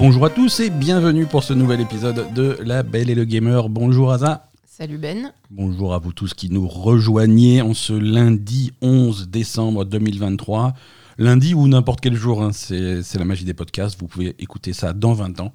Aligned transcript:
Bonjour 0.00 0.24
à 0.24 0.30
tous 0.30 0.60
et 0.60 0.70
bienvenue 0.70 1.26
pour 1.26 1.44
ce 1.44 1.52
nouvel 1.52 1.80
épisode 1.80 2.32
de 2.34 2.56
La 2.64 2.82
Belle 2.82 3.10
et 3.10 3.14
le 3.14 3.24
Gamer. 3.24 3.68
Bonjour 3.68 4.10
Aza. 4.12 4.44
Salut 4.66 4.98
Ben. 4.98 5.32
Bonjour 5.50 5.94
à 5.94 5.98
vous 5.98 6.12
tous 6.12 6.32
qui 6.34 6.48
nous 6.50 6.66
rejoignez 6.66 7.60
en 7.62 7.74
ce 7.74 7.92
lundi 7.92 8.72
11 8.80 9.28
décembre 9.28 9.84
2023. 9.84 10.72
Lundi 11.18 11.52
ou 11.54 11.68
n'importe 11.68 12.00
quel 12.00 12.14
jour, 12.16 12.42
hein, 12.42 12.50
c'est 12.52 13.02
c'est 13.02 13.18
la 13.18 13.24
magie 13.26 13.44
des 13.44 13.52
podcasts. 13.54 14.00
Vous 14.00 14.06
pouvez 14.08 14.34
écouter 14.38 14.72
ça 14.72 14.92
dans 14.94 15.12
20 15.12 15.38
ans 15.40 15.52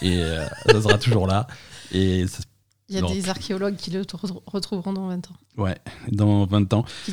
et 0.00 0.16
euh, 0.22 0.44
ça 0.66 0.80
sera 0.80 0.98
toujours 0.98 1.26
là. 1.26 1.46
Et 1.92 2.26
ça- 2.26 2.42
Il 2.90 2.96
y 2.96 2.98
a 2.98 3.02
des 3.02 3.28
archéologues 3.30 3.76
qui 3.76 3.90
le 3.90 4.02
re- 4.02 4.42
retrouveront 4.46 4.92
dans 4.92 5.06
20 5.08 5.30
ans. 5.30 5.34
ouais, 5.56 5.76
dans 6.12 6.44
20 6.44 6.74
ans. 6.74 6.84
Qui, 7.06 7.12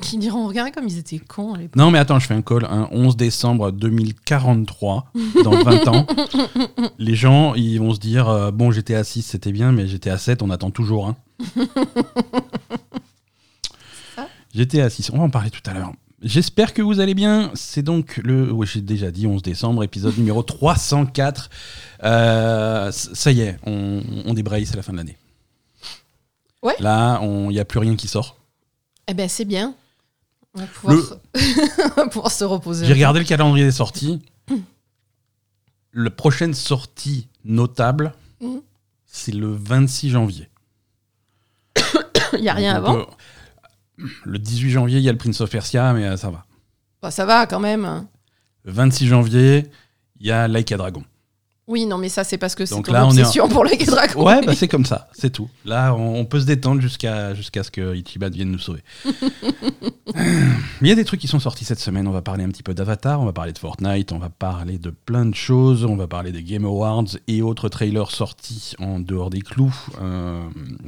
qui 0.00 0.18
diront 0.18 0.48
Regardez 0.48 0.72
comme 0.72 0.88
ils 0.88 0.98
étaient 0.98 1.20
cons 1.20 1.54
à 1.54 1.58
l'époque. 1.58 1.76
Non 1.76 1.92
mais 1.92 1.98
attends, 2.00 2.18
je 2.18 2.26
fais 2.26 2.34
un 2.34 2.42
call. 2.42 2.64
hein, 2.68 2.88
11 2.90 3.16
décembre 3.16 3.70
2043, 3.70 5.12
dans 5.44 5.62
20 5.62 5.88
ans, 5.88 6.06
les 6.98 7.14
gens 7.14 7.54
ils 7.54 7.78
vont 7.78 7.94
se 7.94 8.00
dire 8.00 8.28
euh, 8.28 8.50
bon 8.50 8.72
j'étais 8.72 8.96
à 8.96 9.04
6 9.04 9.22
c'était 9.22 9.52
bien, 9.52 9.70
mais 9.70 9.86
j'étais 9.86 10.10
à 10.10 10.18
7 10.18 10.42
on 10.42 10.50
attend 10.50 10.70
toujours 10.72 11.06
un. 11.08 11.16
Ça? 14.16 14.28
J'étais 14.54 14.80
à 14.80 14.90
6, 14.90 15.10
on 15.12 15.18
va 15.18 15.24
en 15.24 15.30
parler 15.30 15.50
tout 15.50 15.62
à 15.68 15.74
l'heure. 15.74 15.92
J'espère 16.24 16.72
que 16.72 16.80
vous 16.82 17.00
allez 17.00 17.14
bien. 17.14 17.50
C'est 17.54 17.82
donc 17.82 18.16
le, 18.24 18.50
oui 18.50 18.66
j'ai 18.66 18.80
déjà 18.80 19.10
dit 19.10 19.26
11 19.26 19.42
décembre, 19.42 19.84
épisode 19.84 20.16
numéro 20.16 20.42
304. 20.42 21.50
Euh, 22.02 22.90
ça 22.92 23.30
y 23.30 23.42
est, 23.42 23.58
on, 23.64 24.02
on 24.24 24.34
débraye, 24.34 24.64
c'est 24.66 24.76
la 24.76 24.82
fin 24.82 24.92
de 24.92 24.98
l'année. 24.98 25.18
Ouais. 26.62 26.74
Là, 26.80 27.20
il 27.22 27.48
n'y 27.48 27.60
a 27.60 27.64
plus 27.66 27.78
rien 27.78 27.94
qui 27.94 28.08
sort. 28.08 28.38
Eh 29.06 29.12
ben 29.14 29.28
c'est 29.28 29.44
bien. 29.44 29.74
On 30.54 30.60
va 30.60 30.66
pouvoir, 30.66 30.94
Le- 30.96 31.02
se... 31.02 31.14
on 31.92 31.94
va 31.96 32.06
pouvoir 32.08 32.32
se 32.32 32.44
reposer. 32.44 32.86
J'ai 32.86 32.92
regardé 32.94 33.18
le 33.20 33.26
calendrier 33.26 33.66
des 33.66 33.72
sorties. 33.72 34.22
La 35.92 36.10
prochaine 36.10 36.54
sortie 36.54 37.28
notable, 37.44 38.14
Mhm. 38.40 38.60
c'est 39.06 39.32
le 39.32 39.52
26 39.54 40.10
janvier. 40.10 40.48
Il 42.32 42.40
n'y 42.40 42.48
a 42.48 42.54
rien 42.54 42.80
Donc, 42.80 42.88
avant. 42.88 42.98
euh, 42.98 43.04
le 44.24 44.38
18 44.38 44.70
janvier, 44.70 44.98
il 44.98 45.04
y 45.04 45.08
a 45.08 45.12
le 45.12 45.18
Prince 45.18 45.40
of 45.40 45.50
Persia, 45.50 45.92
mais 45.92 46.04
euh, 46.04 46.16
ça 46.16 46.30
va. 46.30 46.44
Bah, 47.02 47.10
ça 47.10 47.24
va 47.24 47.46
quand 47.46 47.60
même. 47.60 48.06
Le 48.64 48.72
26 48.72 49.06
janvier, 49.06 49.70
il 50.20 50.26
y 50.26 50.30
a 50.30 50.48
Like 50.48 50.72
a 50.72 50.76
Dragon. 50.76 51.04
Oui, 51.66 51.86
non, 51.86 51.96
mais 51.96 52.10
ça 52.10 52.24
c'est 52.24 52.36
parce 52.36 52.54
que 52.54 52.66
c'est 52.66 52.80
ton 52.82 52.94
en- 52.94 53.08
obsession 53.08 53.48
pour 53.48 53.64
les 53.64 53.76
Dragon. 53.78 54.22
Ouais, 54.26 54.40
bah, 54.44 54.54
c'est 54.54 54.68
comme 54.68 54.84
ça, 54.84 55.08
c'est 55.14 55.30
tout. 55.30 55.48
Là, 55.64 55.94
on, 55.94 56.16
on 56.20 56.24
peut 56.26 56.40
se 56.40 56.44
détendre 56.46 56.80
jusqu'à 56.82 57.34
jusqu'à 57.34 57.62
ce 57.62 57.70
que 57.70 57.94
Ichiban 57.96 58.28
vienne 58.30 58.50
nous 58.50 58.58
sauver. 58.58 58.82
Il 60.82 60.88
y 60.88 60.90
a 60.90 60.94
des 60.94 61.04
trucs 61.04 61.20
qui 61.20 61.28
sont 61.28 61.40
sortis 61.40 61.64
cette 61.64 61.78
semaine. 61.80 62.06
On 62.06 62.12
va 62.12 62.22
parler 62.22 62.44
un 62.44 62.48
petit 62.48 62.62
peu 62.62 62.74
d'Avatar, 62.74 63.20
on 63.20 63.24
va 63.24 63.32
parler 63.32 63.52
de 63.52 63.58
Fortnite, 63.58 64.12
on 64.12 64.18
va 64.18 64.28
parler 64.28 64.78
de 64.78 64.90
plein 64.90 65.24
de 65.24 65.34
choses, 65.34 65.84
on 65.84 65.96
va 65.96 66.06
parler 66.06 66.32
des 66.32 66.42
Game 66.42 66.64
Awards 66.64 67.04
et 67.28 67.42
autres 67.42 67.68
trailers 67.68 68.10
sortis 68.10 68.74
en 68.78 69.00
dehors 69.00 69.30
des 69.30 69.40
clous. 69.40 69.74
Euh, 70.02 70.42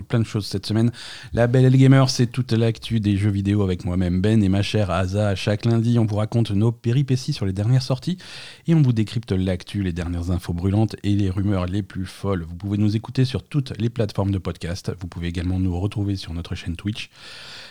plein 0.09 0.21
de 0.21 0.25
choses 0.27 0.47
cette 0.47 0.67
semaine. 0.67 0.93
La 1.33 1.47
Belle 1.47 1.65
et 1.65 1.71
le 1.71 1.79
Gamer, 1.79 2.09
c'est 2.11 2.27
toute 2.27 2.53
l'actu 2.53 3.01
des 3.01 3.17
jeux 3.17 3.31
vidéo 3.31 3.63
avec 3.63 3.85
moi-même 3.85 4.21
Ben 4.21 4.43
et 4.43 4.49
ma 4.49 4.63
chère 4.63 4.91
Asa. 4.91 5.35
Chaque 5.35 5.65
lundi, 5.65 5.99
on 5.99 6.05
vous 6.05 6.17
raconte 6.17 6.51
nos 6.51 6.73
péripéties 6.73 7.33
sur 7.33 7.47
les 7.47 7.53
dernières 7.53 7.83
sorties 7.83 8.19
et 8.67 8.75
on 8.75 8.83
vous 8.83 8.93
décrypte 8.93 9.33
l'actu, 9.33 9.83
les 9.83 9.93
dernières 9.93 10.31
infos 10.31 10.53
brûlantes 10.67 10.97
et 11.05 11.11
les 11.11 11.31
rumeurs 11.31 11.67
les 11.67 11.85
plus 11.85 12.07
folles. 12.07 12.43
Vous 12.43 12.57
pouvez 12.57 12.77
nous 12.77 12.97
écouter 12.97 13.25
sur 13.25 13.45
toutes 13.45 13.73
les 13.79 13.89
plateformes 13.89 14.33
de 14.33 14.39
podcast. 14.39 14.91
Vous 15.01 15.07
pouvez 15.07 15.29
également 15.29 15.61
nous 15.61 15.79
retrouver 15.79 16.17
sur 16.17 16.35
notre 16.35 16.57
chaîne 16.57 16.75
Twitch, 16.75 17.09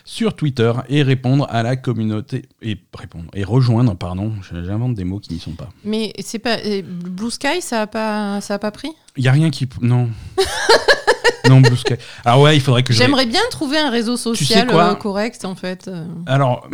sur 0.06 0.34
Twitter 0.34 0.72
et 0.88 1.04
répondre 1.04 1.46
à 1.50 1.62
la 1.62 1.76
communauté 1.76 2.44
et 2.62 2.78
répondre 2.98 3.26
et 3.34 3.44
rejoindre 3.44 3.96
pardon, 3.96 4.32
j'invente 4.50 4.96
des 4.96 5.04
mots 5.04 5.20
qui 5.20 5.34
n'y 5.34 5.42
sont 5.42 5.52
pas. 5.52 5.68
Mais 5.84 6.14
c'est 6.20 6.40
pas 6.40 6.58
euh, 6.66 6.82
Blue 6.84 7.32
Sky, 7.32 7.62
ça 7.62 7.82
a 7.82 7.88
pas, 7.88 8.40
ça 8.40 8.54
a 8.54 8.60
pas 8.60 8.72
pris? 8.72 8.92
Il 9.18 9.26
y 9.26 9.28
a 9.28 9.34
rien 9.34 9.50
qui 9.50 9.68
non. 9.82 10.10
non 11.50 11.60
Blue 11.60 11.76
Sky. 11.76 11.96
Ah 12.24 12.40
ouais, 12.40 12.56
il 12.56 12.62
faudrait 12.62 12.84
que 12.84 12.94
J'aimerais 12.94 13.26
bien 13.26 13.42
trouver 13.52 13.78
un 13.78 13.90
réseau 13.90 14.16
social 14.16 14.70
euh, 14.72 14.96
correct 14.96 15.44
en 15.44 15.56
fait, 15.56 15.90
euh, 15.90 16.06
Alors 16.28 16.70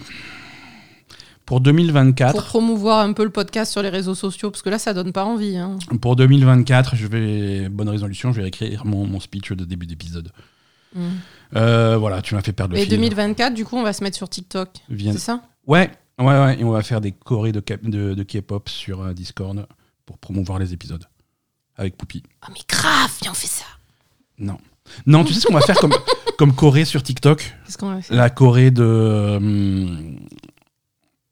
pour 1.51 1.57
pour 1.57 1.61
2024, 1.61 2.45
promouvoir 2.45 2.99
un 2.99 3.11
peu 3.13 3.23
le 3.25 3.29
podcast 3.29 3.71
sur 3.71 3.81
les 3.81 3.89
réseaux 3.89 4.15
sociaux, 4.15 4.51
parce 4.51 4.61
que 4.61 4.69
là 4.69 4.79
ça 4.79 4.93
donne 4.93 5.11
pas 5.11 5.25
envie. 5.25 5.57
hein. 5.57 5.77
pour 6.01 6.15
2024, 6.15 6.95
je 6.95 7.07
vais 7.07 7.67
bonne 7.69 7.89
résolution, 7.89 8.31
je 8.31 8.41
vais 8.41 8.47
écrire 8.47 8.85
mon, 8.85 9.05
mon 9.05 9.19
speech 9.19 9.51
de 9.51 9.65
début 9.65 9.85
d'épisode. 9.85 10.31
Mm. 10.95 11.01
Euh, 11.57 11.97
voilà, 11.97 12.21
tu 12.21 12.35
m'as 12.35 12.41
fait 12.41 12.53
perdre 12.53 12.73
le 12.75 12.79
Et 12.79 12.83
fil. 12.83 12.91
2024, 12.91 13.53
du 13.53 13.65
coup, 13.65 13.75
on 13.75 13.83
va 13.83 13.91
se 13.93 14.03
mettre 14.03 14.15
sur 14.17 14.29
TikTok. 14.29 14.69
Viens- 14.89 15.11
C'est 15.13 15.19
ça? 15.19 15.41
Ouais, 15.67 15.91
ouais, 16.19 16.25
ouais. 16.25 16.59
Et 16.59 16.63
on 16.63 16.71
va 16.71 16.81
faire 16.83 17.01
des 17.01 17.11
chorés 17.11 17.51
de, 17.51 17.59
cap- 17.59 17.83
de, 17.83 18.13
de 18.13 18.23
K-pop 18.23 18.69
sur 18.69 19.01
euh, 19.01 19.13
Discord 19.13 19.65
pour 20.05 20.17
promouvoir 20.17 20.57
les 20.59 20.73
épisodes. 20.73 21.05
Avec 21.77 21.97
Poupie. 21.97 22.23
Ah 22.41 22.47
mais 22.49 22.59
grave, 22.67 23.11
viens, 23.21 23.31
on 23.31 23.35
fait 23.35 23.47
ça. 23.47 23.65
Non. 24.37 24.57
Non, 25.05 25.23
tu 25.25 25.33
sais 25.33 25.41
ce 25.41 25.47
qu'on 25.47 25.53
va 25.53 25.61
faire 25.61 25.77
comme, 25.77 25.93
comme 26.37 26.53
choré 26.55 26.85
sur 26.85 27.03
TikTok? 27.03 27.39
Qu'est-ce 27.65 27.77
qu'on 27.77 27.93
va 27.93 28.01
faire? 28.01 28.15
La 28.17 28.29
choré 28.29 28.71
de. 28.71 28.83
hum, 29.37 30.17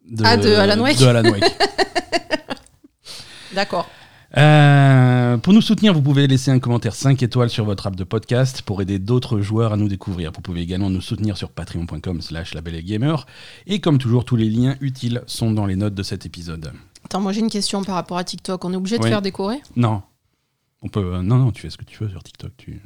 de 0.10 0.24
Ah, 0.26 0.38
de 0.38 0.54
Alan 0.54 0.82
Wake 0.82 0.98
De 1.00 1.06
Alan 1.06 1.30
Wake. 1.30 1.44
D'accord. 3.54 3.90
Euh, 4.38 5.38
pour 5.38 5.54
nous 5.54 5.62
soutenir, 5.62 5.92
vous 5.94 6.04
pouvez 6.04 6.28
laisser 6.28 6.52
un 6.52 6.60
commentaire 6.60 6.94
5 6.94 7.24
étoiles 7.24 7.50
sur 7.50 7.66
votre 7.66 7.88
app 7.88 7.96
de 7.96 8.04
podcast 8.04 8.62
pour 8.62 8.80
aider 8.82 9.00
d'autres 9.00 9.40
joueurs 9.42 9.74
à 9.74 9.78
nous 9.78 9.88
découvrir. 9.88 10.32
Vous 10.32 10.42
pouvez 10.42 10.62
également 10.62 10.90
nous 10.92 11.02
soutenir 11.02 11.36
sur 11.36 11.50
patreon.com 11.50 12.22
slash 12.22 12.54
gamer. 12.56 13.26
Et 13.66 13.80
comme 13.82 13.98
toujours, 13.98 14.26
tous 14.26 14.36
les 14.36 14.50
liens 14.50 14.76
utiles 14.82 15.24
sont 15.26 15.52
dans 15.52 15.66
les 15.66 15.76
notes 15.76 15.96
de 15.96 16.04
cet 16.04 16.28
épisode. 16.28 16.72
Attends, 17.06 17.22
moi 17.22 17.32
j'ai 17.32 17.40
une 17.40 17.50
question 17.50 17.84
par 17.84 17.96
rapport 17.96 18.18
à 18.18 18.24
TikTok. 18.24 18.64
On 18.66 18.74
est 18.74 18.76
obligé 18.76 19.00
de 19.00 19.04
Oui. 19.04 19.10
faire 19.10 19.22
décorer 19.24 19.62
Non. 19.76 20.04
On 20.84 20.90
peut. 20.90 21.16
euh, 21.16 21.22
non, 21.24 21.38
non, 21.38 21.52
tu 21.52 21.62
fais 21.64 21.70
ce 21.72 21.78
que 21.78 21.86
tu 21.86 22.04
veux 22.04 22.10
sur 22.10 22.22
TikTok. 22.22 22.52
Tu... 22.56 22.82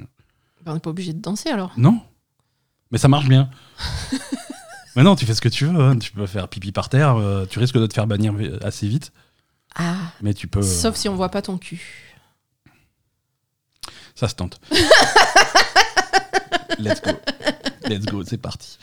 Ben, 0.64 0.72
On 0.72 0.74
n'est 0.76 0.80
pas 0.80 0.92
obligé 0.92 1.12
de 1.12 1.20
danser 1.20 1.50
alors. 1.50 1.74
Non. 1.76 2.00
Mais 2.92 2.98
ça 2.98 3.10
marche 3.10 3.28
bien. 3.28 3.50
Mais 4.96 5.04
non, 5.04 5.16
tu 5.16 5.26
fais 5.26 5.34
ce 5.34 5.42
que 5.42 5.50
tu 5.50 5.66
veux. 5.66 5.80
hein. 5.80 5.98
Tu 5.98 6.12
peux 6.12 6.26
faire 6.28 6.48
pipi 6.48 6.72
par 6.72 6.90
terre. 6.90 7.16
euh, 7.18 7.46
tu 7.50 7.60
risques 7.60 7.78
de 7.78 7.88
te 7.88 7.94
faire 7.94 8.08
bannir 8.08 8.34
assez 8.64 8.88
vite. 8.88 9.12
Ah. 9.76 9.96
Mais 10.22 10.34
tu 10.34 10.48
peux. 10.48 10.62
Sauf 10.62 10.96
si 10.96 11.10
on 11.10 11.16
voit 11.16 11.30
pas 11.30 11.42
ton 11.42 11.58
cul. 11.58 11.82
Ça 14.16 14.28
se 14.28 14.36
tente. 14.36 14.60
Let's 16.80 17.02
go. 17.02 17.12
Let's 17.88 18.06
go, 18.06 18.24
c'est 18.24 18.38
parti. 18.38 18.78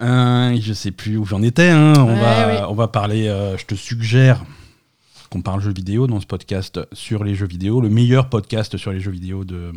Euh, 0.00 0.56
je 0.60 0.72
sais 0.72 0.90
plus 0.92 1.16
où 1.16 1.24
j'en 1.24 1.42
étais. 1.42 1.70
hein. 1.70 1.92
On, 1.96 2.06
Ouais, 2.14 2.20
va, 2.20 2.48
oui. 2.48 2.66
on 2.68 2.74
va 2.74 2.88
parler. 2.88 3.26
euh, 3.28 3.56
je 3.56 3.64
te 3.66 3.74
suggère 3.74 4.44
qu'on 5.30 5.42
parle 5.42 5.60
jeux 5.60 5.72
vidéo 5.72 6.06
dans 6.06 6.20
ce 6.20 6.26
podcast 6.26 6.80
sur 6.92 7.24
les 7.24 7.34
jeux 7.34 7.46
vidéo, 7.46 7.80
le 7.80 7.88
meilleur 7.88 8.28
podcast 8.28 8.76
sur 8.76 8.92
les 8.92 9.00
jeux 9.00 9.10
vidéo 9.10 9.44
de. 9.44 9.72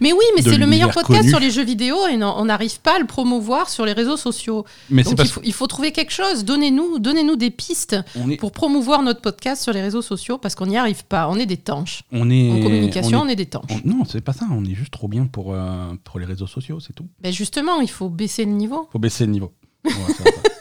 Mais 0.00 0.12
oui, 0.12 0.24
mais 0.36 0.42
c'est 0.42 0.56
le 0.56 0.66
meilleur 0.66 0.90
podcast 0.92 1.20
connu. 1.20 1.28
sur 1.30 1.40
les 1.40 1.50
jeux 1.50 1.64
vidéo 1.64 1.96
et 2.10 2.16
non- 2.16 2.34
on 2.36 2.44
n'arrive 2.46 2.80
pas 2.80 2.96
à 2.96 2.98
le 2.98 3.06
promouvoir 3.06 3.68
sur 3.68 3.84
les 3.86 3.92
réseaux 3.92 4.16
sociaux. 4.16 4.64
Mais 4.90 5.02
Donc 5.02 5.14
il 5.20 5.28
faut, 5.28 5.40
il 5.44 5.52
faut 5.52 5.66
trouver 5.66 5.92
quelque 5.92 6.12
chose. 6.12 6.44
Donnez-nous 6.44 6.98
donnez 6.98 7.24
des 7.36 7.50
pistes 7.50 7.96
est, 8.30 8.36
pour 8.36 8.52
promouvoir 8.52 9.02
notre 9.02 9.20
podcast 9.20 9.62
sur 9.62 9.72
les 9.72 9.80
réseaux 9.82 10.02
sociaux 10.02 10.38
parce 10.38 10.54
qu'on 10.54 10.66
n'y 10.66 10.76
arrive 10.76 11.04
pas. 11.04 11.28
On 11.28 11.36
est 11.38 11.46
des 11.46 11.56
tanches. 11.56 12.02
on 12.12 12.30
est 12.30 12.50
En 12.50 12.62
communication, 12.62 13.18
on 13.20 13.24
on 13.24 13.28
est- 13.28 13.36
des 13.36 13.46
tanches. 13.46 13.64
on- 13.70 13.88
non, 13.88 14.04
c'est 14.04 14.20
pas 14.20 14.32
ça. 14.32 14.46
On 14.50 14.64
est 14.64 14.74
juste 14.74 14.92
trop 14.92 15.08
bien 15.08 15.26
pour 15.26 15.52
euh, 15.54 15.92
pour 16.04 16.18
les 16.18 16.26
réseaux 16.26 16.46
sociaux, 16.46 16.80
c'est 16.80 16.92
tout. 16.92 17.06
Ben 17.20 17.32
justement, 17.32 17.80
il 17.80 17.90
faut 17.90 18.08
baisser 18.08 18.44
le 18.44 18.52
niveau. 18.52 18.88
Faut 18.92 18.98
baisser 18.98 19.26
le 19.26 19.32
niveau. 19.32 19.52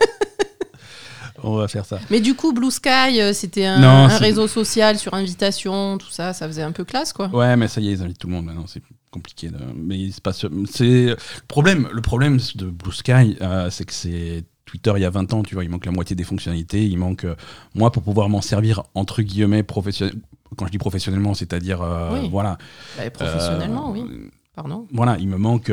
On 1.43 1.55
va 1.55 1.67
faire 1.67 1.85
ça. 1.85 1.99
Mais 2.09 2.21
du 2.21 2.35
coup, 2.35 2.53
Blue 2.53 2.71
Sky, 2.71 3.19
euh, 3.19 3.33
c'était 3.33 3.65
un, 3.65 3.79
Non, 3.79 4.05
un 4.05 4.09
c'est- 4.09 4.17
réseau 4.17 4.47
social 4.47 4.97
sur 4.97 5.13
invitation, 5.13 5.97
tout 5.97 6.09
ça, 6.09 6.33
ça 6.33 6.47
faisait 6.47 6.61
un 6.63 6.71
peu 6.71 6.83
classe, 6.85 7.13
quoi. 7.13 7.27
Ouais, 7.33 7.55
mais 7.57 7.67
ça 7.67 7.81
y 7.81 7.89
est, 7.89 7.91
ils 7.93 8.01
invitent 8.01 8.17
tout 8.19 8.27
le 8.27 8.33
monde 8.33 8.45
maintenant. 8.45 8.65
C'est 8.67 8.81
compliqué. 9.11 9.49
de- 9.49 9.57
Mais 9.75 9.99
il 9.99 10.13
se 10.13 10.21
passe. 10.21 10.45
C'est 10.71 10.83
le 11.07 11.17
problème. 11.47 11.87
Le 11.91 12.01
problème 12.01 12.39
de 12.55 12.65
Blue 12.67 12.91
Sky, 12.93 13.37
euh, 13.41 13.69
c'est 13.69 13.85
que 13.85 13.93
c'est 13.93 14.43
Twitter 14.65 14.93
il 14.95 15.01
y 15.01 15.05
a 15.05 15.09
20 15.09 15.31
ans. 15.33 15.43
Tu 15.43 15.53
vois, 15.53 15.63
il 15.63 15.69
manque 15.69 15.85
la 15.85 15.91
moitié 15.91 16.15
des 16.15 16.23
fonctionnalités. 16.23 16.83
Il 16.85 16.97
manque 16.97 17.25
euh, 17.25 17.35
moi 17.75 17.91
pour 17.91 18.01
pouvoir 18.03 18.29
m'en 18.29 18.41
servir 18.41 18.83
entre 18.95 19.21
guillemets 19.21 19.61
professionnel. 19.63 20.15
Quand 20.57 20.65
je 20.67 20.71
dis 20.71 20.77
professionnellement, 20.77 21.33
c'est-à-dire 21.33 21.81
euh, 21.81 22.09
Oui. 22.21 22.29
voilà. 22.31 22.57
Ben, 22.97 23.09
professionnellement, 23.11 23.89
Euh, 23.89 23.93
oui. 23.93 24.05
Pardon. 24.55 24.87
Voilà, 24.93 25.17
il 25.19 25.27
me 25.27 25.37
manque 25.37 25.69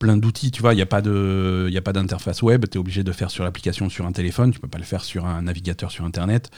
plein 0.00 0.16
d'outils. 0.16 0.50
Tu 0.50 0.62
vois, 0.62 0.72
il 0.72 0.76
n'y 0.76 0.82
a 0.82 0.86
pas 0.86 1.02
de, 1.02 1.66
il 1.68 1.72
y 1.74 1.78
a 1.78 1.82
pas 1.82 1.92
d'interface 1.92 2.42
web. 2.42 2.64
Tu 2.68 2.76
es 2.76 2.80
obligé 2.80 3.04
de 3.04 3.12
faire 3.12 3.30
sur 3.30 3.44
l'application 3.44 3.88
sur 3.88 4.06
un 4.06 4.12
téléphone. 4.12 4.50
Tu 4.50 4.58
peux 4.58 4.66
pas 4.66 4.78
le 4.78 4.84
faire 4.84 5.04
sur 5.04 5.26
un 5.26 5.42
navigateur 5.42 5.92
sur 5.92 6.04
Internet. 6.04 6.50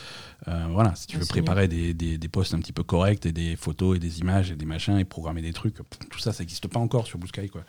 Euh, 0.48 0.66
voilà, 0.70 0.94
si 0.94 1.06
tu 1.06 1.16
Ouais, 1.16 1.22
veux 1.22 1.26
préparer 1.26 1.68
des, 1.68 1.92
des, 1.92 2.16
des 2.16 2.28
posts 2.28 2.54
un 2.54 2.60
petit 2.60 2.72
peu 2.72 2.82
corrects 2.84 3.26
et 3.26 3.32
des 3.32 3.56
photos 3.56 3.96
et 3.96 3.98
des 4.00 4.20
images 4.20 4.50
et 4.50 4.56
des 4.56 4.64
machins 4.64 4.96
et 4.96 5.04
programmer 5.04 5.42
des 5.42 5.52
trucs, 5.52 5.76
tout 6.10 6.18
ça, 6.18 6.32
ça 6.32 6.42
n'existe 6.42 6.68
pas 6.68 6.80
encore 6.80 7.06
sur 7.06 7.18
Blue 7.18 7.28
Sky, 7.28 7.48
quoi. 7.50 7.62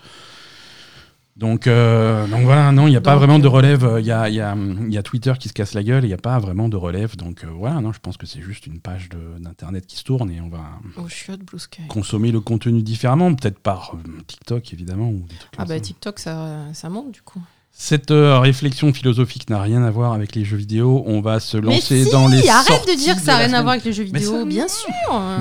Donc, 1.35 1.65
euh, 1.65 2.27
donc 2.27 2.41
voilà, 2.44 2.71
non, 2.71 2.85
il 2.88 2.91
n'y 2.91 2.95
a 2.95 3.01
pas 3.01 3.15
vraiment 3.15 3.39
de 3.39 3.47
euh, 3.47 3.50
relève. 3.50 3.95
Il 4.00 4.06
y 4.06 4.12
a, 4.12 4.30
y, 4.30 4.39
a, 4.39 4.56
il 4.56 4.94
y 4.94 4.97
a 5.00 5.03
Twitter 5.03 5.33
qui 5.39 5.50
se 5.50 5.53
casse 5.53 5.74
la 5.74 5.81
gueule, 5.81 6.03
il 6.03 6.07
n'y 6.07 6.13
a 6.13 6.18
pas 6.18 6.38
vraiment 6.38 6.69
de 6.69 6.77
relève. 6.77 7.15
Donc 7.15 7.44
euh, 7.44 7.47
voilà, 7.51 7.81
non, 7.81 7.91
je 7.91 8.00
pense 8.00 8.18
que 8.18 8.27
c'est 8.27 8.41
juste 8.41 8.68
une 8.68 8.80
page 8.80 9.09
d'Internet 9.39 9.88
qui 9.88 9.95
se 9.97 10.03
tourne 10.03 10.30
et 10.30 10.39
on 10.41 10.50
va 10.50 10.62
Oh, 10.97 11.07
chiotte, 11.09 11.39
Blue 11.41 11.57
Sky. 11.59 11.81
consommer 11.88 12.31
le 12.31 12.39
contenu 12.39 12.83
différemment, 12.83 13.33
peut-être 13.33 13.57
par 13.57 13.95
euh, 13.95 14.21
TikTok 14.27 14.71
évidemment. 14.74 15.09
Ou 15.09 15.25
des 15.27 15.35
trucs 15.35 15.50
Ah 15.57 15.65
bah 15.65 15.74
ça. 15.75 15.80
TikTok, 15.80 16.19
ça, 16.19 16.65
ça 16.74 16.89
monte 16.89 17.12
du 17.12 17.24
coup. 17.24 17.41
Cette 17.75 18.12
euh, 18.12 18.38
réflexion 18.38 18.94
philosophique 18.94 19.50
n'a 19.50 19.59
rien 19.59 19.81
à 19.83 19.89
voir 19.89 20.13
avec 20.13 20.35
les 20.35 20.45
jeux 20.45 20.57
vidéo. 20.57 21.03
On 21.07 21.21
va 21.21 21.39
se 21.39 21.57
Mais 21.57 21.63
lancer 21.77 22.06
si, 22.06 22.12
dans 22.12 22.27
les 22.27 22.47
arrête 22.47 22.88
de 22.88 22.95
dire 22.95 23.15
que 23.15 23.21
ça 23.24 23.31
n'a 23.31 23.38
rien 23.39 23.53
à 23.53 23.62
voir 23.63 23.71
avec 23.71 23.83
les 23.85 23.94
jeux 23.94 24.03
vidéo, 24.03 24.41
ça- 24.41 24.45
bien 24.45 24.68
sûr. 24.68 24.94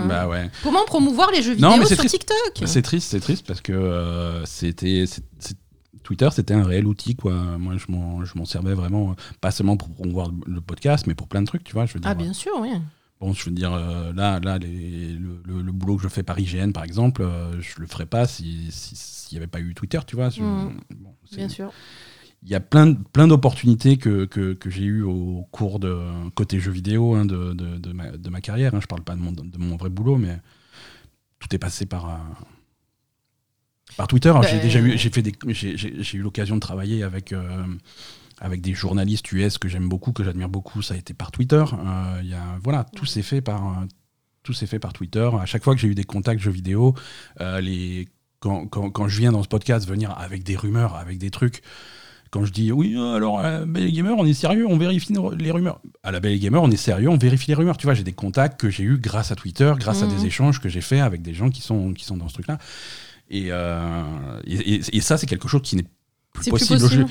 Bah 0.08 0.26
ouais. 0.26 0.48
Comment 0.62 0.86
promouvoir 0.86 1.30
les 1.32 1.42
jeux 1.42 1.54
Non, 1.56 1.72
vidéo 1.72 1.88
sur 1.88 1.98
triste. 1.98 2.14
TikTok? 2.14 2.62
C'est 2.66 2.80
triste, 2.80 3.10
c'est 3.10 3.20
triste 3.20 3.46
parce 3.46 3.60
que 3.60 3.72
euh, 3.74 4.42
c'était 4.46 5.04
Twitter, 6.02 6.28
c'était 6.32 6.54
un 6.54 6.64
réel 6.64 6.86
outil 6.86 7.14
quoi. 7.16 7.32
Moi, 7.58 7.76
je 7.76 7.90
m'en 7.92 8.24
je 8.24 8.36
m'en 8.38 8.44
servais 8.44 8.74
vraiment 8.74 9.10
euh, 9.10 9.14
pas 9.40 9.50
seulement 9.50 9.76
pour 9.76 9.88
promouvoir 9.90 10.30
le 10.46 10.60
podcast, 10.60 11.06
mais 11.06 11.14
pour 11.14 11.28
plein 11.28 11.40
de 11.42 11.46
trucs, 11.46 11.64
tu 11.64 11.72
vois. 11.74 11.86
Je 11.86 11.94
veux 11.94 12.00
dire, 12.00 12.10
Ah 12.10 12.14
bien 12.14 12.32
sûr, 12.32 12.52
oui. 12.60 12.70
Bon, 13.20 13.32
je 13.32 13.44
veux 13.44 13.52
dire, 13.52 13.72
euh, 13.72 14.12
là, 14.12 14.40
là 14.40 14.58
les- 14.58 15.12
le, 15.12 15.40
le- 15.44 15.62
le 15.62 15.72
boulot 15.72 15.96
que 15.96 16.02
je 16.02 16.08
fais 16.08 16.24
par 16.24 16.40
IGN, 16.40 16.72
par 16.72 16.82
exemple, 16.82 17.22
euh, 17.22 17.60
je 17.60 17.80
le 17.80 17.86
ferais 17.86 18.06
pas 18.06 18.26
si- 18.26 18.70
si- 18.72 18.96
s'il 18.96 19.36
n'y 19.36 19.42
avait 19.42 19.46
pas 19.50 19.60
eu 19.60 19.74
Twitter, 19.74 20.00
tu 20.06 20.16
vois. 20.16 20.28
Je- 20.30 20.40
bon, 20.42 21.14
c'est- 21.30 21.36
Bien 21.36 21.48
sûr. 21.48 21.70
Il 22.42 22.50
y 22.50 22.56
a 22.56 22.60
plein, 22.60 22.94
plein 22.94 23.28
d'opportunités 23.28 23.96
que, 23.98 24.24
que, 24.24 24.54
que 24.54 24.68
j'ai 24.68 24.82
eues 24.82 25.02
au 25.02 25.46
cours 25.52 25.78
de 25.78 25.96
côté 26.34 26.58
jeux 26.58 26.72
vidéo 26.72 27.14
hein, 27.14 27.24
de, 27.24 27.52
de, 27.52 27.78
de 27.78 27.92
ma, 27.92 28.10
de 28.10 28.28
ma 28.30 28.40
carrière. 28.40 28.74
Hein. 28.74 28.80
Je 28.82 28.88
parle 28.88 29.02
pas 29.02 29.14
de 29.14 29.20
mon, 29.20 29.30
de 29.30 29.58
mon 29.58 29.76
vrai 29.76 29.88
boulot, 29.90 30.16
mais 30.16 30.40
tout 31.38 31.54
est 31.54 31.58
passé 31.58 31.86
par, 31.86 32.08
euh, 32.08 32.16
par 34.02 34.08
Twitter. 34.08 34.30
Alors, 34.30 34.42
J'ai 34.42 34.56
Ben- 34.56 34.62
déjà 34.62 34.80
eu, 34.80 34.98
j'ai 34.98 35.10
fait 35.10 35.22
des, 35.22 35.32
j'ai, 35.50 36.16
eu 36.18 36.20
l'occasion 36.22 36.56
de 36.56 36.60
travailler 36.60 37.04
avec, 37.04 37.32
euh, 37.32 37.64
avec 38.40 38.60
des 38.60 38.74
journalistes 38.74 39.30
US 39.30 39.58
que 39.58 39.68
j'aime 39.68 39.88
beaucoup, 39.88 40.10
que 40.10 40.24
j'admire 40.24 40.48
beaucoup. 40.48 40.82
Ça 40.82 40.94
a 40.94 40.96
été 40.96 41.14
par 41.14 41.30
Twitter. 41.30 41.62
Euh, 41.72 42.20
y 42.24 42.34
a, 42.34 42.58
voilà, 42.64 42.84
tout 42.96 43.06
s'est 43.06 43.22
fait 43.22 43.40
par, 43.40 43.64
euh, 43.64 43.84
tout 44.42 44.52
s'est 44.54 44.66
fait 44.66 44.80
par 44.80 44.92
Twitter. 44.92 45.30
À 45.40 45.46
chaque 45.46 45.62
fois 45.62 45.76
que 45.76 45.80
j'ai 45.80 45.86
eu 45.86 45.94
des 45.94 46.02
contacts 46.02 46.40
jeux 46.42 46.50
vidéo, 46.50 46.96
euh, 47.40 47.60
les, 47.60 48.08
quand, 48.40 48.66
quand, 48.66 48.90
quand 48.90 49.06
je 49.06 49.20
viens 49.20 49.30
dans 49.30 49.44
ce 49.44 49.48
podcast 49.48 49.88
venir 49.88 50.10
avec 50.18 50.42
des 50.42 50.56
rumeurs, 50.56 50.96
avec 50.96 51.18
des 51.18 51.30
trucs, 51.30 51.62
quand 52.32 52.44
je 52.44 52.50
dis 52.52 52.72
oui, 52.72 52.96
euh, 52.96 53.14
alors 53.14 53.38
euh, 53.38 53.64
Belle 53.66 53.92
Gamer, 53.92 54.16
on 54.18 54.26
est 54.26 54.32
sérieux, 54.34 54.66
on 54.68 54.78
vérifie 54.78 55.14
les 55.38 55.50
rumeurs. 55.52 55.80
À 56.02 56.10
la 56.10 56.18
Belle 56.18 56.40
Gamer, 56.40 56.60
on 56.60 56.72
est 56.72 56.76
sérieux, 56.76 57.08
on 57.08 57.18
vérifie 57.18 57.46
les 57.52 57.54
rumeurs. 57.54 57.76
Tu 57.76 57.86
vois, 57.86 57.94
j'ai 57.94 58.02
des 58.02 58.14
contacts 58.14 58.58
que 58.60 58.68
j'ai 58.68 58.82
eu 58.82 58.98
grâce 58.98 59.30
à 59.30 59.36
Twitter, 59.36 59.72
grâce 59.78 60.02
à 60.02 60.06
Mhm. 60.06 60.16
des 60.16 60.26
échanges 60.26 60.60
que 60.60 60.68
j'ai 60.68 60.80
fait 60.80 60.98
avec 60.98 61.22
des 61.22 61.34
gens 61.34 61.50
qui 61.50 61.60
sont, 61.62 61.92
qui 61.92 62.04
sont 62.04 62.16
dans 62.16 62.26
ce 62.26 62.34
truc-là. 62.34 62.58
Et, 63.30 63.46
euh, 63.50 64.40
et, 64.46 64.74
et- 64.74 64.96
et 64.96 65.00
ça, 65.00 65.16
c'est 65.18 65.26
quelque 65.26 65.48
chose 65.48 65.62
qui 65.62 65.76
n'est 65.76 65.82
plus 66.32 66.44
C'est 66.44 66.50
plus 66.50 66.58
possible. 66.68 66.80
possible. 66.80 67.06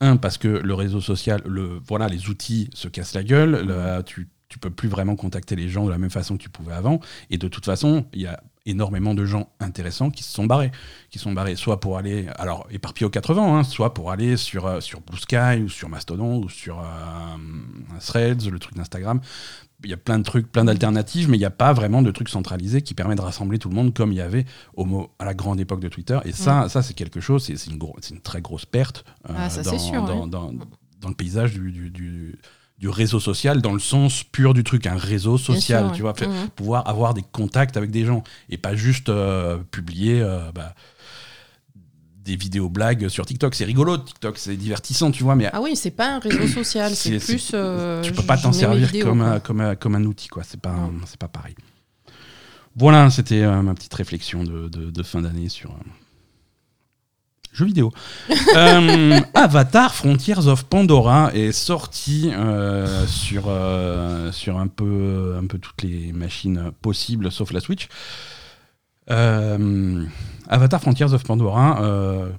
Un, 0.00 0.16
parce 0.16 0.38
que 0.38 0.48
le 0.48 0.74
réseau 0.74 1.00
social, 1.00 1.40
le, 1.46 1.80
voilà, 1.86 2.08
les 2.08 2.28
outils 2.28 2.68
se 2.74 2.88
cassent 2.88 3.14
la 3.14 3.22
gueule. 3.22 3.64
le- 3.66 4.02
tu, 4.02 4.28
tu 4.48 4.58
peux 4.58 4.70
plus 4.70 4.88
vraiment 4.88 5.16
contacter 5.16 5.56
les 5.56 5.68
gens 5.68 5.84
de 5.84 5.90
la 5.90 5.98
même 5.98 6.10
façon 6.10 6.36
que 6.36 6.42
tu 6.42 6.50
pouvais 6.50 6.74
avant. 6.74 7.00
Et 7.30 7.38
de 7.38 7.48
toute 7.48 7.64
façon, 7.64 8.04
il 8.12 8.20
y 8.22 8.26
a 8.26 8.40
énormément 8.66 9.14
de 9.14 9.24
gens 9.24 9.50
intéressants 9.60 10.10
qui 10.10 10.22
se 10.22 10.32
sont 10.32 10.46
barrés. 10.46 10.70
Qui 11.10 11.18
sont 11.18 11.32
barrés 11.32 11.56
soit 11.56 11.80
pour 11.80 11.98
aller, 11.98 12.26
alors 12.36 12.66
éparpillés 12.70 13.06
aux 13.06 13.10
80, 13.10 13.58
hein, 13.58 13.64
soit 13.64 13.94
pour 13.94 14.10
aller 14.10 14.36
sur, 14.36 14.66
euh, 14.66 14.80
sur 14.80 15.00
Blue 15.00 15.18
Sky 15.18 15.62
ou 15.64 15.68
sur 15.68 15.88
Mastodon 15.88 16.42
ou 16.42 16.48
sur 16.48 16.78
euh, 16.80 16.84
Threads, 18.00 18.48
le 18.50 18.58
truc 18.58 18.74
d'Instagram. 18.76 19.20
Il 19.84 19.90
y 19.90 19.94
a 19.94 19.98
plein 19.98 20.18
de 20.18 20.24
trucs, 20.24 20.50
plein 20.50 20.64
d'alternatives, 20.64 21.28
mais 21.28 21.36
il 21.36 21.40
n'y 21.40 21.44
a 21.46 21.50
pas 21.50 21.72
vraiment 21.72 22.02
de 22.02 22.10
truc 22.10 22.28
centralisé 22.28 22.82
qui 22.82 22.94
permet 22.94 23.14
de 23.14 23.20
rassembler 23.20 23.58
tout 23.58 23.68
le 23.68 23.74
monde 23.74 23.92
comme 23.94 24.12
il 24.12 24.16
y 24.16 24.20
avait 24.20 24.44
au, 24.76 25.08
à 25.18 25.24
la 25.24 25.34
grande 25.34 25.60
époque 25.60 25.80
de 25.80 25.88
Twitter. 25.88 26.18
Et 26.24 26.32
ça, 26.32 26.68
ça 26.68 26.82
c'est 26.82 26.94
quelque 26.94 27.20
chose, 27.20 27.44
c'est 27.44 27.56
c'est 27.56 27.70
une, 27.70 27.78
une 28.10 28.20
très 28.20 28.40
grosse 28.40 28.64
perte 28.66 29.04
euh, 29.28 29.34
Ah, 29.36 29.50
ça, 29.50 29.62
dans, 29.62 29.78
sûr, 29.78 30.02
dans, 30.04 30.22
ouais. 30.24 30.28
dans- 30.28 30.52
dans 31.00 31.08
le 31.08 31.14
paysage 31.14 31.52
du, 31.54 31.70
du- 31.70 31.90
du- 31.90 32.38
du 32.78 32.88
réseau 32.88 33.20
social, 33.20 33.62
dans 33.62 33.72
le 33.72 33.78
sens 33.78 34.24
pur 34.24 34.52
du 34.54 34.64
truc, 34.64 34.86
un 34.86 34.96
réseau 34.96 35.38
social, 35.38 35.84
sûr, 35.84 35.92
tu 35.92 35.96
ouais. 35.96 36.00
vois, 36.02 36.14
fait- 36.14 36.26
Mhm. 36.26 36.48
pouvoir 36.56 36.88
avoir 36.88 37.14
des 37.14 37.22
contacts 37.22 37.76
avec 37.76 37.90
des 37.90 38.04
gens 38.04 38.22
et 38.48 38.56
pas 38.58 38.74
juste 38.74 39.10
euh, 39.10 39.58
publier 39.70 40.20
euh, 40.20 40.50
bah, 40.52 40.74
des 42.24 42.36
vidéos 42.36 42.68
blagues 42.70 43.08
sur 43.08 43.26
TikTok. 43.26 43.54
C'est 43.54 43.64
rigolo, 43.66 43.98
TikTok, 43.98 44.38
c'est 44.38 44.56
divertissant, 44.56 45.10
tu 45.10 45.22
vois, 45.22 45.34
mais 45.36 45.50
Ah 45.52 45.60
oui, 45.60 45.76
c'est 45.76 45.90
pas 45.90 46.14
un 46.14 46.18
réseau 46.18 46.46
social, 46.64 46.94
c'est 46.94 47.18
plus. 47.18 47.50
euh, 47.54 48.00
tu 48.02 48.12
peux 48.12 48.22
pas 48.22 48.38
t'en 48.38 48.52
servir 48.52 48.86
vidéos, 48.86 49.06
comme, 49.06 49.20
un, 49.20 49.40
comme, 49.40 49.60
un, 49.60 49.74
comme 49.76 49.94
un 49.94 50.04
outil, 50.04 50.28
quoi. 50.28 50.42
C'est 50.42 50.60
pas, 50.60 50.90
c'est 51.06 51.18
pas 51.18 51.28
pareil. 51.28 51.54
Voilà, 52.76 53.08
c'était 53.10 53.42
euh, 53.42 53.62
ma 53.62 53.74
petite 53.74 53.94
réflexion 53.94 54.42
de, 54.42 54.68
de- 54.68 54.90
de 54.90 55.02
fin 55.02 55.20
d'année 55.22 55.48
sur 55.48 55.70
euh, 55.70 55.74
jeux 57.52 57.66
vidéo. 57.66 57.92
Euh, 58.56 59.20
Avatar 59.34 59.92
Frontiers 59.94 60.46
of 60.46 60.64
Pandora 60.64 61.34
est 61.34 61.50
sorti 61.50 62.30
sur, 63.08 63.50
sur 64.32 64.58
un, 64.58 64.66
peu, 64.68 65.36
un 65.42 65.46
peu 65.46 65.58
toutes 65.58 65.82
les 65.82 66.12
machines 66.12 66.70
possibles, 66.82 67.32
sauf 67.32 67.52
la 67.52 67.58
Switch. 67.60 67.88
Euh, 69.10 70.04
Avatar 70.48 70.80
Frontiers 70.80 71.12
of 71.12 71.22
Pandora, 71.24 71.82
euh, 71.82 72.30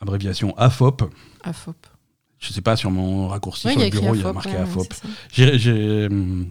abréviation 0.00 0.54
AFOP. 0.56 1.02
AFOP. 1.42 1.76
Je 2.38 2.52
sais 2.52 2.60
pas, 2.60 2.76
sur 2.76 2.90
mon 2.90 3.28
raccourci 3.28 3.68
sur 3.72 3.80
le 3.80 3.90
bureau, 3.90 4.14
il 4.14 4.20
y 4.20 4.24
a 4.24 4.32
marqué 4.32 4.50
ouais, 4.50 4.56
AFOP. 4.58 4.86
hum, 6.10 6.46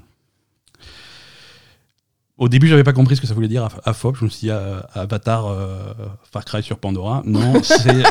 Au 2.38 2.50
début, 2.50 2.68
j'avais 2.68 2.84
pas 2.84 2.94
compris 2.94 3.16
ce 3.16 3.22
que 3.22 3.28
ça 3.28 3.34
voulait 3.36 3.48
dire 3.48 3.64
Af- 3.64 3.80
AFOP. 3.86 4.16
Je 4.18 4.26
me 4.26 4.30
suis 4.30 4.48
dit 4.48 4.52
euh, 4.52 4.80
Avatar 4.94 5.46
euh, 5.46 5.94
Far 6.32 6.44
Cry 6.46 6.64
sur 6.64 6.80
Pandora. 6.80 7.22
Non, 7.26 7.54
c'est 7.64 8.06
euh, 8.06 8.10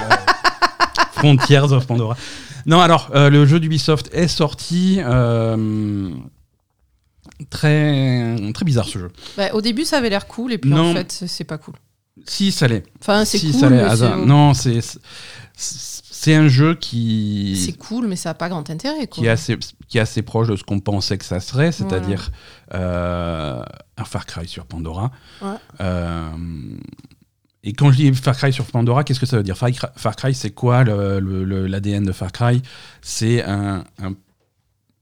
Frontiers 1.12 1.58
of 1.72 1.87
Pandora. 1.87 2.16
Non, 2.66 2.81
alors, 2.81 3.10
euh, 3.14 3.28
le 3.31 3.44
jeu 3.46 3.58
d'Ubisoft 3.58 4.08
est 4.14 4.28
sorti. 4.28 5.00
Très, 7.50 8.36
très 8.54 8.64
bizarre 8.64 8.86
ce 8.86 8.98
jeu. 8.98 9.10
Bah, 9.36 9.52
au 9.54 9.60
début, 9.60 9.84
ça 9.84 9.98
avait 9.98 10.10
l'air 10.10 10.26
cool, 10.26 10.52
et 10.52 10.58
puis 10.58 10.70
Non. 10.70 10.90
en 10.90 10.94
fait, 10.94 11.10
c'est 11.26 11.44
pas 11.44 11.58
cool. 11.58 11.74
Si, 12.26 12.52
ça 12.52 12.68
l'est. 12.68 12.84
Enfin, 13.00 13.24
c'est 13.24 13.38
si, 13.38 13.50
cool, 13.50 13.60
ça 13.60 13.70
mais 13.70 13.82
Non, 14.26 14.54
c'est. 14.54 14.80
c'est- 14.80 15.00
un 16.34 16.46
jeu 16.46 16.74
qui. 16.76 17.60
c'est 17.64 17.72
cool, 17.76 18.06
mais 18.06 18.16
ça 18.16 18.30
n'a 18.30 18.34
pas 18.34 18.48
grand 18.48 18.68
intérêt. 18.70 19.06
Quoi. 19.08 19.22
qui 19.22 19.26
est 19.26 19.30
assez, 19.30 19.56
qui 19.88 19.98
est 19.98 20.00
assez 20.00 20.22
proche 20.22 20.46
de 20.48 20.56
ce 20.56 20.62
qu'on 20.62 20.78
pensait 20.78 21.18
que 21.18 21.24
ça 21.24 21.40
serait, 21.40 21.72
c'est-à-dire 21.72 22.30
euh, 22.74 23.62
un 23.96 24.04
Far 24.04 24.24
Cry 24.26 24.46
sur 24.46 24.66
Pandora. 24.66 25.10
Ouais. 25.40 25.48
Euh, 25.80 26.30
et 27.64 27.72
quand 27.72 27.90
je 27.92 27.96
dis 27.96 28.12
Far 28.14 28.36
Cry 28.36 28.52
sur 28.52 28.64
Pandora, 28.66 29.04
qu'est-ce 29.04 29.20
que 29.20 29.26
ça 29.26 29.36
veut 29.36 29.42
dire? 29.42 29.56
Far 29.56 29.70
Cry, 29.70 29.88
Far 29.96 30.14
Cry, 30.16 30.34
c'est 30.34 30.50
quoi 30.50 30.84
l'ADN 30.84 31.20
le, 31.20 31.44
le- 31.44 31.66
l'ADN 31.66 32.04
de 32.04 32.12
Far 32.12 32.30
Cry? 32.32 32.62
C'est 33.00 33.42
un, 33.44 33.84
un- 34.02 34.14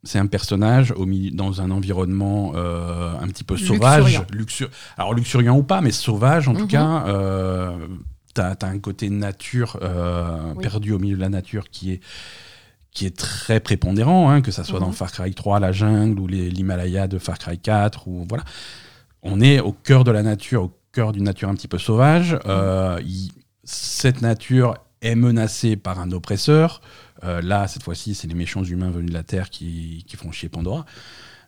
c'est 0.03 0.19
un 0.19 0.27
personnage 0.27 0.93
au 0.93 1.05
milieu, 1.07 1.31
dans 1.31 1.61
un 1.61 1.71
environnement 1.71 2.53
euh, 2.55 3.13
un 3.21 3.27
petit 3.29 3.45
peu 3.45 3.57
sauvage, 3.57 4.05
Luxuriant. 4.05 4.27
luxur- 4.33 4.71
alors 4.97 5.15
luxuriant 5.15 5.57
ou 5.57 5.63
pas, 5.63 5.81
mais 5.81 5.91
sauvage 5.91 6.49
en 6.49 6.55
tout 6.55 6.63
Mhm. 6.63 6.69
cas. 6.69 7.05
Euh, 7.07 7.77
T'as 8.33 8.55
as 8.63 8.67
un 8.67 8.79
côté 8.79 9.11
nature 9.11 9.77
euh, 9.83 10.53
Oui. 10.55 10.63
perdu 10.63 10.93
au 10.93 11.01
milieu 11.01 11.17
de 11.17 11.21
la 11.21 11.29
nature 11.29 11.69
qui 11.69 11.91
est 11.93 12.01
qui 12.93 13.05
est 13.07 13.17
très 13.17 13.59
prépondérant, 13.61 14.31
hein, 14.31 14.41
que 14.41 14.51
ça 14.53 14.63
soit 14.65 14.79
dans 14.81 14.89
Mhm. 14.89 14.93
Far 14.95 15.11
Cry 15.13 15.33
3, 15.35 15.59
la 15.61 15.71
jungle, 15.73 16.19
ou 16.21 16.27
les- 16.29 16.49
l'Himalaya 16.51 17.07
de 17.09 17.19
Far 17.19 17.39
Cry 17.39 17.59
4, 17.59 18.07
ou 18.09 18.25
voilà. 18.29 18.45
On 19.23 19.41
est 19.41 19.61
au 19.61 19.73
cœur 19.73 20.03
de 20.05 20.11
la 20.13 20.23
nature, 20.25 20.63
au 20.65 20.73
cœur 20.93 21.13
d'une 21.13 21.25
nature 21.25 21.49
un 21.49 21.55
petit 21.55 21.69
peu 21.69 21.79
sauvage. 21.79 22.37
Euh, 22.47 23.01
cette 23.65 24.23
nature 24.23 24.75
est 25.03 25.15
menacée 25.15 25.77
par 25.77 26.01
un 26.01 26.13
oppresseur. 26.13 26.81
Euh, 27.25 27.41
là, 27.43 27.69
cette 27.69 27.83
fois-ci, 27.83 28.15
c'est 28.15 28.29
les 28.29 28.35
méchants 28.35 28.65
humains 28.65 28.91
venus 28.91 29.11
de 29.11 29.15
la 29.15 29.23
Terre 29.23 29.51
qui, 29.51 30.05
qui 30.07 30.17
font 30.17 30.33
chier 30.33 30.49
Pandora. 30.49 30.85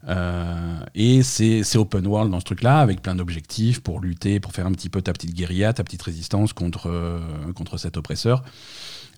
Euh, 0.08 0.80
et 0.94 1.22
c'est 1.22 1.62
c'est 1.62 1.78
open 1.78 2.06
world 2.06 2.30
dans 2.30 2.40
ce 2.40 2.44
truc-là, 2.44 2.80
avec 2.80 3.02
plein 3.02 3.14
d'objectifs 3.14 3.80
pour 3.80 4.00
lutter, 4.00 4.40
pour 4.40 4.52
faire 4.52 4.66
un 4.66 4.72
petit 4.72 4.88
peu 4.88 5.00
ta 5.00 5.12
petite 5.12 5.32
guérilla, 5.32 5.72
ta 5.72 5.84
petite 5.84 6.02
résistance 6.02 6.52
contre, 6.52 6.88
euh, 6.88 7.20
contre 7.54 7.78
cet 7.78 7.96
oppresseur, 7.96 8.42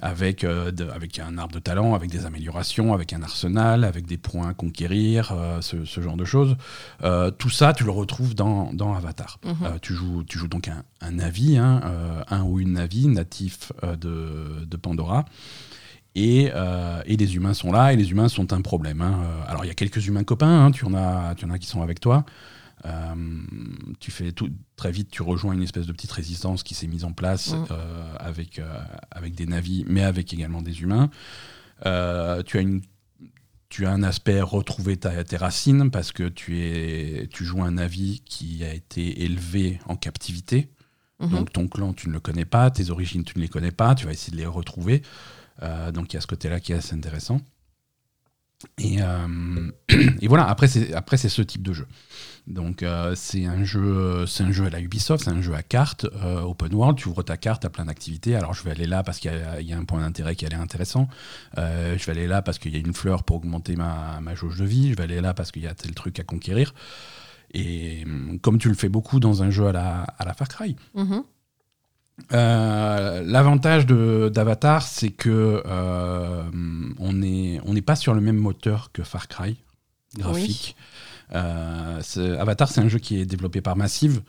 avec, 0.01 0.45
euh, 0.45 0.71
de- 0.71 0.89
avec 0.89 1.19
un 1.19 1.39
arbre 1.39 1.55
de 1.55 1.59
talent, 1.61 1.95
avec 1.95 2.11
des 2.11 2.27
améliorations, 2.27 2.93
avec 2.95 3.13
un 3.13 3.23
arsenal, 3.23 3.85
avec 3.85 4.07
des 4.07 4.17
points 4.19 4.49
à 4.49 4.55
conquérir, 4.55 5.33
euh, 5.33 5.61
ce, 5.61 5.85
ce 5.85 6.01
genre 6.01 6.17
de 6.17 6.25
choses. 6.25 6.57
Euh, 7.03 7.31
tout 7.31 7.51
ça, 7.51 7.73
tu 7.73 7.85
le 7.85 7.91
retrouves 7.91 8.35
dans, 8.35 8.73
dans 8.73 8.95
Avatar. 8.95 9.39
Mhm. 9.45 9.79
Tu, 9.81 9.95
joues, 9.95 10.25
tu 10.25 10.39
joues 10.39 10.49
donc 10.49 10.69
un, 10.69 10.83
un 11.01 11.13
Navi, 11.13 11.57
hein, 11.57 11.81
un 12.29 12.43
ou 12.43 12.61
une 12.61 12.73
Navi 12.75 13.07
natif 13.09 13.73
de, 13.83 14.65
de 14.67 14.77
Pandora. 14.77 15.25
Et, 16.17 16.51
et 17.07 17.17
les 17.17 17.35
humains 17.37 17.55
sont 17.55 17.73
là, 17.73 17.93
et 17.93 17.97
les 17.97 18.11
humains 18.11 18.29
sont 18.29 18.53
un 18.53 18.61
problème. 18.63 19.01
hein. 19.01 19.21
Alors 19.49 19.65
il 19.65 19.69
y 19.69 19.71
a 19.71 19.75
quelques 19.75 20.07
humains 20.07 20.23
copains, 20.25 20.67
hein, 20.67 20.71
tu, 20.71 20.85
en 20.85 20.95
as, 20.95 21.35
tu 21.37 21.45
en 21.45 21.51
as 21.51 21.59
qui 21.59 21.67
sont 21.67 21.83
avec 21.83 21.99
toi. 22.01 22.25
Euh, 22.87 23.15
tu 23.99 24.11
fais 24.11 24.33
tout 24.33 24.51
très 24.77 24.91
vite, 24.93 25.11
tu 25.11 25.23
rejoins 25.23 25.55
une 25.55 25.63
espèce 25.63 25.87
de 25.87 25.93
petite 25.93 26.13
résistance 26.13 26.63
qui 26.63 26.75
s'est 26.75 26.87
mise 26.87 27.05
en 27.05 27.13
place 27.13 27.53
Mm. 27.53 27.67
euh, 27.71 28.15
avec, 28.19 28.59
euh, 28.59 28.79
avec 29.11 29.35
des 29.35 29.47
navis, 29.47 29.85
mais 29.89 30.03
avec 30.03 30.33
également 30.35 30.61
des 30.63 30.83
humains. 30.83 31.11
Tu 31.83 31.89
as 31.89 32.61
une 32.61 32.83
tu 33.71 33.87
as 33.87 33.91
un 33.91 34.05
aspect 34.05 34.41
retrouver 34.41 34.97
ta, 34.97 35.25
tes 35.25 35.37
racines 35.37 35.91
parce 35.91 36.13
que 36.13 36.29
tu, 36.29 36.61
es, 36.61 37.27
tu 37.33 37.45
joues 37.45 37.65
un 37.65 37.73
navi 37.73 38.23
qui 38.25 38.63
a 38.63 38.73
été 38.73 39.25
élevé 39.25 39.81
en 39.87 39.97
captivité. 39.97 40.69
Mhm. 41.19 41.31
Donc 41.31 41.53
ton 41.53 41.67
clan, 41.67 41.93
tu 41.93 42.09
ne 42.09 42.13
le 42.13 42.21
connais 42.21 42.45
pas, 42.45 42.71
tes 42.71 42.91
origines, 42.91 43.25
tu 43.25 43.37
ne 43.37 43.43
les 43.43 43.49
connais 43.49 43.73
pas, 43.73 43.97
tu 43.97 44.05
vas 44.07 44.13
essayer 44.13 44.31
de 44.33 44.41
les 44.41 44.47
retrouver. 44.47 45.03
Donc 45.93 46.13
il 46.13 46.17
y 46.17 46.19
a 46.19 46.21
ce 46.21 46.27
côté-là 46.29 46.61
qui 46.61 46.73
est 46.73 46.77
assez 46.77 46.95
intéressant. 46.95 47.41
Et, 48.79 49.01
euh, 49.01 49.71
et 50.21 50.29
voilà, 50.29 50.47
après 50.47 50.67
c'est, 50.67 51.29
ce 51.29 51.43
type 51.43 51.63
de 51.63 51.73
jeu. 51.73 51.87
Donc 52.47 52.83
euh, 52.83 53.15
c'est 53.15 53.47
un 53.47 53.65
jeu, 53.65 54.27
un 54.41 54.53
jeu 54.53 54.67
à 54.67 54.71
la 54.71 54.81
Ubisoft, 54.81 55.25
c'est 55.25 55.31
un 55.31 55.41
jeu 55.41 55.55
à 55.55 55.63
cartes, 55.63 56.07
euh, 56.23 56.43
open 56.43 56.75
world. 56.75 56.99
Tu 56.99 57.09
ouvres 57.09 57.23
ta 57.23 57.37
carte, 57.37 57.63
tu 57.63 57.67
as 57.67 57.71
plein 57.71 57.87
d'activités. 57.87 58.37
Alors 58.37 58.53
je 58.53 58.63
vais 58.63 58.71
aller 58.71 58.87
là 58.87 59.03
parce 59.03 59.19
qu'il 59.19 59.33
y 59.61 59.73
a, 59.73 59.77
un 59.77 59.85
point 59.85 60.01
d'intérêt 60.01 60.37
qui 60.37 60.45
a 60.45 60.51
l'air 60.51 60.61
intéressant. 60.61 61.09
Euh, 61.57 61.97
je 61.97 62.05
vais 62.05 62.13
aller 62.13 62.27
là 62.27 62.43
parce 62.43 62.59
qu'il 62.59 62.73
y 62.73 62.77
a 62.77 62.81
une 62.81 62.93
fleur 62.93 63.23
pour 63.23 63.37
augmenter 63.37 63.77
ma, 63.77 64.21
ma 64.21 64.35
jauge 64.35 64.59
de 64.59 64.65
vie. 64.65 64.91
Je 64.91 64.97
vais 64.97 65.05
aller 65.05 65.21
là 65.21 65.33
parce 65.33 65.53
qu'il 65.53 65.63
y 65.63 65.67
a 65.67 65.75
tel 65.75 65.95
truc 65.95 66.21
à 66.21 66.25
conquérir. 66.25 66.75
Et 67.55 68.05
comme 68.43 68.59
tu 68.59 68.69
le 68.69 68.75
fais 68.75 68.89
beaucoup 68.89 69.21
dans 69.21 69.43
un 69.43 69.51
jeu 69.51 69.69
à 69.69 69.73
la, 69.73 70.03
à 70.03 70.25
la 70.25 70.35
Far 70.35 70.49
Cry. 70.49 70.77
Mhm. 70.95 71.23
Euh, 72.33 73.23
L'avantage 73.25 73.87
de- 73.87 74.31
d'Avatar, 74.33 74.83
c'est 74.83 75.11
que 75.11 75.63
euh, 75.67 76.43
on 76.99 77.13
n'est 77.13 77.61
on 77.65 77.75
n'est 77.75 77.83
pas 77.83 77.97
sur 77.97 78.15
le 78.15 78.21
même 78.21 78.37
moteur 78.37 78.91
que 78.93 79.03
Far 79.03 79.29
Cry 79.29 79.57
graphique. 80.17 80.77
Euh, 81.35 82.01
Avatar, 82.39 82.69
c'est 82.69 82.81
un 82.81 82.89
jeu 82.89 82.99
qui 82.99 83.19
est 83.21 83.27
développé 83.27 83.61
par 83.61 83.77
Massive. 83.77 84.23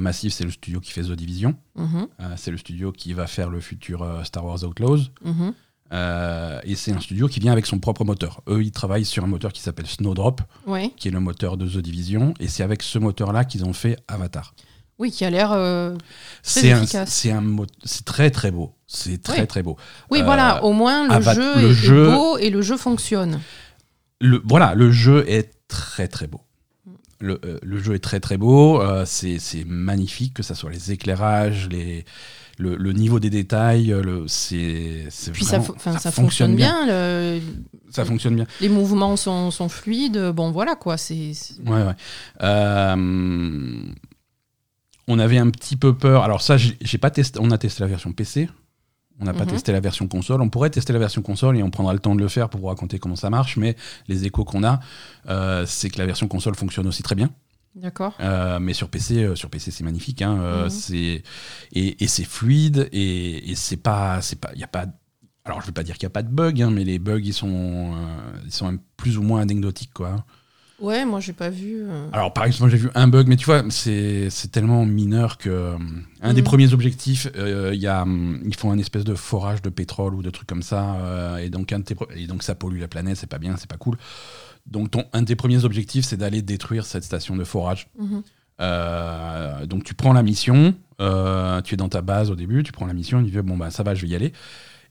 Massive, 0.00 0.30
c'est 0.32 0.44
le 0.44 0.50
studio 0.52 0.78
qui 0.80 0.92
fait 0.92 1.02
The 1.02 1.12
Division. 1.12 1.56
Mhm. 1.74 2.06
C'est 2.36 2.50
le 2.52 2.56
studio 2.56 2.92
qui 2.92 3.12
va 3.14 3.26
faire 3.26 3.50
le 3.50 3.60
futur 3.60 4.20
Star 4.24 4.44
Wars 4.44 4.62
Outlaws. 4.62 5.00
Mhm. 5.24 5.52
Euh, 5.92 6.60
et 6.64 6.74
c'est 6.76 6.92
un 6.92 7.00
studio 7.00 7.28
qui 7.28 7.40
vient 7.40 7.52
avec 7.52 7.66
son 7.66 7.78
propre 7.78 8.04
moteur. 8.04 8.40
Eux, 8.48 8.62
ils 8.62 8.70
travaillent 8.72 9.04
sur 9.04 9.24
un 9.24 9.26
moteur 9.26 9.52
qui 9.52 9.60
s'appelle 9.60 9.86
Snowdrop, 9.86 10.40
Ouais. 10.66 10.90
qui 10.96 11.08
est 11.08 11.10
le 11.10 11.20
moteur 11.20 11.56
de 11.58 11.68
The 11.68 11.78
Division. 11.78 12.32
Et 12.40 12.48
c'est 12.48 12.62
avec 12.62 12.82
ce 12.82 12.98
moteur-là 12.98 13.44
qu'ils 13.44 13.64
ont 13.66 13.74
fait 13.74 13.98
Avatar. 14.08 14.54
Oui, 15.02 15.10
qui 15.10 15.24
a 15.24 15.30
l'air. 15.30 15.50
euh, 15.52 15.96
C'est 16.44 16.70
un, 16.70 16.80
efficace. 16.82 17.10
c'est 17.10 17.32
un 17.32 17.42
c'est 17.84 18.04
très 18.04 18.30
très 18.30 18.52
beau. 18.52 18.72
C'est 18.86 19.20
très 19.20 19.40
Oui. 19.40 19.46
très 19.48 19.62
beau. 19.64 19.76
Oui, 20.12 20.20
Euh, 20.20 20.24
voilà, 20.24 20.62
au 20.64 20.72
moins 20.72 21.08
le 21.08 21.12
Ava- 21.14 21.34
jeu 21.34 21.54
le 21.56 22.08
est, 22.08 22.14
beau 22.14 22.38
et 22.38 22.50
le 22.50 22.62
jeu 22.62 22.76
fonctionne. 22.76 23.40
Le, 24.20 24.40
voilà, 24.44 24.74
le 24.76 24.92
jeu 24.92 25.24
est 25.28 25.50
très 25.66 26.06
très 26.06 26.28
beau. 26.28 26.40
Le, 27.18 27.40
euh, 27.44 27.58
le 27.62 27.78
jeu 27.82 27.94
est 27.94 27.98
très 28.04 28.20
très 28.20 28.36
beau. 28.36 28.80
euh, 28.80 29.04
c'est 29.06 29.38
c'est 29.40 29.64
magnifique, 29.64 30.34
que 30.34 30.42
ce 30.44 30.54
soit 30.54 30.70
les 30.70 30.92
éclairages, 30.92 31.68
les, 31.68 32.04
le, 32.58 32.76
le 32.76 32.92
niveau 32.92 33.18
des 33.18 33.30
détails. 33.30 33.92
euh, 33.92 34.02
Le, 34.02 34.24
c'est 34.28 35.06
ça, 35.10 35.60
ça, 35.98 36.10
fonctionne 36.12 36.54
bien. 36.54 36.86
le- 36.86 37.40
Ça 37.90 38.04
fonctionne 38.04 38.36
bien. 38.36 38.46
les 38.60 38.68
mouvements 38.68 39.16
sont, 39.16 39.50
sont 39.50 39.68
fluides. 39.68 40.30
Bon, 40.34 40.50
voilà 40.52 40.74
quoi. 40.76 40.96
C'est. 40.96 41.32
c'est- 41.34 41.60
Ouais, 41.68 41.82
ouais. 41.82 41.94
Euh, 42.42 43.82
on 45.08 45.18
avait 45.18 45.38
un 45.38 45.50
petit 45.50 45.76
peu 45.76 45.94
peur. 45.96 46.22
Alors 46.24 46.42
ça, 46.42 46.56
j'ai 46.56 46.98
pas 46.98 47.10
testé. 47.10 47.38
On 47.42 47.50
a 47.50 47.58
testé 47.58 47.82
la 47.82 47.88
version 47.88 48.12
PC. 48.12 48.48
On 49.20 49.24
n'a 49.24 49.34
pas 49.34 49.44
Mhm. 49.44 49.50
testé 49.50 49.72
la 49.72 49.80
version 49.80 50.08
console. 50.08 50.40
On 50.42 50.48
pourrait 50.48 50.70
tester 50.70 50.92
la 50.92 50.98
version 50.98 51.22
console 51.22 51.56
et 51.58 51.62
on 51.62 51.70
prendra 51.70 51.92
le 51.92 51.98
temps 51.98 52.14
de 52.14 52.20
le 52.20 52.28
faire 52.28 52.48
pour 52.48 52.60
vous 52.60 52.66
raconter 52.68 52.98
comment 52.98 53.14
ça 53.16 53.30
marche. 53.30 53.56
Mais 53.56 53.76
les 54.08 54.24
échos 54.24 54.44
qu'on 54.44 54.64
a, 54.64 54.80
euh, 55.28 55.64
c'est 55.66 55.90
que 55.90 55.98
la 55.98 56.06
version 56.06 56.28
console 56.28 56.54
fonctionne 56.54 56.86
aussi 56.86 57.02
très 57.02 57.14
bien. 57.14 57.30
D'accord. 57.74 58.14
Euh, 58.20 58.58
mais 58.58 58.74
sur 58.74 58.88
PC, 58.88 59.22
euh, 59.24 59.34
sur 59.34 59.48
PC, 59.50 59.70
c'est 59.70 59.84
magnifique. 59.84 60.22
Hein, 60.22 60.38
euh, 60.40 60.64
Mhm. 60.64 60.70
c'est 60.70 61.22
et, 61.72 62.02
et 62.04 62.06
c'est 62.08 62.24
fluide 62.24 62.88
et, 62.92 63.50
et 63.50 63.54
c'est 63.54 63.76
pas, 63.78 64.20
c'est 64.22 64.40
pas, 64.40 64.50
il 64.54 64.60
y 64.60 64.64
a 64.64 64.68
pas. 64.68 64.86
Alors 65.44 65.60
je 65.60 65.66
vais 65.66 65.72
pas 65.72 65.82
dire 65.82 65.94
qu'il 65.96 66.04
y 66.04 66.06
a 66.06 66.10
pas 66.10 66.22
de 66.22 66.28
bugs, 66.32 66.60
hein, 66.60 66.70
mais 66.70 66.84
les 66.84 66.98
bugs 66.98 67.18
ils 67.22 67.32
sont, 67.34 67.94
ils 68.44 68.52
sont 68.52 68.78
plus 68.96 69.18
ou 69.18 69.22
moins 69.22 69.40
anecdotiques 69.40 69.92
quoi. 69.92 70.24
Ouais, 70.82 71.04
moi 71.04 71.20
j'ai 71.20 71.32
pas 71.32 71.48
vu. 71.48 71.84
euh, 71.88 72.08
Alors, 72.12 72.32
par 72.32 72.44
exemple, 72.44 72.70
j'ai 72.70 72.76
vu 72.76 72.90
un 72.94 73.06
bug, 73.06 73.28
mais 73.28 73.36
tu 73.36 73.46
vois, 73.46 73.62
c'est 73.70 74.28
tellement 74.50 74.84
mineur 74.84 75.38
que. 75.38 75.48
euh, 75.48 75.78
un 76.20 76.34
des 76.34 76.40
Mhm. 76.42 76.44
premiers 76.46 76.74
objectifs, 76.74 77.28
euh, 77.36 77.70
il 77.72 77.80
y 77.80 77.86
a, 77.86 78.02
hum, 78.02 78.40
ils 78.44 78.54
font 78.56 78.70
un 78.72 78.78
espèce 78.78 79.04
de 79.04 79.14
forage 79.14 79.62
de 79.62 79.70
pétrole 79.70 80.14
ou 80.14 80.22
de 80.22 80.30
trucs 80.30 80.48
comme 80.48 80.62
ça, 80.62 80.94
euh, 80.96 81.36
et, 81.38 81.50
donc 81.50 81.72
un 81.72 81.78
de 81.78 81.84
tes 81.84 81.94
pre- 81.94 82.12
et 82.16 82.26
donc 82.26 82.42
ça 82.42 82.54
pollue 82.56 82.80
la 82.80 82.88
planète, 82.88 83.16
c'est 83.16 83.28
pas 83.28 83.38
bien, 83.38 83.56
c'est 83.56 83.70
pas 83.70 83.76
cool. 83.76 83.96
Donc, 84.66 84.90
ton, 84.90 85.04
un 85.12 85.22
de 85.22 85.26
tes 85.26 85.36
premiers 85.36 85.64
objectifs, 85.64 86.04
c'est 86.04 86.16
d'aller 86.16 86.42
détruire 86.42 86.84
cette 86.84 87.04
station 87.04 87.36
de 87.36 87.44
forage. 87.44 87.88
mhm. 87.98 88.22
Euh, 88.60 89.66
donc, 89.66 89.84
tu 89.84 89.94
prends 89.94 90.12
la 90.12 90.22
mission, 90.22 90.74
tu 90.98 91.74
es 91.74 91.76
dans 91.76 91.88
ta 91.88 92.00
base 92.02 92.30
au 92.30 92.36
début, 92.36 92.62
tu 92.62 92.70
prends 92.72 92.86
la 92.86 92.92
mission, 92.94 93.22
tu 93.24 93.30
dis, 93.30 93.38
bon, 93.38 93.56
bah, 93.56 93.70
ça 93.70 93.82
va, 93.82 93.94
je 93.94 94.02
vais 94.02 94.08
y 94.08 94.14
aller. 94.14 94.32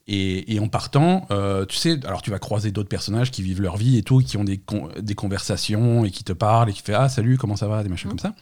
Et, 0.08 0.56
et 0.56 0.60
en 0.60 0.68
partant, 0.68 1.28
euh, 1.32 1.66
tu 1.66 1.78
sais, 1.78 2.00
alors 2.06 2.22
tu 2.22 2.32
vas 2.32 2.40
croiser 2.40 2.72
d'autres 2.72 2.90
personnages 2.90 3.32
qui 3.32 3.44
vivent 3.44 3.62
leur 3.62 3.78
vie 3.78 3.98
et 3.98 4.04
tout, 4.04 4.18
qui 4.20 4.36
ont 4.38 4.44
des, 4.44 4.58
con- 4.58 4.90
des 5.00 5.14
conversations 5.16 6.04
et 6.06 6.12
qui 6.12 6.24
te 6.24 6.34
parlent 6.34 6.70
et 6.70 6.74
qui 6.74 6.82
fait 6.82 6.94
Ah, 6.94 7.08
salut, 7.08 7.38
comment 7.38 7.56
ça 7.56 7.68
va 7.68 7.84
Des 7.84 7.90
machins 7.90 8.10
Mhm. 8.10 8.18
comme 8.18 8.32
ça. 8.32 8.36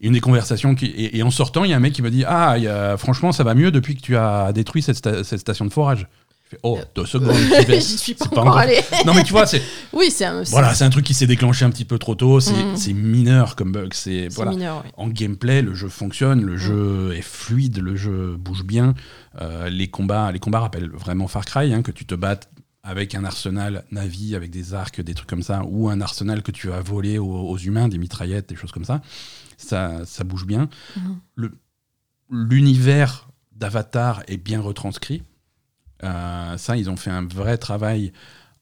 Et 0.00 0.06
une 0.06 0.12
des 0.12 0.20
conversations 0.20 0.74
qui. 0.74 0.86
Et, 0.86 1.18
et 1.18 1.22
en 1.22 1.30
sortant, 1.30 1.64
il 1.64 1.70
y 1.70 1.74
a 1.74 1.76
un 1.76 1.80
mec 1.80 1.92
qui 1.92 2.02
me 2.02 2.10
dit 2.10 2.24
Ah, 2.26 2.54
il 2.58 2.64
y 2.64 2.68
a- 2.68 2.96
franchement, 2.96 3.32
ça 3.32 3.44
va 3.44 3.54
mieux 3.54 3.70
depuis 3.70 3.96
que 3.96 4.00
tu 4.02 4.16
as 4.16 4.52
détruit 4.52 4.82
cette, 4.82 4.96
sta- 4.96 5.22
cette 5.24 5.40
station 5.40 5.64
de 5.66 5.72
forage. 5.72 6.06
Fais 6.54 6.60
Oh, 6.62 6.78
deux 6.94 7.06
secondes. 7.06 7.34
j'y 7.34 7.64
vais. 7.66 7.80
Suis 7.80 8.14
pas 8.14 8.24
C'est 8.30 8.38
encore 8.38 8.62
non, 9.06 9.14
mais 9.14 9.22
tu 9.24 9.32
vois, 9.32 9.46
c'est 9.46 9.62
oui, 9.92 10.10
c'est 10.10 10.24
un. 10.24 10.44
c'est- 10.44 10.50
voilà, 10.50 10.74
c'est 10.74 10.84
un 10.84 10.90
truc 10.90 11.04
qui 11.04 11.14
s'est 11.14 11.26
déclenché 11.26 11.64
un 11.64 11.70
petit 11.70 11.84
peu 11.84 11.98
trop 11.98 12.14
tôt. 12.14 12.40
C'est 12.40 12.52
c'est 12.76 12.92
mineur 12.92 13.56
comme 13.56 13.72
bug. 13.72 13.92
C'est 13.94 14.28
c'est 14.28 14.34
voilà 14.34 14.50
mineur, 14.52 14.84
ouais. 14.84 14.90
en 14.96 15.08
gameplay, 15.08 15.62
le 15.62 15.74
jeu 15.74 15.88
fonctionne, 15.88 16.42
le 16.42 16.56
jeu 16.56 17.12
est 17.16 17.22
fluide, 17.22 17.78
le 17.78 17.96
jeu 17.96 18.36
bouge 18.38 18.64
bien. 18.64 18.94
Euh, 19.40 19.68
les 19.68 19.88
combats, 19.88 20.30
les 20.32 20.38
combats 20.38 20.60
rappellent 20.60 20.90
vraiment 20.90 21.28
Far 21.28 21.44
Cry, 21.44 21.72
hein, 21.74 21.82
que 21.82 21.90
tu 21.90 22.04
te 22.06 22.14
battes 22.14 22.48
avec 22.86 23.14
un 23.14 23.24
arsenal 23.24 23.84
Navi, 23.90 24.36
avec 24.36 24.50
des 24.50 24.74
arcs, 24.74 25.00
des 25.00 25.14
trucs 25.14 25.28
comme 25.28 25.42
ça, 25.42 25.62
ou 25.66 25.88
un 25.88 26.00
arsenal 26.02 26.42
que 26.42 26.50
tu 26.52 26.70
as 26.70 26.80
volé 26.82 27.16
aux, 27.18 27.26
aux 27.48 27.56
humains, 27.56 27.88
des 27.88 27.96
mitraillettes, 27.98 28.50
des 28.50 28.56
choses 28.56 28.72
comme 28.72 28.84
ça. 28.84 29.00
Ça, 29.56 30.00
ça 30.04 30.22
bouge 30.22 30.44
bien. 30.46 30.68
Mhm. 30.96 31.16
Le- 31.36 31.52
L'univers 32.30 33.28
d'Avatar 33.54 34.22
est 34.28 34.36
bien 34.36 34.60
retranscrit. 34.60 35.22
Euh, 36.04 36.56
ça, 36.58 36.76
ils 36.76 36.88
ont 36.90 36.96
fait 36.96 37.10
un 37.10 37.26
vrai 37.26 37.58
travail 37.58 38.12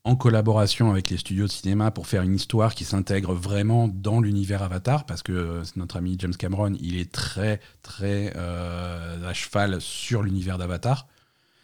en 0.05 0.15
collaboration 0.15 0.89
avec 0.91 1.09
les 1.09 1.17
studios 1.17 1.45
de 1.47 1.51
cinéma 1.51 1.91
pour 1.91 2.07
faire 2.07 2.23
une 2.23 2.35
histoire 2.35 2.73
qui 2.75 2.83
s'intègre 2.83 3.33
vraiment 3.33 3.87
dans 3.87 4.19
l'univers 4.19 4.61
Avatar, 4.63 5.05
parce 5.05 5.23
que 5.23 5.31
euh, 5.31 5.63
notre 5.75 5.97
ami 5.97 6.15
James 6.19 6.35
Cameron, 6.35 6.73
il 6.79 6.97
est 6.97 7.11
très, 7.11 7.59
très 7.83 8.33
euh, 8.35 9.29
à 9.29 9.33
cheval 9.33 9.79
sur 9.79 10.23
l'univers 10.23 10.57
d'Avatar. 10.57 11.07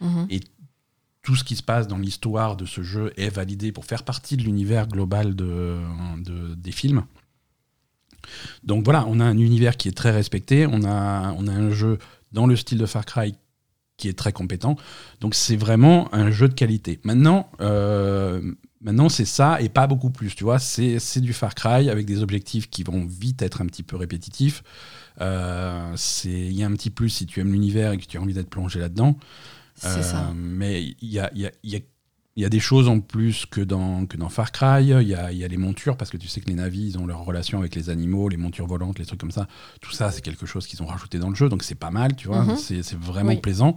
Mhm. 0.00 0.28
Tout 1.22 1.36
ce 1.36 1.44
qui 1.44 1.54
se 1.54 1.62
passe 1.62 1.86
dans 1.86 1.98
l'histoire 1.98 2.56
de 2.56 2.64
ce 2.64 2.82
jeu 2.82 3.12
est 3.18 3.28
validé 3.28 3.72
pour 3.72 3.84
faire 3.84 4.04
partie 4.04 4.38
de 4.38 4.42
l'univers 4.42 4.88
global 4.88 5.34
de, 5.36 5.76
de- 6.24 6.54
des 6.54 6.72
films. 6.72 7.04
Donc 8.64 8.84
voilà, 8.84 9.04
on 9.06 9.20
a 9.20 9.24
un 9.24 9.36
univers 9.36 9.76
qui 9.76 9.88
est 9.88 9.96
très 9.96 10.12
respecté, 10.12 10.66
on 10.66 10.82
a, 10.84 11.32
on 11.36 11.46
a 11.46 11.52
un 11.52 11.70
jeu 11.72 11.98
dans 12.32 12.46
le 12.46 12.56
style 12.56 12.78
de 12.78 12.86
Far 12.86 13.04
Cry 13.04 13.34
qui 14.00 14.08
est 14.08 14.18
très 14.18 14.32
compétent. 14.32 14.74
Donc 15.20 15.34
c'est 15.34 15.56
vraiment 15.56 16.12
un 16.14 16.30
jeu 16.30 16.48
de 16.48 16.54
qualité. 16.54 16.98
Maintenant, 17.04 17.48
euh, 17.60 18.40
maintenant 18.80 19.08
c'est 19.08 19.24
ça 19.24 19.60
et 19.60 19.68
pas 19.68 19.86
beaucoup 19.86 20.10
plus. 20.10 20.34
Tu 20.34 20.42
vois, 20.44 20.58
c'est 20.58 20.98
c'est 20.98 21.20
du 21.20 21.32
Far 21.32 21.54
Cry 21.54 21.88
avec 21.90 22.06
des 22.06 22.22
objectifs 22.22 22.68
qui 22.70 22.82
vont 22.82 23.04
vite 23.06 23.42
être 23.42 23.60
un 23.62 23.66
petit 23.66 23.82
peu 23.84 23.96
répétitifs. 23.96 24.62
Euh, 25.20 25.92
c'est- 25.96 26.30
Il 26.30 26.52
y 26.52 26.62
a 26.62 26.66
un 26.66 26.72
petit 26.72 26.90
plus 26.90 27.10
si 27.10 27.26
tu 27.26 27.40
aimes 27.40 27.52
l'univers 27.52 27.92
et 27.92 27.98
que 27.98 28.06
tu 28.06 28.16
as 28.16 28.20
envie 28.22 28.34
d'être 28.34 28.50
plongé 28.50 28.80
là-dedans. 28.80 29.16
Euh. 29.84 30.32
Mais 30.34 30.82
il 31.00 31.08
y 31.10 31.18
a, 31.18 31.30
il 31.34 31.40
y, 31.42 31.46
a, 31.46 31.50
y, 31.64 31.76
a, 31.76 31.80
il 32.36 32.42
y 32.42 32.46
a 32.46 32.48
des 32.48 32.60
choses 32.60 32.88
en 32.88 33.00
plus 33.00 33.44
que 33.44 33.60
dans, 33.60 34.06
que 34.06 34.16
dans 34.16 34.28
Far 34.28 34.52
Cry. 34.52 34.82
Il 34.82 35.08
y 35.08 35.14
a, 35.14 35.32
il 35.32 35.38
y 35.38 35.44
a 35.44 35.48
les 35.48 35.56
montures, 35.56 35.96
parce 35.96 36.10
que 36.10 36.16
tu 36.16 36.28
sais 36.28 36.40
que 36.40 36.46
les 36.46 36.54
navis, 36.54 36.86
ils 36.90 36.98
ont 36.98 37.06
leur 37.06 37.24
relation 37.24 37.58
avec 37.58 37.74
les 37.74 37.90
animaux, 37.90 38.28
les 38.28 38.36
montures 38.36 38.66
volantes, 38.66 38.98
les 38.98 39.04
trucs 39.06 39.20
comme 39.20 39.30
ça. 39.32 39.46
Tout 39.80 39.90
ça, 39.92 40.10
c'est 40.10 40.20
quelque 40.22 40.46
chose 40.46 40.66
qu'ils 40.66 40.82
ont 40.82 40.86
rajouté 40.86 41.18
dans 41.18 41.28
le 41.28 41.34
jeu, 41.34 41.48
donc 41.48 41.62
c'est 41.62 41.74
pas 41.74 41.90
mal, 41.90 42.14
tu 42.16 42.28
vois. 42.28 42.44
Mhm. 42.44 42.56
C'est 42.56 42.82
c'est 42.82 42.98
vraiment 42.98 43.30
Oui. 43.30 43.40
plaisant. 43.40 43.76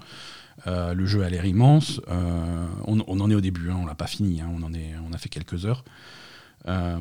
Euh, 0.68 0.94
le 0.94 1.06
jeu 1.08 1.24
a 1.24 1.30
l'air 1.30 1.46
immense. 1.46 2.00
Euh, 2.10 2.68
on, 2.86 3.04
on 3.08 3.20
en 3.20 3.30
est 3.32 3.36
au 3.36 3.42
début, 3.42 3.70
hein, 3.72 3.78
on 3.82 3.86
l'a 3.88 3.96
pas 3.96 4.08
fini, 4.08 4.40
hein, 4.40 4.50
on, 4.56 4.62
en 4.64 4.74
est, 4.74 4.94
on 5.10 5.12
a 5.14 5.18
fait 5.18 5.30
quelques 5.30 5.66
heures. 5.66 5.84
Euh, 6.68 7.00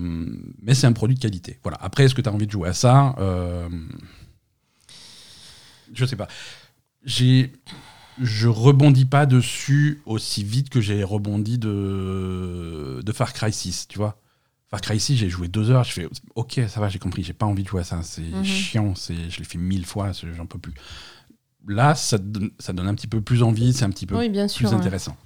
mais 0.63 0.75
c'est 0.75 0.87
un 0.87 0.93
produit 0.93 1.15
de 1.17 1.21
qualité. 1.21 1.61
Voilà. 1.63 1.79
Après, 1.81 2.05
est-ce 2.05 2.15
que 2.15 2.23
tu 2.23 2.29
as 2.29 2.33
envie 2.33 2.47
de 2.47 2.51
jouer 2.51 2.71
à 2.71 2.73
ça? 2.73 3.15
Je 5.93 6.07
sais 6.07 6.17
pas. 6.17 6.29
J'ai 7.05 7.53
je 8.19 8.49
rebondis 8.49 9.05
pas 9.07 9.27
dessus 9.27 10.03
aussi 10.07 10.45
vite 10.45 10.69
que 10.71 10.81
j'ai 10.81 11.03
rebondi 11.05 11.59
de, 11.59 13.01
de 13.05 13.13
Far 13.13 13.33
Cry 13.33 13.53
6, 13.53 13.89
tu 13.89 13.99
vois. 13.99 14.19
Far 14.69 14.81
Cry 14.81 14.99
6, 15.01 15.17
j'ai 15.17 15.29
joué 15.29 15.49
deux 15.49 15.71
heures, 15.71 15.85
je 15.85 15.93
fais 15.93 16.09
ok, 16.35 16.61
ça 16.69 16.81
va, 16.81 16.89
j'ai 16.89 16.99
compris, 16.99 17.23
j'ai 17.23 17.33
pas 17.35 17.47
envie 17.47 17.63
de 17.63 17.69
jouer 17.69 17.81
à 17.83 17.85
ça, 17.85 18.03
c'est 18.03 18.23
Mhm. 18.23 18.45
chiant, 18.45 18.95
c'est, 18.95 19.31
je 19.31 19.39
l'ai 19.39 19.45
fait 19.45 19.59
mille 19.59 19.87
fois, 19.87 20.13
j'en 20.13 20.47
peux 20.47 20.59
plus. 20.59 20.75
Là, 21.67 21.95
ça, 21.95 22.19
donne- 22.19 22.51
ça 22.59 22.73
donne 22.73 22.89
un 22.89 22.95
petit 22.95 23.07
peu 23.07 23.21
plus 23.21 23.43
envie, 23.43 23.73
c'est 23.73 23.85
un 23.85 23.91
petit 23.91 24.07
peu 24.07 24.17
Oui, 24.19 24.29
bien 24.29 24.47
plus 24.47 24.67
sûr. 24.67 24.73
intéressant. 24.73 25.17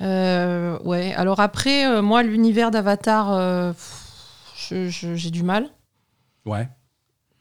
Euh, 0.00 0.78
ouais, 0.80 1.12
alors 1.14 1.40
après, 1.40 1.86
euh, 1.86 2.00
moi, 2.02 2.22
l'univers 2.22 2.70
d'Avatar, 2.70 3.32
euh, 3.32 3.72
j'ai 4.70 5.30
du 5.30 5.42
mal. 5.42 5.68
Ouais. 6.46 6.68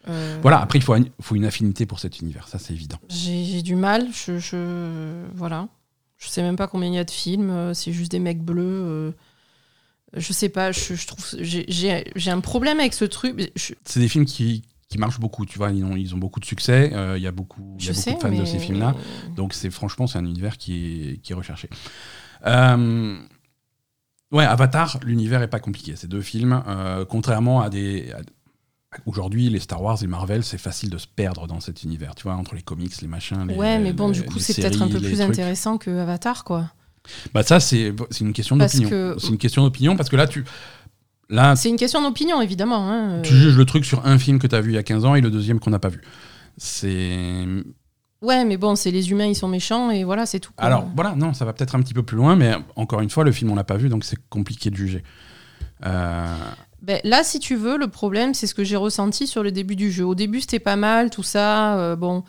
Euh, 0.07 0.39
Voilà, 0.41 0.61
après, 0.61 0.79
il 0.79 0.81
faut, 0.81 0.93
un- 0.93 1.03
faut 1.21 1.35
une 1.35 1.45
affinité 1.45 1.85
pour 1.85 1.99
cet 1.99 2.19
univers, 2.21 2.47
ça 2.47 2.57
c'est 2.57 2.73
évident. 2.73 2.97
J'ai 3.09 3.61
du 3.61 3.75
mal. 3.75 4.07
Je, 4.13 4.39
je- 4.39 5.25
voilà. 5.35 5.67
Je 6.17 6.27
sais 6.27 6.41
même 6.41 6.55
pas 6.55 6.67
combien 6.67 6.87
il 6.89 6.95
y 6.95 6.99
a 6.99 7.03
de 7.03 7.11
films. 7.11 7.49
euh, 7.49 7.73
C'est 7.73 7.91
juste 7.93 8.11
des 8.11 8.19
mecs 8.19 8.41
bleus. 8.41 8.63
euh, 8.63 9.11
je 10.15 10.33
sais 10.33 10.49
pas. 10.49 10.71
Je, 10.71 10.95
je 10.95 11.07
trouve. 11.07 11.25
j'ai- 11.39 12.05
un 12.31 12.39
problème 12.39 12.79
avec 12.79 12.93
ce 12.93 13.05
truc. 13.05 13.51
je- 13.55 13.73
C'est 13.85 13.99
des 13.99 14.07
films 14.07 14.25
qui, 14.25 14.63
qui 14.87 14.97
marchent 14.97 15.19
beaucoup, 15.19 15.45
tu 15.45 15.57
vois, 15.57 15.71
ils 15.71 15.83
ont, 15.83 15.95
ils 15.95 16.15
ont 16.15 16.17
beaucoup 16.17 16.39
de 16.39 16.45
succès, 16.45 16.91
euh, 16.93 17.17
il 17.17 17.21
y 17.23 17.27
a 17.27 17.31
beaucoup, 17.31 17.61
y 17.79 17.83
a 17.89 17.91
beaucoup 17.91 18.01
sais, 18.01 18.13
de 18.15 18.19
fans 18.19 18.29
de 18.37 18.45
ces 18.45 18.57
films-là. 18.59 18.95
Donc 19.35 19.53
c'est 19.53 19.69
franchement 19.69 20.07
c'est 20.07 20.17
un 20.17 20.25
univers 20.25 20.57
qui 20.57 21.09
est, 21.11 21.17
qui 21.17 21.31
est 21.33 21.35
recherché. 21.35 21.69
Ouais, 24.31 24.45
Avatar, 24.45 24.99
l'univers 25.03 25.41
est 25.41 25.47
pas 25.47 25.59
compliqué. 25.59 25.95
Ces 25.95 26.07
deux 26.07 26.21
films, 26.21 26.61
euh, 26.67 27.03
contrairement 27.05 27.61
à 27.61 27.69
des. 27.69 28.11
Aujourd'hui, 29.05 29.49
les 29.49 29.59
Star 29.59 29.81
Wars 29.83 30.01
et 30.03 30.07
Marvel, 30.07 30.43
c'est 30.43 30.57
facile 30.57 30.89
de 30.89 30.97
se 30.97 31.05
perdre 31.07 31.45
dans 31.45 31.59
cet 31.59 31.83
univers, 31.83 32.15
tu 32.15 32.23
vois, 32.23 32.33
entre 32.33 32.55
les 32.55 32.61
comics, 32.63 32.99
les 33.01 33.07
machins. 33.07 33.45
Les, 33.47 33.53
ouais, 33.55 33.77
mais 33.77 33.93
bon, 33.93 34.07
les- 34.07 34.13
du 34.13 34.23
coup, 34.23 34.39
c'est 34.39 34.55
peut-être 34.59 34.81
un 34.81 34.87
peu 34.87 34.99
plus 34.99 35.11
trucs. 35.17 35.21
intéressant 35.29 35.77
que 35.77 35.91
Avatar, 35.99 36.43
quoi. 36.43 36.71
Bah, 37.33 37.43
ça, 37.43 37.59
c'est 37.59 37.93
une 38.19 38.33
question 38.33 38.57
Parce 38.57 38.73
d'opinion. 38.73 38.89
que- 38.89 39.15
C'est 39.19 39.27
une 39.29 39.37
question 39.37 39.63
d'opinion 39.63 39.95
parce 39.95 40.09
que 40.09 40.15
là, 40.15 40.27
tu. 40.27 40.43
Là, 41.29 41.55
C'est 41.55 41.69
une 41.69 41.75
question 41.77 42.01
d'opinion, 42.01 42.41
évidemment. 42.41 42.89
hein. 42.89 43.21
tu 43.21 43.35
juges 43.35 43.55
le 43.55 43.65
truc 43.65 43.85
sur 43.85 44.05
un 44.07 44.17
film 44.17 44.39
que 44.39 44.47
tu 44.47 44.55
as 44.55 44.61
vu 44.61 44.71
il 44.71 44.75
y 44.75 44.79
a 44.79 44.83
15 44.83 45.05
ans 45.05 45.13
et 45.13 45.21
le 45.21 45.29
deuxième 45.29 45.59
qu'on 45.59 45.69
n'a 45.69 45.79
pas 45.79 45.89
vu. 45.89 46.01
C'est. 46.57 47.45
Ouais, 48.23 48.43
mais 48.43 48.57
bon, 48.57 48.75
c'est 48.75 48.91
les 48.91 49.11
humains, 49.11 49.27
ils 49.27 49.35
sont 49.35 49.47
méchants, 49.47 49.91
et 49.91 50.03
voilà, 50.03 50.25
c'est 50.25 50.39
tout. 50.39 50.51
quoi. 50.55 50.65
Alors 50.65 50.89
voilà, 50.95 51.13
non, 51.15 51.33
ça 51.33 51.45
va 51.45 51.53
peut-être 51.53 51.75
un 51.75 51.81
petit 51.81 51.93
peu 51.93 52.03
plus 52.03 52.17
loin, 52.17 52.35
mais 52.35 52.53
encore 52.75 53.01
une 53.01 53.09
fois, 53.11 53.23
le 53.23 53.31
film 53.31 53.51
on 53.51 53.55
l'a 53.55 53.63
pas 53.63 53.77
vu, 53.77 53.87
donc 53.87 54.03
c'est 54.03 54.17
compliqué 54.29 54.69
de 54.71 54.75
juger. 54.75 55.03
Euh, 55.85 56.35
Ben, 56.81 56.99
là, 57.03 57.23
si 57.23 57.39
tu 57.39 57.55
veux, 57.55 57.77
le 57.77 57.87
problème, 57.87 58.33
c'est 58.33 58.47
ce 58.47 58.55
que 58.55 58.63
j'ai 58.63 58.75
ressenti 58.77 59.27
sur 59.27 59.43
le 59.43 59.51
début 59.51 59.75
du 59.75 59.91
jeu. 59.91 60.05
Au 60.05 60.15
début, 60.15 60.39
c'était 60.41 60.59
pas 60.59 60.75
mal, 60.77 61.09
tout 61.09 61.23
ça. 61.23 61.77
euh, 61.77 61.95
bon, 61.95 62.23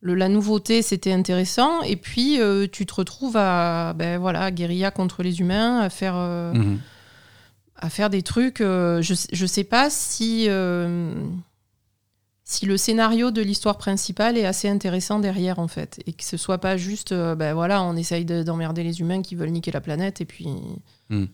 le, 0.00 0.14
la 0.14 0.28
nouveauté, 0.28 0.82
c'était 0.82 1.12
intéressant. 1.12 1.82
Et 1.82 1.96
puis, 1.96 2.40
euh, 2.40 2.66
tu 2.70 2.86
te 2.86 2.94
retrouves 2.94 3.36
à, 3.36 3.92
ben 3.94 4.18
voilà, 4.18 4.50
guérilla 4.52 4.90
contre 4.92 5.22
les 5.22 5.40
humains, 5.40 5.80
à 5.80 5.90
faire, 5.90 6.14
euh, 6.16 6.52
mhm. 6.52 6.78
à 7.76 7.90
faire 7.90 8.08
des 8.10 8.22
trucs. 8.22 8.58
je, 8.60 9.14
sais- 9.14 9.28
je 9.32 9.46
sais 9.46 9.64
pas 9.64 9.90
si, 9.90 10.48
si 12.44 12.64
le 12.66 12.76
scénario 12.76 13.32
de 13.32 13.42
l'histoire 13.42 13.76
principale 13.76 14.38
est 14.38 14.46
assez 14.46 14.68
intéressant 14.68 15.18
derrière, 15.18 15.58
en 15.58 15.66
fait. 15.68 16.00
Et 16.06 16.12
que 16.12 16.22
ce 16.22 16.36
soit 16.36 16.58
pas 16.58 16.76
juste, 16.76 17.12
ben 17.12 17.54
voilà, 17.54 17.82
on 17.82 17.96
essaye 17.96 18.24
de- 18.24 18.44
d'emmerder 18.44 18.84
les 18.84 19.00
humains 19.00 19.22
qui 19.22 19.34
veulent 19.34 19.50
niquer 19.50 19.72
la 19.72 19.80
planète, 19.80 20.20
et 20.20 20.24
puis. 20.26 20.46
Il 21.10 21.28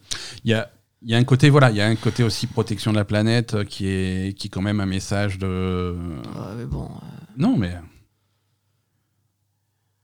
y 0.45 0.55
a, 0.55 0.71
il 1.04 1.11
y 1.11 1.14
a 1.14 1.18
un 1.18 1.25
côté 1.25 1.50
voilà, 1.50 1.71
il 1.71 1.76
y 1.76 1.80
a 1.80 1.87
un 1.87 1.97
côté 1.97 2.23
aussi 2.23 2.47
protection 2.47 2.92
de 2.92 2.97
la 2.97 3.04
planète 3.04 3.54
euh, 3.54 3.64
qui 3.64 3.87
est 3.88 4.37
qui 4.38 4.47
est 4.47 4.50
quand 4.50 4.62
même 4.62 4.80
un 4.80 4.87
message 4.87 5.38
de. 5.38 5.47
euh, 5.47 5.94
mais 6.56 6.64
bon, 6.66 6.88
Non 7.37 7.56
mais. 7.56 7.75
euh, 7.75 7.80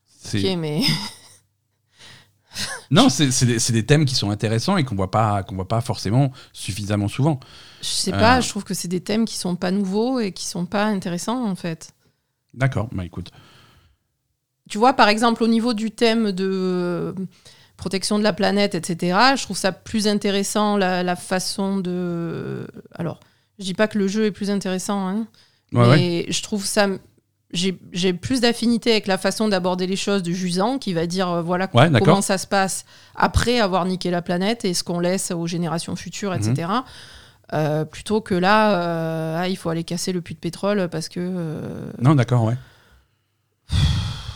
C'est 0.07 0.57
mais. 0.57 0.83
non, 2.91 3.09
c'est 3.09 3.29
des, 3.45 3.59
des 3.59 3.87
thèmes 3.87 4.05
qui 4.05 4.15
sont 4.15 4.31
intéressants 4.31 4.77
et 4.77 4.85
qu'on 4.85 4.97
voit 4.97 5.11
pas 5.11 5.43
qu'on 5.43 5.55
voit 5.55 5.69
pas 5.69 5.81
forcément 5.81 6.33
suffisamment 6.53 7.09
souvent. 7.09 7.39
Je 7.83 7.87
sais 7.87 8.11
pas, 8.11 8.39
Euh. 8.39 8.41
je 8.41 8.49
trouve 8.49 8.65
que 8.65 8.75
c'est 8.75 8.89
des 8.89 9.01
thèmes 9.03 9.25
qui 9.25 9.37
sont 9.37 9.57
pas 9.57 9.71
nouveaux 9.71 10.19
et 10.21 10.33
qui 10.33 10.47
sont 10.47 10.67
pas 10.67 10.87
intéressants 10.87 11.45
en 11.47 11.55
fait. 11.55 11.93
D'accord, 12.55 12.89
bah 12.93 13.05
écoute. 13.05 13.31
Tu 14.69 14.79
vois, 14.79 14.93
par 14.95 15.09
exemple, 15.09 15.43
au 15.43 15.49
niveau 15.49 15.73
du 15.73 15.91
thème 15.93 16.33
de 16.33 16.45
euh, 16.51 17.13
protection 17.79 18.19
de 18.19 18.23
la 18.25 18.35
planète, 18.35 18.75
etc., 18.75 19.17
je 19.37 19.43
trouve 19.45 19.57
ça 19.57 19.73
plus 19.73 20.07
intéressant 20.07 20.77
la, 20.77 21.03
la 21.03 21.17
façon 21.17 21.79
de. 21.79 22.67
Alors, 22.95 23.21
je 23.59 23.65
dis 23.65 23.73
pas 23.75 23.89
que 23.89 23.97
le 23.99 24.07
jeu 24.09 24.27
est 24.27 24.31
plus 24.33 24.51
intéressant, 24.51 25.09
hein, 25.09 25.27
Ouais, 25.73 25.87
ouais. 25.89 25.97
mais 25.97 26.27
je 26.31 26.43
trouve 26.43 26.67
ça. 26.67 26.89
J'ai 27.51 28.13
plus 28.13 28.43
d'affinité 28.43 28.91
avec 28.91 29.07
la 29.07 29.17
façon 29.17 29.49
d'aborder 29.49 29.87
les 29.87 29.97
choses 29.97 30.23
de 30.23 30.33
Jusant, 30.33 30.77
qui 30.79 30.93
va 30.93 31.07
dire 31.07 31.31
euh, 31.31 31.41
voilà 31.43 31.71
Ouais, 31.73 31.89
comment 32.05 32.21
ça 32.21 32.37
se 32.37 32.47
passe 32.47 32.85
après 33.15 33.59
avoir 33.59 33.87
niqué 33.87 34.11
la 34.11 34.21
planète 34.21 34.67
et 34.67 34.75
ce 34.75 34.85
qu'on 34.85 35.01
laisse 35.01 35.31
aux 35.31 35.47
générations 35.47 35.97
futures, 35.97 36.33
Mhm. 36.33 36.51
etc. 36.51 36.69
Euh, 37.55 37.87
plutôt 37.87 38.21
que 38.21 38.35
là, 38.35 38.75
euh, 38.83 39.39
ah, 39.41 39.49
il 39.49 39.57
faut 39.57 39.71
aller 39.71 39.85
casser 39.85 40.13
le 40.13 40.21
puits 40.21 40.35
de 40.35 40.41
pétrole 40.41 40.89
parce 40.91 41.09
que. 41.09 41.21
Non, 42.03 42.15
d'accord, 42.15 42.45
ouais. 42.45 42.57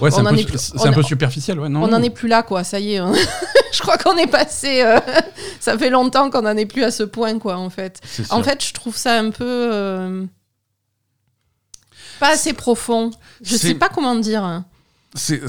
Ouais, 0.03 0.11
c'est 0.11 0.21
un, 0.21 0.25
plus- 0.25 0.73
un 0.85 0.93
peu 0.93 1.03
superficiel, 1.03 1.59
ouais. 1.61 1.69
Non, 1.69 1.83
on 1.85 1.87
non. 1.87 1.99
n'en 1.99 2.03
est 2.03 2.11
plus 2.11 2.29
là, 2.29 2.43
quoi. 2.43 2.65
Ça 2.65 2.79
y 2.81 2.95
est. 2.95 2.99
hein. 2.99 3.13
je 3.73 3.81
crois 3.81 3.97
qu'on 3.99 4.17
est 4.17 4.27
passé. 4.27 4.83
euh, 4.83 4.99
ça 5.61 5.79
fait 5.79 5.91
longtemps 5.91 6.29
qu'on 6.31 6.43
n'en 6.43 6.57
est 6.57 6.67
plus 6.67 6.83
à 6.85 6.91
ce 6.91 7.03
point, 7.05 7.39
quoi, 7.39 7.57
en 7.57 7.71
fait. 7.71 8.01
En 8.31 8.43
fait, 8.43 8.65
je 8.65 8.73
trouve 8.73 8.97
ça 8.97 9.19
un 9.19 9.31
peu. 9.31 9.45
euh, 9.73 10.25
pas 12.21 12.31
assez 12.33 12.53
profond. 12.53 13.11
Je 13.43 13.57
sais 13.57 13.75
pas 13.75 13.89
comment 13.89 14.15
dire. 14.15 14.45
hein. 14.45 14.65
C'est 15.15 15.41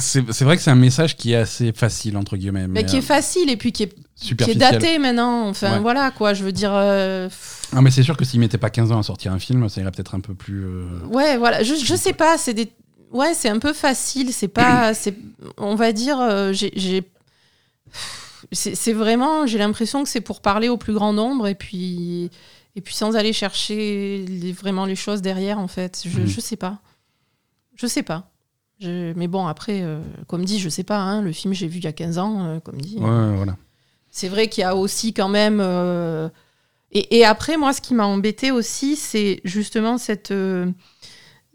vrai 0.41 0.57
que 0.57 0.61
c'est 0.63 0.71
un 0.71 0.75
message 0.75 1.15
qui 1.15 1.31
est 1.33 1.37
assez 1.37 1.71
facile, 1.71 2.17
entre 2.17 2.35
guillemets. 2.35 2.67
Mais, 2.67 2.81
Mais, 2.81 2.85
qui 2.85 2.97
est 2.97 2.99
euh, 2.99 3.01
facile 3.01 3.49
et 3.49 3.55
puis 3.57 3.71
qui 3.71 3.83
est, 3.83 3.95
qui 4.19 4.33
est 4.51 4.55
daté 4.55 4.99
maintenant. 4.99 5.47
Enfin, 5.47 5.73
Ouais. 5.75 5.79
voilà, 5.79 6.11
quoi. 6.11 6.33
Je 6.33 6.43
veux 6.43 6.51
dire. 6.51 6.71
euh, 6.73 7.29
Ah, 7.73 7.81
mais 7.81 7.89
c'est 7.91 8.03
sûr 8.03 8.17
que 8.17 8.25
s'il 8.25 8.39
mettait 8.41 8.57
pas 8.57 8.69
15 8.69 8.91
ans 8.91 8.99
à 8.99 9.03
sortir 9.03 9.31
un 9.31 9.39
film, 9.39 9.69
ça 9.69 9.79
irait 9.81 9.91
peut-être 9.91 10.15
un 10.15 10.19
peu 10.19 10.33
plus. 10.33 10.65
euh, 10.65 10.85
Ouais, 11.11 11.37
voilà, 11.37 11.63
je, 11.63 11.75
je 11.75 11.95
sais 11.95 12.13
pas, 12.13 12.37
c'est 12.37 12.53
des 12.53 12.71
ouais, 13.13 13.33
c'est 13.33 13.49
un 13.49 13.59
peu 13.59 13.71
facile, 13.73 14.33
c'est 14.33 14.47
pas 14.49 14.93
c'est 14.93 15.15
on 15.57 15.75
va 15.75 15.91
dire 15.93 16.19
euh, 16.19 16.51
j'ai 16.53 16.71
j'ai- 16.75 17.09
c'est 18.51 18.93
vraiment, 18.93 19.47
j'ai 19.47 19.57
l'impression 19.57 20.03
que 20.03 20.09
c'est 20.09 20.21
pour 20.21 20.41
parler 20.41 20.67
au 20.69 20.77
plus 20.77 20.93
grand 20.93 21.13
nombre 21.13 21.47
et 21.47 21.55
puis 21.55 22.29
et 22.75 22.81
puis 22.81 22.93
sans 22.93 23.15
aller 23.15 23.33
chercher 23.33 24.25
les- 24.27 24.51
vraiment 24.51 24.85
les 24.85 24.95
choses 24.95 25.21
derrière 25.21 25.59
en 25.59 25.67
fait. 25.67 26.01
Je, 26.05 26.21
je 26.27 26.41
sais 26.41 26.55
pas. 26.57 26.79
Je 27.75 27.87
sais 27.87 28.03
pas. 28.03 28.29
Je- 28.79 29.13
mais 29.13 29.27
bon, 29.27 29.45
après, 29.47 29.81
euh, 29.81 30.01
comme 30.27 30.43
dit, 30.43 30.59
je 30.59 30.69
sais 30.69 30.83
pas, 30.83 30.97
hein, 30.97 31.21
le 31.21 31.31
film 31.31 31.53
j'ai 31.53 31.67
vu 31.67 31.77
il 31.77 31.83
y 31.83 31.87
a 31.87 31.93
15 31.93 32.17
ans, 32.17 32.45
euh, 32.45 32.59
comme 32.59 32.81
dit. 32.81 32.97
Ouais, 32.97 33.35
voilà. 33.35 33.55
C'est 34.11 34.27
vrai 34.27 34.47
qu'il 34.49 34.61
y 34.61 34.65
a 34.65 34.75
aussi 34.75 35.13
quand 35.13 35.29
même. 35.29 35.59
Et, 36.91 37.17
et 37.17 37.25
après, 37.25 37.57
moi, 37.57 37.73
ce 37.73 37.81
qui 37.81 37.93
m'a 37.95 38.05
embêté 38.05 38.51
aussi, 38.51 38.95
c'est 38.95 39.39
justement 39.43 39.97
cette, 39.97 40.31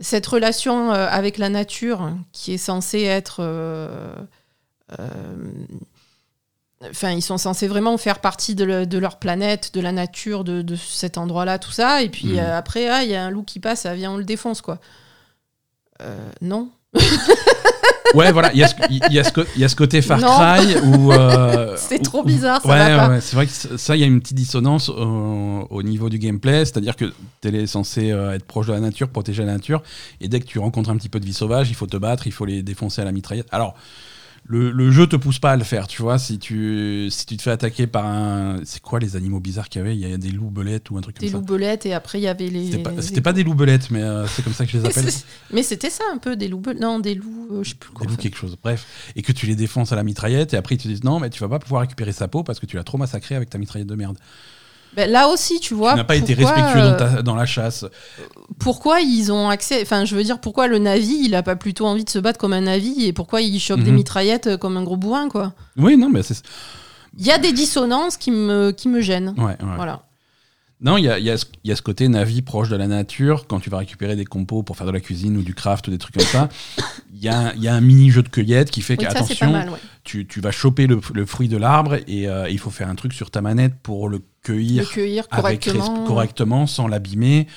cette 0.00 0.26
relation 0.26 0.92
euh, 0.92 1.06
avec 1.10 1.38
la 1.38 1.48
nature 1.48 2.10
qui 2.32 2.52
est 2.54 2.58
censée 2.58 3.02
être. 3.02 3.38
euh, 3.40 4.14
euh, 4.98 5.06
Enfin, 6.90 7.10
ils 7.10 7.22
sont 7.22 7.38
censés 7.38 7.66
vraiment 7.66 7.98
faire 7.98 8.20
partie 8.20 8.54
de, 8.54 8.62
le- 8.64 8.86
de 8.86 8.98
leur 8.98 9.18
planète, 9.18 9.74
de 9.74 9.80
la 9.80 9.90
nature, 9.90 10.44
de, 10.44 10.62
de 10.62 10.76
cet 10.76 11.18
endroit-là, 11.18 11.58
tout 11.58 11.72
ça. 11.72 12.02
Et 12.02 12.08
puis 12.08 12.38
euh, 12.38 12.56
après, 12.56 12.88
ah, 12.88 13.02
il 13.02 13.10
y 13.10 13.16
a 13.16 13.24
un 13.24 13.30
loup 13.30 13.42
qui 13.42 13.58
passe, 13.58 13.84
ah, 13.84 13.94
viens, 13.96 14.12
on 14.12 14.16
le 14.16 14.22
défonce, 14.24 14.60
quoi. 14.62 14.78
Non. 16.40 16.70
Ouais, 18.14 18.32
voilà, 18.32 18.50
il 18.54 18.58
y, 18.58 18.62
a 18.64 18.68
ce- 18.68 18.74
il 18.90 19.12
y 19.12 19.18
a 19.18 19.24
ce 19.24 19.30
co- 19.32 19.44
il 19.54 19.60
y 19.60 19.64
a 19.64 19.68
ce 19.68 19.76
côté 19.76 20.00
Far. 20.00 20.18
Cry 20.18 20.76
où. 20.82 21.12
euh, 21.12 21.74
C'est 21.76 21.98
trop 21.98 22.24
bizarre, 22.24 22.62
ça 22.62 22.68
ouais, 22.68 23.08
ouais, 23.10 23.20
c'est 23.20 23.36
vrai 23.36 23.46
que 23.46 23.52
ça, 23.52 23.96
il 23.96 24.00
y 24.00 24.02
a 24.02 24.06
une 24.06 24.20
petite 24.22 24.36
dissonance 24.36 24.88
au, 24.88 25.66
au 25.68 25.82
niveau 25.82 26.08
du 26.08 26.18
gameplay, 26.18 26.64
c'est-à-dire 26.64 26.96
que 26.96 27.12
tu 27.42 27.48
es 27.54 27.66
censé 27.66 28.10
euh, 28.10 28.32
être 28.34 28.44
proche 28.46 28.66
de 28.68 28.72
la 28.72 28.80
nature, 28.80 29.10
protéger 29.10 29.44
la 29.44 29.52
nature, 29.52 29.82
et 30.22 30.28
dès 30.28 30.40
que 30.40 30.46
tu 30.46 30.58
rencontres 30.58 30.88
un 30.88 30.96
petit 30.96 31.10
peu 31.10 31.20
de 31.20 31.26
vie 31.26 31.34
sauvage, 31.34 31.68
il 31.68 31.74
faut 31.74 31.86
te 31.86 31.98
battre, 31.98 32.26
il 32.26 32.32
faut 32.32 32.46
les 32.46 32.62
défoncer 32.62 33.02
à 33.02 33.04
la 33.04 33.12
mitraillette. 33.12 33.48
Alors. 33.50 33.74
Le, 34.50 34.70
le 34.70 34.90
jeu 34.90 35.06
te 35.06 35.14
pousse 35.14 35.38
pas 35.38 35.52
à 35.52 35.56
le 35.56 35.62
faire, 35.64 35.86
tu 35.86 36.00
vois. 36.00 36.18
Si 36.18 36.38
tu, 36.38 37.08
si 37.10 37.26
tu 37.26 37.36
te 37.36 37.42
fais 37.42 37.50
attaquer 37.50 37.86
par 37.86 38.06
un. 38.06 38.56
C'est 38.64 38.80
quoi 38.80 38.98
les 38.98 39.14
animaux 39.14 39.40
bizarres 39.40 39.68
qu'il 39.68 39.80
y 39.80 39.84
avait? 39.84 39.94
Il 39.94 40.00
y 40.08 40.10
a 40.10 40.16
des 40.16 40.30
loups 40.30 40.50
belettes 40.50 40.88
ou 40.90 40.96
un 40.96 41.02
truc 41.02 41.16
comme 41.18 41.26
Des 41.26 41.30
ça. 41.32 41.36
loups-belettes, 41.36 41.84
et 41.84 41.92
après, 41.92 42.18
il 42.18 42.22
y 42.22 42.28
avait 42.28 42.48
les. 42.48 42.70
C'était 42.70 42.82
pas, 42.82 42.90
les- 42.92 43.02
c'était 43.02 43.20
pas 43.20 43.34
des 43.34 43.44
loups 43.44 43.54
belettes, 43.54 43.90
mais 43.90 44.02
euh, 44.02 44.26
c'est 44.26 44.42
comme 44.42 44.54
ça 44.54 44.64
que 44.64 44.72
je 44.72 44.78
les 44.78 44.86
appelle. 44.88 45.04
Mais 45.52 45.62
c'était 45.62 45.90
ça 45.90 46.04
un 46.14 46.16
peu, 46.16 46.34
des 46.34 46.48
loups. 46.48 46.62
Non, 46.80 46.98
des 46.98 47.14
loups, 47.14 47.48
euh, 47.52 47.62
je 47.62 47.68
sais 47.70 47.74
plus 47.74 47.90
quoi. 47.92 48.06
Des 48.06 48.10
loups 48.10 48.16
quelque 48.18 48.38
chose. 48.38 48.56
Bref. 48.62 48.86
Et 49.16 49.20
que 49.22 49.32
tu 49.32 49.44
les 49.44 49.54
défonces 49.54 49.92
à 49.92 49.96
la 49.96 50.02
mitraillette, 50.02 50.54
et 50.54 50.56
après 50.56 50.76
ils 50.76 50.78
te 50.78 50.88
disent 50.88 51.04
non, 51.04 51.20
mais 51.20 51.28
tu 51.28 51.40
vas 51.40 51.48
pas 51.50 51.58
pouvoir 51.58 51.82
récupérer 51.82 52.12
sa 52.12 52.26
peau 52.26 52.42
parce 52.42 52.58
que 52.58 52.64
tu 52.64 52.76
l'as 52.76 52.84
trop 52.84 52.96
massacré 52.96 53.34
avec 53.34 53.50
ta 53.50 53.58
mitraillette 53.58 53.88
de 53.88 53.94
merde. 53.96 54.16
Ben, 54.96 55.10
là 55.10 55.28
aussi, 55.28 55.60
tu 55.60 55.74
vois. 55.74 55.92
tu 55.92 55.96
n'as 55.98 56.04
pas 56.04 56.16
été 56.16 56.34
respectueux 56.34 56.80
euh, 56.80 56.90
dans, 56.90 56.96
ta- 56.96 57.22
dans 57.22 57.34
la 57.34 57.46
chasse. 57.46 57.84
Pourquoi 58.58 59.00
ils 59.00 59.30
ont 59.30 59.48
accès. 59.48 59.80
Enfin, 59.82 60.04
je 60.04 60.16
veux 60.16 60.24
dire, 60.24 60.40
pourquoi 60.40 60.66
le 60.66 60.78
Navi, 60.78 61.18
il 61.24 61.34
a 61.34 61.42
pas 61.42 61.56
plutôt 61.56 61.86
envie 61.86 62.04
de 62.04 62.10
se 62.10 62.18
battre 62.18 62.38
comme 62.38 62.52
un 62.52 62.62
Navi 62.62 63.04
et 63.06 63.12
pourquoi 63.12 63.40
il 63.40 63.60
chope 63.60 63.80
des 63.80 63.90
Mhm. 63.90 63.96
mitraillettes 63.96 64.46
euh, 64.48 64.56
comme 64.56 64.76
un 64.76 64.82
gros 64.82 64.96
bourrin, 64.96 65.28
quoi? 65.28 65.52
Oui, 65.76 65.96
non, 65.96 66.08
mais 66.10 66.22
c'est. 66.22 66.42
Il 67.16 67.26
y 67.26 67.30
a 67.30 67.38
des 67.38 67.52
dissonances 67.52 68.16
qui 68.16 68.30
me, 68.30 68.70
qui 68.70 68.88
me 68.88 69.00
gênent. 69.00 69.34
Ouais, 69.38 69.44
ouais. 69.44 69.56
Voilà. 69.76 70.02
Non, 70.80 70.96
il 70.96 71.04
y 71.04 71.08
a, 71.08 71.18
il 71.18 71.24
y 71.24 71.30
a 71.30 71.36
ce- 71.36 71.46
il 71.64 71.70
y 71.70 71.72
a 71.72 71.76
ce 71.76 71.82
côté 71.82 72.06
Navi 72.06 72.40
proche 72.40 72.68
de 72.68 72.76
la 72.76 72.86
nature, 72.86 73.46
quand 73.48 73.58
tu 73.58 73.68
vas 73.68 73.78
récupérer 73.78 74.14
des 74.14 74.24
compos 74.24 74.62
pour 74.62 74.76
faire 74.76 74.86
de 74.86 74.92
la 74.92 75.00
cuisine 75.00 75.36
ou 75.36 75.42
du 75.42 75.52
craft 75.52 75.88
ou 75.88 75.90
des 75.90 75.98
trucs 75.98 76.14
comme 76.16 76.24
ça. 76.26 76.48
Il 77.12 77.20
y 77.20 77.28
a, 77.28 77.52
il 77.56 77.62
y 77.62 77.66
a 77.66 77.74
un 77.74 77.80
mini 77.80 78.10
jeu 78.10 78.22
de 78.22 78.28
cueillette 78.28 78.70
qui 78.70 78.80
fait 78.80 78.96
Oui, 78.96 79.04
qu'attention, 79.04 79.52
ouais. 79.52 79.66
tu, 80.04 80.24
tu 80.26 80.40
vas 80.40 80.52
choper 80.52 80.86
le, 80.86 81.00
le 81.14 81.26
fruit 81.26 81.48
de 81.48 81.56
l'arbre 81.56 81.96
et 82.06 82.28
euh, 82.28 82.48
il 82.48 82.60
faut 82.60 82.70
faire 82.70 82.88
un 82.88 82.94
truc 82.94 83.12
sur 83.12 83.30
ta 83.32 83.40
manette 83.40 83.74
pour 83.82 84.08
le 84.08 84.18
Le 84.46 84.54
cueillir 84.84 85.26
avec 85.32 85.60
correctement. 85.64 86.04
correctement 86.04 86.66
sans 86.68 86.86
l'abîmer. 86.86 87.48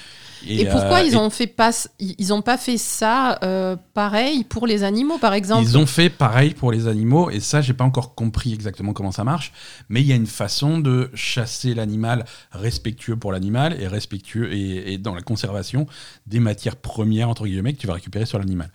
Et 0.48 0.66
pourquoi 0.66 1.00
euh, 1.00 1.04
ils 1.04 1.14
et 1.14 1.18
ont 1.18 1.30
fait 1.30 1.48
pas, 1.48 1.72
ils 2.00 2.34
ont 2.34 2.42
pas 2.42 2.58
fait 2.58 2.78
ça 2.78 3.40
euh, 3.44 3.76
pareil 3.94 4.44
pour 4.44 4.68
les 4.68 4.84
animaux, 4.84 5.18
par 5.18 5.34
exemple? 5.34 5.64
Ils 5.64 5.78
ont 5.78 5.86
fait 5.86 6.10
pareil 6.10 6.54
pour 6.54 6.72
les 6.72 6.88
animaux, 6.88 7.30
et 7.30 7.40
ça, 7.40 7.62
j'ai 7.62 7.74
pas 7.74 7.84
encore 7.84 8.16
compris 8.16 8.54
exactement 8.54 8.94
comment 8.94 9.12
ça 9.12 9.24
marche, 9.24 9.52
mais 9.90 10.02
il 10.02 10.08
y 10.08 10.12
a 10.12 10.16
une 10.16 10.28
façon 10.28 10.80
de 10.80 11.10
chasser 11.14 11.74
l'animal 11.74 12.26
respectueux 12.52 13.16
pour 13.16 13.32
l'animal 13.32 13.80
et 13.80 13.88
respectueux 13.88 14.52
et, 14.54 14.94
et 14.94 14.98
dans 14.98 15.16
la 15.16 15.22
conservation 15.22 15.86
des 16.28 16.40
matières 16.40 16.76
premières, 16.76 17.30
entre 17.30 17.46
guillemets, 17.46 17.74
que 17.74 17.80
tu 17.80 17.88
vas 17.88 17.94
récupérer 17.94 18.26
sur 18.26 18.40
l'animal. 18.40 18.72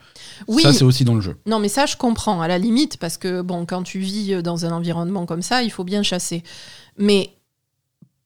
Oui, 0.47 0.63
Ça, 0.63 0.73
c'est 0.73 0.85
aussi 0.85 1.05
dans 1.05 1.15
le 1.15 1.21
jeu. 1.21 1.37
Non, 1.47 1.59
mais 1.59 1.69
ça, 1.69 1.87
je 1.87 1.97
comprends, 1.97 2.41
à 2.41 2.49
la 2.49 2.59
limite, 2.59 2.97
parce 2.99 3.17
que, 3.17 3.43
bon, 3.43 3.67
quand 3.67 3.83
tu 3.83 3.99
vis 3.99 4.43
dans 4.43 4.65
un 4.65 4.73
environnement 4.73 5.27
comme 5.27 5.43
ça, 5.43 5.63
il 5.63 5.71
faut 5.71 5.85
bien 5.85 6.03
chasser. 6.03 6.43
Mais 6.99 7.36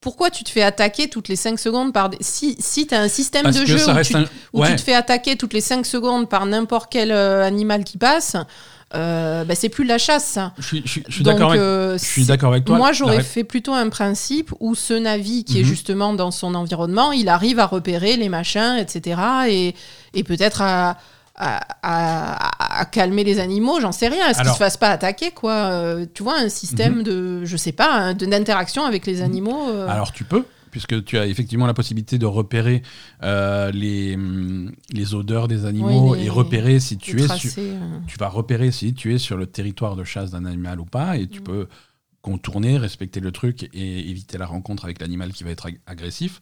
pourquoi 0.01 0.31
tu 0.31 0.43
te 0.43 0.49
fais 0.49 0.63
attaquer 0.63 1.07
toutes 1.09 1.27
les 1.27 1.35
5 1.35 1.59
secondes 1.59 1.93
par 1.93 2.09
des... 2.09 2.17
Si, 2.21 2.55
si 2.59 2.87
tu 2.87 2.95
as 2.95 2.99
un 3.01 3.07
système 3.07 3.43
Parce 3.43 3.57
de 3.59 3.65
jeu 3.65 3.75
où, 3.75 4.01
tu, 4.03 4.15
un. 4.17 4.25
où 4.51 4.61
Ouais. 4.61 4.69
tu 4.69 4.75
te 4.75 4.81
fais 4.81 4.95
attaquer 4.95 5.35
toutes 5.37 5.53
les 5.53 5.61
5 5.61 5.85
secondes 5.85 6.27
par 6.27 6.45
n'importe 6.47 6.91
quel 6.91 7.11
euh, 7.11 7.43
animal 7.45 7.83
qui 7.83 7.97
passe, 7.99 8.35
euh, 8.95 9.45
bah, 9.45 9.53
c'est 9.55 9.69
plus 9.69 9.83
de 9.83 9.89
la 9.89 9.99
chasse, 9.99 10.25
ça. 10.25 10.53
Je 10.57 10.63
suis, 10.65 10.81
je 10.85 10.89
suis- 10.91 11.03
je 11.07 11.13
suis 11.13 11.23
Donc, 11.23 11.35
d'accord 11.35 11.51
avec, 11.51 11.61
euh, 11.61 11.97
toi. 12.65 12.77
Moi, 12.77 12.91
j'aurais 12.93 13.21
fait 13.21 13.43
plutôt 13.43 13.73
un 13.73 13.89
principe 13.89 14.51
où 14.59 14.73
ce 14.75 14.93
Navi 14.95 15.43
qui 15.45 15.59
est 15.59 15.63
Mhm. 15.63 15.67
justement 15.69 16.13
dans 16.13 16.31
son 16.31 16.55
environnement, 16.55 17.11
il 17.11 17.29
arrive 17.29 17.59
à 17.59 17.67
repérer 17.67 18.17
les 18.17 18.27
machins, 18.27 18.77
etc. 18.79 19.21
Et, 19.49 19.75
et 20.15 20.23
peut-être 20.23 20.61
à, 20.63 20.97
à, 21.41 21.61
à- 21.83 22.81
à 22.81 22.85
calmer 22.85 23.23
les 23.23 23.39
animaux, 23.39 23.79
j'en 23.81 23.91
sais 23.91 24.07
rien. 24.07 24.27
Est-ce 24.27 24.37
qu'ils 24.37 24.41
Alors- 24.41 24.53
se 24.55 24.59
fassent 24.59 24.77
pas 24.77 24.89
attaquer, 24.89 25.31
quoi 25.31 25.53
Euh, 25.53 26.05
Tu 26.13 26.23
vois, 26.23 26.37
un 26.39 26.49
système 26.49 27.03
de, 27.03 27.43
je 27.45 27.57
sais 27.57 27.71
pas, 27.71 27.91
hein, 27.93 28.13
d'interaction 28.13 28.83
avec 28.85 29.05
les 29.05 29.21
animaux. 29.21 29.69
euh, 29.69 29.85
Mhm. 29.85 29.89
Alors 29.91 30.11
tu 30.11 30.23
peux, 30.23 30.45
puisque 30.69 31.03
tu 31.03 31.17
as 31.17 31.25
effectivement 31.27 31.65
la 31.67 31.73
possibilité 31.73 32.17
de 32.17 32.25
repérer 32.25 32.81
euh, 33.23 33.71
les, 33.71 34.15
hum, 34.15 34.71
les 34.91 35.13
odeurs 35.15 35.47
des 35.47 35.65
animaux 35.65 36.11
Oui, 36.13 36.19
les- 36.19 36.25
et 36.25 36.29
repérer 36.29 36.79
si 36.79 36.97
tu 36.97 37.21
es 37.21 37.27
sur, 37.27 37.51
tu 38.07 38.17
vas 38.19 38.27
repérer 38.29 38.71
si 38.71 38.93
tu 38.93 39.13
es 39.13 39.17
sur 39.17 39.35
le 39.37 39.45
territoire 39.47 39.95
de 39.95 40.03
chasse 40.03 40.31
d'un 40.31 40.45
animal 40.45 40.79
ou 40.79 40.85
pas, 40.85 41.17
et 41.17 41.27
tu 41.27 41.39
Mm. 41.41 41.43
peux 41.43 41.67
contourner, 42.21 42.77
respecter 42.77 43.19
le 43.19 43.31
truc 43.31 43.69
et 43.73 44.09
éviter 44.09 44.37
la 44.37 44.45
rencontre 44.45 44.85
avec 44.85 45.01
l'animal 45.01 45.33
qui 45.33 45.43
va 45.43 45.49
être 45.49 45.65
ag- 45.67 45.79
agressif. 45.85 46.41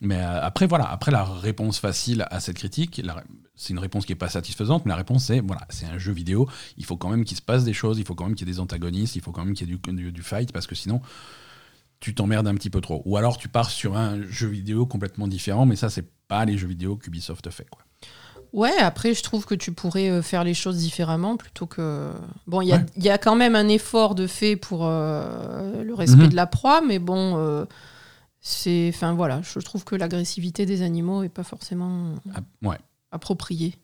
Mais 0.00 0.16
euh, 0.16 0.42
après, 0.42 0.66
voilà, 0.66 0.84
après 0.90 1.10
la 1.10 1.24
réponse 1.24 1.78
facile 1.78 2.26
à 2.30 2.40
cette 2.40 2.56
critique, 2.56 3.02
c'est 3.54 3.72
une 3.72 3.78
réponse 3.78 4.04
qui 4.06 4.12
n'est 4.12 4.18
pas 4.18 4.28
satisfaisante, 4.28 4.84
mais 4.84 4.90
la 4.90 4.96
réponse 4.96 5.24
c'est, 5.24 5.40
voilà, 5.40 5.66
c'est 5.70 5.86
un 5.86 5.98
jeu 5.98 6.12
vidéo, 6.12 6.48
il 6.76 6.84
faut 6.84 6.96
quand 6.96 7.08
même 7.08 7.24
qu'il 7.24 7.36
se 7.36 7.42
passe 7.42 7.64
des 7.64 7.72
choses, 7.72 7.98
il 7.98 8.04
faut 8.04 8.14
quand 8.14 8.26
même 8.26 8.34
qu'il 8.34 8.46
y 8.46 8.50
ait 8.50 8.54
des 8.54 8.60
antagonistes, 8.60 9.16
il 9.16 9.22
faut 9.22 9.32
quand 9.32 9.44
même 9.44 9.54
qu'il 9.54 9.68
y 9.68 9.72
ait 9.72 10.12
du 10.12 10.22
fight, 10.22 10.52
parce 10.52 10.66
que 10.66 10.74
sinon, 10.74 11.00
tu 12.00 12.14
t'emmerdes 12.14 12.46
un 12.46 12.54
petit 12.54 12.70
peu 12.70 12.82
trop. 12.82 13.00
Ou 13.06 13.16
alors 13.16 13.38
tu 13.38 13.48
pars 13.48 13.70
sur 13.70 13.96
un 13.96 14.22
jeu 14.22 14.48
vidéo 14.48 14.84
complètement 14.84 15.26
différent, 15.26 15.64
mais 15.64 15.76
ça, 15.76 15.88
c'est 15.88 16.06
pas 16.28 16.44
les 16.44 16.58
jeux 16.58 16.66
vidéo 16.66 16.96
qu'Ubisoft 16.96 17.48
fait, 17.50 17.66
quoi. 17.70 17.82
Ouais, 18.54 18.72
après, 18.78 19.14
je 19.14 19.22
trouve 19.24 19.44
que 19.46 19.54
tu 19.56 19.72
pourrais 19.72 20.08
euh, 20.08 20.22
faire 20.22 20.44
les 20.44 20.54
choses 20.54 20.78
différemment 20.78 21.36
plutôt 21.36 21.66
que. 21.66 22.12
Bon, 22.46 22.60
il 22.60 22.68
y, 22.68 22.72
a- 22.72 22.76
Ouais. 22.76 22.86
il 22.96 23.02
y 23.02 23.10
a 23.10 23.18
quand 23.18 23.34
même 23.34 23.56
un 23.56 23.66
effort 23.66 24.14
de 24.14 24.26
fait 24.28 24.54
pour 24.54 24.86
euh, 24.86 25.82
le 25.82 25.92
respect 25.92 26.22
Mhm. 26.22 26.28
de 26.28 26.36
la 26.36 26.46
proie, 26.46 26.80
mais 26.80 27.00
bon, 27.00 27.36
euh, 27.36 27.64
c'est. 28.40 28.90
Enfin, 28.94 29.12
voilà, 29.12 29.40
je 29.42 29.58
trouve 29.58 29.84
que 29.84 29.96
l'agressivité 29.96 30.66
des 30.66 30.82
animaux 30.82 31.24
est 31.24 31.28
pas 31.28 31.42
forcément 31.42 32.14
Ah, 32.32 32.40
ouais. 32.62 32.78
appropriée. 33.10 33.74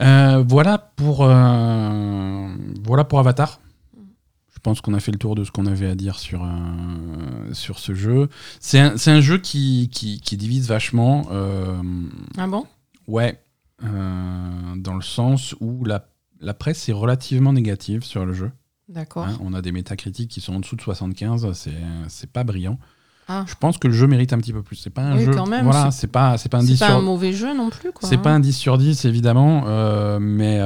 Euh, 0.00 0.42
voilà 0.48 0.78
pour 0.96 1.18
voilà 1.26 3.04
pour 3.04 3.18
Avatar. 3.18 3.60
Je 4.62 4.70
pense 4.70 4.80
qu'on 4.80 4.94
a 4.94 5.00
fait 5.00 5.10
le 5.10 5.18
tour 5.18 5.34
de 5.34 5.42
ce 5.42 5.50
qu'on 5.50 5.66
avait 5.66 5.88
à 5.88 5.96
dire 5.96 6.20
sur 6.20 6.44
euh, 6.44 6.48
sur 7.52 7.80
ce 7.80 7.94
jeu. 7.94 8.28
C'est 8.60 8.78
un, 8.78 8.94
un 9.06 9.20
jeu 9.20 9.38
qui, 9.38 9.90
qui, 9.92 10.20
qui 10.20 10.36
divise 10.36 10.68
vachement. 10.68 11.26
euh, 11.32 11.82
Ah 12.38 12.46
bon? 12.46 12.64
Ouais, 13.08 13.40
euh, 13.82 13.88
dans 14.76 14.94
le 14.94 15.02
sens 15.02 15.56
où 15.58 15.84
la, 15.84 16.06
la 16.40 16.54
presse 16.54 16.88
est 16.88 16.92
relativement 16.92 17.52
négative 17.52 18.04
sur 18.04 18.24
le 18.24 18.32
jeu. 18.34 18.52
D'accord. 18.88 19.24
hein. 19.26 19.36
on 19.40 19.52
a 19.52 19.62
des 19.62 19.72
métacritiques 19.72 20.30
qui 20.30 20.40
sont 20.40 20.54
en 20.54 20.60
dessous 20.60 20.76
de 20.76 20.82
75. 20.82 21.50
C'est 22.06 22.30
pas 22.32 22.44
brillant. 22.44 22.78
Ah. 23.26 23.44
Je 23.48 23.56
pense 23.56 23.78
que 23.78 23.88
le 23.88 23.94
jeu 23.94 24.06
mérite 24.06 24.32
un 24.32 24.38
petit 24.38 24.52
peu 24.52 24.62
plus. 24.62 24.76
C'est 24.76 24.90
pas 24.90 25.02
un 25.02 25.16
Oui, 25.16 25.24
jeu. 25.24 25.32
quand 25.34 25.48
même, 25.48 25.64
voilà, 25.64 25.90
c'est 25.90 26.06
pas 26.06 26.38
c'est 26.38 26.48
pas 26.48 26.58
un 26.58 26.60
C'est 26.60 26.66
10 26.74 26.78
pas 26.78 26.86
sur 26.86 26.96
un 26.98 27.02
mauvais 27.02 27.32
jeu 27.32 27.52
non 27.52 27.68
plus, 27.70 27.90
c'est 28.02 28.14
hein. 28.14 28.18
pas 28.18 28.30
un 28.30 28.38
10 28.38 28.52
sur 28.56 28.78
10, 28.78 29.06
évidemment, 29.06 29.64
mais 30.20 30.60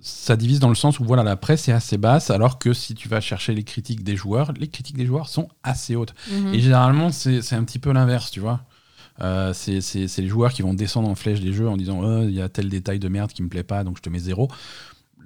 ça 0.00 0.36
divise 0.36 0.60
dans 0.60 0.68
le 0.68 0.74
sens 0.74 1.00
où 1.00 1.04
voilà, 1.04 1.22
la 1.22 1.36
presse 1.36 1.68
est 1.68 1.72
assez 1.72 1.98
basse, 1.98 2.30
alors 2.30 2.58
que 2.58 2.72
si 2.72 2.94
tu 2.94 3.08
vas 3.08 3.20
chercher 3.20 3.54
les 3.54 3.64
critiques 3.64 4.04
des 4.04 4.16
joueurs, 4.16 4.52
les 4.52 4.68
critiques 4.68 4.96
des 4.96 5.06
joueurs 5.06 5.28
sont 5.28 5.48
assez 5.62 5.96
hautes. 5.96 6.14
Mhm. 6.30 6.54
Et 6.54 6.60
généralement, 6.60 7.10
c'est 7.10 7.52
un 7.54 7.64
petit 7.64 7.78
peu 7.78 7.92
l'inverse, 7.92 8.30
tu 8.30 8.40
vois. 8.40 8.60
Euh, 9.20 9.52
c'est 9.52 10.18
les 10.18 10.28
joueurs 10.28 10.52
qui 10.52 10.62
vont 10.62 10.74
descendre 10.74 11.08
en 11.08 11.16
flèche 11.16 11.40
des 11.40 11.52
jeux 11.52 11.68
en 11.68 11.76
disant 11.76 12.00
Oh, 12.02 12.22
il 12.22 12.34
y 12.34 12.40
a 12.40 12.48
tel 12.48 12.68
détail 12.68 13.00
de 13.00 13.08
merde 13.08 13.32
qui 13.32 13.42
me 13.42 13.48
plaît 13.48 13.64
pas, 13.64 13.82
donc 13.82 13.96
je 13.96 14.02
te 14.02 14.08
mets 14.08 14.20
zéro. 14.20 14.48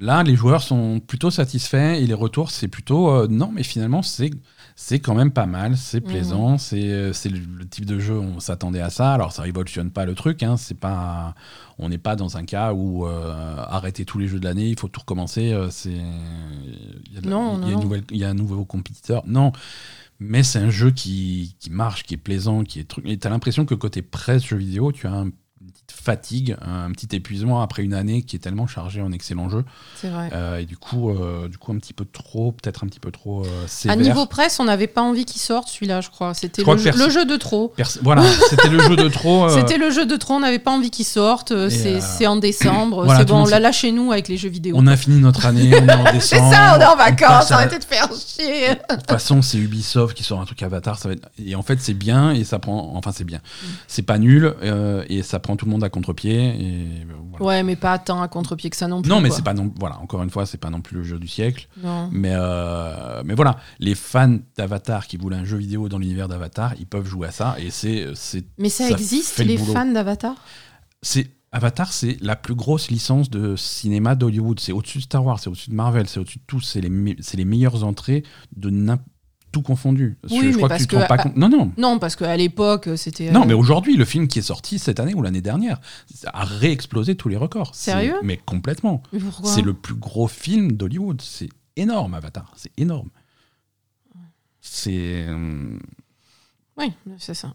Là, 0.00 0.22
les 0.22 0.34
joueurs 0.34 0.62
sont 0.62 1.00
plutôt 1.00 1.30
satisfaits 1.30 1.96
et 2.00 2.06
les 2.06 2.14
retours, 2.14 2.50
c'est 2.50 2.68
plutôt 2.68 3.10
euh, 3.10 3.28
non, 3.28 3.50
mais 3.52 3.62
finalement, 3.62 4.02
c'est 4.02 4.30
c'est 4.74 5.00
quand 5.00 5.14
même 5.14 5.30
pas 5.30 5.46
mal, 5.46 5.76
c'est 5.76 6.00
plaisant, 6.00 6.58
c'est 6.58 6.90
euh, 6.90 7.12
c'est 7.12 7.28
le, 7.28 7.66
type 7.68 7.84
de 7.84 7.98
jeu, 7.98 8.18
on 8.18 8.40
s'attendait 8.40 8.80
à 8.80 8.90
ça. 8.90 9.12
Alors, 9.12 9.32
ça 9.32 9.42
révolutionne 9.42 9.90
pas 9.90 10.04
le 10.06 10.14
truc, 10.14 10.42
hein, 10.42 10.56
c'est 10.56 10.78
pas, 10.78 11.34
on 11.78 11.88
n'est 11.88 11.98
pas 11.98 12.16
dans 12.16 12.36
un 12.36 12.44
cas 12.44 12.72
où 12.72 13.06
euh, 13.06 13.56
arrêter 13.68 14.04
tous 14.04 14.18
les 14.18 14.28
jeux 14.28 14.40
de 14.40 14.44
l'année, 14.44 14.68
il 14.68 14.78
faut 14.78 14.88
tout 14.88 15.00
recommencer. 15.00 15.52
euh, 15.52 15.68
c'est 15.70 15.90
il 15.92 17.28
Non, 17.28 17.60
il 18.10 18.16
y 18.16 18.20
y 18.20 18.24
a 18.24 18.30
un 18.30 18.34
nouveau 18.34 18.64
compétiteur. 18.64 19.22
Non, 19.26 19.52
mais 20.20 20.42
c'est 20.42 20.58
un 20.58 20.70
jeu 20.70 20.90
qui, 20.90 21.56
qui 21.58 21.70
marche, 21.70 22.04
qui 22.04 22.14
est 22.14 22.18
plaisant, 22.18 22.64
qui 22.64 22.80
est 22.80 22.84
truc. 22.84 23.04
Et 23.06 23.18
t'as 23.18 23.30
l'impression 23.30 23.64
que 23.64 23.74
côté 23.74 24.02
presse 24.02 24.44
jeux 24.44 24.56
vidéo, 24.56 24.92
tu 24.92 25.06
as 25.06 25.12
un- 25.12 25.30
fatigue, 26.02 26.56
un 26.60 26.90
petit 26.90 27.14
épuisement 27.14 27.62
après 27.62 27.82
une 27.82 27.94
année 27.94 28.22
qui 28.22 28.36
est 28.36 28.38
tellement 28.40 28.66
chargée 28.66 29.00
en 29.00 29.12
excellents 29.12 29.48
jeux. 29.48 29.64
C'est 29.96 30.08
vrai. 30.08 30.30
Euh, 30.32 30.58
et 30.58 30.64
du 30.64 30.76
coup, 30.76 31.10
euh, 31.10 31.48
du 31.48 31.58
coup, 31.58 31.72
un 31.72 31.78
petit 31.78 31.92
peu 31.92 32.04
trop, 32.04 32.52
peut-être 32.52 32.82
un 32.84 32.88
petit 32.88 32.98
peu 33.00 33.10
trop 33.10 33.44
euh, 33.44 33.66
À 33.88 33.96
niveau 33.96 34.26
presse, 34.26 34.58
on 34.60 34.64
n'avait 34.64 34.86
pas 34.88 35.02
envie 35.02 35.24
qu'il 35.24 35.40
sorte 35.40 35.68
celui-là, 35.68 36.00
je 36.00 36.10
crois. 36.10 36.34
C'était 36.34 36.62
le, 36.64 36.76
jeu- 36.76 36.84
perso- 36.90 37.04
le 37.04 37.10
jeu 37.10 37.24
de 37.24 37.36
trop. 37.36 37.72
Voilà, 38.02 38.24
c'était 38.50 38.68
le 38.68 38.80
jeu 38.80 38.96
de 38.96 39.08
trop. 39.08 39.48
C'était 39.48 39.78
le 39.78 39.90
jeu 39.90 40.04
de 40.06 40.16
trop, 40.16 40.34
on 40.34 40.40
n'avait 40.40 40.58
pas 40.58 40.72
envie 40.72 40.90
qu'il 40.90 41.06
sorte. 41.06 41.52
C'est 41.68 42.26
en 42.26 42.36
décembre. 42.36 43.04
voilà, 43.04 43.20
c'est 43.20 43.26
bon, 43.26 43.38
monde 43.38 43.50
là, 43.50 43.56
s'est- 43.56 43.62
lâchez-nous 43.62 44.10
avec 44.12 44.28
les 44.28 44.36
jeux 44.36 44.48
vidéo. 44.48 44.74
on 44.78 44.86
a 44.86 44.96
fini 44.96 45.20
notre 45.20 45.46
année, 45.46 45.70
on 45.74 45.86
est 45.86 45.92
en 45.92 46.04
décembre. 46.12 46.20
C'est 46.20 46.38
ça, 46.38 46.76
on 46.76 46.80
est 46.80 46.84
en 46.86 46.96
vacances, 46.96 47.50
à- 47.52 47.56
arrêtez 47.56 47.78
de 47.78 47.84
faire 47.84 48.08
chier. 48.14 48.70
De 48.70 48.94
toute 48.96 49.08
façon, 49.10 49.40
c'est 49.42 49.58
Ubisoft 49.58 50.16
qui 50.16 50.24
sort 50.24 50.40
un 50.40 50.44
truc 50.46 50.62
Avatar. 50.62 50.98
Ça 50.98 51.08
va 51.08 51.14
être... 51.14 51.28
Et 51.44 51.54
en 51.54 51.62
fait, 51.62 51.78
c'est 51.80 51.94
bien 51.94 52.32
et 52.32 52.44
ça 52.44 52.58
prend. 52.58 52.92
Enfin, 52.96 53.12
c'est 53.12 53.24
bien. 53.24 53.38
Mm. 53.38 53.66
C'est 53.86 54.02
pas 54.02 54.18
nul 54.18 54.54
et 55.08 55.22
ça 55.22 55.38
prend 55.38 55.56
tout 55.56 55.66
le 55.66 55.70
monde 55.70 55.84
à 55.84 55.88
contre-pied. 55.92 56.34
Et 56.34 57.02
euh, 57.02 57.14
voilà. 57.30 57.44
Ouais, 57.46 57.62
mais 57.62 57.76
pas 57.76 57.98
tant 58.00 58.20
à 58.20 58.26
contre-pied 58.28 58.68
que 58.70 58.76
ça 58.76 58.88
non 58.88 59.00
plus. 59.02 59.08
non, 59.08 59.20
mais 59.20 59.30
c'est 59.30 59.42
pas 59.44 59.54
non. 59.54 59.72
Voilà, 59.78 59.98
encore 60.00 60.22
une 60.24 60.30
fois, 60.30 60.44
c'est 60.46 60.58
pas 60.58 60.70
non 60.70 60.80
plus 60.80 60.96
le 60.96 61.04
jeu 61.04 61.18
du 61.20 61.28
siècle. 61.28 61.68
Non. 61.82 62.08
Mais, 62.10 62.32
euh, 62.32 63.22
mais 63.24 63.34
voilà, 63.34 63.58
les 63.78 63.94
fans 63.94 64.38
d'Avatar 64.56 65.06
qui 65.06 65.16
voulaient 65.16 65.36
un 65.36 65.44
jeu 65.44 65.56
vidéo 65.58 65.88
dans 65.88 65.98
l'univers 65.98 66.26
d'Avatar, 66.28 66.74
ils 66.80 66.86
peuvent 66.86 67.06
jouer 67.06 67.28
à 67.28 67.32
ça 67.32 67.54
et 67.60 67.70
c'est. 67.70 68.08
c'est 68.14 68.44
Mais 68.58 68.68
ça, 68.68 68.84
Ça 68.88 68.90
existe, 68.90 69.38
le 69.38 69.44
les 69.44 69.56
boulot. 69.58 69.72
fans 69.72 69.92
d'Avatar? 69.92 70.34
C'est 71.02 71.30
Avatar, 71.54 71.92
c'est 71.92 72.16
la 72.22 72.34
plus 72.34 72.54
grosse 72.54 72.90
licence 72.90 73.28
de 73.28 73.56
cinéma 73.56 74.14
d'Hollywood. 74.14 74.58
C'est 74.58 74.72
au-dessus 74.72 74.98
de 74.98 75.02
Star 75.02 75.22
Wars, 75.24 75.38
c'est 75.38 75.50
au-dessus 75.50 75.68
de 75.68 75.74
Marvel, 75.74 76.08
c'est 76.08 76.18
au-dessus 76.18 76.38
de 76.38 76.44
tout. 76.46 76.60
C'est 76.62 76.80
les, 76.80 76.88
me- 76.88 77.14
les 77.34 77.44
meilleures 77.44 77.84
entrées 77.84 78.22
de 78.56 78.70
n'im- 78.70 78.98
tout 79.52 79.62
confondu. 79.62 80.18
Oui, 80.30 80.50
je 80.52 80.56
crois 80.56 80.68
parce 80.70 80.82
que 80.82 80.88
tu 80.88 80.88
te 80.88 80.96
rends 80.96 81.02
que- 81.02 81.08
pas 81.08 81.18
compte. 81.18 81.36
Non, 81.36 81.48
non. 81.48 81.70
Non, 81.76 81.98
parce 81.98 82.16
qu'à 82.16 82.36
l'époque, 82.36 82.88
c'était. 82.96 83.30
Non, 83.30 83.42
euh, 83.42 83.46
mais 83.46 83.54
aujourd'hui, 83.54 83.96
le 83.96 84.04
film 84.04 84.26
qui 84.26 84.38
est 84.40 84.42
sorti 84.42 84.78
cette 84.78 84.98
année 84.98 85.14
ou 85.14 85.22
l'année 85.22 85.42
dernière 85.42 85.80
a 86.32 86.44
réexplosé 86.44 87.14
tous 87.14 87.28
les 87.28 87.36
records. 87.36 87.74
Sérieux? 87.74 88.16
Mais 88.22 88.38
complètement. 88.38 89.02
C'est 89.44 89.62
le 89.62 89.74
plus 89.74 89.94
gros 89.94 90.26
film 90.26 90.72
d'Hollywood. 90.72 91.20
C'est 91.22 91.50
énorme, 91.76 92.14
Avatar. 92.14 92.52
C'est 92.56 92.72
énorme. 92.78 93.10
C'est. 94.60 95.26
euh, 95.28 95.78
Oui, 96.78 96.92
c'est 97.18 97.34
ça. 97.34 97.54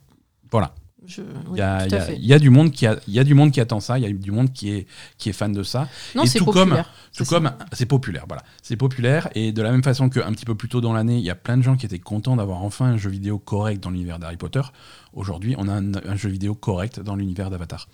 Voilà. 0.51 0.73
Il 1.05 1.23
oui, 1.49 1.59
y, 1.59 1.61
a, 1.61 1.85
y 2.15 2.33
y 2.33 2.39
du 2.39 2.49
monde 2.49 2.71
qui 2.71 2.87
a, 2.87 2.97
il 3.07 3.13
y 3.13 3.19
a 3.19 3.23
du 3.23 3.33
monde 3.35 3.51
qui 3.51 3.61
attend 3.61 3.79
ça. 3.79 3.99
Il 3.99 4.03
y 4.03 4.07
a 4.07 4.11
du 4.11 4.31
monde 4.31 4.51
qui 4.51 4.71
est, 4.71 4.87
qui 5.17 5.29
est 5.29 5.33
fan 5.33 5.53
de 5.53 5.61
ça. 5.63 5.87
Non, 6.15 6.25
c'est 6.25 6.39
tout 6.39 6.45
comme- 6.45 6.69
populaire. 6.69 6.85
Tout 7.15 7.23
c'est 7.23 7.29
comme 7.29 7.51
c'est 7.71 7.85
populaire, 7.85 8.25
voilà. 8.27 8.43
C'est 8.63 8.75
populaire 8.77 9.29
et 9.35 9.51
de 9.51 9.61
la 9.61 9.71
même 9.71 9.83
façon 9.83 10.09
qu'un 10.09 10.31
petit 10.33 10.45
peu 10.45 10.55
plus 10.55 10.69
tôt 10.69 10.81
dans 10.81 10.93
l'année, 10.93 11.17
il 11.17 11.23
y 11.23 11.29
a 11.29 11.35
plein 11.35 11.55
de 11.57 11.61
gens 11.61 11.77
qui 11.77 11.85
étaient 11.85 11.99
contents 11.99 12.35
d'avoir 12.35 12.63
enfin 12.63 12.85
un 12.87 12.97
jeu 12.97 13.09
vidéo 13.11 13.37
correct 13.37 13.81
dans 13.81 13.91
l'univers 13.91 14.17
d'Harry 14.19 14.37
Potter. 14.37 14.61
Aujourd'hui, 15.13 15.55
on 15.59 15.67
a 15.67 15.73
un, 15.73 15.93
un 15.95 16.15
jeu 16.15 16.29
vidéo 16.29 16.55
correct 16.55 16.99
dans 16.99 17.15
l'univers 17.15 17.49
d'Avatar. 17.51 17.87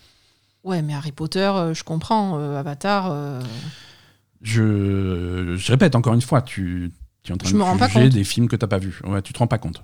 Ouais, 0.63 0.81
mais 0.81 0.93
Harry 0.93 1.11
Potter, 1.11 1.39
euh, 1.53 1.73
je 1.73 1.83
comprends. 1.83 2.39
euh, 2.39 2.57
Avatar. 2.57 3.09
euh, 3.11 3.41
Je, 4.41 5.55
je 5.57 5.71
répète 5.71 5.95
encore 5.95 6.13
une 6.13 6.21
fois, 6.21 6.41
tu, 6.41 6.91
tu 7.23 7.31
es 7.31 7.35
en 7.35 7.37
train 7.37 7.49
Je 7.49 7.55
de 7.57 7.87
juger 7.89 8.09
des 8.09 8.23
films 8.23 8.47
que 8.47 8.55
t'as 8.55 8.67
pas 8.67 8.79
vus. 8.79 8.99
Ouais, 9.05 9.21
tu 9.21 9.33
te 9.33 9.39
rends 9.39 9.47
pas 9.47 9.57
compte. 9.57 9.83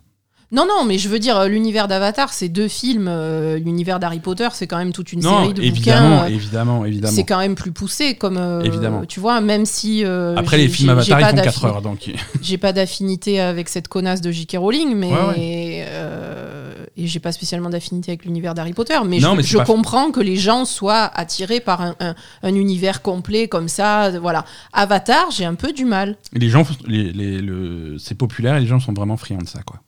Non, 0.52 0.66
non, 0.68 0.84
mais 0.84 0.98
je 0.98 1.10
veux 1.10 1.20
dire, 1.20 1.38
euh, 1.38 1.48
l'univers 1.48 1.88
d'Avatar, 1.88 2.34
c'est 2.34 2.50
deux 2.50 2.68
films. 2.68 3.08
euh, 3.08 3.60
l'univers 3.60 4.00
d'Harry 4.00 4.20
Potter, 4.20 4.48
c'est 4.54 4.66
quand 4.66 4.78
même 4.80 4.92
toute 4.94 5.14
une 5.14 5.22
non, 5.22 5.42
série 5.44 5.54
de 5.54 5.62
évidemment, 5.62 6.10
bouquins. 6.22 6.24
euh, 6.26 6.36
évidemment, 6.36 6.86
évidemment. 6.86 7.14
c'est 7.14 7.24
quand 7.24 7.38
même 7.38 7.54
plus 7.56 7.72
poussé, 7.72 8.16
comme. 8.16 8.38
euh, 8.38 8.62
Évidemment. 8.64 9.06
Tu 9.06 9.20
vois, 9.20 9.42
même 9.42 9.66
si. 9.68 10.04
euh, 10.04 10.36
Après, 10.36 10.58
les 10.58 10.68
films 10.68 10.90
Avatar, 10.90 11.20
ils 11.20 11.26
font 11.26 11.36
4 11.36 11.46
d'affi- 11.46 11.66
heures, 11.68 11.82
donc 11.84 12.10
J'ai 12.42 12.58
pas 12.58 12.74
d'affinité 12.74 13.40
avec 13.40 13.70
cette 13.70 13.88
connasse 13.88 14.22
de 14.22 14.32
J.K. 14.32 14.58
Rowling, 14.58 14.96
mais. 14.96 15.12
Ouais, 15.12 15.86
euh, 15.88 16.74
et 16.98 17.06
j'ai 17.08 17.20
pas 17.20 17.32
spécialement 17.32 17.70
d'affinité 17.70 18.12
avec 18.12 18.26
l'univers 18.26 18.54
d'Harry 18.56 18.74
Potter. 18.74 18.98
Mais 19.06 19.20
Non, 19.20 19.36
je, 19.40 19.58
mais 19.58 19.64
comprends 19.64 20.10
que 20.12 20.20
les 20.20 20.36
gens 20.36 20.66
soient 20.66 21.06
attirés 21.14 21.60
par 21.60 21.82
un, 21.82 21.96
un- 22.00 22.16
un 22.44 22.56
univers 22.56 23.02
complet 23.04 23.48
comme 23.48 23.68
ça. 23.68 24.10
Voilà. 24.20 24.44
Avatar, 24.74 25.30
j'ai 25.32 25.46
un 25.46 25.56
peu 25.56 25.72
du 25.74 25.86
mal. 25.86 26.18
les 26.34 26.50
gens, 26.50 26.64
les, 26.88 27.12
les- 27.14 27.40
le, 27.40 27.98
c'est 28.00 28.16
populaire 28.16 28.56
et 28.56 28.62
les 28.62 28.68
gens 28.68 28.80
sont 28.80 28.94
vraiment 28.94 29.16
friands 29.16 29.38
de 29.38 29.48
ça, 29.48 29.62
quoi. 29.64 29.80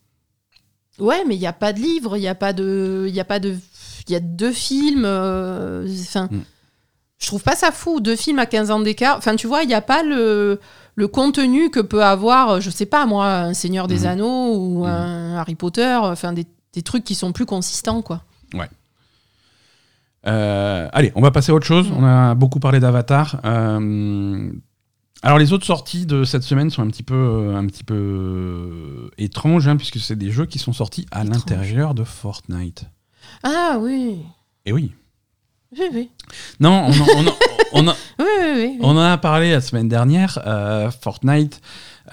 Ouais, 1.02 1.24
mais 1.28 1.36
il 1.36 1.40
n'y 1.40 1.48
a 1.48 1.54
pas 1.54 1.74
de 1.74 1.80
livre, 1.80 2.16
il 2.18 2.22
n'y 2.22 2.28
a 2.28 2.36
pas 2.36 2.54
de. 2.54 3.06
Il 3.10 3.14
y 3.16 3.20
a 3.20 3.26
pas 3.26 3.40
de. 3.40 3.56
Il 4.08 4.14
y 4.14 4.16
a 4.16 4.20
deux 4.20 4.52
films. 4.54 5.04
euh, 5.06 5.88
Enfin. 6.02 6.28
Mm. 6.32 6.42
Je 7.20 7.28
trouve 7.28 7.44
pas 7.44 7.56
ça 7.56 7.72
fou, 7.72 8.00
deux 8.00 8.16
films 8.16 8.40
à 8.40 8.48
15 8.48 8.72
ans 8.72 8.80
d'écart. 8.80 9.16
Enfin, 9.18 9.36
tu 9.36 9.46
vois, 9.46 9.62
il 9.62 9.68
n'y 9.68 9.76
a 9.76 9.82
pas 9.82 10.02
le, 10.02 10.60
le 10.96 11.08
contenu 11.08 11.70
que 11.70 11.80
peut 11.80 12.04
avoir, 12.04 12.62
je 12.62 12.70
sais 12.72 12.88
pas 12.88 13.06
moi, 13.06 13.28
un 13.28 13.54
Seigneur 13.54 13.88
des 13.88 14.00
Mhm. 14.00 14.06
Anneaux 14.08 14.56
ou 14.56 14.80
Mhm. 14.80 14.90
un 14.90 15.36
Harry 15.38 15.54
Potter, 15.54 16.00
enfin 16.02 16.34
des, 16.34 16.48
des 16.74 16.82
trucs 16.82 17.04
qui 17.04 17.14
sont 17.14 17.32
plus 17.32 17.46
consistants, 17.46 18.02
quoi. 18.02 18.24
Euh, 20.28 20.88
allez, 20.94 21.12
on 21.16 21.22
va 21.22 21.32
passer 21.32 21.52
à 21.52 21.56
autre 21.56 21.66
chose. 21.66 21.90
Mm. 21.90 21.96
On 21.98 22.04
a 22.06 22.36
beaucoup 22.36 22.60
parlé 22.60 22.80
d'Avatar. 22.80 23.40
Euh, 23.46 24.52
alors 25.24 25.38
les 25.38 25.54
autres 25.54 25.66
sorties 25.66 26.06
de 26.06 26.24
cette 26.24 26.44
semaine 26.44 26.70
sont 26.70 26.82
un 26.82 26.88
petit 26.88 27.04
peu, 27.04 27.14
euh, 27.16 27.56
un 27.56 27.66
petit 27.68 27.84
peu 27.84 27.94
euh, 27.96 29.10
étranges, 29.18 29.68
hein, 29.68 29.78
puisque 29.78 30.00
c'est 30.00 30.16
des 30.16 30.32
jeux 30.32 30.46
qui 30.46 30.60
sont 30.60 30.74
sortis 30.74 31.06
à 31.12 31.24
l'intérieur 31.24 31.94
de 31.94 32.04
Fortnite. 32.04 32.86
Ah 33.44 33.78
oui. 33.80 34.20
Et 34.66 34.74
oui. 34.74 34.92
Oui, 35.78 35.86
oui. 35.94 36.10
Non, 36.60 36.88
on 36.88 36.92
en, 36.92 37.06
on 37.18 37.28
en- 37.28 37.36
on 37.74 37.88
en- 37.88 37.96
Oui, 38.20 38.26
oui, 38.42 38.52
oui. 38.56 38.78
on 38.82 38.90
en 38.92 38.98
a 39.02 39.18
parlé 39.18 39.52
la 39.52 39.62
semaine 39.62 39.88
dernière. 39.88 40.40
euh, 40.46 40.92
Fortnite 40.92 41.62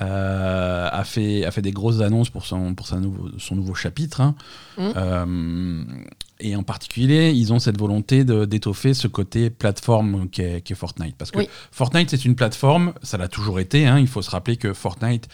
euh, 0.01 0.89
a, 0.91 1.05
fait, 1.05 1.45
a 1.45 1.51
fait 1.51 1.63
des 1.63 1.73
grosses 1.73 2.01
annonces 2.01 2.31
pour 2.31 2.47
son, 2.47 2.75
pour 2.75 2.87
nouveau, 2.97 3.29
son 3.39 3.57
nouveau 3.57 3.75
chapitre. 3.75 4.21
hein. 4.21 4.35
Mm. 4.77 4.83
Euh, 4.97 5.85
et 6.41 6.55
en 6.55 6.63
particulier, 6.63 7.33
ils 7.33 7.53
ont 7.53 7.59
cette 7.59 7.79
volonté 7.79 8.25
d'étoffer 8.25 8.95
ce 8.95 9.09
côté 9.09 9.51
plateforme 9.51 10.29
qu'est 10.29 10.63
Fortnite. 10.75 11.17
Parce 11.17 11.33
que 11.33 11.39
Oui. 11.39 11.49
Fortnite, 11.73 12.11
c'est 12.11 12.25
une 12.25 12.37
plateforme, 12.37 12.93
ça 13.03 13.19
l'a 13.19 13.27
toujours 13.29 13.59
été. 13.59 13.87
hein. 13.89 13.99
Il 13.99 14.07
faut 14.07 14.23
se 14.23 14.31
rappeler 14.31 14.57
que 14.57 14.73
Fortnite, 14.73 15.29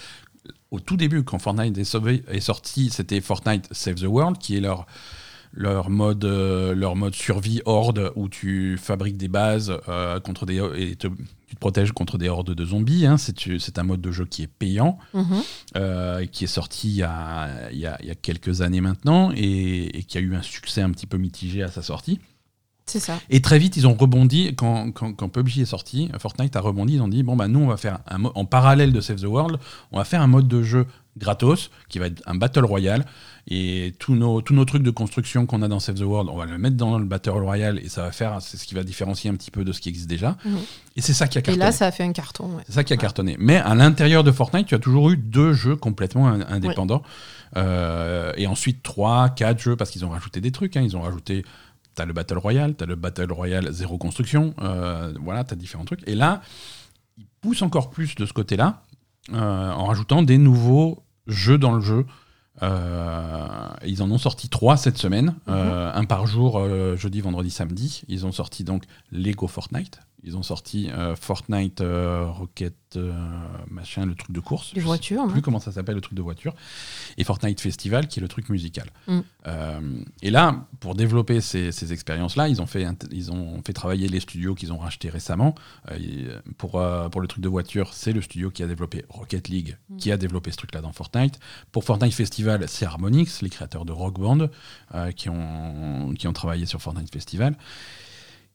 au 0.70 0.81
tout 0.81 0.96
début, 0.96 1.22
quand 1.22 1.38
Fortnite 1.38 1.77
est, 1.77 2.40
sorti, 2.40 2.88
c'était 2.90 3.20
Fortnite 3.20 3.68
Save 3.70 3.96
the 3.96 4.05
World, 4.07 4.38
qui 4.38 4.57
est 4.57 4.61
leur, 4.61 4.87
leur, 5.53 5.90
mode, 5.90 6.24
euh, 6.24 6.74
leur 6.74 6.96
mode 6.96 7.14
survie 7.14 7.61
horde, 7.66 8.11
où 8.16 8.31
tu 8.31 8.79
fabriques 8.79 9.18
des 9.18 9.29
bases 9.29 9.77
euh, 9.90 10.20
contre 10.20 10.46
des, 10.46 10.57
et 10.77 10.96
te- 10.96 11.09
tu 11.55 11.57
te 11.57 11.61
protèges 11.61 11.93
contre 11.93 12.19
des 12.19 12.29
hordes 12.29 12.53
de 12.53 12.64
zombies. 12.64 13.07
hein. 13.07 13.17
C'est 13.17 13.79
un 13.79 13.83
mode 13.85 14.01
de 14.01 14.11
jeu 14.11 14.25
qui 14.27 14.43
est 14.43 14.47
payant 14.49 14.99
Mhm. 15.14 15.25
euh, 15.77 16.27
qui 16.27 16.45
est 16.45 16.49
sorti 16.49 16.88
il 16.88 16.97
y, 16.97 17.03
a, 17.05 17.71
il 17.71 17.79
y 17.79 17.87
a- 17.87 17.97
il 18.03 18.09
y 18.09 18.11
a 18.11 18.14
quelques 18.17 18.61
années 18.61 18.81
maintenant 18.81 19.31
et, 19.37 19.99
et 19.99 20.03
qui 20.03 20.19
a 20.19 20.21
eu 20.21 20.35
un 20.35 20.43
succès 20.43 20.83
un 20.83 20.90
petit 20.90 21.07
peu 21.07 21.17
mitigé 21.17 21.62
à 21.62 21.69
sa 21.69 21.83
sortie. 21.83 22.19
C'est 22.87 23.01
ça. 23.01 23.19
Et 23.31 23.40
très 23.40 23.59
vite, 23.59 23.77
ils 23.79 23.87
ont 23.87 23.95
rebondi, 23.95 24.55
quand, 24.57 24.93
quand, 24.93 25.14
quand 25.14 25.29
PUBG 25.31 25.61
est 25.62 25.64
sorti, 25.64 26.11
Fortnite 26.19 26.55
a 26.57 26.61
rebondi, 26.61 26.95
ils 26.95 27.01
ont 27.01 27.09
dit, 27.09 27.23
bon, 27.23 27.35
bah 27.35 27.49
nous, 27.49 27.61
on 27.61 27.69
va 27.69 27.79
faire, 27.79 28.01
un 28.09 28.23
en 28.25 28.45
parallèle 28.45 28.93
de 28.93 29.01
Save 29.01 29.21
the 29.21 29.25
World, 29.25 29.59
on 29.90 29.97
va 29.99 30.05
faire 30.05 30.21
un 30.21 30.27
mode 30.27 30.49
de 30.49 30.62
jeu 30.62 30.87
gratos, 31.16 31.70
qui 31.88 31.98
va 31.98 32.07
être 32.07 32.22
un 32.27 32.35
Battle 32.35 32.64
Royale, 32.64 33.05
et 33.46 33.94
tous 33.98 34.14
nos, 34.14 34.40
tous 34.40 34.55
nos 34.55 34.64
trucs 34.64 34.83
de 34.83 34.90
construction 34.90 35.44
qu'on 35.46 35.62
a 35.62 35.68
dans 35.68 35.79
Save 35.79 35.96
the 35.96 36.00
World, 36.00 36.31
on 36.33 36.37
va 36.37 36.46
le 36.46 36.57
mettre 36.59 36.77
dans 36.77 36.98
le 36.98 37.05
Battle 37.05 37.31
Royale, 37.31 37.79
et 37.79 37.88
ça 37.88 38.03
va 38.03 38.11
faire, 38.11 38.40
c'est 38.40 38.57
ce 38.57 38.66
qui 38.66 38.74
va 38.74 38.83
différencier 38.83 39.31
un 39.31 39.35
petit 39.35 39.50
peu 39.50 39.64
de 39.64 39.72
ce 39.72 39.81
qui 39.81 39.90
existe 39.90 40.09
déjà. 40.09 40.37
Mhm. 40.44 40.59
Et 40.96 41.00
c'est 41.03 41.12
ça 41.12 41.29
qui 41.29 41.38
a 41.38 41.40
Et 41.40 41.42
cartonné. 41.42 41.64
là, 41.64 41.72
ça 41.72 41.87
a 41.87 41.92
fait 41.92 42.05
un 42.05 42.12
carton. 42.12 42.57
Ouais. 42.57 42.62
C'est 42.66 42.72
ça 42.72 42.85
qui 42.85 42.92
a 42.92 42.96
cartonné. 42.96 43.37
Mais 43.38 43.57
à 43.57 43.74
l'intérieur 43.74 44.24
de 44.24 44.33
Fortnite, 44.33 44.66
tu 44.66 44.74
as 44.74 44.79
toujours 44.79 45.11
eu 45.11 45.16
deux 45.16 45.53
jeux 45.53 45.77
complètement 45.77 46.27
in- 46.29 46.46
indépendants. 46.48 47.03
Euh, 47.57 48.33
et 48.37 48.46
ensuite, 48.46 48.83
trois, 48.83 49.29
quatre 49.29 49.61
jeux, 49.61 49.77
parce 49.77 49.90
qu'ils 49.90 50.05
ont 50.05 50.11
rajouté 50.11 50.40
des 50.40 50.50
trucs. 50.50 50.77
hein. 50.77 50.83
Ils 50.83 50.96
ont 50.96 51.03
rajouté. 51.03 51.44
Tu 51.96 52.03
as 52.03 52.07
le 52.07 52.12
Battle 52.12 52.38
Royale, 52.38 52.74
tu 52.77 52.83
as 52.83 52.87
le 52.88 52.96
Battle 52.96 53.31
Royale 53.31 53.70
zéro 53.72 53.98
construction. 53.98 54.55
euh, 54.62 55.12
voilà, 55.22 55.44
tu 55.44 55.53
as 55.53 55.57
différents 55.57 55.85
trucs. 55.85 56.03
Et 56.09 56.16
là, 56.16 56.40
ils 57.18 57.27
poussent 57.40 57.62
encore 57.62 57.90
plus 57.90 58.16
de 58.16 58.27
ce 58.27 58.33
côté-là, 58.33 58.83
euh, 59.33 59.70
en 59.72 59.85
rajoutant 59.87 60.22
des 60.22 60.38
nouveaux 60.38 61.04
jeux 61.26 61.58
dans 61.58 61.72
le 61.72 61.80
jeu. 61.80 62.06
Euh, 62.62 63.68
ils 63.84 64.02
en 64.02 64.10
ont 64.10 64.18
sorti 64.18 64.48
trois 64.48 64.76
cette 64.76 64.96
semaine, 64.96 65.34
euh, 65.48 65.90
un 65.92 66.04
par 66.04 66.26
jour, 66.26 66.58
euh, 66.58 66.96
jeudi, 66.96 67.20
vendredi, 67.20 67.50
samedi. 67.50 68.02
Ils 68.08 68.26
ont 68.26 68.32
sorti 68.32 68.64
donc 68.64 68.84
Lego 69.10 69.48
Fortnite. 69.48 70.00
Ils 70.26 70.37
ont 70.38 70.42
sorti 70.42 70.90
euh, 70.90 71.14
Fortnite 71.16 71.82
euh, 71.82 72.26
Rocket 72.30 72.74
euh, 72.96 73.12
machin, 73.68 74.06
le 74.06 74.14
truc 74.14 74.32
de 74.32 74.40
course. 74.40 74.72
Les 74.74 74.80
Je 74.80 74.87
voitures, 74.87 75.22
sais 75.26 75.32
plus 75.32 75.42
comment 75.42 75.58
ça 75.58 75.70
s'appelle 75.70 75.96
le 75.96 76.00
truc 76.00 76.14
de 76.14 76.22
voiture. 76.22 76.54
Et 77.18 77.24
Fortnite 77.24 77.60
Festival 77.60 78.08
qui 78.08 78.20
est 78.20 78.22
le 78.22 78.28
truc 78.28 78.48
musical. 78.48 78.90
Mm. 79.06 79.20
Et 80.22 80.30
là, 80.30 80.66
pour 80.80 80.94
développer 80.94 81.40
ces, 81.42 81.72
ces 81.72 81.92
expériences-là, 81.92 82.48
ils 82.48 82.62
ont 82.62 82.66
fait 82.66 82.87
ils 83.10 83.30
ont 83.30 83.60
fait 83.66 83.74
travailler 83.74 84.08
les 84.08 84.20
studios 84.20 84.54
qu'ils 84.54 84.72
ont 84.72 84.78
rachetés 84.78 85.10
récemment. 85.10 85.54
Pour 86.56 86.82
pour 87.10 87.20
le 87.20 87.28
truc 87.28 87.42
de 87.42 87.48
voiture, 87.48 87.92
c'est 87.92 88.12
le 88.12 88.22
studio 88.22 88.50
qui 88.50 88.62
a 88.62 88.66
développé 88.66 89.04
Rocket 89.10 89.48
League 89.48 89.76
Mm. 89.90 89.96
qui 89.98 90.12
a 90.12 90.16
développé 90.16 90.50
ce 90.50 90.56
truc-là 90.56 90.80
dans 90.80 90.92
Fortnite. 90.92 91.38
Pour 91.72 91.84
Fortnite 91.84 92.14
Festival, 92.14 92.64
c'est 92.68 92.87
Harmonix, 92.87 93.42
les 93.42 93.50
créateurs 93.50 93.84
de 93.84 93.92
Rock 93.92 94.18
Band, 94.18 94.48
qui 95.16 95.28
ont 95.28 96.14
qui 96.16 96.26
ont 96.28 96.32
travaillé 96.32 96.64
sur 96.66 96.80
Fortnite 96.80 97.12
Festival. 97.12 97.56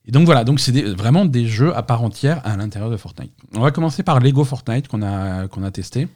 Et 0.06 0.12
donc 0.12 0.26
voilà, 0.26 0.44
donc 0.44 0.60
c'est 0.60 0.72
des- 0.72 0.84
vraiment 0.94 1.26
des 1.26 1.46
jeux 1.48 1.76
à 1.76 1.84
part 1.84 2.02
entière 2.04 2.42
à 2.46 2.56
l'intérieur 2.58 2.90
de 2.90 2.98
Fortnite. 2.98 3.32
On 3.56 3.60
va 3.62 3.72
commencer 3.72 4.02
par 4.04 4.20
Lego 4.20 4.44
Fortnite 4.44 4.88
qu'on 4.88 5.02
a, 5.04 5.48
qu'on 5.48 5.64
a 5.64 5.72
testé. 5.72 6.08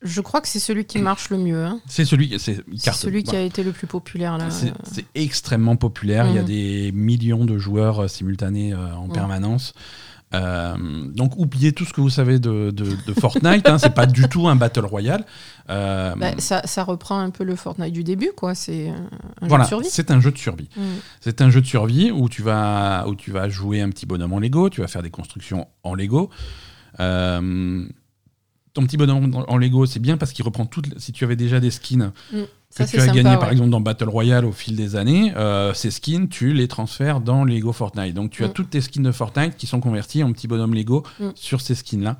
Je 0.00 0.20
crois 0.20 0.40
que 0.40 0.46
c'est 0.48 0.60
celui 0.60 0.84
qui 0.84 0.98
marche 1.00 1.28
le 1.30 1.38
mieux. 1.38 1.64
hein. 1.64 1.80
C'est 1.88 2.04
celui, 2.04 2.38
c'est 2.38 2.62
C'est 2.76 3.22
qui 3.22 3.36
a 3.36 3.42
été 3.42 3.64
le 3.64 3.72
plus 3.72 3.88
populaire 3.88 4.38
là. 4.38 4.48
C'est 4.50 4.72
c'est 4.84 5.04
extrêmement 5.16 5.74
populaire. 5.76 6.28
Il 6.28 6.34
y 6.36 6.38
a 6.38 6.42
Mhm. 6.42 6.46
des 6.46 6.92
millions 6.92 7.44
de 7.44 7.58
joueurs 7.58 8.04
euh, 8.04 8.08
simultanés 8.08 8.72
euh, 8.72 8.94
en 8.94 9.08
Mhm. 9.08 9.12
permanence. 9.12 9.74
Euh, 10.34 10.74
donc 11.14 11.38
oubliez 11.38 11.72
tout 11.72 11.86
ce 11.86 11.92
que 11.94 12.02
vous 12.02 12.10
savez 12.10 12.38
de, 12.38 12.70
de- 12.70 12.96
de 13.06 13.12
Fortnite. 13.18 13.66
hein, 13.68 13.78
c'est 13.78 13.94
pas 13.94 14.04
du 14.06 14.28
tout 14.28 14.46
un 14.46 14.56
battle 14.56 14.84
royale. 14.84 15.24
Euh, 15.70 16.14
Bah, 16.16 16.32
ça, 16.38 16.60
ça 16.66 16.84
reprend 16.84 17.18
un 17.18 17.30
peu 17.30 17.44
le 17.44 17.56
Fortnite 17.56 17.92
du 17.94 18.04
début, 18.04 18.30
quoi. 18.36 18.54
C'est 18.54 18.88
un 18.90 19.08
un 19.40 19.48
voilà, 19.48 19.64
jeu 19.64 19.68
de 19.68 19.68
survie. 19.74 19.88
c'est 19.90 20.10
un 20.10 20.20
jeu 20.20 20.30
de 20.30 20.38
survie. 20.38 20.68
Mm. 20.76 20.80
C'est 21.20 21.40
un 21.40 21.48
jeu 21.50 21.60
de 21.62 21.66
survie 21.66 22.10
où 22.10 22.28
tu 22.28 22.42
vas 22.42 23.06
où 23.08 23.14
tu 23.14 23.30
vas 23.30 23.48
jouer 23.48 23.80
un 23.80 23.88
petit 23.88 24.04
bonhomme 24.04 24.32
en 24.34 24.38
Lego, 24.38 24.68
tu 24.68 24.82
vas 24.82 24.86
faire 24.88 25.02
des 25.02 25.10
constructions 25.10 25.66
en 25.82 25.94
Lego. 25.94 26.28
Euh, 27.00 27.86
ton 28.74 28.84
petit 28.84 28.96
bonhomme 28.96 29.44
en 29.48 29.56
Lego, 29.56 29.86
c'est 29.86 30.00
bien 30.00 30.16
parce 30.16 30.32
qu'il 30.32 30.44
reprend 30.44 30.66
toutes. 30.66 30.98
Si 30.98 31.12
tu 31.12 31.24
avais 31.24 31.36
déjà 31.36 31.58
des 31.60 31.70
skins 31.70 32.12
Mm. 32.32 32.42
que 32.42 32.76
tu 32.76 32.82
as 32.82 32.86
sympa, 32.86 33.06
gagné 33.14 33.36
par 33.38 33.50
exemple 33.50 33.70
dans 33.70 33.80
Battle 33.80 34.08
Royale 34.08 34.44
au 34.44 34.52
fil 34.52 34.76
des 34.76 34.94
années, 34.96 35.32
euh, 35.36 35.72
ces 35.74 35.90
skins, 35.90 36.28
tu 36.28 36.52
les 36.52 36.68
transfères 36.68 37.20
dans 37.20 37.44
Lego 37.44 37.72
Fortnite. 37.72 38.14
Donc 38.14 38.30
tu 38.30 38.44
as 38.44 38.48
Mm. 38.48 38.52
toutes 38.52 38.70
tes 38.70 38.80
skins 38.80 39.02
de 39.02 39.10
Fortnite 39.12 39.56
qui 39.56 39.66
sont 39.66 39.80
convertis 39.80 40.22
en 40.22 40.32
petits 40.32 40.48
bonhommes 40.48 40.74
Lego 40.74 41.04
Mm. 41.18 41.28
sur 41.34 41.60
ces 41.60 41.74
skins-là. 41.74 42.18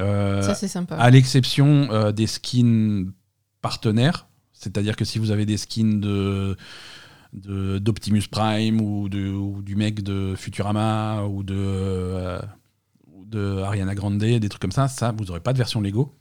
Euh, 0.00 0.40
Ça, 0.42 0.54
c'est 0.54 0.68
sympa. 0.68 0.96
à 0.96 1.10
l'exception 1.10 1.88
euh, 1.92 2.10
des 2.12 2.26
skins 2.26 3.10
partenaires, 3.60 4.26
c'est-à-dire 4.54 4.96
que 4.96 5.04
si 5.04 5.18
vous 5.18 5.30
avez 5.30 5.44
des 5.46 5.56
skins 5.58 6.00
de 6.00 6.56
d'Optimus 7.34 8.28
Prime 8.30 8.78
ou, 8.80 9.08
de, 9.08 9.30
ou 9.30 9.62
du 9.62 9.74
mec 9.74 10.02
de 10.02 10.34
Futurama 10.36 11.22
ou 11.24 11.42
de, 11.42 12.38
de 13.32 13.62
Ariana 13.62 13.94
Grande, 13.94 14.18
des 14.18 14.48
trucs 14.48 14.62
comme 14.62 14.70
ça, 14.72 14.86
ça, 14.88 15.12
vous 15.16 15.24
n'aurez 15.24 15.40
pas 15.40 15.52
de 15.52 15.58
version 15.58 15.80
Lego. 15.80 16.12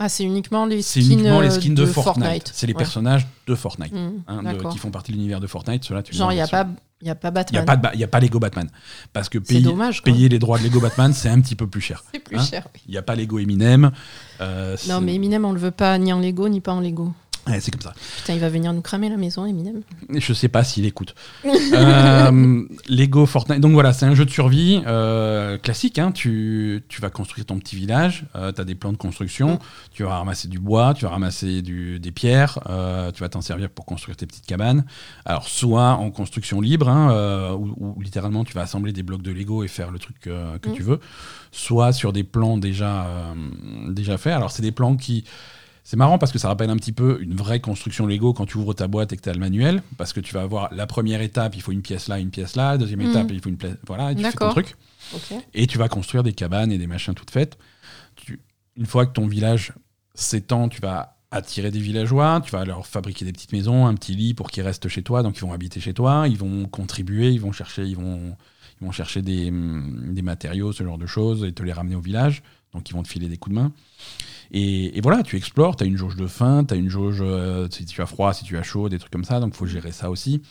Ah, 0.00 0.08
c'est 0.08 0.24
uniquement 0.24 0.66
les 0.66 0.82
skins, 0.82 1.02
uniquement 1.12 1.40
les 1.40 1.46
euh, 1.46 1.60
skins 1.60 1.72
de, 1.74 1.86
Fortnite. 1.86 2.50
C'est 2.52 2.66
les 2.66 2.72
Ouais. 2.72 2.78
personnages 2.78 3.28
de 3.46 3.54
Fortnite 3.54 3.92
Mm, 3.92 4.22
hein, 4.26 4.42
de- 4.54 4.68
qui 4.72 4.78
font 4.78 4.90
partie 4.90 5.12
de 5.12 5.16
l'univers 5.16 5.38
de 5.38 5.46
Fortnite. 5.46 5.84
Ceux-là, 5.84 6.02
tu 6.02 6.12
Genre, 6.16 6.26
en 6.26 6.30
il 6.32 6.34
n'y 6.34 6.40
a, 6.40 6.48
pas- 6.48 6.66
y 7.00 7.10
a 7.10 7.14
pas 7.14 7.28
Il 7.28 7.58
n'y 7.60 7.64
Batman. 7.64 7.92
a, 8.00 8.04
a 8.04 8.08
pas 8.08 8.18
Lego 8.18 8.40
Batman. 8.40 8.68
Parce 9.12 9.28
que 9.28 9.38
payer, 9.38 9.60
dommage. 9.60 10.02
quoi. 10.02 10.12
payer 10.12 10.28
les 10.28 10.40
droits 10.40 10.58
de 10.58 10.64
Lego 10.64 10.80
Batman, 10.80 11.12
c'est 11.12 11.28
un 11.28 11.40
petit 11.40 11.54
peu 11.54 11.68
plus 11.68 11.80
cher. 11.80 12.02
C'est 12.12 12.18
plus 12.18 12.36
Hein 12.38 12.42
cher. 12.44 12.66
oui. 12.74 12.80
Il 12.88 12.90
n'y 12.90 12.96
a 12.98 13.02
pas 13.02 13.14
Lego 13.14 13.38
Eminem. 13.38 13.92
euh, 14.40 14.76
Non, 14.88 15.00
mais 15.00 15.14
Eminem, 15.14 15.44
on 15.44 15.52
le 15.52 15.60
veut 15.60 15.70
pas 15.70 15.96
ni 15.98 16.12
en 16.12 16.18
Lego 16.18 16.48
ni 16.48 16.60
pas 16.60 16.72
en 16.72 16.80
Lego. 16.80 17.12
Ouais, 17.46 17.60
c'est 17.60 17.70
comme 17.70 17.82
ça. 17.82 17.92
Putain, 18.18 18.34
il 18.34 18.40
va 18.40 18.48
venir 18.48 18.72
nous 18.72 18.80
cramer 18.80 19.10
la 19.10 19.18
maison, 19.18 19.44
Eminem. 19.44 19.82
Je 20.08 20.32
sais 20.32 20.48
pas 20.48 20.64
s'il 20.64 20.86
écoute. 20.86 21.14
Euh, 21.74 22.62
Lego 22.88 23.26
Fortnite. 23.26 23.60
Donc 23.60 23.72
voilà, 23.72 23.92
c'est 23.92 24.06
un 24.06 24.14
jeu 24.14 24.24
de 24.24 24.30
survie 24.30 24.80
euh, 24.86 25.58
classique. 25.58 25.98
hein. 25.98 26.12
Tu, 26.12 26.82
tu 26.88 27.00
vas 27.00 27.10
construire 27.10 27.44
ton 27.46 27.58
petit 27.58 27.76
village. 27.76 28.24
tu 28.32 28.60
as 28.60 28.64
des 28.64 28.74
plans 28.74 28.92
de 28.92 28.96
construction. 28.96 29.58
Tu 29.92 30.04
vas 30.04 30.18
ramasser 30.18 30.48
du 30.48 30.58
bois. 30.58 30.94
Tu 30.94 31.04
vas 31.04 31.10
ramasser 31.10 31.62
du- 31.62 31.98
des 31.98 32.12
pierres. 32.12 32.60
euh, 32.68 33.10
tu 33.12 33.20
vas 33.20 33.28
t'en 33.28 33.40
servir 33.40 33.70
pour 33.70 33.84
construire 33.86 34.16
tes 34.16 34.26
petites 34.26 34.46
cabanes. 34.46 34.84
Alors, 35.24 35.48
soit 35.48 35.92
en 35.94 36.10
construction 36.10 36.60
libre, 36.60 36.88
hein, 36.88 37.10
euh, 37.12 37.52
où, 37.52 37.74
où 37.96 38.00
littéralement 38.00 38.44
tu 38.44 38.54
vas 38.54 38.62
assembler 38.62 38.92
des 38.92 39.02
blocs 39.02 39.22
de 39.22 39.32
Lego 39.32 39.64
et 39.64 39.68
faire 39.68 39.90
le 39.90 39.98
truc 39.98 40.16
euh, 40.26 40.58
que 40.58 40.68
Mm. 40.70 40.74
tu 40.74 40.82
veux. 40.82 41.00
Soit 41.52 41.92
sur 41.92 42.12
des 42.12 42.24
plans 42.24 42.56
déjà, 42.58 43.06
euh, 43.06 43.34
déjà 43.90 44.16
faits. 44.18 44.32
Alors, 44.34 44.50
c'est 44.50 44.62
des 44.62 44.72
plans 44.72 44.96
qui. 44.96 45.24
C'est 45.86 45.96
marrant 45.98 46.16
parce 46.18 46.32
que 46.32 46.38
ça 46.38 46.48
rappelle 46.48 46.70
un 46.70 46.76
petit 46.76 46.92
peu 46.92 47.18
une 47.20 47.34
vraie 47.34 47.60
construction 47.60 48.06
Lego 48.06 48.32
quand 48.32 48.46
tu 48.46 48.56
ouvres 48.56 48.72
ta 48.72 48.88
boîte 48.88 49.12
et 49.12 49.16
que 49.18 49.22
tu 49.22 49.28
as 49.28 49.34
le 49.34 49.38
manuel. 49.38 49.82
Parce 49.98 50.12
que 50.14 50.20
tu 50.20 50.32
vas 50.34 50.40
avoir 50.40 50.72
la 50.74 50.86
première 50.86 51.20
étape, 51.20 51.54
il 51.56 51.60
faut 51.62 51.72
une 51.72 51.82
pièce 51.82 52.08
là, 52.08 52.18
une 52.18 52.30
pièce 52.30 52.56
là. 52.56 52.78
Deuxième 52.78 53.00
Mhm. 53.02 53.10
étape, 53.10 53.30
il 53.30 53.40
faut 53.42 53.50
une 53.50 53.58
pièce. 53.58 53.76
Voilà, 53.86 54.12
et 54.12 54.14
tu 54.14 54.22
fais 54.22 54.38
ton 54.38 54.52
truc. 54.52 54.76
Et 55.52 55.66
tu 55.66 55.76
vas 55.76 55.88
construire 55.88 56.22
des 56.22 56.32
cabanes 56.32 56.72
et 56.72 56.78
des 56.78 56.86
machins 56.86 57.12
toutes 57.14 57.30
faites. 57.30 57.58
Tu- 58.16 58.40
une 58.76 58.86
fois 58.86 59.04
que 59.04 59.12
ton 59.12 59.26
village 59.26 59.72
s'étend, 60.14 60.68
tu 60.70 60.80
vas 60.80 61.16
attirer 61.30 61.70
des 61.70 61.80
villageois, 61.80 62.40
tu 62.44 62.50
vas 62.52 62.64
leur 62.64 62.86
fabriquer 62.86 63.24
des 63.26 63.32
petites 63.32 63.52
maisons, 63.52 63.86
un 63.86 63.94
petit 63.94 64.14
lit 64.14 64.34
pour 64.34 64.50
qu'ils 64.50 64.62
restent 64.62 64.88
chez 64.88 65.02
toi, 65.02 65.22
donc 65.22 65.36
ils 65.36 65.40
vont 65.40 65.52
habiter 65.52 65.80
chez 65.80 65.92
toi, 65.92 66.26
ils 66.28 66.38
vont 66.38 66.66
contribuer, 66.66 67.30
ils 67.30 67.40
vont 67.40 67.52
chercher, 67.52 67.84
ils 67.84 67.96
vont, 67.96 68.36
ils 68.80 68.84
vont 68.86 68.92
chercher 68.92 69.20
des, 69.20 69.48
hum, 69.50 70.14
des 70.14 70.22
matériaux, 70.22 70.72
ce 70.72 70.82
genre 70.84 70.96
de 70.96 71.06
choses, 71.06 71.44
et 71.44 71.52
te 71.52 71.62
les 71.62 71.72
ramener 71.72 71.96
au 71.96 72.00
village, 72.00 72.42
donc 72.74 72.88
ils 72.90 72.92
vont 72.92 73.02
te 73.02 73.08
filer 73.08 73.28
des 73.28 73.36
coups 73.36 73.54
de 73.56 73.60
main. 73.60 73.72
Et, 74.50 74.96
et 74.96 75.00
voilà, 75.00 75.22
tu 75.22 75.36
explores, 75.36 75.76
tu 75.76 75.84
as 75.84 75.86
une 75.86 75.96
jauge 75.96 76.16
de 76.16 76.26
faim, 76.26 76.64
tu 76.64 76.74
as 76.74 76.76
une 76.76 76.90
jauge 76.90 77.18
euh, 77.22 77.66
si 77.70 77.84
tu 77.86 78.02
as 78.02 78.06
froid, 78.06 78.32
si 78.34 78.44
tu 78.44 78.56
as 78.58 78.62
chaud, 78.62 78.88
des 78.88 78.98
trucs 78.98 79.12
comme 79.12 79.24
ça, 79.24 79.40
donc 79.40 79.54
il 79.54 79.56
faut 79.56 79.66
gérer 79.66 79.92
ça 79.92 80.10
aussi. 80.10 80.42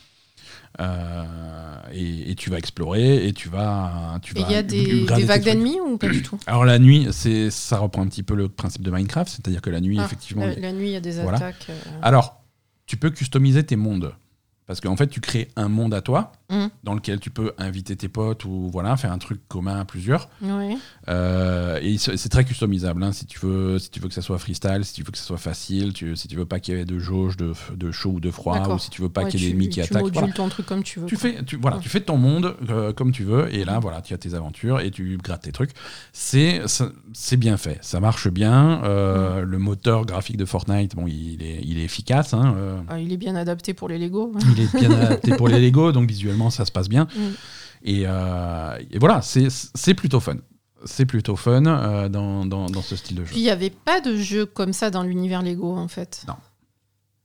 Euh, 0.80 1.78
et, 1.94 2.32
et 2.32 2.36
tu 2.36 2.50
vas 2.50 2.58
explorer 2.58 3.28
et 3.28 3.34
tu 3.34 3.48
vas. 3.48 4.20
Tu 4.24 4.34
il 4.36 4.50
y 4.52 4.56
a 4.56 4.64
des, 4.64 5.06
vagues 5.24 5.44
d'ennemis 5.44 5.80
ou 5.80 5.98
pas 5.98 6.10
du 6.10 6.22
tout? 6.22 6.38
Alors 6.48 6.66
la 6.66 6.80
nuit, 6.80 7.08
c'est 7.12 7.52
ça 7.52 7.78
reprend 7.78 8.02
un 8.02 8.08
petit 8.08 8.24
peu 8.24 8.36
le 8.36 8.50
principe 8.50 8.82
de 8.82 8.90
Minecraft, 8.92 9.30
c'est-à-dire 9.32 9.62
que 9.62 9.70
la 9.70 9.82
nuit, 9.82 9.98
Ah, 10.00 10.06
effectivement. 10.06 10.46
la, 10.46 10.72
nuit, 10.74 10.88
il 10.90 10.94
y 10.94 10.96
a 10.96 11.00
des 11.02 11.22
Voilà. 11.22 11.38
attaques. 11.38 11.68
euh, 11.70 12.00
Alors, 12.02 12.42
tu 12.88 12.98
peux 12.98 13.12
customiser 13.12 13.64
tes 13.64 13.76
mondes. 13.76 14.14
Parce 14.66 14.80
qu'en 14.80 14.96
fait, 14.96 15.08
tu 15.08 15.20
crées 15.20 15.50
un 15.58 15.68
monde 15.68 15.94
à 15.94 16.02
toi, 16.02 16.32
Mhm. 16.54 16.70
dans 16.84 16.94
lequel 16.94 17.20
tu 17.20 17.30
peux 17.30 17.54
inviter 17.58 17.96
tes 17.96 18.08
potes 18.10 18.46
ou 18.46 18.70
voilà 18.72 18.96
faire 18.98 19.12
un 19.12 19.18
truc 19.18 19.42
commun 19.48 19.80
à 19.80 19.86
plusieurs. 19.86 20.30
Euh, 21.10 21.80
et 21.82 21.98
c'est 21.98 22.30
très 22.30 22.46
customisable. 22.46 23.04
hein, 23.04 23.12
si 23.12 23.26
tu 23.26 23.40
veux, 23.40 23.80
si 23.80 23.90
tu 23.90 24.00
veux 24.00 24.08
que 24.08 24.14
ça 24.14 24.22
soit 24.22 24.38
freestyle, 24.38 24.84
si 24.86 24.94
tu 24.94 25.04
veux 25.04 25.12
que 25.12 25.18
ça 25.18 25.24
soit 25.24 25.38
facile, 25.38 25.94
tu- 25.94 26.16
si 26.16 26.28
tu 26.28 26.36
veux 26.36 26.46
pas 26.46 26.60
qu'il 26.60 26.76
y 26.76 26.80
ait 26.80 26.86
de 26.86 27.00
jauge 27.00 27.38
de, 27.38 27.54
de 27.76 27.92
chaud 27.92 28.12
ou 28.12 28.20
de 28.20 28.32
froid, 28.32 28.68
ou 28.74 28.80
si 28.80 28.90
tu 28.90 29.02
veux 29.02 29.10
pas 29.10 29.24
Ouais, 29.24 29.30
qu'il 29.32 29.40
y 29.42 29.44
ait 29.44 29.48
tu- 29.48 29.52
d'ennemis 29.54 29.70
qui 29.70 29.76
tu 29.76 29.82
attaquent. 29.82 30.02
modules 30.04 30.20
voilà. 30.20 30.34
ton 30.34 30.50
truc 30.50 30.66
comme 30.66 30.84
tu 30.84 31.00
veux. 31.00 31.06
Tu 31.08 31.18
quoi. 31.18 31.30
fais, 31.30 31.44
tu, 31.44 31.58
voilà, 31.58 31.78
Ouais. 31.78 31.84
tu 31.84 31.90
fais 31.90 32.02
ton 32.02 32.18
monde 32.18 32.56
euh, 32.70 32.94
comme 32.94 33.12
tu 33.12 33.24
veux, 33.24 33.54
et 33.54 33.66
là, 33.66 33.80
voilà, 33.80 34.02
tu 34.02 34.14
as 34.14 34.18
tes 34.18 34.34
aventures 34.34 34.80
et 34.80 34.92
tu 34.92 35.18
grattes 35.22 35.44
tes 35.44 35.52
trucs. 35.52 35.72
C'est, 36.12 36.62
bien 37.38 37.58
fait, 37.58 37.80
ça 37.82 38.00
marche 38.00 38.28
bien. 38.30 38.84
euh, 38.84 39.42
Le 39.42 39.58
moteur 39.58 40.06
graphique 40.06 40.38
de 40.38 40.46
Fortnite, 40.46 40.96
bon, 40.96 41.06
il 41.08 41.42
est, 41.44 41.62
il 41.64 41.80
est 41.80 41.84
efficace. 41.84 42.34
hein, 42.34 42.56
Ah, 42.88 43.00
il 43.00 43.12
est 43.12 43.18
bien 43.18 43.36
adapté 43.36 43.74
pour 43.74 43.90
les 43.90 43.98
Lego. 43.98 44.32
il 44.56 44.62
est 44.64 44.76
bien 44.80 44.92
adapté 44.92 45.36
pour 45.36 45.48
les 45.48 45.60
Lego, 45.60 45.92
donc 45.92 46.08
visuellement, 46.08 46.43
ça 46.50 46.66
se 46.66 46.72
passe 46.72 46.90
bien. 46.90 47.06
Mm. 47.16 47.20
Et, 47.86 48.04
euh, 48.06 48.78
et 48.92 49.00
voilà, 49.00 49.22
c'est, 49.22 49.94
plutôt 49.94 50.20
fun. 50.20 50.38
C'est 50.86 51.06
plutôt 51.06 51.36
fun 51.36 51.66
euh, 51.66 52.10
dans, 52.10 52.46
dans, 52.46 52.68
dans 52.70 52.82
ce 52.82 52.96
style 52.96 53.18
de 53.18 53.24
jeu. 53.24 53.32
Puis 53.32 53.40
il 53.40 53.44
n'y 53.44 53.50
avait 53.50 53.70
pas 53.70 54.02
de 54.02 54.16
jeu 54.18 54.46
comme 54.46 54.74
ça 54.74 54.90
dans 54.90 55.04
l'univers 55.04 55.42
Lego 55.42 55.76
en 55.76 55.88
fait. 55.88 56.26
Non, 56.28 56.36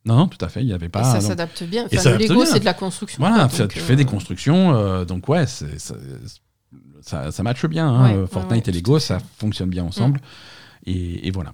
non, 0.04 0.26
tout 0.28 0.42
à 0.44 0.48
fait, 0.48 0.60
il 0.62 0.66
n'y 0.66 0.72
avait 0.72 0.88
pas. 0.88 1.00
et 1.00 1.20
ça 1.20 1.20
s'adapte 1.20 1.62
bien. 1.64 1.84
Et 1.90 1.98
Enfin, 1.98 2.02
ça 2.02 2.10
le 2.12 2.18
Lego, 2.18 2.44
c'est 2.44 2.60
de 2.60 2.64
la 2.64 2.74
construction. 2.74 3.18
Voilà, 3.20 3.44
quoi, 3.44 3.48
ça- 3.50 3.62
donc, 3.64 3.72
tu 3.72 3.80
fais 3.80 3.96
des 3.96 4.04
constructions, 4.04 4.74
euh, 4.74 5.04
donc 5.04 5.28
ouais, 5.28 5.46
c'est- 5.46 5.78
ça, 5.78 5.94
ça, 7.02 7.30
ça 7.30 7.42
matche 7.42 7.66
bien. 7.66 7.88
hein, 7.88 8.20
Ouais, 8.20 8.26
Fortnite 8.26 8.66
ouais, 8.66 8.72
et 8.72 8.76
Lego. 8.76 8.96
Mm. 8.96 9.00
ça 9.00 9.18
fonctionne 9.38 9.70
bien 9.70 9.84
ensemble. 9.84 10.20
Et, 10.86 11.26
et 11.26 11.30
voilà. 11.30 11.52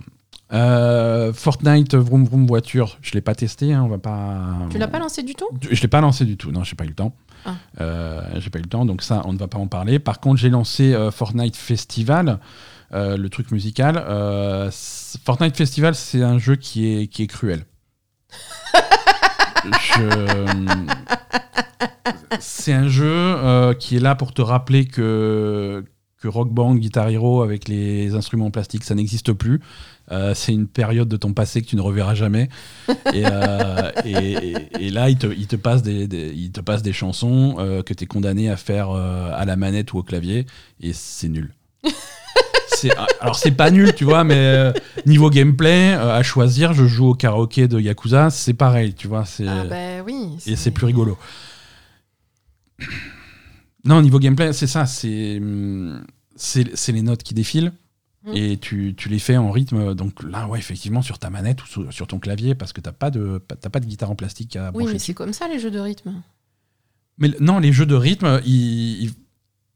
Euh, 0.52 1.32
Fortnite 1.32 1.94
Vroom 1.94 2.26
Vroom 2.26 2.46
voiture, 2.46 2.98
je 3.02 3.12
l'ai 3.12 3.20
pas 3.22 3.34
testé, 3.34 3.72
hein, 3.72 3.82
on 3.82 3.88
va 3.88 3.98
pas. 3.98 4.52
Tu 4.70 4.78
l'as 4.78 4.88
pas 4.88 4.98
lancé 4.98 5.22
du 5.22 5.34
tout? 5.34 5.48
Je 5.68 5.80
l'ai 5.80 5.88
pas 5.88 6.00
lancé 6.00 6.24
du 6.24 6.36
tout, 6.36 6.52
non, 6.52 6.62
j'ai 6.62 6.76
pas 6.76 6.84
eu 6.84 6.88
le 6.88 6.94
temps. 6.94 7.14
Ah. 7.44 7.54
Euh, 7.80 8.22
j'ai 8.36 8.50
pas 8.50 8.58
eu 8.58 8.62
le 8.62 8.68
temps, 8.68 8.84
donc 8.86 9.02
ça, 9.02 9.22
on 9.24 9.32
ne 9.32 9.38
va 9.38 9.48
pas 9.48 9.58
en 9.58 9.66
parler. 9.66 9.98
Par 9.98 10.20
contre, 10.20 10.38
j'ai 10.40 10.48
lancé 10.50 10.94
euh, 10.94 11.10
Fortnite 11.10 11.56
Festival, 11.56 12.38
euh, 12.92 13.16
le 13.16 13.28
truc 13.28 13.50
musical. 13.50 13.96
Fortnite 15.24 15.56
Festival, 15.56 15.94
c'est 15.94 16.22
un 16.22 16.38
jeu 16.38 16.56
qui 16.56 16.86
est, 17.02 17.06
qui 17.06 17.22
est 17.22 17.26
cruel. 17.26 17.64
Je- 19.64 20.86
C'est 22.40 22.72
un 22.72 22.88
jeu 22.88 23.74
qui 23.78 23.96
est 23.96 24.00
là 24.00 24.14
pour 24.14 24.32
te 24.34 24.42
rappeler 24.42 24.86
que, 24.86 25.84
que 26.24 26.28
Rock 26.28 26.48
Band, 26.50 26.76
Guitar 26.76 27.10
Hero 27.10 27.42
avec 27.42 27.68
les 27.68 28.14
instruments 28.14 28.46
en 28.46 28.50
plastique, 28.50 28.82
ça 28.82 28.94
n'existe 28.94 29.34
plus. 29.34 29.60
Euh, 30.10 30.32
c'est 30.34 30.52
une 30.54 30.66
période 30.66 31.06
de 31.06 31.18
ton 31.18 31.34
passé 31.34 31.60
que 31.60 31.66
tu 31.66 31.76
ne 31.76 31.82
reverras 31.82 32.14
jamais. 32.14 32.48
Et, 33.12 33.24
euh, 33.26 33.90
et, 34.06 34.12
et- 34.12 34.56
et 34.86 34.90
là, 34.90 35.10
il 35.10 35.18
te, 35.18 35.26
il 35.26 35.46
te 35.46 35.56
passe 35.56 35.82
des, 35.82 36.08
des- 36.08 36.32
il 36.34 36.50
te 36.50 36.62
passe 36.62 36.80
des 36.82 36.94
chansons 36.94 37.56
euh, 37.58 37.82
que 37.82 37.92
tu 37.92 38.04
es 38.04 38.06
condamné 38.06 38.48
à 38.48 38.56
faire 38.56 38.88
à 38.90 39.44
la 39.44 39.56
manette 39.56 39.92
ou 39.92 39.98
au 39.98 40.02
clavier, 40.02 40.46
et 40.80 40.94
c'est 40.94 41.28
nul. 41.28 41.52
C'est- 42.68 42.90
alors 43.20 43.36
c'est 43.36 43.52
pas 43.52 43.70
nul, 43.70 43.94
tu 43.94 44.04
vois, 44.04 44.24
mais 44.24 44.72
niveau 45.06 45.30
gameplay, 45.30 45.92
à 45.94 46.22
choisir, 46.22 46.72
je 46.72 46.86
joue 46.86 47.08
au 47.10 47.14
karaoké 47.14 47.68
de 47.68 47.78
Yakuza, 47.80 48.30
c'est 48.30 48.52
pareil, 48.54 48.94
tu 48.94 49.08
vois, 49.08 49.24
Ah 49.46 49.64
bah 49.68 50.02
oui. 50.04 50.36
et 50.46 50.56
c'est 50.56 50.70
plus 50.70 50.84
rigolo. 50.86 51.16
Non, 53.84 54.00
niveau 54.02 54.18
gameplay, 54.18 54.52
c'est 54.52 54.66
ça, 54.66 54.86
c'est 54.86 55.40
c'est 56.36 56.76
c'est 56.76 56.92
les 56.92 57.02
notes 57.02 57.22
qui 57.22 57.34
défilent 57.34 57.72
Mm. 58.26 58.32
et 58.36 58.56
tu, 58.56 58.94
tu 58.96 59.10
les 59.10 59.18
fais 59.18 59.36
en 59.36 59.50
rythme. 59.50 59.94
Donc 59.94 60.22
là, 60.22 60.48
ouais, 60.48 60.58
effectivement, 60.58 61.02
sur 61.02 61.18
ta 61.18 61.28
manette 61.28 61.62
ou 61.62 61.66
sur, 61.66 61.92
sur 61.92 62.06
ton 62.06 62.18
clavier, 62.18 62.54
parce 62.54 62.72
que 62.72 62.80
t'as 62.80 62.90
pas 62.92 63.10
de 63.10 63.36
pas 63.38 63.80
de 63.80 63.84
guitare 63.84 64.10
en 64.10 64.14
plastique 64.14 64.56
à 64.56 64.70
Oui, 64.72 64.86
mais 64.90 64.98
c'est 64.98 65.12
comme 65.12 65.34
ça 65.34 65.46
les 65.46 65.58
jeux 65.58 65.70
de 65.70 65.78
rythme. 65.78 66.22
Mais 67.18 67.30
non, 67.40 67.58
les 67.58 67.70
jeux 67.70 67.84
de 67.84 67.94
rythme, 67.94 68.40
ils, 68.46 69.02
ils, 69.04 69.12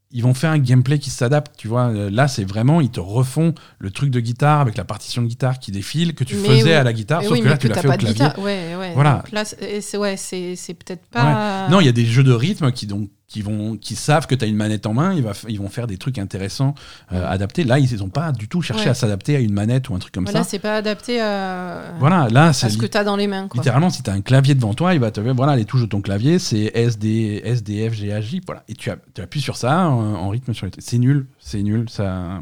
ils 0.09 0.23
vont 0.23 0.33
faire 0.33 0.49
un 0.49 0.57
gameplay 0.57 0.97
qui 0.97 1.11
s'adapte, 1.11 1.55
tu 1.57 1.67
vois. 1.67 1.89
Euh, 1.89 2.09
Là, 2.09 2.27
c'est 2.27 2.43
vraiment, 2.43 2.81
ils 2.81 2.89
te 2.89 2.99
refont 2.99 3.53
le 3.77 3.91
truc 3.91 4.09
de 4.09 4.19
guitare 4.19 4.61
avec 4.61 4.77
la 4.77 4.83
partition 4.83 5.21
de 5.21 5.27
guitare 5.27 5.59
qui 5.59 5.71
défile, 5.71 6.15
que 6.15 6.23
tu 6.23 6.35
Mais 6.37 6.47
faisais 6.47 6.63
oui. 6.63 6.71
à 6.71 6.83
la 6.83 6.91
guitare, 6.93 7.19
Mais 7.21 7.27
sauf 7.27 7.37
oui, 7.37 7.43
que 7.43 7.49
là, 7.49 7.57
tu 7.59 7.67
l'as 7.67 7.75
fait 7.75 7.87
au 7.87 7.91
de 7.91 7.97
clavier. 7.97 8.13
guitare. 8.15 8.39
Ouais, 8.39 8.75
ouais. 8.79 8.93
Voilà. 8.95 9.17
Donc 9.17 9.31
là, 9.31 9.45
c'est 9.45 9.79
c'est- 9.81 9.97
ouais, 9.97 10.17
c'est 10.17 10.55
c'est 10.55 10.73
peut-être 10.73 11.05
pas. 11.05 11.67
Non, 11.69 11.81
il 11.81 11.85
y 11.85 11.89
a 11.89 11.91
des 11.93 12.05
jeux 12.07 12.23
de 12.23 12.31
rythme 12.33 12.71
qui, 12.71 12.87
donc, 12.87 13.11
qui, 13.29 13.41
vont, 13.43 13.77
qui 13.77 13.95
savent 13.95 14.25
que 14.27 14.33
tu 14.35 14.43
as 14.43 14.47
une 14.47 14.55
manette 14.55 14.87
en 14.87 14.93
main, 14.93 15.13
ils, 15.13 15.21
va, 15.23 15.33
ils 15.47 15.59
vont 15.59 15.69
faire 15.69 15.85
des 15.87 15.97
trucs 15.97 16.17
intéressants, 16.17 16.73
euh, 17.13 17.25
adaptés. 17.29 17.63
Là, 17.63 17.77
ils 17.79 17.95
n'ont 17.99 18.09
pas 18.09 18.31
du 18.31 18.47
tout 18.49 18.61
cherché 18.61 18.85
Ouais. 18.85 18.89
à 18.89 18.93
s'adapter 18.95 19.35
à 19.35 19.39
une 19.39 19.53
manette 19.53 19.87
ou 19.89 19.95
un 19.95 19.99
truc 19.99 20.13
comme 20.13 20.23
Voilà, 20.25 20.43
ça. 20.43 20.49
c'est 20.49 20.59
pas 20.59 20.75
adapté 20.75 21.21
à, 21.21 21.93
Voilà, 21.99 22.27
là, 22.29 22.47
à 22.47 22.53
c'est 22.53 22.69
ce 22.69 22.77
que 22.77 22.87
tu 22.87 22.97
as 22.97 23.03
dans 23.03 23.15
les 23.15 23.27
mains. 23.27 23.47
Quoi. 23.47 23.59
littéralement, 23.59 23.91
si 23.91 24.01
tu 24.01 24.09
as 24.09 24.13
un 24.13 24.21
clavier 24.21 24.55
devant 24.55 24.73
toi, 24.73 24.95
il 24.95 24.99
va 24.99 25.11
te 25.11 25.19
voilà, 25.19 25.55
les 25.55 25.65
touches 25.65 25.81
de 25.81 25.85
ton 25.85 26.01
clavier, 26.01 26.39
c'est 26.39 26.71
S, 26.73 26.97
D, 26.97 27.41
S, 27.45 27.63
D, 27.63 27.87
F, 27.89 27.93
G, 27.93 28.07
H, 28.07 28.21
J, 28.21 28.41
voilà. 28.45 28.63
Et 28.67 28.73
tu, 28.73 28.89
appuies 28.89 29.41
sur 29.41 29.57
ça 29.57 29.87
en, 29.87 30.15
en 30.15 30.29
rythme 30.29 30.53
sur 30.53 30.65
les 30.65 30.71
C'est 30.79 30.97
nul, 30.97 31.27
c'est 31.39 31.61
nul, 31.61 31.87
ça... 31.89 32.41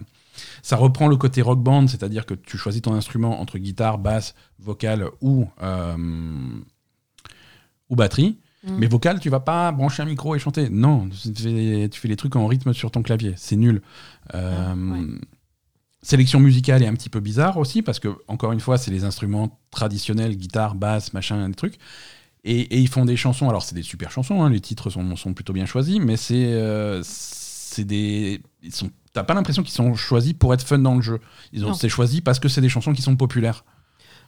Ça 0.61 0.75
reprend 0.75 1.07
le 1.07 1.15
côté 1.17 1.41
rock 1.41 1.59
band, 1.63 1.87
c'est-à-dire 1.87 2.25
que 2.27 2.35
tu 2.35 2.57
choisis 2.57 2.81
ton 2.83 2.93
instrument 2.93 3.41
entre 3.41 3.57
guitare, 3.57 3.97
basse, 3.97 4.35
vocale 4.59 5.05
ou, 5.19 5.47
euh, 5.63 5.95
ou 7.89 7.95
batterie. 7.95 8.37
Mm. 8.67 8.77
Mais 8.77 8.87
vocal, 8.87 9.19
tu 9.19 9.29
vas 9.29 9.39
pas 9.39 9.71
brancher 9.71 10.03
un 10.03 10.05
micro 10.05 10.35
et 10.35 10.39
chanter. 10.39 10.69
Non, 10.69 11.09
tu 11.09 11.33
fais, 11.33 11.89
tu 11.89 11.99
fais 11.99 12.07
les 12.07 12.15
trucs 12.15 12.35
en 12.35 12.47
rythme 12.47 12.73
sur 12.73 12.91
ton 12.91 13.01
clavier. 13.01 13.33
C'est 13.37 13.55
nul. 13.55 13.81
Euh, 14.33 14.55
Ah, 14.69 14.73
ouais. 14.75 15.19
Sélection 16.03 16.39
musicale 16.39 16.83
est 16.83 16.87
un 16.87 16.93
petit 16.93 17.09
peu 17.09 17.19
bizarre 17.19 17.57
aussi 17.57 17.81
parce 17.81 17.99
que, 17.99 18.09
encore 18.27 18.51
une 18.51 18.59
fois, 18.59 18.77
c'est 18.77 18.91
les 18.91 19.03
instruments 19.03 19.59
traditionnels, 19.71 20.37
guitare, 20.37 20.75
basse, 20.75 21.11
machin, 21.13 21.49
des 21.49 21.55
trucs. 21.55 21.77
Et, 22.43 22.61
et 22.61 22.79
ils 22.79 22.87
font 22.87 23.03
des 23.03 23.17
chansons. 23.17 23.49
Alors, 23.49 23.63
c'est 23.63 23.75
des 23.75 23.81
super 23.83 24.11
chansons, 24.11 24.41
hein, 24.43 24.49
les 24.49 24.61
titres 24.61 24.89
sont, 24.89 25.15
sont 25.15 25.33
plutôt 25.33 25.53
bien 25.53 25.65
choisis, 25.65 25.99
mais 25.99 26.15
c'est 26.15 26.53
euh, 26.53 27.01
c'est 27.03 27.83
des. 27.83 28.41
Ils 28.63 28.73
sont. 28.73 28.89
T'as 29.11 29.23
pas 29.23 29.33
l'impression 29.33 29.63
qu'ils 29.63 29.73
sont 29.73 29.95
choisis 29.95 30.33
pour 30.33 30.53
être 30.53 30.65
fun 30.65 30.77
dans 30.79 30.95
le 30.95 31.01
jeu. 31.01 31.19
Ils 31.51 31.65
ont 31.65 31.73
c'est 31.73 31.89
choisi 31.89 32.21
parce 32.21 32.39
que 32.39 32.47
c'est 32.47 32.61
des 32.61 32.69
chansons 32.69 32.93
qui 32.93 33.01
sont 33.01 33.15
populaires. 33.15 33.65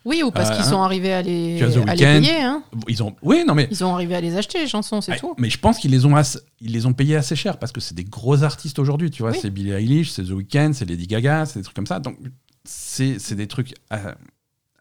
Oui, 0.05 0.23
ou 0.23 0.31
parce 0.31 0.49
Euh, 0.49 0.53
qu'ils 0.53 0.63
hein. 0.63 0.69
sont 0.69 0.81
arrivés 0.81 1.13
à 1.13 1.21
les, 1.21 1.61
à 1.61 1.95
les 1.95 2.05
payer. 2.05 2.41
Hein. 2.41 2.63
Ils 2.87 3.03
ont. 3.03 3.15
Oui, 3.21 3.43
non 3.47 3.53
mais. 3.53 3.67
Ils 3.69 3.83
ont 3.83 3.93
arrivé 3.93 4.15
à 4.15 4.21
les 4.21 4.35
acheter, 4.37 4.59
les 4.59 4.67
chansons, 4.67 5.01
c'est 5.01 5.11
Ouais, 5.13 5.19
tout. 5.19 5.33
Mais 5.37 5.49
je 5.49 5.57
pense 5.59 5.77
qu'ils 5.77 5.91
les 5.91 6.05
ont 6.05 6.15
ils 6.61 6.71
les 6.71 6.85
ont 6.85 6.93
payés 6.93 7.15
assez 7.15 7.35
cher 7.35 7.57
parce 7.59 7.71
que 7.71 7.81
c'est 7.81 7.95
des 7.95 8.03
gros 8.05 8.43
artistes 8.43 8.79
aujourd'hui, 8.79 9.11
tu 9.11 9.21
vois. 9.23 9.31
Oui. 9.31 9.37
C'est 9.41 9.49
Billie 9.49 9.71
Eilish, 9.71 10.11
c'est 10.11 10.23
The 10.23 10.29
Weeknd, 10.31 10.71
c'est 10.73 10.85
Lady 10.85 11.07
Gaga, 11.07 11.45
c'est 11.45 11.59
des 11.59 11.63
trucs 11.63 11.75
comme 11.75 11.87
ça. 11.87 11.99
Donc 11.99 12.17
c'est 12.63 13.19
c'est 13.19 13.35
des 13.35 13.47
trucs 13.47 13.73
euh, 13.93 14.13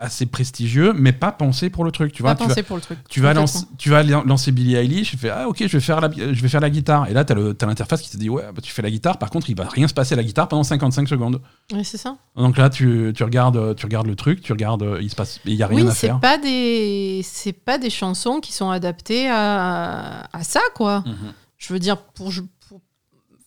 assez 0.00 0.26
prestigieux, 0.26 0.92
mais 0.92 1.12
pas 1.12 1.32
pensés 1.32 1.70
pour 1.70 1.84
le 1.84 1.90
truc, 1.90 2.12
tu 2.12 2.22
vois. 2.22 2.34
Pas 2.34 2.36
Tu 2.36 2.42
vas, 2.44 2.48
pensé 2.50 2.62
pour 2.62 2.76
le 2.76 2.82
truc. 2.82 2.98
tu 3.08 3.20
vas 3.20 3.34
lancer, 3.34 3.64
tu 3.78 3.90
vas 3.90 4.04
lan- 4.04 4.22
lancer 4.24 4.52
Billie 4.52 4.76
Eilish, 4.76 5.10
tu 5.10 5.16
fais 5.16 5.28
ah 5.30 5.48
ok 5.48 5.56
je 5.60 5.66
vais 5.76 5.80
faire 5.80 6.00
la 6.00 6.08
je 6.10 6.40
vais 6.40 6.48
faire 6.48 6.60
la 6.60 6.70
guitare 6.70 7.08
et 7.08 7.12
là 7.12 7.24
le 7.34 7.52
t'as 7.54 7.66
l'interface 7.66 8.02
qui 8.02 8.10
te 8.10 8.16
dit 8.16 8.30
ouais 8.30 8.44
bah, 8.54 8.60
tu 8.62 8.72
fais 8.72 8.82
la 8.82 8.90
guitare 8.90 9.18
par 9.18 9.28
contre 9.30 9.50
il 9.50 9.56
va 9.56 9.64
rien 9.68 9.88
se 9.88 9.94
passer 9.94 10.12
à 10.14 10.16
la 10.16 10.22
guitare 10.22 10.46
pendant 10.46 10.62
55 10.62 11.08
secondes 11.08 11.40
Ouais, 11.72 11.82
c'est 11.82 11.96
ça. 11.98 12.16
donc 12.36 12.56
là 12.58 12.70
tu, 12.70 13.12
tu 13.16 13.24
regardes 13.24 13.74
tu 13.74 13.86
regardes 13.86 14.06
le 14.06 14.14
truc 14.14 14.40
tu 14.40 14.52
regardes 14.52 14.84
euh, 14.84 14.98
il 15.02 15.10
se 15.10 15.16
passe 15.16 15.40
il 15.44 15.54
y 15.54 15.62
a 15.64 15.66
rien 15.66 15.84
Oui, 15.84 15.90
à 15.90 15.94
faire 15.94 16.20
pas 16.20 16.38
des 16.38 17.22
c'est 17.24 17.52
pas 17.52 17.78
des 17.78 17.90
chansons 17.90 18.38
qui 18.40 18.52
sont 18.52 18.70
adaptées 18.70 19.28
à, 19.28 20.28
à 20.32 20.42
ça 20.44 20.60
quoi. 20.76 21.00
Mhm. 21.06 21.32
Je 21.56 21.72
veux 21.72 21.80
dire 21.80 21.96
pour, 21.96 22.30
je- 22.30 22.42
pour- 22.68 22.80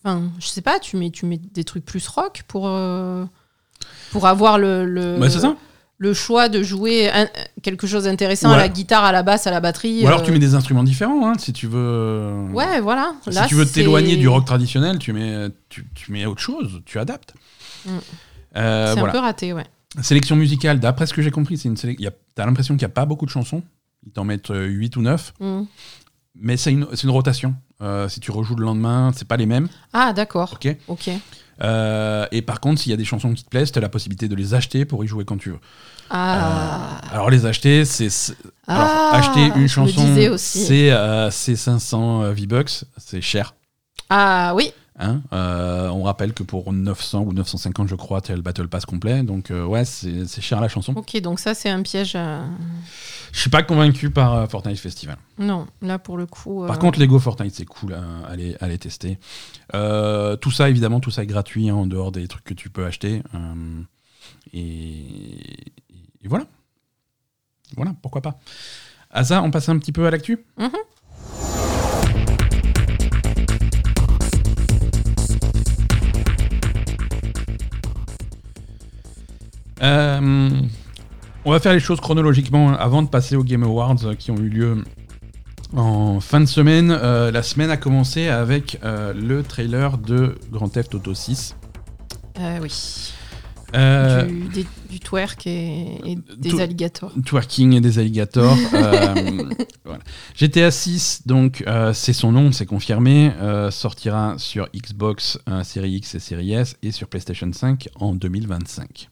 enfin 0.04 0.24
je 0.38 0.46
sais 0.48 0.60
pas, 0.60 0.78
tu 0.78 0.98
mets 0.98 1.10
tu 1.10 1.24
mets 1.24 1.38
des 1.38 1.64
trucs 1.64 1.86
plus 1.86 2.06
rock 2.08 2.42
pour 2.46 2.68
euh, 2.68 3.24
pour 4.10 4.26
avoir 4.26 4.58
le 4.58 4.84
le, 4.84 5.18
c'est 5.30 5.40
ça 5.40 5.56
le 6.02 6.14
choix 6.14 6.48
de 6.48 6.62
jouer 6.64 7.08
un- 7.10 7.28
quelque 7.62 7.86
chose 7.86 8.04
d'intéressant 8.04 8.48
Ouais. 8.48 8.56
à 8.56 8.58
la 8.58 8.68
guitare, 8.68 9.04
à 9.04 9.12
la 9.12 9.22
basse, 9.22 9.46
à 9.46 9.52
la 9.52 9.60
batterie. 9.60 10.02
ou 10.02 10.06
alors 10.08 10.22
tu 10.24 10.30
euh, 10.30 10.34
mets 10.34 10.40
des 10.40 10.56
instruments 10.56 10.82
différents 10.82 11.28
hein, 11.30 11.34
si 11.38 11.52
tu 11.52 11.68
veux 11.68 12.46
Ouais, 12.52 12.80
voilà. 12.80 13.12
Si 13.22 13.30
Là, 13.30 13.46
tu 13.46 13.54
veux 13.54 13.64
t'éloigner 13.64 14.16
du 14.16 14.26
rock 14.26 14.44
traditionnel, 14.44 14.98
tu 14.98 15.12
mets, 15.12 15.46
tu, 15.68 15.86
tu 15.94 16.10
mets 16.10 16.26
autre 16.26 16.40
chose, 16.40 16.82
tu 16.84 16.98
adaptes. 16.98 17.34
Mm. 17.86 17.90
Euh, 18.56 18.94
c'est 18.94 19.00
un 19.00 19.08
peu 19.10 19.18
raté, 19.18 19.52
ouais. 19.52 19.64
Sélection 20.02 20.34
musicale, 20.36 20.80
d'après 20.80 21.06
ce 21.06 21.14
que 21.14 21.22
j'ai 21.22 21.30
compris, 21.30 21.56
c'est 21.56 21.68
une 21.68 21.76
y 22.00 22.06
a- 22.06 22.12
t'as 22.34 22.46
l'impression 22.46 22.74
qu'il 22.74 22.80
n'y 22.86 22.90
a 22.92 22.94
pas 22.94 23.04
beaucoup 23.04 23.26
de 23.26 23.30
chansons. 23.30 23.62
Ils 24.04 24.10
t'en 24.12 24.24
mettent 24.24 24.50
8 24.52 24.96
ou 24.96 25.02
9, 25.02 25.34
Mm. 25.38 25.62
mais 26.34 26.56
c'est 26.56 26.72
une, 26.72 26.86
une 27.02 27.10
rotation. 27.10 27.54
Euh, 27.80 28.08
si 28.08 28.18
tu 28.20 28.30
rejoues 28.32 28.56
le 28.56 28.64
lendemain, 28.64 29.12
c'est 29.14 29.26
pas 29.28 29.36
les 29.36 29.46
mêmes. 29.46 29.68
Ah, 29.92 30.12
d'accord. 30.12 30.54
ok 30.54 30.76
Ok. 30.88 31.10
Euh, 31.60 32.26
et 32.32 32.42
par 32.42 32.60
contre, 32.60 32.80
s'il 32.80 32.90
y 32.90 32.94
a 32.94 32.96
des 32.96 33.04
chansons 33.04 33.32
qui 33.34 33.44
te 33.44 33.48
plaisent, 33.50 33.72
tu 33.72 33.78
as 33.78 33.82
la 33.82 33.88
possibilité 33.88 34.28
de 34.28 34.34
les 34.34 34.54
acheter 34.54 34.84
pour 34.84 35.04
y 35.04 35.06
jouer 35.06 35.24
quand 35.24 35.36
tu 35.36 35.50
veux. 35.50 35.58
Ah. 36.10 36.98
Euh, 37.04 37.14
alors, 37.14 37.30
les 37.30 37.46
acheter, 37.46 37.84
c'est. 37.84 38.34
Ah, 38.66 39.10
acheter 39.14 39.46
une 39.56 39.66
je 39.68 39.72
chanson, 39.74 40.14
c'est 40.36 40.92
euh, 40.92 41.30
c'est 41.30 41.56
500 41.56 42.22
euh, 42.22 42.32
V-Bucks, 42.32 42.84
c'est 42.98 43.20
cher. 43.20 43.54
Ah 44.10 44.52
oui. 44.54 44.72
Hein 44.98 45.22
Euh, 45.32 45.88
on 45.88 46.02
rappelle 46.02 46.34
que 46.34 46.42
pour 46.42 46.72
900 46.72 47.20
ou 47.22 47.32
950, 47.32 47.88
je 47.88 47.94
crois, 47.94 48.20
tu 48.20 48.30
as 48.30 48.36
le 48.36 48.42
Battle 48.42 48.68
Pass 48.68 48.84
complet. 48.84 49.22
Donc, 49.22 49.50
euh, 49.50 49.64
ouais, 49.64 49.84
c'est 49.84 50.26
c'est 50.26 50.42
cher 50.42 50.60
la 50.60 50.68
chanson. 50.68 50.92
Ok, 50.94 51.18
donc 51.20 51.40
ça 51.40 51.54
c'est 51.54 51.70
un 51.70 51.82
piège. 51.82 52.14
à- 52.14 52.42
je 53.32 53.40
suis 53.40 53.50
pas 53.50 53.62
convaincu 53.62 54.10
par 54.10 54.34
euh, 54.34 54.46
Fortnite 54.46 54.78
Festival. 54.78 55.16
Non, 55.38 55.66
là 55.80 55.98
pour 55.98 56.18
le 56.18 56.26
coup. 56.26 56.66
Par 56.66 56.76
euh, 56.76 56.78
contre, 56.78 57.00
Lego 57.00 57.18
Fortnite, 57.18 57.54
c'est 57.54 57.64
cool 57.64 57.94
hein, 57.94 58.22
à, 58.28 58.64
à, 58.64 58.78
tester. 58.78 59.18
Euh, 59.74 60.36
tout 60.36 60.50
ça, 60.50 60.68
évidemment, 60.68 61.00
tout 61.00 61.10
ça 61.10 61.22
est 61.22 61.26
gratuit 61.26 61.70
hein, 61.70 61.74
en 61.74 61.86
dehors 61.86 62.12
des 62.12 62.28
trucs 62.28 62.44
que 62.44 62.54
tu 62.54 62.68
peux 62.68 62.84
acheter. 62.84 63.22
Et, 64.52 65.64
voilà. 66.24 66.44
Voilà, 67.74 67.94
pourquoi 68.02 68.20
pas. 68.20 68.38
À 69.10 69.24
ça, 69.24 69.42
on 69.42 69.50
passe 69.50 69.70
un 69.70 69.78
petit 69.78 69.92
peu 69.92 70.06
à 70.06 70.10
l'actu? 70.10 70.44
Mhm 70.58 70.70
on 81.44 81.50
va 81.50 81.60
faire 81.60 81.72
les 81.72 81.80
choses 81.80 82.00
chronologiquement 82.00 82.76
avant 82.76 83.02
de 83.02 83.08
passer 83.08 83.36
aux 83.36 83.44
Game 83.44 83.62
Awards 83.62 84.16
qui 84.18 84.30
ont 84.30 84.36
eu 84.36 84.48
lieu 84.48 84.84
en 85.74 86.20
fin 86.20 86.40
de 86.40 86.46
semaine. 86.46 86.90
Euh, 86.90 87.30
la 87.30 87.42
semaine 87.42 87.70
a 87.70 87.76
commencé 87.76 88.28
avec 88.28 88.78
euh, 88.84 89.12
le 89.14 89.42
trailer 89.42 89.98
de 89.98 90.36
Grand 90.50 90.68
Theft 90.68 90.94
Auto 90.94 91.14
6. 91.14 91.56
Euh, 92.38 92.58
oui. 92.62 93.12
Euh, 93.74 94.24
Du, 94.26 94.48
des- 94.48 94.66
du 94.90 95.00
twerk 95.00 95.46
et, 95.46 95.98
et 96.12 96.18
des 96.36 96.60
alligators. 96.60 97.10
Twerking 97.24 97.72
et 97.72 97.80
des 97.80 97.98
alligators. 97.98 98.54
voilà. 99.84 99.98
GTA 100.36 100.70
6, 100.70 101.22
donc 101.26 101.64
c'est 101.94 102.12
son 102.12 102.32
nom, 102.32 102.52
c'est 102.52 102.66
confirmé, 102.66 103.32
sortira 103.70 104.34
sur 104.36 104.68
Xbox 104.76 105.38
Series 105.64 105.94
X 105.94 106.14
et 106.16 106.18
Series 106.20 106.52
S 106.52 106.76
et 106.82 106.90
sur 106.92 107.08
PlayStation 107.08 107.50
5 107.50 107.88
en 107.94 108.14
2025. 108.14 109.08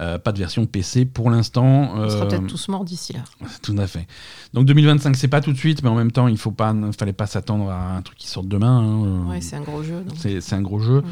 Euh, 0.00 0.18
pas 0.18 0.30
de 0.32 0.38
version 0.38 0.64
PC 0.66 1.04
pour 1.06 1.28
l'instant. 1.30 1.90
On 1.94 2.08
sera 2.08 2.24
euh, 2.24 2.28
peut-être 2.28 2.46
tous 2.46 2.68
morts 2.68 2.84
d'ici 2.84 3.14
là. 3.14 3.20
Tout 3.62 3.74
à 3.78 3.86
fait. 3.86 4.06
Donc 4.54 4.66
2025, 4.66 5.16
c'est 5.16 5.28
pas 5.28 5.40
tout 5.40 5.52
de 5.52 5.58
suite, 5.58 5.82
mais 5.82 5.88
en 5.88 5.96
même 5.96 6.12
temps, 6.12 6.28
il 6.28 6.38
faut 6.38 6.52
pas, 6.52 6.74
fallait 6.96 7.12
pas 7.12 7.26
s'attendre 7.26 7.68
à 7.70 7.96
un 7.96 8.02
truc 8.02 8.16
qui 8.16 8.28
sorte 8.28 8.46
demain. 8.46 8.78
hein. 8.78 9.28
Ouais, 9.28 9.40
c'est 9.40 9.56
un 9.56 9.62
gros 9.62 9.82
jeu. 9.82 10.04
C'est 10.16 10.52
un 10.52 10.62
gros 10.62 10.78
jeu. 10.78 11.00
Mm. 11.00 11.04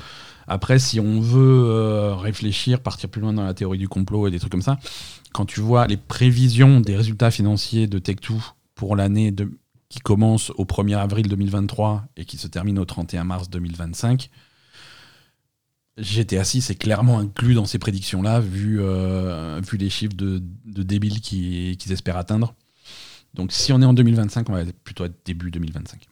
Après, 0.48 0.78
si 0.78 1.00
on 1.00 1.20
veut 1.20 1.64
euh, 1.66 2.14
réfléchir, 2.14 2.80
partir 2.80 3.08
plus 3.08 3.20
loin 3.20 3.32
dans 3.32 3.42
la 3.42 3.54
théorie 3.54 3.78
du 3.78 3.88
complot 3.88 4.28
et 4.28 4.30
des 4.30 4.38
trucs 4.38 4.52
comme 4.52 4.62
ça, 4.62 4.78
quand 5.32 5.46
tu 5.46 5.60
vois 5.60 5.86
les 5.88 5.96
prévisions 5.96 6.80
des 6.80 6.96
résultats 6.96 7.32
financiers 7.32 7.88
de 7.88 7.98
Tech2 7.98 8.34
pour 8.76 8.94
l'année 8.94 9.34
qui 9.88 9.98
commence 9.98 10.52
au 10.56 10.64
1er 10.64 10.96
avril 10.98 11.28
2023 11.28 12.04
et 12.16 12.24
qui 12.24 12.36
se 12.38 12.46
termine 12.46 12.78
au 12.78 12.84
31 12.84 13.24
mars 13.24 13.50
2025, 13.50 14.30
GTA 15.98 16.44
6 16.44 16.70
est 16.70 16.74
clairement 16.74 17.18
inclus 17.18 17.54
dans 17.54 17.64
ces 17.64 17.78
prédictions-là, 17.78 18.40
vu, 18.40 18.78
euh, 18.80 19.60
vu 19.66 19.78
les 19.78 19.88
chiffres 19.90 20.14
de, 20.14 20.42
de 20.66 20.82
débiles 20.82 21.20
qui- 21.20 21.76
qu'ils 21.78 21.92
espèrent 21.92 22.18
atteindre. 22.18 22.54
Donc 23.34 23.52
si 23.52 23.72
on 23.72 23.80
est 23.80 23.84
en 23.86 23.94
2025, 23.94 24.48
on 24.50 24.52
va 24.52 24.62
plutôt 24.84 25.04
être 25.04 25.14
début 25.24 25.50
2025. 25.50 26.06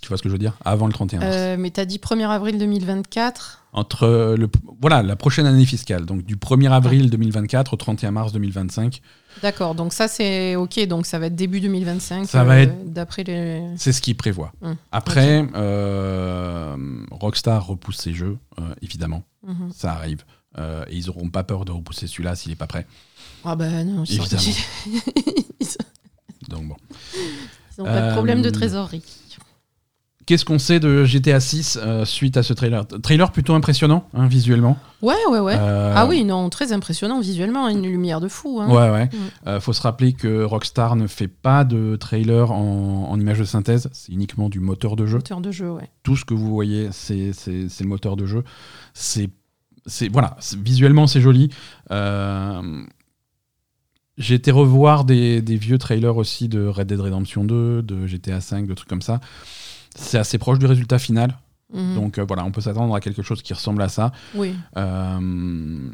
Tu 0.00 0.08
vois 0.08 0.18
ce 0.18 0.22
que 0.22 0.28
je 0.28 0.34
veux 0.34 0.38
dire? 0.38 0.56
Avant 0.64 0.86
le 0.86 0.92
31 0.92 1.20
mars. 1.20 1.32
Euh, 1.34 1.56
mais 1.58 1.70
t'as 1.70 1.84
dit 1.86 1.98
1er 1.98 2.26
avril 2.28 2.58
2024. 2.58 3.63
Entre 3.76 4.36
le, 4.38 4.48
voilà, 4.80 5.02
la 5.02 5.16
prochaine 5.16 5.46
année 5.46 5.64
fiscale, 5.66 6.06
donc 6.06 6.22
du 6.22 6.36
1er 6.36 6.70
avril 6.70 7.10
2024 7.10 7.72
au 7.74 7.76
31 7.76 8.12
mars 8.12 8.32
2025, 8.32 9.00
D'accord, 9.42 9.74
donc 9.74 9.92
ça 9.92 10.06
c'est 10.06 10.54
ok, 10.54 10.86
donc 10.86 11.06
ça 11.06 11.18
va 11.18 11.26
être 11.26 11.34
début 11.34 11.60
2025. 11.60 12.24
Ça 12.28 12.44
va 12.44 12.60
être- 12.60 12.92
D'après 12.92 13.24
les. 13.24 13.62
c'est 13.76 13.90
ce 13.92 14.00
qu'ils 14.00 14.16
prévoient. 14.16 14.52
Hum, 14.62 14.76
Après, 14.92 15.44
euh, 15.56 16.76
Rockstar 17.10 17.66
repousse 17.66 17.96
ses 17.98 18.14
jeux, 18.14 18.38
euh, 18.60 18.74
évidemment, 18.80 19.24
Mhm. 19.44 19.70
ça 19.74 19.92
arrive. 19.92 20.22
Euh, 20.56 20.84
et 20.88 20.96
ils 20.96 21.06
n'auront 21.06 21.30
pas 21.30 21.42
peur 21.42 21.64
de 21.64 21.72
repousser 21.72 22.06
celui-là 22.06 22.36
s'il 22.36 22.50
n'est 22.50 22.56
pas 22.56 22.68
prêt. 22.68 22.86
Ah 23.44 23.56
bah 23.56 23.82
non, 23.82 24.04
ils 24.08 24.14
Évidemment. 24.20 24.42
ils 25.60 25.66
Donc 26.48 26.68
bon. 26.68 26.76
ont 27.78 27.84
pas 27.84 28.08
de 28.08 28.12
problème 28.12 28.40
de 28.40 28.48
Euh, 28.48 28.52
trésorerie. 28.52 29.02
Qu'est-ce 30.26 30.44
qu'on 30.44 30.58
sait 30.58 30.80
de 30.80 31.04
GTA 31.04 31.38
6 31.38 31.78
euh, 31.82 32.04
suite 32.04 32.36
à 32.36 32.42
ce 32.42 32.52
trailer? 32.54 32.86
Trailer 33.02 33.30
plutôt 33.30 33.54
impressionnant, 33.54 34.08
hein, 34.14 34.26
visuellement. 34.26 34.78
Ouais, 35.02 35.14
ouais, 35.30 35.38
ouais. 35.38 35.56
Euh, 35.58 35.92
Ah 35.94 36.06
oui, 36.06 36.24
non, 36.24 36.48
très 36.48 36.72
impressionnant 36.72 37.20
visuellement, 37.20 37.68
une 37.68 37.82
lumière 37.82 38.20
de 38.20 38.28
fou. 38.28 38.60
Hein. 38.60 38.68
Ouais, 38.68 38.90
ouais. 38.90 39.04
Mm. 39.06 39.48
Euh, 39.48 39.60
faut 39.60 39.72
se 39.74 39.82
rappeler 39.82 40.14
que 40.14 40.42
Rockstar 40.44 40.96
ne 40.96 41.06
fait 41.06 41.28
pas 41.28 41.64
de 41.64 41.96
trailer 41.96 42.52
en, 42.52 43.08
en 43.10 43.20
image 43.20 43.38
de 43.38 43.44
synthèse, 43.44 43.90
c'est 43.92 44.12
uniquement 44.12 44.48
du 44.48 44.60
moteur 44.60 44.96
de 44.96 45.04
jeu. 45.06 45.16
Moteur 45.18 45.40
de 45.42 45.50
jeu, 45.50 45.70
ouais. 45.70 45.90
Tout 46.02 46.16
ce 46.16 46.24
que 46.24 46.32
vous 46.34 46.48
voyez, 46.48 46.88
c'est 46.92 47.32
le 47.46 47.86
moteur 47.86 48.16
de 48.16 48.24
jeu. 48.26 48.44
C'est 48.94 49.28
voilà, 50.10 50.36
visuellement 50.62 51.06
c'est 51.06 51.20
joli. 51.20 51.50
Euh, 51.90 52.82
J'ai 54.16 54.34
été 54.36 54.50
revoir 54.50 55.04
des, 55.04 55.42
des 55.42 55.56
vieux 55.56 55.76
trailers 55.76 56.16
aussi 56.16 56.48
de 56.48 56.66
Red 56.66 56.86
Dead 56.86 57.00
Redemption 57.00 57.44
2, 57.44 57.82
de 57.82 58.06
GTA 58.06 58.40
5, 58.40 58.66
de 58.66 58.72
trucs 58.72 58.88
comme 58.88 59.02
ça. 59.02 59.20
C'est 59.94 60.18
assez 60.18 60.38
proche 60.38 60.58
du 60.58 60.66
résultat 60.66 60.98
final. 60.98 61.36
Mhm. 61.72 61.94
Donc 61.94 62.18
euh, 62.18 62.24
voilà, 62.24 62.44
on 62.44 62.50
peut 62.52 62.60
s'attendre 62.60 62.94
à 62.94 63.00
quelque 63.00 63.22
chose 63.22 63.42
qui 63.42 63.54
ressemble 63.54 63.82
à 63.82 63.88
ça. 63.88 64.12
oui. 64.34 64.54
Euh, 64.76 65.90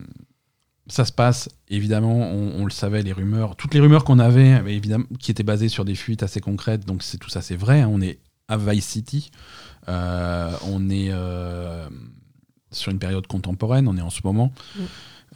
ça 0.89 1.05
se 1.05 1.13
passe, 1.13 1.49
évidemment, 1.69 2.17
on, 2.17 2.63
on 2.63 2.65
le 2.65 2.71
savait, 2.73 3.03
les 3.03 3.13
rumeurs, 3.13 3.55
toutes 3.55 3.75
les 3.75 3.81
rumeurs 3.81 4.03
qu'on 4.03 4.19
avait, 4.19 4.61
mais 4.63 4.75
évidemment, 4.75 5.05
qui 5.21 5.31
étaient 5.31 5.45
basées 5.45 5.69
sur 5.69 5.85
des 5.85 5.95
fuites 5.95 6.25
assez 6.25 6.41
concrètes, 6.41 6.85
donc 6.85 7.05
c'est 7.05 7.17
tout 7.19 7.31
ça, 7.31 7.43
c'est 7.43 7.55
vrai. 7.55 7.83
hein, 7.83 7.89
on 7.93 8.01
est 8.01 8.19
à 8.49 8.57
Vice 8.57 8.87
City, 8.87 9.31
euh, 9.89 10.51
on 10.67 10.91
est 10.91 11.13
sur 12.73 12.91
une 12.91 12.99
période 12.99 13.27
contemporaine, 13.29 13.87
on 13.87 13.97
est 13.97 14.01
en 14.01 14.11
ce 14.11 14.21
moment. 14.25 14.53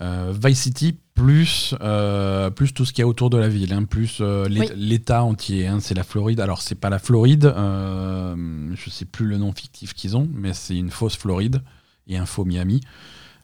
Euh, 0.01 0.32
Vice 0.45 0.61
City 0.62 0.99
plus, 1.14 1.74
euh, 1.80 2.51
plus 2.51 2.72
tout 2.74 2.84
ce 2.84 2.92
qu'il 2.92 3.03
y 3.03 3.05
a 3.05 3.07
autour 3.09 3.30
de 3.30 3.36
la 3.38 3.49
ville, 3.49 3.72
hein, 3.72 3.84
plus 3.84 4.18
euh, 4.20 4.49
Oui. 4.51 4.68
l'État 4.76 5.22
entier. 5.22 5.68
hein, 5.68 5.78
c'est 5.80 5.95
la 5.95 6.03
Floride. 6.03 6.40
Alors 6.40 6.62
c'est 6.62 6.74
pas 6.74 6.90
la 6.90 6.99
Floride, 6.99 7.53
je 7.57 8.90
sais 8.90 9.05
plus 9.05 9.26
le 9.26 9.38
nom 9.38 9.53
fictif 9.53 9.95
qu'ils 9.95 10.16
ont, 10.16 10.28
mais 10.32 10.53
c'est 10.53 10.76
une 10.76 10.90
fausse 10.90 11.16
Floride 11.16 11.62
et 12.09 12.16
un 12.16 12.26
faux 12.26 12.45
Miami. 12.45 12.80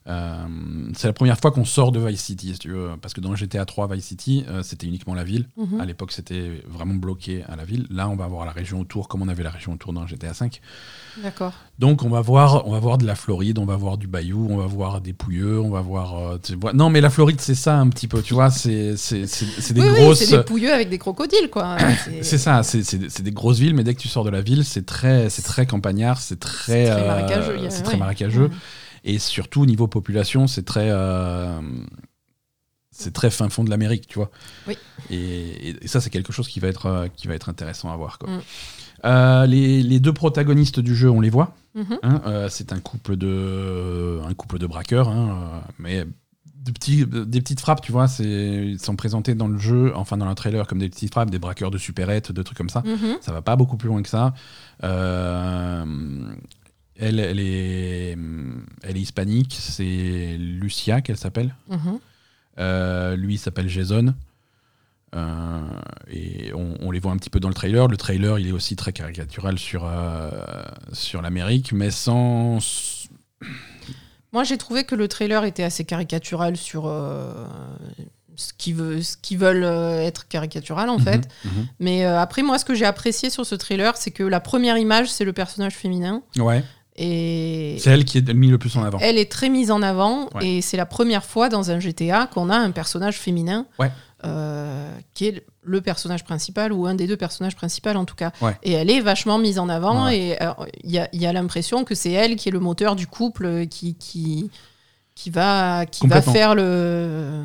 Euh, 0.07 0.47
c'est 0.97 1.07
la 1.07 1.13
première 1.13 1.39
fois 1.39 1.51
qu'on 1.51 1.65
sort 1.67 1.93
de 1.93 2.01
Vice 2.01 2.23
City, 2.23 2.53
si 2.55 2.59
tu 2.59 2.71
veux, 2.71 2.89
parce 3.01 3.13
que 3.15 3.21
dans 3.21 3.35
GTA 3.37 3.65
3 3.67 3.87
Vice 3.95 4.05
City, 4.07 4.45
euh, 4.49 4.63
c'était 4.63 4.87
uniquement 4.87 5.15
la 5.15 5.25
ville. 5.25 5.47
Mhm. 5.59 5.79
À 5.81 5.85
l'époque, 5.85 6.13
c'était 6.13 6.63
vraiment 6.69 6.95
bloqué 6.95 7.45
à 7.49 7.55
la 7.57 7.65
ville. 7.65 7.87
Là, 7.91 8.09
on 8.09 8.17
va 8.17 8.25
avoir 8.25 8.47
la 8.47 8.53
région 8.53 8.81
autour, 8.81 9.09
comme 9.09 9.21
on 9.23 9.29
avait 9.29 9.43
la 9.43 9.51
région 9.51 9.73
autour 9.75 9.93
dans 9.93 10.07
GTA 10.07 10.33
5. 10.33 10.61
D'accord. 11.23 11.53
Donc, 11.79 12.03
on 12.03 12.09
va 12.09 12.21
voir, 12.23 12.67
on 12.67 12.73
va 12.73 12.79
voir 12.79 12.97
de 12.99 13.07
la 13.07 13.15
Floride, 13.15 13.59
on 13.59 13.67
va 13.67 13.77
voir 13.77 13.99
du 13.99 14.07
Bayou, 14.07 14.47
on 14.51 14.57
va 14.57 14.67
voir 14.67 15.01
des 15.03 15.13
Pouilleux, 15.13 15.61
on 15.61 15.71
va 15.71 15.81
voir. 15.83 16.19
euh, 16.19 16.39
tu 16.43 16.55
vois- 16.55 16.73
non, 16.73 16.89
mais 16.89 17.01
la 17.03 17.11
Floride, 17.11 17.41
c'est 17.41 17.55
ça 17.55 17.77
un 17.79 17.89
petit 17.91 18.09
peu, 18.09 18.23
tu 18.23 18.33
vois. 18.35 18.51
C'est 18.51 18.97
c'est- 18.97 19.27
c'est- 19.27 19.47
c'est 19.61 19.75
des 19.75 19.83
oui, 19.83 19.89
oui, 19.93 20.01
grosses. 20.01 20.25
c'est 20.25 20.37
des 20.39 20.43
pouilleux 20.45 20.73
avec 20.73 20.89
des 20.89 20.99
crocodiles, 20.99 21.51
quoi. 21.51 21.77
C'est 22.23 22.39
ça, 22.39 22.63
c'est 22.63 23.23
des 23.23 23.33
grosses 23.33 23.59
villes, 23.59 23.75
mais 23.75 23.85
dès 23.85 23.95
que 23.95 24.01
tu 24.01 24.09
sors 24.09 24.25
de 24.25 24.31
la 24.31 24.41
ville, 24.41 24.65
c'est 24.65 24.87
très, 24.87 25.29
c'est 25.31 25.43
très 25.43 25.67
campagnard, 25.67 26.21
c'est 26.21 26.41
très, 26.41 26.87
C'est 26.87 26.91
très 26.93 27.07
marécageux, 27.07 28.45
a- 28.47 28.49
très. 28.49 28.51
Et 29.05 29.19
surtout, 29.19 29.63
au 29.63 29.67
niveau 29.67 29.87
population, 29.87 30.47
c'est 30.47 30.65
très. 30.65 30.89
euh, 30.91 31.61
c'est 32.93 33.13
très 33.13 33.31
fin 33.31 33.49
fond 33.49 33.65
de 33.65 33.71
l'Amérique, 33.71 34.07
tu 34.09 34.19
vois. 34.19 34.31
Oui. 34.67 34.77
Et, 35.11 35.77
et 35.83 35.89
ça, 35.89 36.01
c'est 36.01 36.11
quelque 36.11 36.33
chose 36.33 36.49
qui 36.49 36.61
va 36.61 36.69
être, 36.69 36.87
euh, 36.87 37.09
qui 37.09 37.29
va 37.29 37.35
être 37.35 37.49
intéressant 37.49 37.91
à 37.93 37.97
voir. 37.97 38.19
Quoi. 38.19 38.29
Mm. 38.29 38.41
Euh, 39.05 39.47
les, 39.47 39.83
les 39.83 40.01
deux 40.01 40.13
protagonistes 40.13 40.81
du 40.81 40.95
jeu, 40.95 41.09
on 41.11 41.21
les 41.21 41.31
voit. 41.31 41.55
Mhm. 41.75 41.99
hein, 42.03 42.21
euh, 42.27 42.49
c'est 42.51 42.73
un 42.73 42.81
couple 42.81 43.17
de, 43.17 44.21
un 44.29 44.35
couple 44.35 44.59
de 44.59 44.67
braqueurs, 44.67 45.09
hein, 45.09 45.63
mais 45.79 46.05
de 46.57 46.73
petits, 46.73 47.07
des 47.07 47.41
petites 47.41 47.61
frappes, 47.61 47.81
tu 47.81 47.93
vois. 47.93 48.07
Ils 48.19 48.79
sont 48.81 48.97
présentés 48.97 49.35
dans 49.35 49.49
le 49.49 49.57
jeu, 49.57 49.93
enfin 49.95 50.17
dans 50.17 50.29
le 50.29 50.35
trailer, 50.35 50.67
comme 50.67 50.81
des 50.81 50.91
petites 50.91 51.13
frappes, 51.13 51.31
des 51.31 51.39
braqueurs 51.39 51.71
de 51.71 51.79
supérettes, 51.79 52.33
de 52.33 52.43
trucs 52.43 52.59
comme 52.59 52.69
ça. 52.69 52.83
Mhm. 52.85 53.19
Ça 53.21 53.33
va 53.33 53.41
pas 53.41 53.57
beaucoup 53.57 53.77
plus 53.77 53.89
loin 53.89 54.03
que 54.03 54.09
ça. 54.09 54.35
Elle, 57.01 57.19
elle, 57.19 57.41
est, 57.41 58.17
elle 58.83 58.97
est 58.97 59.01
hispanique, 59.01 59.57
c'est 59.59 60.37
Lucia 60.39 61.01
qu'elle 61.01 61.17
s'appelle. 61.17 61.55
Mhm. 61.69 61.99
Euh, 62.59 63.17
lui 63.17 63.35
il 63.35 63.39
s'appelle 63.39 63.69
Jason. 63.69 64.15
Euh, 65.17 65.61
et 66.09 66.53
on, 66.55 66.77
on 66.81 66.91
les 66.91 67.01
voit 67.01 67.11
un 67.13 67.17
petit 67.17 67.31
peu 67.31 67.41
dans 67.41 67.49
le 67.49 67.55
trailer. 67.55 67.89
Le 67.89 67.97
trailer, 67.97 68.39
il 68.39 68.49
est 68.49 68.53
aussi 68.53 68.77
très 68.77 68.93
caricatural 68.93 69.59
sur, 69.59 69.85
euh, 69.85 70.31
sur 70.93 71.21
l'Amérique, 71.23 71.73
mais 71.73 71.91
sans. 71.91 72.59
Moi, 74.33 74.45
j'ai 74.45 74.59
trouvé 74.59 74.85
que 74.85 74.95
le 74.95 75.09
trailer 75.09 75.45
était 75.45 75.65
assez 75.65 75.85
caricatural 75.85 76.57
sur 76.57 76.87
euh, 76.87 77.33
ce 78.37 78.53
qu'ils 78.57 78.77
veut- 78.77 79.01
veulent 79.33 79.65
être 80.05 80.29
caricatural, 80.29 80.89
en 80.89 80.99
fait. 80.99 81.29
Mhm, 81.45 81.51
mhm. 81.51 81.67
Mais 81.81 82.05
après, 82.05 82.43
moi, 82.43 82.59
ce 82.59 82.65
que 82.65 82.75
j'ai 82.75 82.85
apprécié 82.87 83.31
sur 83.31 83.45
ce 83.45 83.57
trailer, 83.57 83.97
c'est 83.97 84.13
que 84.13 84.23
la 84.23 84.39
première 84.39 84.79
image, 84.79 85.11
c'est 85.11 85.25
le 85.25 85.33
personnage 85.33 85.75
féminin. 85.75 86.23
Ouais, 86.39 86.63
Et 86.97 87.77
c'est 87.79 87.91
elle 87.91 88.05
qui 88.05 88.19
est 88.19 88.35
mise 88.35 88.51
le 88.51 88.59
plus 88.59 88.77
en 88.77 88.83
avant. 88.83 88.99
elle 89.01 89.17
est 89.17 89.31
très 89.31 89.49
mise 89.49 89.71
en 89.71 89.81
avant. 89.83 90.29
Ouais. 90.35 90.47
Et 90.47 90.61
c'est 90.61 90.77
la 90.77 90.87
première 90.87 91.25
fois 91.25 91.49
dans 91.49 91.71
un 91.71 91.81
GTA 91.81 92.27
qu'on 92.27 92.51
a 92.51 92.57
un 92.57 92.71
personnage 92.71 93.17
féminin. 93.19 93.67
Ouais. 93.79 93.91
euh, 94.25 94.91
qui 95.15 95.29
est 95.29 95.45
le 95.63 95.81
personnage 95.81 96.25
principal 96.25 96.73
ou 96.73 96.87
un 96.87 96.95
des 96.95 97.07
deux 97.07 97.17
personnages 97.17 97.57
principaux 97.57 97.91
en 97.91 98.05
tout 98.05 98.15
cas. 98.15 98.33
Ouais. 98.43 98.57
Et 98.63 98.73
elle 98.73 98.91
est 98.91 99.01
vachement 99.01 99.39
mise 99.39 99.59
en 99.59 99.69
avant 99.69 100.09
et 100.09 100.37
euh, 100.43 100.53
il 100.85 100.91
y 100.91 101.27
a, 101.27 101.33
l'impression 101.33 101.85
que 101.85 101.95
c'est 101.95 102.13
elle 102.13 102.37
qui 102.37 102.49
est 102.49 102.53
le 102.53 102.61
moteur 102.61 102.97
du 102.97 103.07
couple 103.07 103.67
qui, 103.67 103.95
qui, 103.95 104.51
qui 105.23 105.29
va, 105.29 105.85
qui 105.85 106.07
va 106.07 106.23
faire 106.23 106.55
le... 106.55 107.43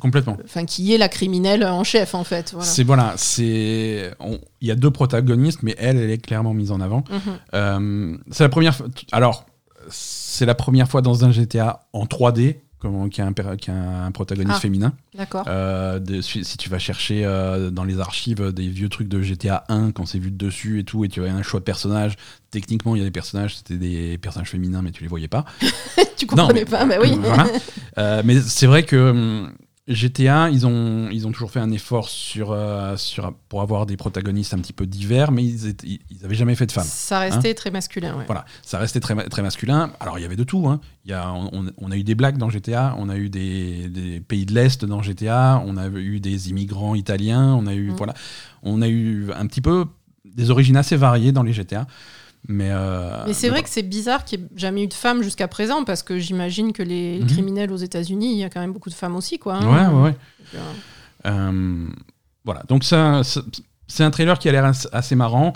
Complètement. 0.00 0.36
Enfin, 0.44 0.66
qui 0.66 0.92
est 0.92 0.98
la 0.98 1.08
criminelle 1.08 1.64
en 1.64 1.82
chef 1.82 2.14
en 2.14 2.24
fait. 2.24 2.50
Voilà. 2.52 2.66
C'est 2.66 2.84
voilà, 2.84 3.14
c'est 3.16 4.12
il 4.60 4.68
y 4.68 4.70
a 4.70 4.74
deux 4.74 4.90
protagonistes, 4.90 5.62
mais 5.62 5.74
elle, 5.78 5.96
elle 5.96 6.10
est 6.10 6.18
clairement 6.18 6.52
mise 6.52 6.70
en 6.70 6.80
avant. 6.80 7.04
Mhm. 7.10 7.20
Euh, 7.54 8.16
c'est 8.30 8.44
la 8.44 8.50
première. 8.50 8.74
Alors, 9.12 9.46
c'est 9.88 10.44
la 10.44 10.54
première 10.54 10.88
fois 10.88 11.00
dans 11.00 11.24
un 11.24 11.30
GTA 11.30 11.86
en 11.94 12.04
3D 12.04 12.56
comment, 12.80 13.08
qui, 13.08 13.20
a 13.20 13.26
un, 13.26 13.32
per- 13.32 13.56
qui 13.60 13.70
a 13.70 13.74
un 14.04 14.10
protagoniste 14.10 14.56
Ah. 14.56 14.60
féminin. 14.60 14.92
D'accord. 15.16 15.44
Euh, 15.46 15.98
de- 15.98 16.20
si, 16.20 16.42
tu 16.56 16.68
vas 16.70 16.78
chercher 16.78 17.24
euh, 17.24 17.70
dans 17.70 17.84
les 17.84 18.00
archives 18.00 18.52
des 18.52 18.68
vieux 18.68 18.88
trucs 18.88 19.08
de 19.08 19.20
GTA 19.22 19.64
1 19.68 19.92
quand 19.92 20.06
c'est 20.06 20.18
vu 20.18 20.30
de 20.30 20.36
dessus 20.36 20.80
et 20.80 20.84
tout, 20.84 21.04
et 21.04 21.08
tu 21.08 21.24
as 21.24 21.32
un 21.32 21.42
choix 21.42 21.60
de 21.60 21.64
personnages, 21.64 22.16
techniquement 22.50 22.96
il 22.96 22.98
y 22.98 23.02
a 23.02 23.04
des 23.04 23.10
personnages, 23.10 23.56
c'était 23.58 23.76
des 23.76 24.18
personnages 24.18 24.48
féminins, 24.50 24.82
mais 24.82 24.90
tu 24.90 25.02
les 25.02 25.08
voyais 25.08 25.28
pas. 25.28 25.44
tu 26.16 26.26
comprenais 26.26 26.60
mais- 26.60 26.64
pas, 26.64 26.84
bah 26.86 26.96
oui. 27.00 27.12
Voilà. 27.20 27.46
Euh, 27.98 28.22
mais 28.24 28.40
c'est 28.40 28.66
vrai 28.66 28.82
que 28.84 29.10
hum, 29.10 29.52
GTA, 29.88 30.50
ils 30.50 30.66
ont, 30.66 31.08
ils 31.10 31.26
ont 31.26 31.32
toujours 31.32 31.50
fait 31.50 31.58
un 31.58 31.70
effort 31.72 32.08
sur, 32.08 32.52
euh, 32.52 32.96
sur, 32.96 33.32
pour 33.48 33.60
avoir 33.62 33.86
des 33.86 33.96
protagonistes 33.96 34.54
un 34.54 34.58
petit 34.58 34.72
peu 34.72 34.86
divers, 34.86 35.32
mais 35.32 35.44
ils, 35.44 35.66
étaient- 35.66 35.86
ils, 35.86 35.98
ils 36.10 36.24
avaient 36.24 36.34
jamais 36.36 36.54
fait 36.54 36.66
de 36.66 36.72
femmes. 36.72 36.84
Ça 36.86 37.18
restait 37.18 37.54
très 37.54 37.70
masculin, 37.72 38.16
ouais. 38.16 38.24
Voilà, 38.26 38.44
ça 38.62 38.78
restait 38.78 39.00
très, 39.00 39.16
très 39.28 39.42
masculin. 39.42 39.90
Alors 39.98 40.18
il 40.18 40.22
y 40.22 40.24
avait 40.24 40.36
de 40.36 40.44
tout. 40.44 40.68
Hein. 40.68 40.80
Il 41.04 41.10
y 41.10 41.14
a, 41.14 41.32
on, 41.32 41.66
on 41.76 41.90
a 41.90 41.96
eu 41.96 42.04
des 42.04 42.14
blacks 42.14 42.38
dans 42.38 42.50
GTA, 42.50 42.94
on 42.98 43.08
a 43.08 43.16
eu 43.16 43.30
des, 43.30 43.88
des 43.88 44.20
pays 44.20 44.46
de 44.46 44.54
l'Est 44.54 44.84
dans 44.84 45.02
GTA, 45.02 45.60
on 45.66 45.76
a 45.76 45.88
eu 45.88 46.20
des 46.20 46.50
immigrants 46.50 46.94
italiens, 46.94 47.54
on 47.54 47.66
a 47.66 47.74
eu, 47.74 47.90
Mm. 47.90 47.94
voilà, 47.96 48.14
on 48.62 48.82
a 48.82 48.88
eu 48.88 49.32
un 49.34 49.46
petit 49.46 49.60
peu 49.62 49.86
des 50.24 50.50
origines 50.50 50.76
assez 50.76 50.96
variées 50.96 51.32
dans 51.32 51.42
les 51.42 51.52
GTA. 51.52 51.86
Mais, 52.48 52.70
euh, 52.70 53.24
Mais 53.26 53.34
c'est 53.34 53.48
vrai 53.50 53.62
que 53.62 53.68
c'est 53.68 53.82
bizarre 53.82 54.24
qu'il 54.24 54.40
n'y 54.40 54.46
ait 54.46 54.48
jamais 54.56 54.82
eu 54.84 54.86
de 54.86 54.94
femmes 54.94 55.22
jusqu'à 55.22 55.46
présent, 55.46 55.84
parce 55.84 56.02
que 56.02 56.18
j'imagine 56.18 56.72
que 56.72 56.82
les 56.82 57.20
Mhm. 57.20 57.26
criminels 57.26 57.70
aux 57.72 57.76
États-Unis, 57.76 58.32
il 58.32 58.38
y 58.38 58.44
a 58.44 58.50
quand 58.50 58.60
même 58.60 58.72
beaucoup 58.72 58.88
de 58.90 58.94
femmes 58.94 59.14
aussi, 59.16 59.38
quoi. 59.38 59.56
hein. 59.56 59.66
Ouais, 59.66 59.94
ouais, 59.94 60.02
ouais. 60.04 60.10
Donc, 60.12 60.54
euh, 60.54 60.72
Euh, 61.26 61.88
voilà, 62.44 62.62
donc 62.68 62.82
ça, 62.84 63.20
c'est 63.86 64.02
un 64.04 64.10
trailer 64.10 64.38
qui 64.38 64.48
a 64.48 64.52
l'air 64.52 64.64
as- 64.64 64.88
assez 64.92 65.14
marrant. 65.14 65.52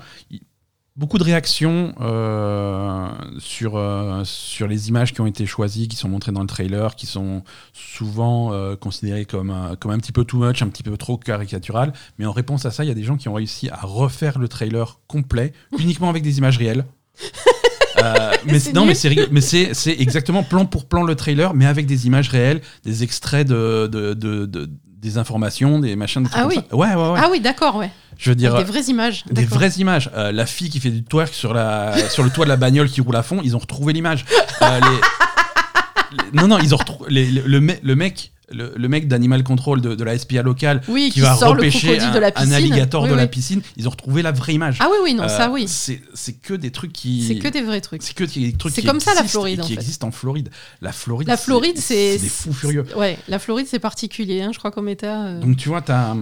Beaucoup 0.96 1.18
de 1.18 1.24
réactions 1.24 1.92
euh, 2.00 3.08
sur, 3.38 3.76
euh, 3.76 4.22
sur 4.22 4.68
les 4.68 4.88
images 4.88 5.12
qui 5.12 5.20
ont 5.20 5.26
été 5.26 5.44
choisies, 5.44 5.88
qui 5.88 5.96
sont 5.96 6.08
montrées 6.08 6.30
dans 6.30 6.40
le 6.42 6.46
trailer, 6.46 6.94
qui 6.94 7.06
sont 7.06 7.42
souvent 7.72 8.52
euh, 8.52 8.76
considérées 8.76 9.24
comme, 9.24 9.50
un- 9.50 9.74
comme 9.74 9.90
un 9.90 9.98
petit 9.98 10.12
peu 10.12 10.24
too 10.24 10.38
much, 10.38 10.62
un 10.62 10.68
petit 10.68 10.84
peu 10.84 10.96
trop 10.96 11.16
caricatural. 11.18 11.92
Mais 12.18 12.26
en 12.26 12.32
réponse 12.32 12.64
à 12.64 12.70
ça, 12.70 12.84
il 12.84 12.88
y 12.88 12.90
a 12.92 12.94
des 12.94 13.02
gens 13.02 13.16
qui 13.16 13.28
ont 13.28 13.34
réussi 13.34 13.68
à 13.70 13.80
refaire 13.82 14.38
le 14.38 14.46
trailer 14.46 15.00
complet, 15.08 15.52
uniquement 15.80 16.08
avec 16.10 16.22
des 16.22 16.38
images 16.38 16.58
réelles. 16.58 16.84
Mais 18.46 18.60
C'est 18.60 18.72
non, 18.74 18.84
mais 18.84 18.94
c'est 18.94 19.14
mais 19.32 19.40
c'est 19.40 19.72
c'est 19.72 19.96
exactement 19.98 20.42
plan 20.42 20.66
pour 20.66 20.84
plan 20.86 21.04
le 21.04 21.14
trailer, 21.14 21.54
mais 21.54 21.64
avec 21.64 21.86
des 21.86 22.06
images 22.06 22.28
réelles, 22.28 22.60
des 22.84 23.02
extraits 23.02 23.48
de, 23.48 23.86
de, 23.90 24.12
de- 24.12 24.44
de- 24.44 24.68
des 25.04 25.18
informations, 25.18 25.78
des 25.78 25.94
machins. 25.96 26.22
Des 26.22 26.28
trucs 26.30 26.42
Ah 26.44 26.48
comme 26.48 26.56
oui. 26.58 26.64
ça. 26.70 26.76
Ouais, 26.76 26.94
ouais, 26.94 27.12
ouais. 27.12 27.20
Ah 27.22 27.28
oui, 27.30 27.40
d'accord, 27.40 27.76
ouais. 27.76 27.90
Je 28.16 28.30
veux 28.30 28.34
dire, 28.36 28.54
Avec 28.54 28.66
des 28.66 28.72
vraies 28.72 28.84
images. 28.90 29.24
des 29.30 29.44
vraies 29.44 29.72
images. 29.76 30.10
Euh, 30.16 30.32
la 30.32 30.46
fille 30.46 30.70
qui 30.70 30.80
fait 30.80 30.90
du 30.90 31.02
twerk 31.02 31.34
sur, 31.34 31.52
la, 31.52 31.94
sur 32.08 32.22
le 32.22 32.30
toit 32.30 32.44
de 32.44 32.50
la 32.50 32.56
bagnole 32.56 32.88
qui 32.88 33.00
roule 33.00 33.16
à 33.16 33.22
fond, 33.22 33.40
ils 33.44 33.54
ont 33.54 33.58
retrouvé 33.58 33.92
l'image. 33.92 34.24
Euh, 34.62 34.80
les- 34.80 36.16
les- 36.32 36.40
non, 36.40 36.46
non, 36.48 36.58
ils 36.60 36.74
ont 36.74 36.78
retrouvé 36.78 37.10
les- 37.10 37.30
le, 37.30 37.42
le 37.42 37.60
me- 37.60 37.76
le 37.82 37.96
mec. 37.96 38.32
Le, 38.54 38.72
le 38.76 38.88
mec 38.88 39.08
d'Animal 39.08 39.42
Control 39.42 39.80
de, 39.80 39.94
de 39.94 40.04
la 40.04 40.16
SPA 40.16 40.42
locale 40.42 40.80
Oui, 40.88 41.06
qui, 41.08 41.14
qui, 41.14 41.20
va 41.20 41.34
repêcher 41.34 41.98
un, 41.98 42.12
de 42.14 42.18
la 42.18 42.28
un 42.28 42.30
piscine. 42.30 42.52
alligator 42.54 43.02
Oui, 43.02 43.10
de 43.10 43.14
la 43.14 43.26
piscine, 43.26 43.62
ils 43.76 43.86
ont 43.88 43.90
retrouvé 43.90 44.22
la 44.22 44.32
vraie 44.32 44.54
image. 44.54 44.76
Ah 44.80 44.88
oui, 44.90 44.98
oui, 45.02 45.14
non, 45.14 45.28
ça 45.28 45.48
Euh, 45.48 45.52
oui. 45.52 45.66
C'est 45.68 46.00
que 46.40 46.54
des 46.54 46.70
trucs 46.70 46.92
qui. 46.92 47.24
C'est 47.26 47.38
que 47.38 47.48
des 47.48 47.62
vrais 47.62 47.80
trucs. 47.80 48.02
C'est 48.02 48.14
que 48.14 48.24
des 48.24 48.52
trucs 48.52 48.72
C'est 48.74 48.80
qui 48.82 48.86
comme 48.86 49.00
ça, 49.00 49.12
la 49.14 49.24
Floride, 49.24 49.58
et 49.58 49.62
en 49.62 49.66
Qui 49.66 49.74
fait. 49.74 49.80
existent 49.80 50.06
en 50.08 50.12
Floride. 50.12 50.50
La 50.80 50.92
Floride, 50.92 51.28
La 51.28 51.36
Floride, 51.36 51.78
c'est. 51.78 52.18
des 52.18 52.28
fous 52.28 52.52
furieux. 52.52 52.84
Ouais, 52.96 53.18
la 53.28 53.38
Floride, 53.38 53.66
c'est 53.68 53.78
particulier, 53.80 54.42
hein, 54.42 54.50
je 54.52 54.58
crois, 54.58 54.70
comme 54.70 54.88
état. 54.88 55.24
euh. 55.26 55.40
Donc 55.40 55.56
tu 55.56 55.68
vois, 55.68 55.82
t'as 55.82 56.14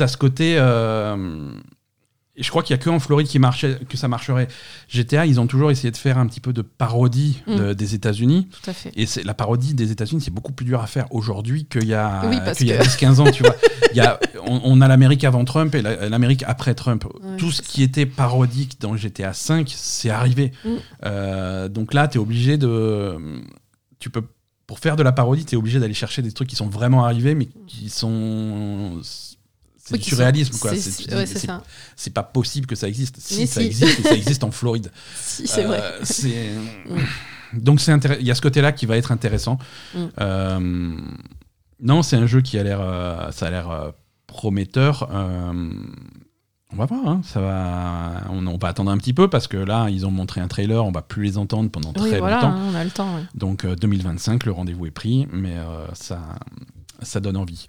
as 0.00 0.08
ce 0.08 0.16
côté. 0.16 0.56
euh, 0.58 1.52
et 2.36 2.42
je 2.42 2.50
crois 2.50 2.62
qu'il 2.64 2.74
y 2.74 2.78
a 2.78 2.82
que 2.82 2.90
en 2.90 2.98
Floride 2.98 3.28
qui 3.28 3.38
marchait, 3.38 3.78
que 3.88 3.96
ça 3.96 4.08
marcherait. 4.08 4.48
GTA, 4.88 5.24
ils 5.26 5.38
ont 5.40 5.46
toujours 5.46 5.70
essayé 5.70 5.90
de 5.92 5.96
faire 5.96 6.18
un 6.18 6.26
petit 6.26 6.40
peu 6.40 6.52
de 6.52 6.62
parodie 6.62 7.42
Mm. 7.46 7.56
de- 7.56 7.72
des 7.74 7.94
États-Unis. 7.94 8.48
Tout 8.50 8.70
à 8.70 8.72
fait. 8.72 8.90
Et 8.96 9.06
c'est 9.06 9.22
la 9.22 9.34
parodie 9.34 9.74
des 9.74 9.92
États-Unis, 9.92 10.20
c'est 10.20 10.32
beaucoup 10.34 10.52
plus 10.52 10.64
dur 10.66 10.80
à 10.82 10.86
faire 10.86 11.06
aujourd'hui 11.12 11.66
qu'il 11.66 11.86
y 11.86 11.94
a, 11.94 12.22
Oui, 12.28 12.36
y 12.36 12.72
a 12.72 12.78
que- 12.78 12.82
10-15 12.84 13.20
ans. 13.20 13.30
Tu 13.30 13.42
vois. 13.44 13.54
Il 13.92 13.96
y 13.96 14.00
a, 14.00 14.18
on, 14.46 14.60
on 14.64 14.80
a 14.80 14.88
l'Amérique 14.88 15.22
avant 15.24 15.44
Trump 15.44 15.74
et 15.76 15.82
la- 15.82 16.08
l'Amérique 16.08 16.42
après 16.46 16.74
Trump. 16.74 17.04
Ouais, 17.04 17.36
Tout 17.36 17.52
ce 17.52 17.62
qui 17.62 17.82
était 17.84 18.06
parodique 18.06 18.80
dans 18.80 18.96
GTA 18.96 19.30
V, 19.30 19.64
c'est 19.68 20.10
arrivé. 20.10 20.50
Mm. 20.64 20.68
Euh, 21.04 21.68
donc 21.68 21.94
là, 21.94 22.08
tu 22.08 22.18
es 22.18 22.20
obligé 22.20 22.56
de. 22.58 23.16
Tu 24.00 24.10
peux. 24.10 24.22
Pour 24.66 24.78
faire 24.78 24.96
de 24.96 25.02
la 25.02 25.12
parodie, 25.12 25.44
tu 25.44 25.54
es 25.54 25.58
obligé 25.58 25.78
d'aller 25.78 25.92
chercher 25.94 26.22
des 26.22 26.32
trucs 26.32 26.48
qui 26.48 26.56
sont 26.56 26.66
vraiment 26.68 27.04
arrivés, 27.04 27.34
mais 27.34 27.48
qui 27.66 27.90
sont. 27.90 29.00
C'est 29.86 29.92
Oui, 29.92 29.98
du 29.98 30.04
sont- 30.04 30.16
surréalisme, 30.16 30.58
quoi. 30.58 30.74
c'est- 30.74 31.14
ouais, 31.14 31.26
pas 32.14 32.22
possible 32.22 32.66
que 32.66 32.74
ça 32.74 32.88
existe. 32.88 33.16
Si, 33.20 33.46
ça 33.46 33.62
existe, 33.62 34.02
ça 34.02 34.14
existe 34.14 34.42
en 34.44 34.50
Floride. 34.50 34.90
Si, 35.16 35.46
c'est 35.46 35.64
vrai. 35.64 35.80
Euh, 35.82 36.00
c'est- 36.04 36.52
Donc 37.52 37.80
il 37.86 38.26
y 38.26 38.30
a 38.30 38.34
ce 38.34 38.40
côté-là 38.40 38.72
qui 38.72 38.86
va 38.86 38.96
être 38.96 39.12
intéressant. 39.12 39.58
Mm. 39.94 39.98
Euh, 40.20 40.96
Non, 41.80 42.02
c'est 42.02 42.16
un 42.16 42.26
jeu 42.26 42.40
qui 42.40 42.58
a 42.58 42.62
l'air, 42.62 42.80
euh, 42.80 43.30
ça 43.30 43.46
a 43.46 43.50
l'air 43.50 43.70
euh, 43.70 43.90
prometteur. 44.26 45.08
On 46.72 46.76
va 46.76 46.86
voir, 46.86 47.06
hein, 47.06 47.20
ça 47.22 47.40
va. 47.40 48.22
On, 48.30 48.44
on 48.46 48.56
va 48.56 48.68
attendre 48.68 48.90
un 48.90 48.96
petit 48.98 49.12
peu 49.12 49.28
parce 49.28 49.46
que 49.46 49.56
là, 49.58 49.88
ils 49.90 50.06
ont 50.06 50.10
montré 50.10 50.40
un 50.40 50.48
trailer, 50.48 50.84
on 50.84 50.90
va 50.90 51.02
plus 51.02 51.22
les 51.24 51.38
entendre 51.38 51.70
pendant 51.70 51.92
très 51.92 52.18
voilà, 52.18 52.36
longtemps. 52.36 52.48
hein, 52.52 52.68
on 52.72 52.74
a 52.74 52.82
le 52.84 52.90
temps. 52.90 53.14
ouais. 53.16 53.22
Donc 53.34 53.64
euh, 53.64 53.76
2025, 53.76 54.44
le 54.46 54.52
rendez-vous 54.52 54.86
est 54.86 54.90
pris, 54.90 55.28
mais 55.30 55.54
ça, 55.92 56.20
ça 57.02 57.20
donne 57.20 57.36
envie. 57.36 57.66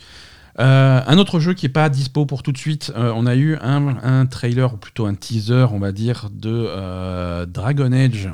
Euh, 0.59 1.01
un 1.05 1.17
autre 1.17 1.39
jeu 1.39 1.53
qui 1.53 1.65
n'est 1.65 1.71
pas 1.71 1.89
dispo 1.89 2.25
pour 2.25 2.41
tout 2.43 2.51
de 2.53 2.57
suite, 2.57 2.93
euh, 2.95 3.11
on 3.15 3.25
a 3.25 3.35
eu 3.35 3.57
un, 3.61 3.97
un 4.03 4.25
trailer, 4.25 4.73
ou 4.73 4.77
plutôt 4.77 5.05
un 5.05 5.13
teaser, 5.15 5.67
on 5.71 5.79
va 5.79 5.91
dire, 5.91 6.29
de 6.31 6.49
euh, 6.69 7.45
Dragon 7.45 7.91
Age. 7.91 8.29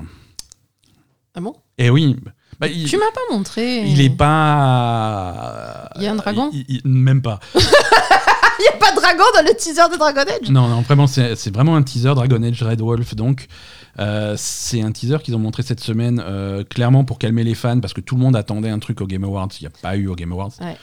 Ah 1.35 1.41
bon? 1.41 1.55
Et 1.77 1.89
oui, 1.89 2.15
bah, 2.59 2.67
il, 2.67 2.85
Tu 2.87 2.97
m'as 2.97 3.11
pas 3.13 3.33
montré. 3.35 3.87
il 3.87 4.01
est 4.01 4.15
pas. 4.15 5.89
Il 5.95 6.03
y 6.03 6.07
a 6.07 6.11
un 6.11 6.15
dragon? 6.15 6.49
Il- 6.53 6.65
il- 6.67 6.81
Même 6.85 7.21
pas. 7.21 7.39
Il 8.59 8.63
n'y 8.63 8.67
a 8.67 8.77
pas 8.77 8.91
de 8.91 8.97
dragon 8.97 9.23
dans 9.35 9.41
le 9.41 9.55
teaser 9.57 9.81
de 9.91 9.97
Dragon 9.97 10.21
Age? 10.21 10.51
Non, 10.51 10.67
non, 10.67 10.81
vraiment, 10.81 11.07
c'est 11.07 11.35
c'est 11.35 11.51
vraiment 11.51 11.75
un 11.75 11.81
teaser 11.81 12.13
Dragon 12.13 12.43
Age 12.43 12.61
Red 12.61 12.79
Wolf. 12.79 13.15
Donc, 13.15 13.47
euh, 13.97 14.35
c'est 14.37 14.83
un 14.83 14.91
teaser 14.91 15.17
qu'ils 15.23 15.35
ont 15.35 15.39
montré 15.39 15.63
cette 15.63 15.79
semaine, 15.79 16.21
euh, 16.23 16.63
clairement 16.63 17.03
pour 17.03 17.17
calmer 17.17 17.43
les 17.43 17.55
fans, 17.55 17.79
parce 17.79 17.93
que 17.93 18.01
tout 18.01 18.13
le 18.13 18.21
monde 18.21 18.35
attendait 18.35 18.69
un 18.69 18.77
truc 18.77 19.01
au 19.01 19.07
Game 19.07 19.23
Awards. 19.23 19.47
Il 19.59 19.63
n'y 19.63 19.67
a 19.67 19.71
pas 19.81 19.95
eu 19.97 20.05
au 20.07 20.13
Game 20.13 20.31
Awards. 20.31 20.51
Ouais. 20.61 20.77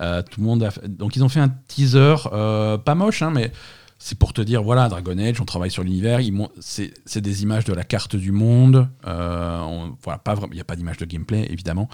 Euh, 0.00 0.22
tout 0.22 0.40
le 0.40 0.46
monde 0.46 0.62
a 0.62 0.70
fait- 0.70 0.86
Donc, 0.88 1.16
ils 1.16 1.24
ont 1.24 1.28
fait 1.28 1.40
un 1.40 1.48
teaser, 1.48 2.14
euh, 2.32 2.78
pas 2.78 2.94
moche, 2.94 3.22
hein, 3.22 3.30
mais 3.34 3.52
c'est 3.98 4.16
pour 4.16 4.32
te 4.32 4.40
dire 4.40 4.62
voilà, 4.62 4.88
Dragon 4.88 5.18
Age, 5.18 5.40
on 5.40 5.44
travaille 5.44 5.70
sur 5.72 5.82
l'univers. 5.82 6.20
C'est 6.60 7.20
des 7.20 7.42
images 7.42 7.64
de 7.64 7.72
la 7.72 7.82
carte 7.84 8.14
du 8.16 8.30
monde. 8.32 8.88
Euh, 9.06 9.60
on- 9.60 9.96
voilà, 10.04 10.18
pas 10.18 10.36
il 10.50 10.54
n'y 10.54 10.60
a 10.60 10.64
pas 10.64 10.76
d'image 10.76 10.98
de 10.98 11.04
gameplay, 11.04 11.46
évidemment. 11.50 11.88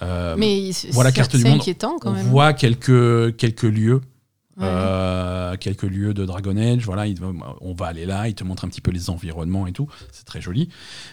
Mais 0.00 0.72
c'est 0.72 0.90
voilà, 0.90 1.10
carte 1.12 1.32
c'est 1.32 1.38
du 1.38 1.44
monde. 1.44 1.60
inquiétant 1.60 1.98
quand 2.00 2.10
on 2.10 2.14
même. 2.14 2.26
voit 2.26 2.52
quelques, 2.52 3.36
quelques 3.36 3.62
lieux. 3.64 4.00
Ouais. 4.56 4.64
Euh, 4.66 5.56
quelques 5.56 5.84
lieux 5.84 6.12
de 6.14 6.24
Dragon 6.26 6.56
Age, 6.56 6.84
voilà, 6.84 7.06
il- 7.06 7.16
on 7.60 7.74
va 7.74 7.86
aller 7.86 8.06
là, 8.06 8.26
il 8.28 8.34
te 8.34 8.42
montre 8.42 8.64
un 8.64 8.68
petit 8.68 8.80
peu 8.80 8.90
les 8.90 9.08
environnements 9.08 9.68
et 9.68 9.72
tout, 9.72 9.86
c'est 10.10 10.24
très 10.24 10.40
joli, 10.40 10.68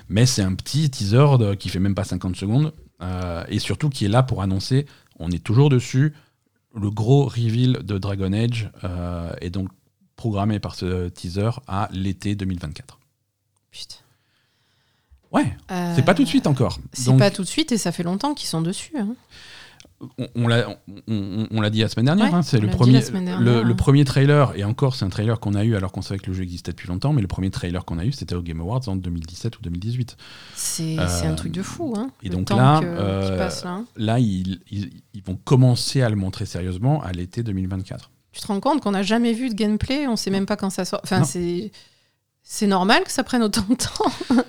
mais 0.09 0.25
c'est 0.25 0.41
un 0.41 0.55
petit 0.55 0.89
teaser 0.89 1.37
de- 1.37 1.53
qui 1.53 1.69
fait 1.69 1.77
même 1.77 1.93
pas 1.93 2.05
50 2.05 2.35
secondes, 2.35 2.73
euh, 3.03 3.43
et 3.47 3.59
surtout 3.59 3.89
qui 3.89 4.05
est 4.05 4.07
là 4.07 4.23
pour 4.23 4.41
annoncer, 4.41 4.87
on 5.19 5.29
est 5.29 5.43
toujours 5.43 5.69
dessus, 5.69 6.13
le 6.75 6.91
gros 6.91 7.25
reveal 7.25 7.79
de 7.83 7.97
Dragon 7.97 8.31
Age 8.33 8.69
euh, 8.83 9.33
est 9.41 9.49
donc 9.49 9.69
programmé 10.15 10.59
par 10.59 10.75
ce 10.75 11.09
teaser 11.09 11.49
à 11.67 11.89
l'été 11.91 12.35
2024. 12.35 12.99
Putain. 13.71 13.95
Ouais, 15.31 15.57
Euh, 15.71 15.93
c'est 15.95 16.05
pas 16.05 16.13
tout 16.13 16.23
de 16.23 16.27
suite 16.29 16.47
encore. 16.47 16.79
C'est 16.93 17.05
Donc, 17.07 17.19
pas 17.19 17.31
tout 17.31 17.41
de 17.41 17.47
suite 17.47 17.71
et 17.71 17.77
ça 17.77 17.91
fait 17.91 18.03
longtemps 18.03 18.33
qu'ils 18.33 18.47
sont 18.47 18.61
dessus. 18.61 18.93
hein. 18.97 19.15
On, 20.35 20.47
l'a 20.47 20.67
on- 20.69 20.77
on- 21.07 21.47
on 21.51 21.61
l'a 21.61 21.69
dit 21.69 21.79
la 21.81 21.87
semaine 21.87 22.05
dernière, 22.05 22.27
Ouais, 22.27 22.33
hein, 22.33 22.41
c'est 22.41 22.59
le 22.59 22.67
premier, 22.69 22.99
le, 23.39 23.73
premier 23.73 24.03
trailer, 24.05 24.53
et 24.55 24.63
encore 24.63 24.95
c'est 24.95 25.05
un 25.05 25.09
trailer 25.09 25.39
qu'on 25.39 25.53
a 25.55 25.63
eu 25.63 25.75
alors 25.75 25.91
qu'on 25.91 26.01
savait 26.01 26.19
que 26.19 26.27
le 26.27 26.33
jeu 26.33 26.43
existait 26.43 26.71
depuis 26.71 26.87
longtemps, 26.87 27.13
mais 27.13 27.21
le 27.21 27.27
premier 27.27 27.49
trailer 27.49 27.85
qu'on 27.85 27.97
a 27.97 28.05
eu 28.05 28.11
c'était 28.11 28.35
au 28.35 28.41
Game 28.41 28.59
Awards 28.61 28.81
en 28.87 28.95
2017 28.95 29.57
ou 29.57 29.61
2018. 29.61 30.17
C'est 30.55 30.99
Euh, 30.99 31.07
c'est 31.07 31.27
un 31.27 31.35
truc 31.35 31.51
de 31.53 31.63
fou. 31.63 31.93
Hein, 31.97 32.09
et 32.23 32.29
donc 32.29 32.45
temps 32.45 32.57
là, 32.57 32.79
que- 32.81 32.85
euh, 32.85 33.37
passe, 33.37 33.63
là. 33.63 33.81
Là, 33.95 34.19
ils, 34.19 34.59
ils- 34.69 35.01
ils 35.13 35.23
vont 35.23 35.35
commencer 35.43 36.01
à 36.01 36.09
le 36.09 36.15
montrer 36.17 36.45
sérieusement 36.45 37.01
à 37.01 37.11
l'été 37.11 37.41
2024. 37.43 38.11
Tu 38.33 38.41
te 38.41 38.47
rends 38.47 38.59
compte 38.59 38.81
qu'on 38.81 38.91
n'a 38.91 39.03
jamais 39.03 39.31
vu 39.31 39.47
de 39.49 39.53
gameplay, 39.55 40.07
on 40.07 40.17
sait 40.17 40.29
même 40.31 40.45
pas 40.45 40.57
quand 40.57 40.69
ça 40.69 40.83
sort. 40.83 40.99
Enfin, 41.03 41.23
c'est 41.23 42.67
normal 42.67 43.03
que 43.05 43.11
ça 43.11 43.23
prenne 43.23 43.41
autant 43.43 43.65
de 43.69 43.75
temps. 43.75 44.43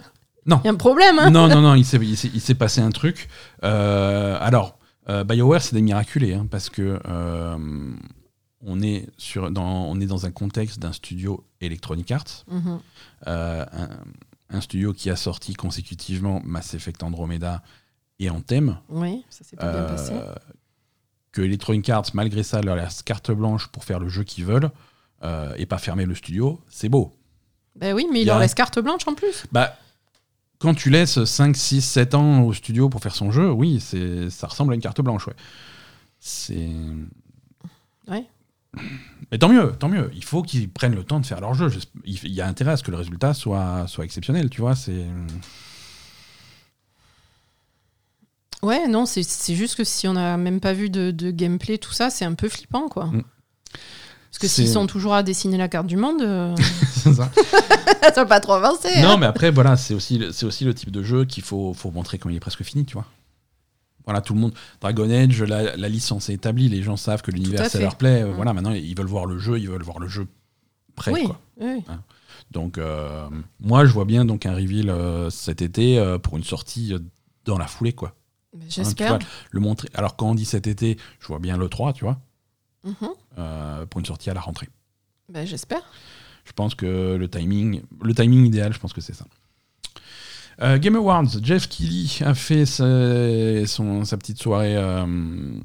Non. 0.45 0.61
Il 0.65 0.67
y 0.67 0.69
a 0.69 0.73
un 0.73 0.77
problème. 0.77 1.19
Hein 1.19 1.31
non, 1.31 1.49
non, 1.49 1.61
non, 1.61 1.75
il 1.75 1.85
s'est 1.85 2.55
passé 2.55 2.81
un 2.81 2.91
truc. 2.91 3.29
Euh, 3.65 4.37
alors, 4.41 4.79
euh, 5.09 5.25
BioWare, 5.25 5.63
c'est 5.63 5.75
des 5.75 5.83
miraculés, 5.83 6.35
hein, 6.35 6.47
parce 6.51 6.69
que 6.71 7.01
euh, 7.07 7.59
on, 8.61 8.83
est 8.83 9.09
sur, 9.17 9.51
dans, 9.51 9.87
on 9.87 10.01
est 10.01 10.07
dans 10.07 10.27
un 10.27 10.31
contexte 10.31 10.79
d'un 10.79 10.93
studio 10.93 11.45
Electronic 11.61 12.11
Arts. 12.11 12.45
Mhm. 12.49 12.81
Euh, 13.27 13.65
un, 13.73 13.89
un 14.51 14.61
studio 14.61 14.93
qui 14.93 15.11
a 15.11 15.17
sorti 15.17 15.55
consécutivement 15.55 16.41
Mass 16.45 16.75
Effect 16.75 17.03
Andromeda 17.03 17.63
et 18.19 18.31
Anthem, 18.31 18.79
Oui, 18.89 19.25
ça 19.29 19.45
s'est 19.45 19.57
pas 19.57 19.71
bien 19.73 19.83
passé. 19.85 20.15
que 21.33 21.43
Electronic 21.43 21.89
Arts, 21.91 22.07
malgré 22.15 22.43
ça, 22.43 22.63
leur 22.63 22.77
laisse 22.77 23.03
carte 23.03 23.31
blanche 23.31 23.67
pour 23.69 23.85
faire 23.85 23.99
le 24.01 24.09
jeu 24.09 24.25
qu'ils 24.25 24.47
veulent 24.47 24.71
et 25.57 25.67
pas 25.67 25.79
fermer 25.79 26.07
le 26.07 26.15
studio, 26.15 26.61
c'est 26.69 26.89
beau. 26.89 27.15
Ben 27.75 27.95
oui, 27.95 28.07
mais 28.11 28.23
il 28.23 28.27
leur 28.27 28.39
laisse 28.39 28.55
carte 28.55 28.79
blanche 28.79 29.07
en 29.07 29.15
plus. 29.15 29.45
Bah, 29.53 29.77
quand 30.67 30.75
tu 30.75 30.91
laisses 30.91 31.25
5, 31.25 31.57
6, 31.57 31.81
7 31.81 32.15
ans 32.17 32.43
au 32.43 32.53
studio 32.53 32.89
pour 32.89 33.01
faire 33.01 33.15
son 33.15 33.31
jeu, 33.31 33.53
oui, 33.53 33.79
c'est, 33.79 34.31
ça 34.31 34.49
ressemble 34.49 34.73
à 34.73 34.75
une 34.75 34.81
carte 34.81 35.01
blanche, 35.01 35.29
ouais. 35.29 35.37
C'est. 36.19 36.73
Ouais. 38.09 38.27
Mais 39.31 39.39
tant 39.39 39.49
mieux, 39.49 39.75
tant 39.79 39.89
mieux. 39.89 40.11
Il 40.13 40.25
faut 40.25 40.43
qu'ils 40.43 40.69
prennent 40.69 40.97
le 40.97 41.05
temps 41.05 41.21
de 41.21 41.27
faire 41.27 41.41
leur 41.41 41.55
jeu. 41.55 41.71
Il 42.05 42.33
y 42.33 42.41
a 42.41 42.49
intérêt 42.49 42.73
à 42.73 42.77
ce 42.77 42.83
que 42.83 42.91
le 42.91 42.97
résultat 42.97 43.33
soit, 43.33 43.87
soit 43.87 44.05
exceptionnel, 44.05 44.51
tu 44.51 44.61
vois. 44.61 44.75
C'est. 44.75 45.07
Ouais, 48.65 48.89
non, 48.89 49.07
c'est 49.07 49.55
juste 49.55 49.77
que 49.77 49.85
si 49.85 50.09
on 50.09 50.15
n'a 50.15 50.37
même 50.37 50.59
pas 50.59 50.73
vu 50.73 50.91
de, 50.91 51.31
gameplay, 51.31 51.79
tout 51.79 51.93
ça, 51.93 52.11
c'est 52.11 52.25
un 52.25 52.35
peu 52.35 52.49
flippant, 52.49 52.89
quoi. 52.89 53.07
Mm. 53.07 53.23
Parce 54.37 54.53
que 54.53 54.55
s'ils 54.55 54.69
sont 54.69 54.87
toujours 54.87 55.15
à 55.15 55.23
dessiner 55.23 55.57
la 55.57 55.67
carte 55.67 55.87
du 55.87 55.97
monde, 55.97 56.21
euh... 56.21 56.55
ça. 56.93 57.13
ça 58.03 58.13
va 58.15 58.27
pas 58.27 58.39
trop 58.39 58.53
avancer. 58.53 59.01
Non, 59.01 59.13
hein. 59.13 59.17
mais 59.17 59.25
après, 59.25 59.51
voilà, 59.51 59.79
c'est 59.79 59.95
aussi, 59.95 60.23
aussi 60.43 60.65
le 60.67 60.75
type 60.75 60.91
de 60.91 61.03
jeu 61.03 61.25
qu'il 61.25 61.43
faut, 61.43 61.73
faut 61.73 61.91
montrer 61.91 62.19
quand 62.19 62.29
il 62.29 62.37
est 62.37 62.41
presque 62.41 62.63
fini, 62.63 62.85
tu 62.85 62.93
vois. 62.93 63.07
Voilà, 64.05 64.21
tout 64.21 64.35
le 64.35 64.41
monde. 64.41 64.53
Dragon 64.83 65.09
Age, 65.09 65.43
la, 65.43 65.89
licence 65.89 66.29
est 66.29 66.35
établie, 66.35 66.69
les 66.69 66.83
gens 66.83 66.99
savent 66.99 67.23
que 67.23 67.31
l'univers 67.31 67.65
ça 67.71 67.81
leur 67.81 67.97
plaît. 67.97 68.25
Euh, 68.25 68.33
voilà, 68.35 68.53
maintenant 68.53 68.73
ils 68.73 68.95
veulent 68.95 69.07
voir 69.07 69.25
le 69.25 69.39
jeu, 69.39 69.59
ils 69.59 69.71
veulent 69.71 69.83
voir 69.83 70.01
le 70.01 70.07
jeu 70.07 70.27
prêt. 70.97 71.13
Oui, 71.13 71.25
quoi. 71.25 71.41
oui. 71.59 71.83
Hein. 71.89 72.03
donc, 72.51 72.77
euh, 72.77 73.27
moi, 73.59 73.87
je 73.87 73.93
vois 73.93 74.05
bien 74.05 74.27
donc 74.27 74.45
un 74.45 74.55
reveal 74.55 74.91
euh, 74.91 75.31
cet 75.31 75.63
été 75.63 75.99
pour 76.23 76.37
une 76.37 76.45
sortie 76.45 76.95
dans 77.47 77.57
la 77.57 77.67
foulée, 77.67 77.95
quoi. 77.95 78.15
J'espère. 78.69 79.15
Hein, 79.15 79.19
le 79.51 79.61
montrer. 79.61 79.89
Alors, 79.95 80.17
quand 80.17 80.29
on 80.29 80.35
dit 80.35 80.45
cet 80.45 80.67
été, 80.67 80.99
je 81.21 81.27
vois 81.27 81.39
bien 81.39 81.57
le 81.57 81.71
3, 81.71 81.95
tu 81.95 82.05
vois, 82.05 82.21
mhm. 82.87 83.87
pour 83.91 83.99
une 83.99 84.07
sortie 84.07 84.31
à 84.31 84.35
la 84.35 84.41
rentrée. 84.41 84.69
Ben, 85.29 85.47
J'espère. 85.47 85.83
Je 86.45 86.53
pense 86.53 86.75
que 86.75 87.17
le 87.17 87.29
timing, 87.29 87.83
le 88.03 88.15
timing 88.15 88.47
idéal, 88.47 88.73
je 88.73 88.79
pense 88.79 88.93
que 88.93 89.01
c'est 89.01 89.15
ça. 89.15 89.27
Euh, 90.63 90.79
Game 90.79 90.97
Awards, 90.97 91.29
Jeff 91.43 91.69
Keighley 91.69 92.25
a 92.25 92.33
fait 92.33 92.65
sa, 92.65 93.67
son, 93.67 94.05
sa 94.05 94.17
petite 94.17 94.41
soirée, 94.41 94.75
euh, 94.75 95.05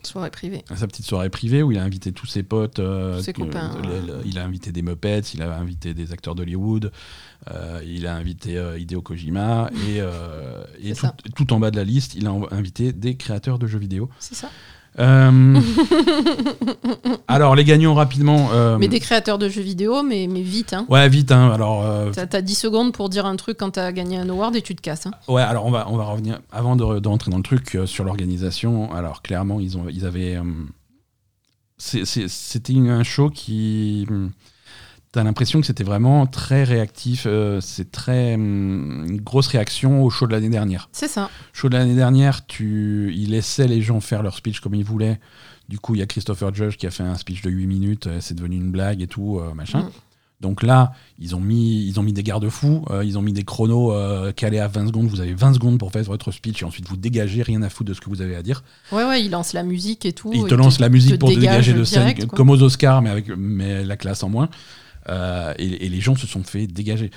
soirée 0.03 0.31
privée. 0.31 0.65
Sa 0.75 0.85
petite 0.85 1.05
soirée 1.05 1.29
privée 1.29 1.63
où 1.63 1.71
il 1.71 1.77
a 1.77 1.83
invité 1.83 2.11
tous 2.11 2.25
ses 2.25 2.43
potes. 2.43 2.79
Euh, 2.79 3.21
ses 3.21 3.31
copains. 3.31 3.71
il 4.25 4.37
a 4.37 4.43
invité 4.43 4.73
des 4.73 4.81
Muppets, 4.81 5.21
il 5.33 5.43
a 5.43 5.55
invité 5.55 5.93
des 5.93 6.11
acteurs 6.11 6.35
d'Hollywood, 6.35 6.91
il 7.85 8.05
a 8.05 8.15
invité 8.15 8.61
Hideo 8.77 9.01
Kojima 9.01 9.69
et, 9.87 10.01
et 10.81 10.93
tout, 10.93 11.07
tout, 11.35 11.53
en 11.53 11.59
bas 11.59 11.71
de 11.71 11.77
la 11.77 11.85
liste, 11.85 12.15
il 12.15 12.27
a 12.27 12.33
invité 12.51 12.91
des 12.91 13.15
créateurs 13.15 13.59
de 13.59 13.67
jeux 13.67 13.79
vidéo. 13.79 14.09
C'est 14.19 14.35
ça. 14.35 14.49
Euh, 14.99 15.59
alors, 17.27 17.55
les 17.55 17.63
gagnants 17.63 17.93
rapidement. 17.93 18.49
Euh, 18.51 18.77
mais 18.77 18.87
des 18.87 18.99
créateurs 18.99 19.37
de 19.37 19.47
jeux 19.47 19.61
vidéo, 19.61 20.03
mais, 20.03 20.27
mais 20.29 20.41
vite. 20.41 20.73
Hein. 20.73 20.85
Ouais, 20.89 21.07
vite. 21.07 21.31
Hein, 21.31 21.51
alors, 21.53 21.83
euh, 21.83 22.11
T'as 22.11 22.41
10 22.41 22.55
secondes 22.55 22.93
pour 22.93 23.09
dire 23.09 23.25
un 23.25 23.35
truc 23.35 23.57
quand 23.57 23.71
t'as 23.71 23.91
gagné 23.91 24.17
un 24.17 24.27
award 24.29 24.55
et 24.55 24.61
tu 24.61 24.75
te 24.75 24.81
casses. 24.81 25.05
Hein. 25.05 25.11
Ouais, 25.27 25.41
alors 25.41 25.65
on 25.65 25.71
va, 25.71 25.87
on 25.89 25.97
va 25.97 26.03
revenir. 26.05 26.39
Avant 26.51 26.75
de, 26.75 26.99
de 26.99 27.07
rentrer 27.07 27.31
dans 27.31 27.37
le 27.37 27.43
truc 27.43 27.77
sur 27.85 28.03
l'organisation, 28.03 28.93
alors 28.93 29.21
clairement, 29.21 29.59
ils, 29.59 29.77
ont, 29.77 29.85
ils 29.89 30.05
avaient. 30.05 30.37
C'était 31.77 32.77
un 32.77 33.03
show 33.03 33.29
qui 33.29 34.05
T'as 35.11 35.23
l'impression 35.23 35.59
que 35.59 35.67
c'était 35.67 35.83
vraiment 35.83 36.25
très 36.25 36.63
réactif. 36.63 37.23
Euh, 37.25 37.59
c'est 37.59 37.91
très 37.91 38.35
hum, 38.35 39.05
une 39.09 39.19
grosse 39.19 39.47
réaction 39.47 40.03
au 40.05 40.09
show 40.09 40.25
de 40.25 40.31
l'année 40.31 40.49
dernière. 40.49 40.87
C'est 40.93 41.09
ça. 41.09 41.29
Show 41.51 41.67
de 41.67 41.75
l'année 41.75 41.95
dernière, 41.95 42.45
tu, 42.45 43.13
il 43.13 43.31
laissait 43.31 43.67
les 43.67 43.81
gens 43.81 43.99
faire 43.99 44.23
leur 44.23 44.37
speech 44.37 44.61
comme 44.61 44.73
ils 44.73 44.85
voulaient. 44.85 45.19
Du 45.67 45.79
coup, 45.79 45.95
il 45.95 45.99
y 45.99 46.01
a 46.01 46.05
Christopher 46.05 46.53
Judge 46.53 46.77
qui 46.77 46.87
a 46.87 46.91
fait 46.91 47.03
un 47.03 47.15
speech 47.15 47.41
de 47.41 47.49
8 47.49 47.67
minutes. 47.67 48.07
Euh, 48.07 48.17
c'est 48.21 48.35
devenu 48.35 48.55
une 48.55 48.71
blague 48.71 49.01
et 49.01 49.07
tout, 49.07 49.39
euh, 49.39 49.53
machin. 49.53 49.81
Mm. 49.81 49.89
Donc 50.39 50.63
là, 50.63 50.93
ils 51.19 51.35
ont 51.35 51.41
mis, 51.41 51.85
ils 51.85 51.99
ont 51.99 52.03
mis 52.03 52.13
des 52.13 52.23
garde-fous, 52.23 52.85
ils 53.03 53.15
ont 53.15 53.21
mis 53.21 53.31
des 53.31 53.43
chronos 53.43 53.93
calés 54.35 54.57
à 54.57 54.67
20 54.67 54.87
secondes. 54.87 55.05
Vous 55.05 55.21
avez 55.21 55.35
20 55.35 55.53
secondes 55.53 55.77
pour 55.77 55.91
faire 55.91 56.01
votre 56.05 56.31
speech 56.31 56.63
et 56.63 56.65
ensuite 56.65 56.87
vous 56.87 56.97
dégagez, 56.97 57.43
rien 57.43 57.61
à 57.61 57.69
foutre 57.69 57.89
de 57.89 57.93
ce 57.93 58.01
que 58.01 58.09
vous 58.09 58.23
avez 58.23 58.35
à 58.35 58.41
dire. 58.41 58.63
Ouais, 58.91 59.03
ouais, 59.03 59.23
il 59.23 59.29
lance 59.29 59.53
la 59.53 59.61
musique 59.61 60.03
et 60.03 60.13
tout. 60.13 60.31
Il 60.33 60.45
te 60.45 60.55
lance 60.55 60.79
la 60.79 60.89
musique 60.89 61.19
pour 61.19 61.29
te 61.29 61.37
dégager 61.37 61.73
de 61.73 61.83
scène, 61.83 62.25
comme 62.25 62.49
aux 62.49 62.63
Oscars, 62.63 63.03
mais 63.03 63.11
avec 63.11 63.27
mais 63.37 63.83
la 63.83 63.97
classe 63.97 64.23
en 64.23 64.29
moins. 64.29 64.49
Euh, 65.09 65.53
et, 65.57 65.89
les 65.89 66.01
gens 66.01 66.15
se 66.15 66.27
sont 66.27 66.43
fait 66.43 66.67
dégager. 66.67 67.11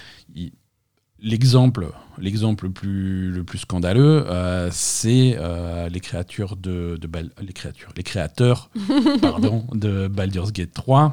L'exemple, 1.20 1.90
l'exemple 2.18 2.70
plus, 2.70 3.30
le 3.30 3.44
plus 3.44 3.58
scandaleux, 3.58 4.26
euh, 4.28 4.68
c'est 4.72 5.36
euh, 5.38 5.88
les 5.88 6.00
créatures 6.00 6.56
de, 6.56 6.98
les 7.40 7.52
créatures, 7.52 7.92
les 7.96 8.02
créateurs, 8.02 8.70
pardon, 9.22 9.66
de 9.72 10.08
Baldur's 10.08 10.52
Gate 10.52 10.72
3. 10.74 11.12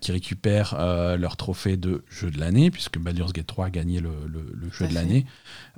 qui 0.00 0.12
récupèrent 0.12 0.74
leur 1.16 1.36
trophée 1.36 1.76
de 1.76 2.04
jeu 2.10 2.30
de 2.30 2.40
l'année, 2.40 2.70
puisque 2.70 2.98
Baldur's 2.98 3.32
Gate 3.32 3.46
3 3.46 3.66
a 3.66 3.70
gagné 3.70 4.00
le, 4.00 4.10
jeu 4.72 4.88
de 4.88 4.94
l'année. 4.94 5.24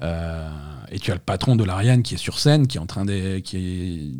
et 0.00 0.98
tu 0.98 1.10
as 1.10 1.14
le 1.14 1.20
patron 1.20 1.54
de 1.54 1.64
l'Ariane 1.64 2.02
qui 2.02 2.14
est 2.14 2.18
sur 2.18 2.38
scène, 2.38 2.66
qui 2.66 2.78
est 2.78 2.80
en 2.80 2.86
train 2.86 3.04
de. 3.04 3.38
Qui, 3.40 3.56
est, 3.56 4.12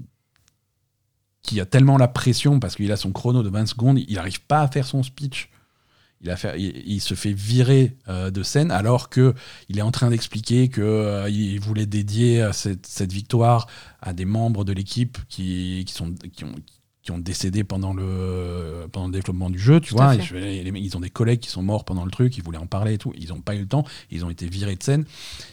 qui 1.43 1.61
a 1.61 1.67
tellement 1.67 1.99
la 1.99 2.09
pression 2.09 2.59
parce 2.59 2.75
qu'il 2.75 2.91
a 2.91 2.97
son 2.97 3.13
chrono 3.13 3.43
de 3.43 3.51
20 3.51 3.67
secondes, 3.67 3.99
il 3.99 4.15
n'arrive 4.15 4.41
pas 4.43 4.63
à 4.63 4.69
faire 4.69 4.87
son 4.87 5.03
speech 5.03 5.51
il, 6.57 7.01
se 7.01 7.15
fait 7.15 7.33
virer 7.33 7.97
euh, 8.09 8.31
de 8.31 8.43
scène 8.43 8.71
alors 8.71 9.09
que 9.09 9.35
il 9.69 9.79
est 9.79 9.83
en 9.83 9.91
train 9.91 10.11
d'expliquer 10.11 10.69
qu'il 10.69 10.83
euh, 10.83 11.59
voulait 11.61 11.87
dédier 11.87 12.49
cette, 12.53 13.13
victoire 13.13 13.67
à 14.01 14.13
des 14.13 14.25
membres 14.25 14.65
de 14.65 14.73
l'équipe 14.73 15.19
qui, 15.29 15.85
sont, 15.89 16.15
qui, 16.33 16.45
ont, 16.45 16.55
qui 17.05 17.11
ont 17.11 17.19
décédé 17.19 17.65
pendant 17.65 17.93
le, 17.93 18.87
pendant 18.91 19.09
le 19.09 19.13
développement 19.13 19.51
du 19.51 19.59
jeu, 19.59 19.79
tu 19.79 19.93
vois. 19.93 20.15
ils 20.15 20.97
ont 20.97 21.01
des 21.01 21.11
collègues 21.11 21.41
qui 21.41 21.51
sont 21.51 21.63
morts 21.63 21.85
pendant 21.85 22.07
le 22.07 22.11
truc, 22.11 22.39
ils 22.39 22.43
voulaient 22.43 22.57
en 22.57 22.67
parler 22.67 22.95
et 22.95 22.99
tout. 22.99 23.13
Ils 23.19 23.29
n'ont 23.29 23.43
pas 23.43 23.55
eu 23.55 23.61
le 23.61 23.67
temps, 23.67 23.85
ils 24.11 24.25
ont 24.25 24.31
été 24.31 24.49
virés 24.49 24.75
de 24.75 24.83
scène. 24.83 25.05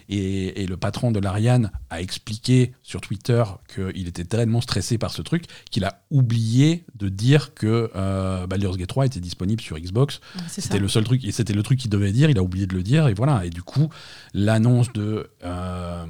Et, 0.08 0.66
le 0.66 0.78
patron 0.78 1.12
de 1.12 1.20
l'Ariane 1.20 1.72
a 1.90 2.02
expliqué 2.02 2.72
sur 2.84 3.02
Twitter 3.02 3.44
qu'il 3.74 4.08
était 4.08 4.24
tellement 4.24 4.62
stressé 4.62 4.98
par 4.98 5.12
ce 5.12 5.22
truc 5.22 5.44
qu'il 5.70 5.84
a 5.84 6.04
oublié 6.10 6.86
de 6.96 7.10
dire 7.10 7.54
que 7.54 7.92
euh, 7.96 8.48
Baldur's 8.48 8.78
Gate 8.78 8.88
3 8.88 9.08
était 9.08 9.20
disponible 9.20 9.62
sur 9.62 9.78
Xbox. 9.78 10.22
C'était 10.48 10.80
le 10.80 10.88
seul 10.88 11.04
truc, 11.04 11.26
et 11.26 11.34
c'était 11.34 11.54
le 11.54 11.64
truc 11.64 11.80
qu'il 11.80 11.90
devait 11.90 12.14
dire, 12.14 12.30
il 12.30 12.38
a 12.38 12.44
oublié 12.44 12.68
de 12.68 12.76
le 12.76 12.84
dire, 12.84 13.10
et 13.10 13.14
voilà. 13.14 13.46
Et 13.46 13.50
du 13.50 13.64
coup, 13.64 13.90
l'annonce 14.34 14.94
de 14.94 15.30
euh, 15.44 16.06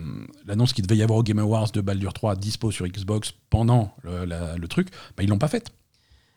l'annonce 0.46 0.74
qu'il 0.74 0.86
devait 0.86 0.98
y 0.98 1.04
avoir 1.04 1.18
au 1.18 1.24
Game 1.24 1.40
Awards 1.40 1.72
de 1.72 1.82
Baldur 1.82 2.14
3 2.14 2.36
dispo 2.36 2.70
sur 2.70 2.86
Xbox 2.88 3.34
pendant 3.50 3.96
le, 4.04 4.68
truc, 4.68 4.90
bah, 5.18 5.24
ils 5.24 5.31
l'ont 5.32 5.40
pas 5.40 5.48
faite. 5.48 5.72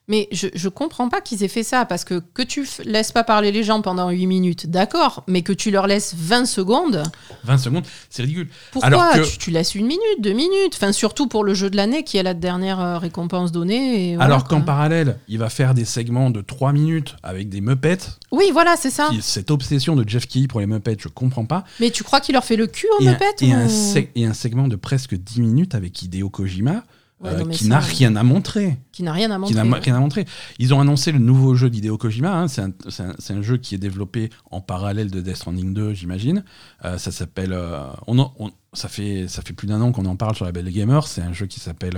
Mais 0.06 0.28
je, 0.32 0.48
je 0.54 0.68
comprends 0.68 1.08
pas 1.08 1.22
qu'ils 1.22 1.42
aient 1.44 1.48
fait 1.48 1.62
ça, 1.62 1.86
parce 1.86 2.04
que 2.04 2.22
que 2.34 2.42
tu 2.42 2.66
laisses 2.84 3.12
pas 3.12 3.24
parler 3.24 3.52
les 3.52 3.62
gens 3.62 3.80
pendant 3.80 4.10
8 4.10 4.26
minutes, 4.26 4.66
d'accord, 4.66 5.24
mais 5.26 5.40
que 5.40 5.52
tu 5.52 5.70
leur 5.70 5.86
laisses 5.86 6.14
20 6.14 6.44
secondes. 6.44 7.02
20 7.44 7.58
secondes, 7.58 7.84
c'est 8.10 8.22
ridicule. 8.22 8.48
Pourquoi 8.70 9.12
tu, 9.38 9.50
laisses 9.50 9.74
une 9.74 9.86
minute, 9.86 10.20
deux 10.20 10.34
minutes 10.34 10.74
Enfin, 10.74 10.92
surtout 10.92 11.26
pour 11.26 11.42
le 11.42 11.54
jeu 11.54 11.70
de 11.70 11.76
l'année 11.76 12.04
qui 12.04 12.18
est 12.18 12.22
la 12.22 12.34
dernière 12.34 12.80
euh, 12.80 12.98
récompense 12.98 13.50
donnée. 13.50 14.18
Alors 14.20 14.44
qu'en 14.44 14.60
parallèle, 14.60 15.16
il 15.28 15.38
va 15.38 15.48
faire 15.48 15.72
des 15.72 15.86
segments 15.86 16.28
de 16.28 16.42
3 16.42 16.74
minutes 16.74 17.16
avec 17.22 17.48
des 17.48 17.62
Muppets. 17.62 17.96
Oui, 18.30 18.50
voilà, 18.52 18.76
c'est 18.76 18.90
ça. 18.90 19.08
cette 19.22 19.50
obsession 19.50 19.96
de 19.96 20.06
Jeff 20.06 20.26
Key 20.26 20.48
pour 20.48 20.60
les 20.60 20.66
Muppets, 20.66 20.98
je 21.00 21.08
comprends 21.08 21.46
pas. 21.46 21.64
Mais 21.80 21.90
tu 21.90 22.04
crois 22.04 22.20
qu'il 22.20 22.34
leur 22.34 22.44
fait 22.44 22.56
le 22.56 22.66
cul 22.66 22.88
aux 22.98 23.02
Muppets 23.02 23.24
et, 23.40 23.52
un, 23.54 23.68
et 24.14 24.26
un 24.26 24.34
segment 24.34 24.68
de 24.68 24.76
presque 24.76 25.14
10 25.14 25.40
minutes 25.40 25.74
avec 25.74 26.02
Hideo 26.02 26.28
Kojima 26.28 26.84
euh, 27.24 27.44
qui 27.50 27.68
n'a 27.68 27.78
rien 27.78 28.16
à 28.16 28.22
montrer. 28.22 28.78
Qui 28.92 29.02
n'a 29.02 29.12
rien 29.12 29.30
à 29.30 29.38
montrer. 29.38 29.54
rien 29.54 29.96
à 29.96 30.00
montrer. 30.00 30.26
Ils 30.58 30.74
ont 30.74 30.80
annoncé 30.80 31.12
le 31.12 31.18
nouveau 31.18 31.54
jeu 31.54 31.70
d'Hideo 31.70 31.96
Kojima. 31.96 32.42
Hein. 32.42 32.48
c'est 32.48 33.32
un, 33.32 33.42
jeu 33.42 33.56
qui 33.56 33.74
est 33.74 33.78
développé 33.78 34.30
en 34.50 34.60
parallèle 34.60 35.10
de 35.10 35.20
Death 35.20 35.36
Stranding 35.36 35.72
2, 35.72 35.94
j'imagine. 35.94 36.44
Euh, 36.84 36.98
ça 36.98 37.10
s'appelle. 37.10 37.52
Euh, 37.52 37.86
on, 38.06 38.30
ça 38.72 38.88
fait 38.88 39.28
ça 39.28 39.42
fait 39.42 39.52
plus 39.52 39.66
d'un 39.66 39.80
an 39.80 39.92
qu'on 39.92 40.06
en 40.06 40.16
parle 40.16 40.34
sur 40.34 40.44
la 40.44 40.52
Belle 40.52 40.70
Gamer. 40.70 41.06
C'est 41.06 41.22
un 41.22 41.32
jeu 41.32 41.46
qui 41.46 41.60
s'appelle. 41.60 41.96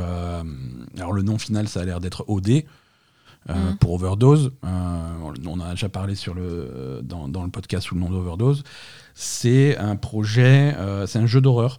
alors 0.96 1.12
le 1.12 1.22
nom 1.22 1.38
final, 1.38 1.68
ça 1.68 1.80
a 1.80 1.84
l'air 1.84 2.00
d'être 2.00 2.24
OD. 2.28 2.64
Mm. 3.48 3.76
Pour 3.78 3.92
Overdose, 3.94 4.52
on 4.64 5.60
a 5.60 5.70
déjà 5.70 5.88
parlé 5.88 6.16
sur 6.16 6.34
le, 6.34 7.00
dans, 7.04 7.28
dans 7.28 7.44
le 7.44 7.50
podcast 7.50 7.86
sous 7.86 7.94
le 7.94 8.00
nom 8.00 8.10
d'Overdose. 8.10 8.64
C'est 9.14 9.76
un 9.78 9.94
projet, 9.94 10.74
c'est 11.06 11.20
un 11.20 11.26
jeu 11.26 11.40
d'horreur 11.40 11.78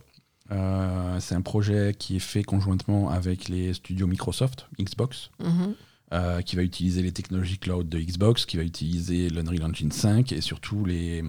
euh, 0.52 1.20
c'est 1.20 1.36
un 1.36 1.41
projet 1.41 1.93
qui 1.98 2.16
est 2.16 2.20
fait 2.20 2.43
conjointement 2.43 3.10
avec 3.10 3.50
les 3.50 3.74
studios 3.74 4.08
Microsoft, 4.08 4.68
Xbox, 4.80 5.30
mhm. 5.43 5.74
euh, 6.14 6.41
qui 6.41 6.56
va 6.56 6.64
utiliser 6.64 7.02
les 7.02 7.12
technologies 7.12 7.58
cloud 7.58 7.89
de 7.89 8.00
Xbox, 8.00 8.45
qui 8.45 8.58
va 8.58 8.64
utiliser 8.64 9.30
l'Unreal 9.30 9.66
Engine 9.66 9.91
5 9.91 10.32
et 10.32 10.41
surtout 10.41 10.86
les, 10.86 11.24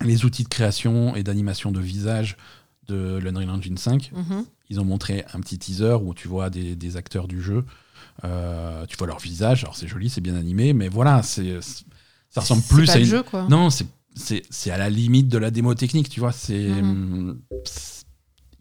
les 0.00 0.24
outils 0.24 0.44
de 0.44 0.48
création 0.48 1.14
et 1.14 1.22
d'animation 1.22 1.70
de 1.70 1.80
visage 1.80 2.36
de 2.88 3.18
l'Unreal 3.18 3.50
Engine 3.50 3.76
5. 3.76 4.10
Mhm. 4.12 4.44
Ils 4.68 4.80
ont 4.80 4.84
montré 4.84 5.24
un 5.34 5.40
petit 5.40 5.58
teaser 5.58 5.98
où 6.02 6.14
tu 6.14 6.28
vois 6.28 6.50
des, 6.50 6.96
acteurs 6.96 7.28
du 7.28 7.42
jeu, 7.42 7.64
euh, 8.24 8.86
tu 8.86 8.96
vois 8.96 9.06
leur 9.06 9.18
visage, 9.18 9.64
alors 9.64 9.76
c'est 9.76 9.86
joli, 9.86 10.08
c'est 10.08 10.22
bien 10.22 10.34
animé, 10.34 10.72
mais 10.72 10.88
voilà, 10.88 11.22
c'est 11.22 11.60
ça 12.30 12.40
ressemble 12.40 12.62
plus 12.62 12.88
à 12.90 12.98
une... 12.98 13.04
jeu, 13.04 13.22
quoi. 13.22 13.46
Non, 13.48 13.68
c'est 13.68 13.86
c'est 14.14 14.70
à 14.70 14.78
la 14.78 14.90
limite 14.90 15.28
de 15.28 15.38
la 15.38 15.50
démo 15.50 15.74
technique, 15.74 16.08
tu 16.08 16.20
vois. 16.20 16.32
C'est. 16.32 16.68
Mhm 16.68 17.40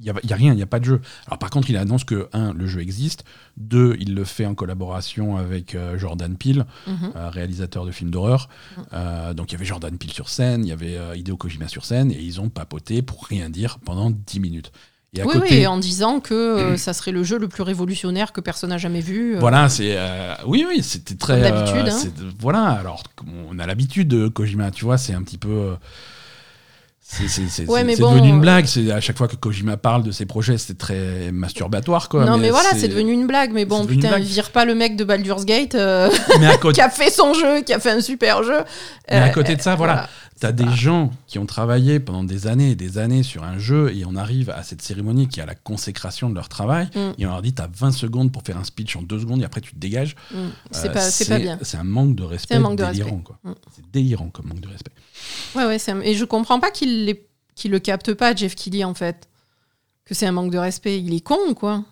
il 0.04 0.06
n'y 0.06 0.10
a, 0.10 0.14
y 0.24 0.34
a 0.34 0.36
rien, 0.36 0.52
il 0.54 0.56
n'y 0.56 0.64
a 0.64 0.68
pas 0.68 0.80
de 0.80 0.86
jeu. 0.86 1.02
Alors 1.28 1.38
par 1.38 1.52
contre, 1.52 1.70
il 1.70 1.78
annonce 1.78 2.04
que, 2.04 2.28
un, 2.34 2.54
le 2.54 2.66
jeu 2.66 2.82
existe, 2.82 3.24
deux, 3.58 3.95
il 3.99 4.16
le 4.16 4.24
fait 4.24 4.47
en 4.47 4.56
collaboration 4.56 5.38
avec 5.38 5.76
euh, 5.76 5.95
Jordan 5.97 6.36
Peele, 6.38 6.66
Mhm. 6.88 7.12
euh, 7.16 7.30
réalisateur 7.30 7.86
de 7.86 7.91
films 7.91 8.10
d'horreur. 8.10 8.49
Mhm. 8.78 8.84
Euh, 8.93 9.34
donc 9.36 9.52
il 9.52 9.54
y 9.54 9.56
avait 9.58 9.66
Jordan 9.66 9.95
Peele 9.95 10.12
sur 10.12 10.28
scène, 10.30 10.66
il 10.66 10.70
y 10.70 10.72
avait 10.72 10.97
Hideo 11.20 11.38
Kojima 11.38 11.68
sur 11.68 11.86
scène, 11.86 12.12
et 12.12 12.20
ils 12.20 12.41
ont 12.41 12.49
papoté 12.49 13.04
pour 13.04 13.26
rien 13.26 13.52
dire 13.52 13.78
pendant 13.78 14.10
10 14.10 14.39
minutes. 14.39 14.72
Et 15.14 15.22
à 15.22 15.26
Oui, 15.26 15.34
côté, 15.34 15.57
oui, 15.59 15.68
en 15.68 15.78
disant 15.78 16.22
que 16.22 16.34
euh, 16.34 16.78
ça 16.78 16.93
serait 16.93 17.12
le 17.12 17.22
jeu 17.24 17.38
le 17.38 17.49
plus 17.49 17.64
révolutionnaire 17.64 18.32
que 18.32 18.39
personne 18.39 18.70
n'a 18.70 18.78
jamais 18.78 19.01
vu. 19.01 19.36
euh. 19.36 19.39
Voilà, 19.39 19.68
c'est 19.68 19.95
euh, 19.97 20.34
oui, 20.45 20.66
oui, 20.68 20.82
c'était 20.84 21.16
très 21.16 21.34
Comme 21.34 21.51
d'habitude, 21.51 21.88
euh, 21.89 21.91
hein. 21.91 22.32
Voilà, 22.39 22.64
alors 22.80 23.03
on 23.49 23.59
a 23.59 23.66
l'habitude 23.66 24.07
de 24.07 24.30
Kojima, 24.30 24.72
tu 24.72 24.86
vois, 24.86 24.97
c'est 24.97 25.14
un 25.14 25.22
petit 25.24 25.38
peu. 25.38 25.49
euh, 25.49 25.76
c'est 27.03 27.68
Ouais, 27.68 27.84
bon, 27.97 28.14
devenu 28.14 28.30
une 28.30 28.38
euh, 28.38 28.39
blague. 28.39 28.66
C'est 28.68 28.89
à 28.89 29.01
chaque 29.01 29.18
fois 29.18 29.28
que 29.28 29.36
Kojima 29.36 29.76
parle 29.76 30.03
de 30.03 30.12
ses 30.12 30.26
projets, 30.26 30.57
c'est 30.57 30.78
très 30.78 31.30
masturbatoire, 31.34 32.07
quoi. 32.07 32.24
non, 32.24 32.38
mais, 32.38 32.49
voilà, 32.49 32.70
c'est 32.78 32.88
devenu 32.88 33.12
une 33.12 33.28
blague. 33.28 33.51
Mais 33.51 33.66
bon, 33.66 33.86
putain, 33.86 34.18
vire 34.18 34.51
pas 34.51 34.64
le 34.64 34.76
mec 34.76 34.95
de 34.95 35.03
Baldur's 35.03 35.43
Gate 35.43 35.76
euh, 35.76 36.09
Mais 36.39 36.47
à 36.47 36.55
côté, 36.57 36.76
qui 36.76 36.82
a 36.82 36.89
fait 36.89 37.09
son 37.09 37.34
jeu, 37.34 37.64
qui 37.64 37.74
a 37.74 37.82
fait 37.82 37.91
un 37.91 37.99
super 37.99 38.43
jeu. 38.43 38.59
mais 39.09 39.18
à 39.18 39.26
Euh, 39.26 39.30
côté 39.32 39.57
de 39.57 39.62
ça, 39.62 39.76
voilà, 39.76 40.07
t'as 40.42 40.52
des 40.52 40.70
gens 40.72 41.12
qui 41.28 41.39
ont 41.39 41.46
travaillé 41.46 42.00
pendant 42.02 42.24
des 42.26 42.48
années 42.48 42.72
et 42.72 42.76
des 42.76 42.98
années 42.98 43.24
sur 43.24 43.44
un 43.44 43.58
jeu 43.60 43.96
et 43.96 44.04
on 44.06 44.16
arrive 44.16 44.50
à 44.50 44.64
cette 44.64 44.82
cérémonie 44.82 45.28
qui 45.30 45.39
a 45.39 45.46
la 45.46 45.56
consécration 45.56 46.30
de 46.30 46.36
leur 46.36 46.50
travail 46.50 46.89
Mm. 46.96 47.12
et 47.20 47.26
on 47.26 47.30
leur 47.30 47.42
dit 47.42 47.54
t'as 47.54 47.68
20 47.74 47.92
secondes 47.92 48.32
pour 48.34 48.42
faire 48.44 48.58
un 48.58 48.64
speech 48.66 48.96
en 48.98 49.04
deux 49.04 49.20
secondes 49.20 49.42
et 49.42 49.46
après 49.46 49.62
tu 49.62 49.72
te 49.74 49.80
dégages. 49.80 50.16
Mm, 50.34 50.36
C'est 50.72 50.89
Euh, 50.89 50.94
pas, 50.94 51.00
c'est 51.00 51.30
pas 51.30 51.39
bien. 51.39 51.58
C'est 51.62 51.78
un 51.78 51.84
manque 51.84 52.16
de 52.16 52.24
respect 52.24 52.60
manque 52.60 52.78
de 52.78 52.84
délirant, 52.86 53.10
respect. 53.12 53.24
quoi. 53.24 53.39
Mm. 53.44 53.54
C'est 53.76 53.92
délirant 53.92 54.30
comme 54.30 54.48
manque 54.48 54.60
de 54.62 54.68
respect. 54.68 54.92
Ouais, 55.56 55.66
ouais, 55.66 55.80
c'est 55.80 55.92
un- 55.92 56.02
et 56.02 56.16
je 56.16 56.26
comprends 56.26 56.60
pas 56.60 56.72
qu'il 56.72 57.06
les- 57.06 57.26
qu'il 57.56 57.72
le 57.72 57.80
capte 57.80 58.14
pas, 58.14 58.36
Jeff 58.36 58.56
Kelly, 58.56 58.84
en 58.84 58.94
fait. 58.94 59.30
Que 60.06 60.16
c'est 60.16 60.26
un 60.26 60.32
manque 60.32 60.52
de 60.52 60.58
respect. 60.58 61.00
Il 61.00 61.14
est 61.14 61.22
con, 61.22 61.54
quoi? 61.56 61.86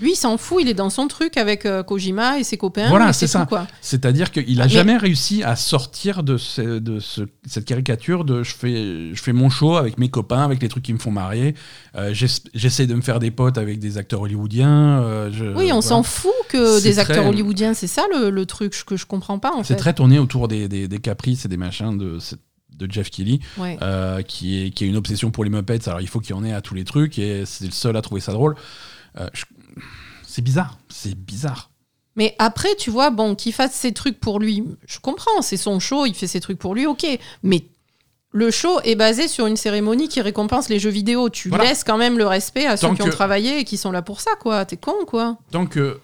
Lui, 0.00 0.12
il 0.12 0.16
s'en 0.16 0.36
fout, 0.36 0.62
il 0.62 0.68
est 0.68 0.74
dans 0.74 0.90
son 0.90 1.06
truc 1.08 1.36
avec 1.36 1.66
euh, 1.66 1.82
Kojima 1.82 2.38
et 2.38 2.44
ses 2.44 2.56
copains. 2.56 2.88
Voilà, 2.88 3.12
c'est 3.12 3.26
ça. 3.26 3.46
quoi. 3.46 3.66
C'est-à-dire 3.80 4.30
qu'il 4.30 4.60
a 4.60 4.64
mais- 4.64 4.70
jamais 4.70 4.96
réussi 4.96 5.42
à 5.42 5.54
sortir 5.56 6.22
de, 6.22 6.36
ce- 6.36 6.78
de 6.78 6.98
ce- 7.00 7.22
cette 7.46 7.64
caricature 7.64 8.24
de 8.24 8.42
je 8.42 8.54
fais, 8.54 9.14
je 9.14 9.22
fais 9.22 9.32
mon 9.32 9.50
show 9.50 9.76
avec 9.76 9.98
mes 9.98 10.08
copains, 10.08 10.42
avec 10.44 10.62
les 10.62 10.68
trucs 10.68 10.82
qui 10.84 10.92
me 10.92 10.98
font 10.98 11.10
marrer. 11.10 11.54
euh, 11.96 12.12
j'ess- 12.14 12.42
J'essaie 12.54 12.86
de 12.86 12.94
me 12.94 13.02
faire 13.02 13.18
des 13.18 13.30
potes 13.30 13.58
avec 13.58 13.78
des 13.78 13.98
acteurs 13.98 14.20
hollywoodiens. 14.22 15.02
euh, 15.02 15.30
je- 15.32 15.44
Oui, 15.44 15.64
on 15.72 15.80
voilà. 15.80 15.82
s'en 15.82 16.02
fout 16.02 16.30
que 16.48 16.82
des 16.82 16.98
acteurs 16.98 17.26
hollywoodiens, 17.26 17.74
c'est 17.74 17.86
ça 17.86 18.04
le, 18.14 18.30
le 18.30 18.46
truc 18.46 18.72
que 18.86 18.96
je 18.96 19.06
comprends 19.06 19.38
pas, 19.38 19.52
C'est 19.64 19.76
très 19.76 19.92
tourné 19.94 20.18
autour 20.18 20.48
des, 20.48 20.68
des- 20.68 20.88
des 20.88 20.98
caprices 20.98 21.44
et 21.44 21.48
des 21.48 21.56
machins 21.56 21.96
de, 21.98 22.18
Jeff 22.90 23.10
Kelly, 23.10 23.38
Ouais. 23.58 23.78
euh, 23.82 24.22
qui, 24.22 24.60
est, 24.66 24.70
qui 24.70 24.86
une 24.86 24.96
obsession 24.96 25.30
pour 25.30 25.44
les 25.44 25.50
Muppets. 25.50 25.88
Alors 25.88 26.00
il 26.00 26.08
faut 26.08 26.18
qu'il 26.18 26.34
y 26.34 26.38
en 26.38 26.42
ait 26.44 26.52
à 26.52 26.60
tous 26.60 26.74
les 26.74 26.82
trucs 26.84 27.16
et 27.18 27.44
c'est 27.46 27.66
le 27.66 27.70
seul 27.70 27.96
à 27.96 28.02
trouver 28.02 28.20
ça 28.20 28.32
drôle. 28.32 28.56
Euh, 29.20 29.28
je- 29.32 29.44
C'est 30.34 30.40
bizarre, 30.42 30.78
c'est 30.88 31.14
bizarre. 31.14 31.68
Mais 32.16 32.34
après, 32.38 32.74
tu 32.76 32.88
vois, 32.90 33.10
bon, 33.10 33.34
qu'il 33.34 33.52
fasse 33.52 33.72
ses 33.74 33.92
trucs 33.92 34.18
pour 34.18 34.40
lui, 34.40 34.64
je 34.86 34.98
comprends, 34.98 35.42
c'est 35.42 35.58
son 35.58 35.78
show, 35.78 36.06
il 36.06 36.14
fait 36.14 36.26
ses 36.26 36.40
trucs 36.40 36.58
pour 36.58 36.74
lui, 36.74 36.86
ok. 36.86 37.06
Mais 37.42 37.66
le 38.30 38.50
show 38.50 38.80
est 38.84 38.94
basé 38.94 39.28
sur 39.28 39.46
une 39.46 39.56
cérémonie 39.58 40.08
qui 40.08 40.22
récompense 40.22 40.70
les 40.70 40.78
jeux 40.78 40.88
vidéo. 40.88 41.28
Tu 41.28 41.50
Voilà. 41.50 41.64
laisses 41.64 41.84
quand 41.84 41.98
même 41.98 42.16
le 42.16 42.26
respect 42.26 42.64
à 42.64 42.78
ceux 42.78 42.94
qui 42.94 43.02
ont 43.02 43.10
travaillé 43.10 43.58
et 43.58 43.64
qui 43.64 43.76
sont 43.76 43.92
là 43.92 44.00
pour 44.00 44.22
ça, 44.22 44.30
quoi. 44.40 44.64
T'es 44.64 44.78
con, 44.78 45.04
quoi. 45.06 45.36
tant 45.50 45.66
que 45.66 46.00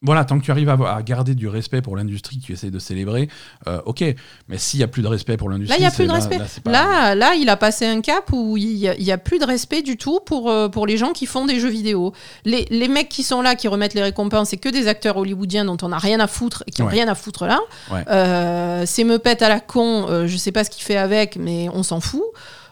voilà, 0.00 0.24
tant 0.24 0.38
que 0.38 0.44
tu 0.44 0.50
arrives 0.52 0.68
à, 0.68 0.78
à 0.94 1.02
garder 1.02 1.34
du 1.34 1.48
respect 1.48 1.82
pour 1.82 1.96
l'industrie 1.96 2.38
que 2.38 2.44
tu 2.44 2.52
essayes 2.52 2.70
de 2.70 2.78
célébrer, 2.78 3.28
euh, 3.66 3.80
ok. 3.84 4.04
Mais 4.48 4.56
s'il 4.56 4.78
y 4.78 4.84
a 4.84 4.86
plus 4.88 5.02
de 5.02 5.08
respect 5.08 5.36
pour 5.36 5.48
l'industrie, 5.50 5.78
Là, 5.80 5.84
il 5.84 5.86
a 5.86 5.90
c'est- 5.90 5.96
plus 5.96 6.06
de 6.06 6.12
respect. 6.12 6.38
c'est 6.48 6.62
pas- 6.62 6.70
Là, 6.70 7.14
là, 7.16 7.34
il 7.34 7.48
a 7.48 7.56
passé 7.56 7.84
un 7.86 8.00
cap 8.00 8.30
où 8.32 8.56
il 8.56 8.76
y 8.76 8.88
a, 8.88 8.94
il 8.96 9.18
plus 9.24 9.40
de 9.40 9.44
respect 9.44 9.82
du 9.82 9.96
tout 9.96 10.20
pour, 10.24 10.50
euh, 10.50 10.68
pour 10.68 10.86
les 10.86 10.96
gens 10.96 11.12
qui 11.12 11.26
font 11.26 11.46
des 11.46 11.58
jeux 11.58 11.68
vidéo. 11.70 12.12
Les, 12.44 12.66
les 12.70 12.86
mecs 12.88 13.08
qui 13.08 13.24
sont 13.24 13.42
là, 13.42 13.56
qui 13.56 13.66
remettent 13.66 13.94
les 13.94 14.02
récompenses, 14.02 14.50
c'est 14.50 14.56
que 14.56 14.68
des 14.68 14.86
acteurs 14.86 15.16
hollywoodiens 15.16 15.64
dont 15.64 15.76
on 15.82 15.88
n'a 15.88 15.98
rien 15.98 16.20
à 16.20 16.28
foutre 16.28 16.62
et 16.68 16.70
qui 16.70 16.82
n'ont 16.82 16.86
Ouais. 16.88 16.94
rien 16.94 17.08
à 17.08 17.16
foutre 17.16 17.46
là. 17.46 17.58
Ouais. 17.90 18.04
Euh, 18.08 18.84
ces 18.86 19.02
meupettes 19.02 19.42
à 19.42 19.48
la 19.48 19.58
con, 19.58 20.06
euh, 20.08 20.26
je 20.28 20.36
sais 20.36 20.52
pas 20.52 20.62
ce 20.62 20.70
qu'il 20.70 20.84
fait 20.84 20.96
avec, 20.96 21.34
mais 21.36 21.68
on 21.74 21.82
s'en 21.82 22.00
fout. 22.00 22.22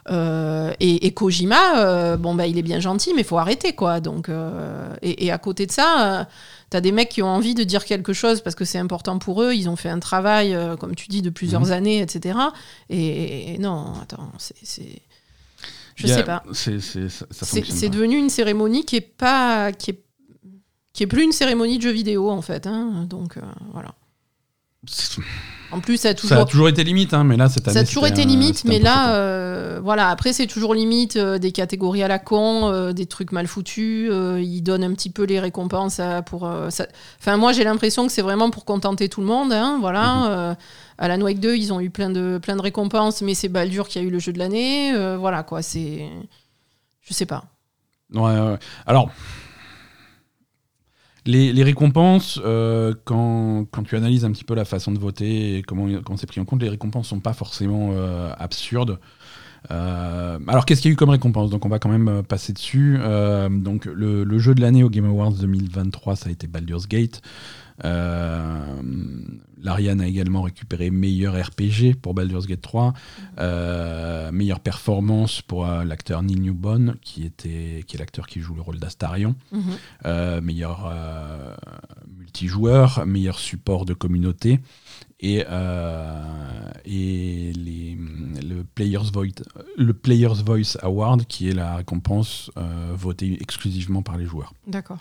Euh, 0.09 0.73
et, 0.79 1.07
et 1.07 1.11
Kojima, 1.13 1.79
euh, 1.79 2.17
bon 2.17 2.37
bah 2.37 2.47
il 2.47 2.57
est 2.59 2.63
bien 2.63 2.79
gentil, 2.79 3.13
mais 3.17 3.25
faut 3.25 3.39
arrêter 3.39 3.73
quoi. 3.73 3.99
Donc 3.99 4.29
euh, 4.29 4.89
et, 5.03 5.27
et 5.27 5.33
à 5.33 5.39
côté 5.39 5.67
de 5.67 5.73
ça, 5.73 6.29
euh, 6.67 6.71
t'as 6.71 6.81
des 6.81 6.93
mecs 6.93 7.09
qui 7.09 7.23
ont 7.23 7.29
envie 7.29 7.55
de 7.55 7.65
dire 7.65 7.85
quelque 7.85 8.13
chose 8.13 8.41
parce 8.41 8.55
que 8.57 8.65
c'est 8.65 8.79
important 8.79 9.19
pour 9.19 9.43
eux. 9.43 9.55
Ils 9.55 9.69
ont 9.69 9.77
fait 9.77 9.89
un 9.89 10.01
travail, 10.01 10.55
euh, 10.55 10.77
comme 10.77 10.95
tu 10.95 11.09
dis, 11.09 11.23
de 11.23 11.31
plusieurs 11.31 11.67
Mhm. 11.67 11.73
années, 11.73 12.01
etc. 12.03 12.39
Et, 12.91 13.55
et 13.55 13.59
non, 13.59 13.95
attends, 14.03 14.31
c'est, 14.39 15.03
je 15.95 16.07
sais 16.07 16.25
pas. 16.25 16.43
c'est- 16.53 17.89
devenu 17.89 18.17
une 18.19 18.31
cérémonie 18.31 18.85
qui 18.85 18.97
est 18.97 19.01
pas, 19.01 19.73
qui 19.73 19.91
est, 19.93 20.03
qui 20.93 21.03
est 21.03 21.07
plus 21.07 21.23
une 21.25 21.33
cérémonie 21.33 21.79
de 21.79 21.83
jeux 21.83 21.91
vidéo 21.93 22.31
en 22.31 22.43
fait. 22.43 22.67
hein. 22.67 23.07
Donc 23.09 23.37
euh, 23.37 23.41
voilà. 23.73 23.95
En 25.73 25.81
plus, 25.81 25.97
ça 25.97 26.09
a 26.09 26.11
Ça 26.13 26.15
toujours 26.17 26.39
a 26.39 26.45
toujours 26.45 26.69
été 26.69 26.85
limite, 26.85 27.13
hein, 27.13 27.25
mais 27.25 27.37
là 27.37 27.49
cette 27.49 27.67
année. 27.67 27.75
ça 27.75 27.81
a 27.81 27.85
toujours 27.85 28.07
été 28.07 28.25
limite, 28.25 28.65
mais 28.65 28.79
là, 28.79 29.15
euh, 29.15 29.81
voilà, 29.83 30.09
après 30.11 30.33
c'est 30.33 30.47
toujours 30.47 30.75
limite 30.75 31.17
euh, 31.17 31.39
des 31.39 31.51
catégories 31.51 32.03
à 32.05 32.09
la 32.09 32.19
con, 32.21 32.71
euh, 32.71 32.93
des 32.93 33.07
trucs 33.07 33.33
mal 33.33 33.47
foutus. 33.47 34.09
ils 34.39 34.63
donnent 34.63 34.85
un 34.85 34.93
petit 34.95 35.11
peu 35.11 35.25
les 35.25 35.41
récompenses 35.41 35.99
à- 36.01 36.23
pour. 36.23 36.49
ça- 36.71 36.87
Enfin, 37.21 37.37
moi 37.37 37.53
j'ai 37.53 37.65
l'impression 37.65 38.07
que 38.07 38.13
c'est 38.13 38.23
vraiment 38.23 38.51
pour 38.51 38.65
contenter 38.65 39.09
tout 39.09 39.21
le 39.21 39.27
monde. 39.27 39.53
hein, 39.53 39.79
voilà. 39.81 40.15
Mhm. 40.51 40.57
à 40.99 41.09
la 41.09 41.19
Wake 41.19 41.41
2, 41.41 41.57
ils 41.57 41.73
ont 41.75 41.81
eu 41.81 41.91
plein 41.91 42.09
de, 42.11 42.39
plein 42.43 42.57
de 42.57 42.63
récompenses, 42.63 43.21
mais 43.21 43.35
c'est 43.35 43.49
Baldur 43.49 43.89
qui 43.89 43.99
a 43.99 44.03
eu 44.03 44.09
le 44.11 44.19
jeu 44.19 44.33
de 44.33 44.39
l'année. 44.39 44.93
voilà 45.19 45.43
quoi, 45.43 45.63
c'est. 45.63 46.09
Je 47.03 47.13
sais 47.15 47.27
pas. 47.27 47.45
Ouais, 48.15 48.23
ouais. 48.39 48.57
Alors, 48.87 49.11
les, 51.27 51.63
récompenses, 51.63 52.41
euh, 52.45 52.95
quand, 53.05 53.67
tu 53.85 53.97
analyses 53.97 54.25
un 54.25 54.33
petit 54.33 54.45
peu 54.45 54.55
la 54.55 54.65
façon 54.65 54.93
de 54.93 54.99
voter 54.99 55.59
et 55.59 55.63
comment, 55.63 55.89
c'est 56.17 56.27
pris 56.27 56.41
en 56.41 56.45
compte, 56.45 56.63
les 56.63 56.69
récompenses 56.69 57.09
sont 57.09 57.21
pas 57.21 57.33
forcément 57.33 57.91
euh, 57.93 58.33
absurdes. 58.39 58.99
Euh, 59.71 60.39
alors, 60.47 60.65
qu'est-ce 60.65 60.83
qu'il 60.83 60.91
y 60.91 60.93
a 60.93 60.95
eu 60.95 60.97
comme 60.97 61.11
récompense? 61.11 61.51
Donc, 61.51 61.65
on 61.67 61.69
va 61.69 61.79
quand 61.79 61.89
même 61.89 62.23
passer 62.23 62.53
dessus. 62.53 62.99
Donc, 63.51 63.87
le, 63.87 64.25
le 64.25 64.39
jeu 64.39 64.55
de 64.55 64.61
l'année 64.61 64.85
au 64.85 64.91
Game 64.91 65.07
Awards 65.07 65.33
2023, 65.33 66.17
ça 66.17 66.29
a 66.29 66.33
été 66.33 66.47
Baldur's 66.47 66.87
Gate. 66.87 67.21
Euh, 67.85 68.81
Larian 69.59 69.99
a 69.99 70.07
également 70.07 70.43
récupéré 70.43 70.91
meilleur 70.91 71.35
RPG 71.35 71.95
pour 72.01 72.15
Baldur's 72.15 72.47
Gate 72.47 72.61
3, 72.61 72.93
euh, 73.39 74.31
meilleure 74.31 74.61
performance 74.61 75.43
pour 75.43 75.67
euh, 75.67 75.83
l'acteur 75.85 76.23
Neil 76.23 76.39
Newbon, 76.39 76.95
qui, 77.03 77.25
était, 77.25 77.83
qui 77.87 77.97
est 77.97 77.99
l'acteur 77.99 78.27
qui 78.27 78.41
joue 78.41 78.55
le 78.55 78.61
rôle 78.61 78.79
d'Astarion, 78.79 79.35
Mhm. 79.53 79.63
euh, 80.05 80.41
meilleur 80.41 80.93
multijoueur, 82.17 83.05
meilleur 83.07 83.39
support 83.39 83.85
de 83.87 83.95
communauté, 83.95 84.61
et, 85.21 85.39
et 86.85 87.53
les, 87.55 87.99
le, 88.47 88.65
Player's 88.75 89.11
Voice, 89.13 89.43
le 89.77 89.93
Player's 89.95 90.43
Voice 90.45 90.77
Award, 90.83 91.25
qui 91.27 91.49
est 91.49 91.55
la 91.55 91.77
récompense 91.77 92.51
votée 92.95 93.37
exclusivement 93.41 94.03
par 94.03 94.17
les 94.19 94.27
joueurs. 94.27 94.53
D'accord. 94.67 94.99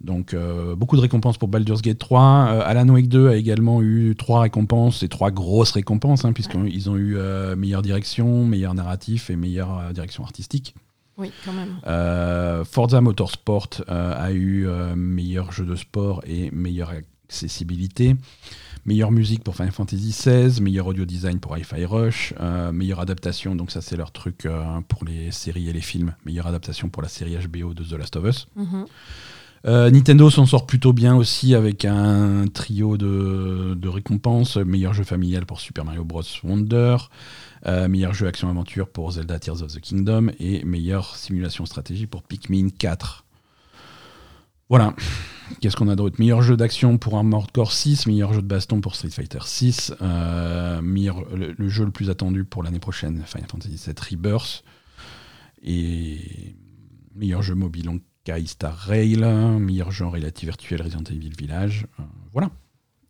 Donc 0.00 0.32
euh, 0.32 0.74
beaucoup 0.76 0.96
de 0.96 1.02
récompenses 1.02 1.36
pour 1.36 1.48
Baldur's 1.48 1.82
Gate 1.82 1.98
3. 1.98 2.20
Euh, 2.22 2.62
Alan 2.64 2.88
Wake 2.88 3.08
2 3.08 3.28
a 3.28 3.36
également 3.36 3.82
eu 3.82 4.14
trois 4.16 4.40
récompenses, 4.40 5.02
et 5.02 5.08
trois 5.08 5.30
grosses 5.30 5.72
récompenses, 5.72 6.24
hein, 6.24 6.32
puisqu'ils 6.32 6.88
ont 6.88 6.96
eu 6.96 7.16
euh, 7.16 7.54
meilleure 7.54 7.82
direction, 7.82 8.46
meilleur 8.46 8.74
narratif 8.74 9.30
et 9.30 9.36
meilleure 9.36 9.92
direction 9.92 10.24
artistique. 10.24 10.74
Oui, 11.18 11.30
quand 11.44 11.52
même. 11.52 12.64
Forza 12.64 13.02
Motorsport 13.02 13.68
a 13.88 14.32
eu 14.32 14.66
meilleur 14.96 15.52
jeu 15.52 15.66
de 15.66 15.76
sport 15.76 16.22
et 16.26 16.50
meilleure 16.50 16.92
accessibilité. 17.28 18.16
Meilleure 18.86 19.10
musique 19.10 19.44
pour 19.44 19.54
Final 19.54 19.72
Fantasy 19.72 20.08
XVI, 20.08 20.62
meilleur 20.62 20.86
audio 20.86 21.04
design 21.04 21.38
pour 21.38 21.58
Hi-Fi 21.58 21.84
Rush, 21.84 22.32
meilleure 22.72 23.00
adaptation, 23.00 23.54
donc 23.54 23.70
ça 23.70 23.82
c'est 23.82 23.98
leur 23.98 24.12
truc 24.12 24.48
pour 24.88 25.04
les 25.04 25.30
séries 25.30 25.68
et 25.68 25.74
les 25.74 25.82
films, 25.82 26.14
meilleure 26.24 26.46
adaptation 26.46 26.88
pour 26.88 27.02
la 27.02 27.08
série 27.08 27.36
HBO 27.36 27.74
de 27.74 27.84
The 27.84 27.98
Last 27.98 28.16
of 28.16 28.24
Us. 28.24 28.48
Mhm. 28.56 28.86
Euh, 29.66 29.90
Nintendo 29.90 30.30
s'en 30.30 30.46
sort 30.46 30.66
plutôt 30.66 30.92
bien 30.92 31.14
aussi 31.14 31.54
avec 31.54 31.84
un 31.84 32.46
trio 32.46 32.96
de, 32.96 33.88
récompenses. 33.88 34.56
Meilleur 34.56 34.94
jeu 34.94 35.04
familial 35.04 35.44
pour 35.46 35.60
Super 35.60 35.84
Mario 35.84 36.04
Bros. 36.04 36.22
Wonder, 36.42 36.96
euh, 37.66 37.88
meilleur 37.88 38.14
jeu 38.14 38.26
action-aventure 38.26 38.88
pour 38.88 39.12
Zelda 39.12 39.38
Tears 39.38 39.62
of 39.62 39.72
the 39.72 39.80
Kingdom 39.80 40.30
et 40.38 40.64
meilleure 40.64 41.16
simulation 41.16 41.66
stratégie 41.66 42.06
pour 42.06 42.22
Pikmin 42.22 42.68
4. 42.70 43.24
Voilà. 44.70 44.94
Qu'est-ce 45.60 45.76
qu'on 45.76 45.88
a 45.88 45.96
d'autre? 45.96 46.16
Meilleur 46.20 46.42
jeu 46.42 46.56
d'action 46.56 46.96
pour 46.96 47.16
Armored 47.16 47.50
Core 47.50 47.72
6, 47.72 48.06
meilleur 48.06 48.32
jeu 48.32 48.40
de 48.40 48.46
baston 48.46 48.80
pour 48.80 48.94
Street 48.94 49.10
Fighter 49.10 49.40
6, 49.44 49.94
euh, 50.00 50.80
le, 50.80 51.68
jeu 51.68 51.84
le 51.84 51.90
plus 51.90 52.08
attendu 52.08 52.44
pour 52.44 52.62
l'année 52.62 52.78
prochaine, 52.78 53.20
Final 53.26 53.48
Fantasy 53.50 53.82
VII 53.84 53.94
Rebirth, 54.12 54.62
et 55.64 56.54
meilleur 57.16 57.42
jeu 57.42 57.56
mobile 57.56 57.86
donc 57.86 58.02
Sky 58.26 58.46
Star 58.46 58.74
Rail, 58.76 59.16
meilleur 59.58 59.90
jeu 59.90 60.04
en 60.04 60.10
réalité 60.10 60.46
virtuelle 60.46 60.82
Resident 60.82 61.04
Evil 61.10 61.32
Village. 61.38 61.86
Euh, 61.98 62.02
voilà. 62.32 62.50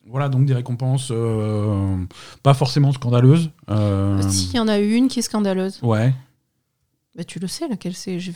Voilà 0.06 0.28
donc 0.28 0.46
des 0.46 0.54
récompenses 0.54 1.08
euh, 1.10 1.96
pas 2.42 2.54
forcément 2.54 2.92
scandaleuses. 2.92 3.50
Euh, 3.68 4.20
Si, 4.28 4.50
il 4.52 4.56
y 4.56 4.60
en 4.60 4.68
a 4.68 4.78
une 4.78 5.08
qui 5.08 5.18
est 5.18 5.22
scandaleuse. 5.22 5.78
Ouais. 5.82 6.12
Bah, 7.16 7.24
tu 7.24 7.38
le 7.38 7.46
sais, 7.48 7.68
laquelle 7.68 7.94
c'est? 7.94 8.18
J'ai 8.18 8.32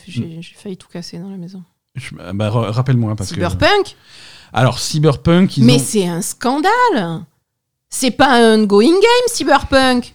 failli 0.55 0.77
tout 0.77 0.87
casser 0.87 1.17
dans 1.17 1.29
la 1.29 1.37
maison. 1.37 1.63
Bah, 2.33 2.49
ra- 2.49 2.71
Rappelle-moi 2.71 3.15
parce 3.15 3.29
que. 3.29 3.35
Cyberpunk? 3.35 3.95
Alors 4.53 4.79
Cyberpunk, 4.79 5.57
ils 5.57 5.63
Mais 5.63 5.75
ont- 5.75 5.79
c'est 5.79 6.07
un 6.07 6.21
scandale 6.21 7.23
C'est 7.89 8.11
pas 8.11 8.33
un 8.35 8.63
going 8.65 8.91
game, 8.91 9.27
Cyberpunk 9.27 10.13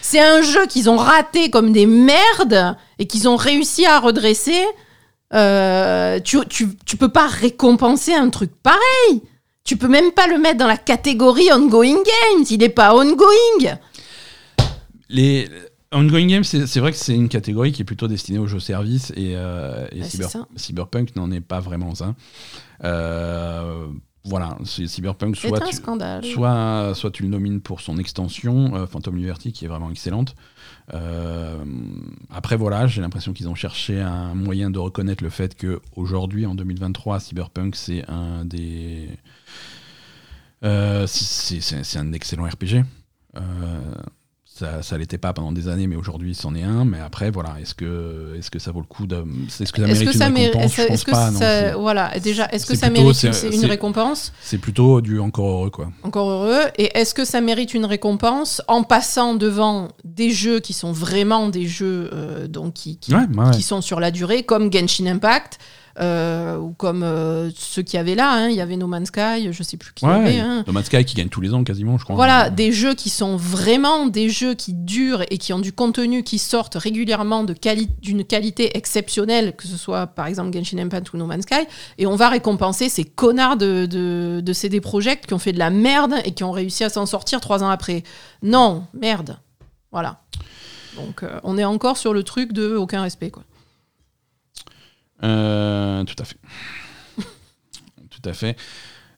C'est 0.00 0.20
un 0.20 0.42
jeu 0.42 0.66
qu'ils 0.66 0.88
ont 0.90 0.96
raté 0.96 1.50
comme 1.50 1.72
des 1.72 1.86
merdes 1.86 2.76
et 2.98 3.06
qu'ils 3.06 3.26
ont 3.28 3.36
réussi 3.36 3.84
à 3.86 4.00
redresser. 4.00 4.62
Euh, 5.34 6.20
tu, 6.20 6.38
tu, 6.48 6.68
tu 6.86 6.96
peux 6.96 7.08
pas 7.08 7.26
récompenser 7.26 8.14
un 8.14 8.30
truc 8.30 8.52
pareil 8.62 9.22
Tu 9.64 9.76
peux 9.76 9.88
même 9.88 10.12
pas 10.12 10.26
le 10.28 10.38
mettre 10.38 10.58
dans 10.58 10.66
la 10.68 10.76
catégorie 10.76 11.52
ongoing 11.52 11.96
games, 11.96 12.44
il 12.50 12.62
est 12.62 12.68
pas 12.68 12.94
ongoing 12.94 13.76
les 15.08 15.48
ongoing 15.92 16.26
games, 16.26 16.44
c'est 16.44 16.80
vrai 16.80 16.90
que 16.90 16.96
c'est 16.98 17.14
une 17.14 17.28
catégorie 17.28 17.72
qui 17.72 17.82
est 17.82 17.84
plutôt 17.84 18.08
destinée 18.08 18.38
aux 18.38 18.46
jeux 18.46 18.60
services 18.60 19.12
et, 19.16 19.34
euh, 19.36 19.86
et 19.92 20.00
Bah, 20.00 20.06
Cyber-. 20.06 20.46
Cyberpunk 20.56 21.14
n'en 21.16 21.30
est 21.30 21.40
pas 21.40 21.60
vraiment 21.60 21.92
un. 22.00 22.14
Euh, 22.82 23.86
voilà, 24.24 24.56
Cyberpunk 24.64 25.36
soit 25.36 25.62
un 25.62 25.66
tu, 25.68 25.76
scandale. 25.76 26.24
soit, 26.24 26.92
soit 26.94 27.10
tu 27.10 27.22
le 27.22 27.28
nomines 27.28 27.60
pour 27.60 27.80
son 27.80 27.98
extension, 27.98 28.74
euh, 28.74 28.86
Phantom 28.86 29.14
Liberty, 29.16 29.52
qui 29.52 29.66
est 29.66 29.68
vraiment 29.68 29.90
excellente. 29.90 30.34
Euh, 30.92 31.64
après, 32.30 32.56
voilà, 32.56 32.86
j'ai 32.86 33.00
l'impression 33.00 33.32
qu'ils 33.32 33.48
ont 33.48 33.54
cherché 33.54 34.00
un 34.00 34.34
moyen 34.34 34.68
de 34.70 34.78
reconnaître 34.78 35.24
le 35.24 35.30
fait 35.30 35.54
que 35.56 35.80
aujourd'hui, 35.96 36.44
en 36.44 36.54
2023, 36.54 37.20
Cyberpunk, 37.20 37.74
c'est 37.76 38.04
un 38.10 38.44
des. 38.44 39.08
euh, 40.64 41.06
c'est- 41.06 41.96
un 41.98 42.12
excellent 42.12 42.44
RPG. 42.44 42.84
Euh, 43.36 43.94
ça, 44.56 44.82
ça 44.82 44.96
l'était 44.98 45.18
pas 45.18 45.32
pendant 45.32 45.50
des 45.50 45.66
années, 45.66 45.88
mais 45.88 45.96
aujourd'hui, 45.96 46.32
c'en 46.32 46.54
est 46.54 46.62
un. 46.62 46.84
Mais 46.84 47.00
après, 47.00 47.30
voilà, 47.32 47.56
est-ce 47.60 47.74
que, 47.74 48.36
est-ce 48.38 48.52
que 48.52 48.60
ça 48.60 48.70
vaut 48.70 48.78
le 48.78 48.86
coup 48.86 49.06
de. 49.08 49.16
Est-ce 49.16 49.72
que 49.72 49.82
ça 49.82 49.88
Est-ce 49.88 49.92
mérite 50.00 50.04
que 50.08 50.12
une 50.12 50.18
ça 50.20 50.30
mérite 50.30 50.54
récompense 50.54 50.74
Je 50.76 50.80
est-ce 50.82 50.88
pense 50.88 51.04
que 51.04 51.10
pas. 51.10 51.30
non, 51.32 51.38
ça- 51.40 51.60
c'est- 51.60 51.72
voilà, 51.74 52.18
déjà, 52.20 52.46
est-ce 52.52 52.64
que 52.66 52.76
ça 52.76 52.86
plutôt- 52.88 53.02
mérite 53.02 53.46
une 53.52 53.64
récompense 53.66 54.32
c'est 54.40 54.58
plutôt 54.58 55.00
du 55.00 55.18
encore 55.18 55.48
heureux, 55.48 55.70
quoi. 55.70 55.90
Encore 56.04 56.30
heureux. 56.30 56.60
Et 56.78 56.96
est-ce 56.96 57.14
que 57.14 57.24
ça 57.24 57.40
mérite 57.40 57.74
une 57.74 57.84
récompense 57.84 58.62
en 58.68 58.84
passant 58.84 59.34
devant 59.34 59.88
des 60.04 60.30
jeux 60.30 60.60
qui 60.60 60.72
sont 60.72 60.92
vraiment 60.92 61.48
des 61.48 61.66
jeux 61.66 62.10
euh, 62.12 62.46
donc 62.46 62.74
qui, 62.74 62.96
qui, 62.98 63.12
Ouais, 63.12 63.22
ouais, 63.36 63.44
ouais. 63.46 63.50
qui 63.50 63.62
sont 63.62 63.80
sur 63.80 63.98
la 63.98 64.12
durée, 64.12 64.44
comme 64.44 64.72
Genshin 64.72 65.06
Impact 65.06 65.58
euh, 66.00 66.56
ou 66.58 66.72
comme 66.72 67.02
euh, 67.02 67.50
ceux 67.56 67.82
qu'il 67.82 67.96
y 67.96 68.00
avait 68.00 68.14
là. 68.14 68.32
hein. 68.32 68.48
Il 68.48 68.56
y 68.56 68.60
avait 68.60 68.76
No 68.76 68.86
Man's 68.86 69.08
Sky, 69.08 69.52
je 69.52 69.62
sais 69.62 69.76
plus 69.76 69.92
qui 69.94 70.04
y 70.04 70.08
Ouais, 70.08 70.14
avait. 70.14 70.38
hein. 70.40 70.64
No 70.66 70.72
Man's 70.72 70.86
Sky 70.86 71.04
qui 71.04 71.14
gagne 71.14 71.28
tous 71.28 71.40
les 71.40 71.54
ans 71.54 71.62
quasiment, 71.64 71.98
je 71.98 72.04
crois. 72.04 72.16
Voilà, 72.16 72.50
des 72.50 72.72
jeux 72.72 72.94
qui 72.94 73.10
sont 73.10 73.36
vraiment 73.36 74.06
des 74.06 74.28
jeux 74.28 74.54
qui 74.54 74.72
durent 74.74 75.22
et 75.30 75.38
qui 75.38 75.52
ont 75.52 75.58
du 75.60 75.72
contenu 75.72 76.22
qui 76.24 76.38
sortent 76.38 76.74
régulièrement 76.74 77.44
quali- 77.46 77.88
d'une 78.02 78.24
qualité 78.24 78.76
exceptionnelle, 78.76 79.54
que 79.56 79.66
ce 79.68 79.76
soit 79.76 80.06
par 80.08 80.26
exemple 80.26 80.56
Genshin 80.56 80.78
Impact 80.78 81.12
ou 81.12 81.16
No 81.16 81.26
Man's 81.26 81.42
Sky, 81.44 81.66
et 81.98 82.06
on 82.06 82.16
va 82.16 82.28
récompenser 82.28 82.88
ces 82.88 83.04
connards 83.04 83.56
de, 83.56 83.86
de, 83.86 84.40
de 84.44 84.52
CD 84.52 84.80
Projekt 84.80 85.26
qui 85.26 85.34
ont 85.34 85.38
fait 85.38 85.52
de 85.52 85.58
la 85.58 85.70
merde 85.70 86.14
et 86.24 86.32
qui 86.32 86.44
ont 86.44 86.52
réussi 86.52 86.84
à 86.84 86.88
s'en 86.88 87.06
sortir 87.06 87.40
trois 87.40 87.62
ans 87.62 87.68
après. 87.70 88.02
Non, 88.42 88.84
merde. 88.94 89.38
Voilà. 89.92 90.20
Donc 90.96 91.22
euh, 91.22 91.40
on 91.44 91.58
est 91.58 91.64
encore 91.64 91.96
sur 91.96 92.12
le 92.14 92.22
truc 92.22 92.52
de 92.52 92.74
aucun 92.76 93.02
respect, 93.02 93.30
quoi. 93.30 93.42
Euh, 95.22 96.04
tout 96.04 96.14
à 96.18 96.24
fait. 96.24 96.36
tout 98.10 98.28
à 98.28 98.32
fait. 98.32 98.56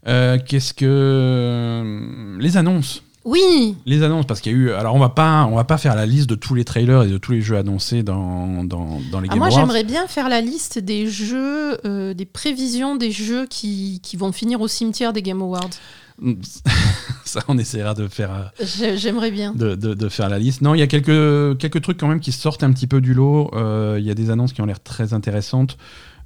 Euh, 0.06 0.38
Qu'est-ce 0.44 0.72
que 0.74 2.36
les 2.38 2.56
annonces 2.56 3.02
Oui, 3.24 3.74
Les 3.86 4.02
annonces 4.02 4.26
parce 4.26 4.40
qu'il 4.40 4.52
y 4.52 4.54
a 4.54 4.58
eu. 4.58 4.70
Alors 4.72 4.94
on 4.94 5.00
va 5.00 5.08
pas, 5.08 5.44
on 5.46 5.56
va 5.56 5.64
pas 5.64 5.78
faire 5.78 5.96
la 5.96 6.06
liste 6.06 6.28
de 6.28 6.36
tous 6.36 6.54
les 6.54 6.64
trailers 6.64 7.02
et 7.02 7.08
de 7.08 7.18
tous 7.18 7.32
les 7.32 7.40
jeux 7.40 7.56
annoncés 7.56 8.02
dans 8.02 8.62
dans, 8.62 9.00
dans 9.10 9.20
les 9.20 9.28
Ah, 9.28 9.34
Game 9.34 9.38
moi 9.38 9.50
j'aimerais 9.50 9.84
bien 9.84 10.06
faire 10.06 10.28
la 10.28 10.40
liste 10.40 10.78
des 10.78 11.08
jeux, 11.08 11.78
euh, 11.84 12.14
des 12.14 12.26
prévisions 12.26 12.94
des 12.94 13.10
jeux 13.10 13.46
qui, 13.46 14.00
qui 14.02 14.16
vont 14.16 14.30
finir 14.32 14.60
au 14.60 14.68
cimetière 14.68 15.12
des 15.12 15.22
Game 15.22 15.42
Awards. 15.42 15.70
Ça, 17.24 17.40
on 17.48 17.58
essaiera 17.58 17.94
de 17.94 18.08
faire. 18.08 18.32
euh, 18.32 18.44
J'ai- 18.64 18.96
J'aimerais 18.96 19.30
bien. 19.30 19.52
de, 19.54 19.74
de- 19.74 19.94
de 19.94 20.08
faire 20.08 20.28
la 20.28 20.38
liste. 20.38 20.62
Non, 20.62 20.74
il 20.74 20.78
y 20.78 20.82
a 20.82 20.86
quelques, 20.86 21.58
quelques 21.58 21.82
trucs 21.82 21.98
quand 21.98 22.08
même 22.08 22.20
qui 22.20 22.32
sortent 22.32 22.62
un 22.62 22.72
petit 22.72 22.86
peu 22.86 23.00
du 23.00 23.14
lot. 23.14 23.50
Euh, 23.54 23.96
Il 23.98 24.04
y 24.06 24.10
a 24.10 24.14
des 24.14 24.30
annonces 24.30 24.52
qui 24.52 24.60
ont 24.62 24.66
l'air 24.66 24.82
très 24.82 25.12
intéressantes. 25.12 25.76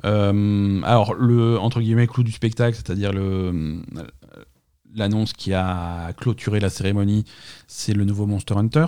Euh, 0.05 0.81
alors, 0.85 1.15
le 1.15 1.59
entre 1.59 1.81
guillemets 1.81 2.07
clou 2.07 2.23
du 2.23 2.33
spectacle, 2.33 2.77
c'est-à-dire 2.77 3.13
le 3.13 3.83
l'annonce 4.95 5.33
qui 5.33 5.53
a 5.55 6.13
clôturé 6.15 6.59
la 6.59 6.69
cérémonie, 6.71 7.25
c'est 7.69 7.93
le 7.93 8.05
nouveau 8.05 8.27
Monster 8.27 8.55
Hunter. 8.57 8.87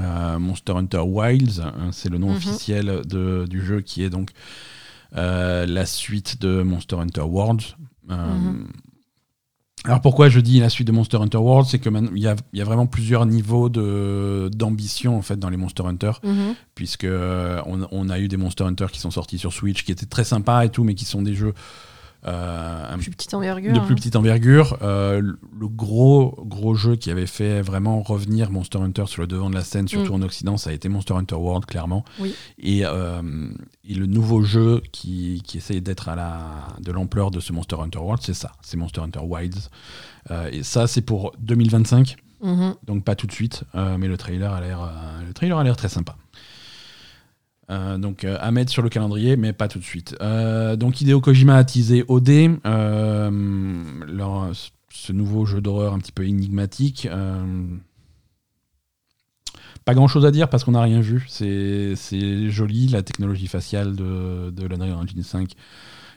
Euh, 0.00 0.38
Monster 0.38 0.72
Hunter 0.72 1.00
Wilds, 1.04 1.60
hein, 1.60 1.90
c'est 1.92 2.08
le 2.08 2.18
nom 2.18 2.30
Mhm. 2.30 2.36
officiel 2.36 3.02
de- 3.06 3.44
du 3.48 3.60
jeu 3.64 3.80
qui 3.80 4.02
est 4.02 4.10
donc 4.10 4.30
la 5.12 5.86
suite 5.86 6.40
de 6.40 6.62
Monster 6.62 6.96
Hunter 6.96 7.22
Worlds. 7.22 7.76
Euh, 8.10 8.34
Mhm. 8.38 8.66
Alors 9.84 10.00
pourquoi 10.02 10.28
je 10.28 10.40
dis 10.40 10.60
la 10.60 10.68
suite 10.68 10.86
de 10.86 10.92
Monster 10.92 11.16
Hunter 11.16 11.38
World, 11.38 11.66
c'est 11.68 11.78
que 11.78 11.88
il 12.14 12.22
y 12.22 12.26
a, 12.28 12.36
il 12.52 12.58
y 12.58 12.62
a 12.62 12.64
vraiment 12.64 12.86
plusieurs 12.86 13.24
niveaux 13.24 13.68
de 13.70 14.50
d'ambition 14.54 15.16
en 15.16 15.22
fait 15.22 15.38
dans 15.38 15.48
les 15.48 15.56
Monster 15.56 15.84
Hunter, 15.86 16.12
Mhm. 16.22 16.54
puisque 16.74 17.04
euh, 17.04 17.62
on, 17.66 17.86
on 17.90 18.10
a 18.10 18.18
eu 18.18 18.28
des 18.28 18.36
Monster 18.36 18.64
Hunter 18.64 18.86
qui 18.92 19.00
sont 19.00 19.10
sortis 19.10 19.38
sur 19.38 19.52
Switch, 19.52 19.82
qui 19.84 19.92
étaient 19.92 20.06
très 20.06 20.24
sympas 20.24 20.64
et 20.64 20.68
tout, 20.68 20.84
mais 20.84 20.94
qui 20.94 21.04
sont 21.06 21.22
des 21.22 21.34
jeux 21.34 21.54
euh, 22.26 22.92
un 22.94 22.98
Plus 22.98 23.10
petite 23.10 23.32
envergure. 23.34 23.72
de 23.72 23.78
hein. 23.78 23.84
plus 23.86 23.94
petite 23.94 24.16
envergure. 24.16 24.76
Euh, 24.82 25.20
le 25.22 25.68
gros 25.68 26.34
gros 26.46 26.74
jeu 26.74 26.96
qui 26.96 27.10
avait 27.10 27.26
fait 27.26 27.62
vraiment 27.62 28.02
revenir 28.02 28.50
Monster 28.50 28.78
Hunter 28.78 29.04
sur 29.06 29.22
le 29.22 29.26
devant 29.26 29.48
de 29.50 29.54
la 29.54 29.64
scène, 29.64 29.88
surtout 29.88 30.12
en 30.14 30.22
Occident, 30.22 30.56
ça 30.56 30.70
a 30.70 30.72
été 30.72 30.88
Monster 30.88 31.14
Hunter 31.14 31.36
World, 31.36 31.64
clairement. 31.66 32.04
Oui. 32.18 32.34
Et, 32.58 32.82
euh, 32.84 33.22
et 33.88 33.94
le 33.94 34.06
nouveau 34.06 34.42
jeu 34.42 34.82
qui, 34.92 35.42
qui 35.46 35.58
essaye 35.58 35.80
d'être 35.80 36.08
à 36.08 36.16
la 36.16 36.40
de 36.80 36.92
l'ampleur 36.92 37.30
de 37.30 37.40
ce 37.40 37.52
Monster 37.52 37.76
Hunter 37.80 37.98
World, 37.98 38.22
c'est 38.22 38.34
ça, 38.34 38.52
c'est 38.62 38.76
Monster 38.76 39.00
Hunter 39.00 39.20
Wilds. 39.22 39.70
Et 40.52 40.62
ça, 40.62 40.86
c'est 40.86 41.02
pour 41.02 41.32
2025, 41.40 42.16
Mhm. 42.42 42.74
donc 42.86 43.04
pas 43.04 43.14
tout 43.16 43.26
de 43.26 43.32
suite, 43.32 43.64
mais 43.74 44.08
le 44.08 44.16
trailer 44.16 44.52
a 44.52 44.60
l'air 44.60 44.90
le 45.26 45.32
trailer 45.34 45.58
a 45.58 45.64
l'air 45.64 45.76
très 45.76 45.88
sympa. 45.90 46.16
Euh, 47.70 47.98
donc 47.98 48.24
euh, 48.24 48.36
à 48.40 48.50
mettre 48.50 48.72
sur 48.72 48.82
le 48.82 48.88
calendrier, 48.88 49.36
mais 49.36 49.52
pas 49.52 49.68
tout 49.68 49.78
de 49.78 49.84
suite. 49.84 50.16
Euh, 50.20 50.76
donc 50.76 51.00
Hideo 51.00 51.20
Kojima 51.20 51.56
a 51.56 51.64
teasé 51.64 52.04
OD, 52.08 52.58
euh, 52.66 53.74
ce 54.92 55.12
nouveau 55.12 55.46
jeu 55.46 55.60
d'horreur 55.60 55.94
un 55.94 55.98
petit 55.98 56.12
peu 56.12 56.26
énigmatique. 56.26 57.06
euh, 57.10 57.76
pas 59.84 59.94
grand 59.94 60.08
chose 60.08 60.26
à 60.26 60.30
dire 60.30 60.48
parce 60.50 60.64
qu'on 60.64 60.72
n'a 60.72 60.82
rien 60.82 61.00
vu. 61.00 61.24
C'est 61.28 62.50
joli, 62.50 62.88
la 62.88 63.02
technologie 63.02 63.46
faciale 63.46 63.96
de, 63.96 64.50
de 64.50 64.66
l'Unreal 64.66 64.92
Engine 64.94 65.22
5 65.22 65.52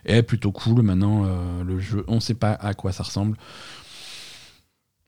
est 0.05 0.23
plutôt 0.23 0.51
cool. 0.51 0.81
Maintenant, 0.81 1.23
euh, 1.25 1.63
le 1.63 1.79
jeu, 1.79 2.03
on 2.07 2.15
ne 2.15 2.19
sait 2.19 2.33
pas 2.33 2.51
à 2.51 2.73
quoi 2.73 2.91
ça 2.91 3.03
ressemble. 3.03 3.37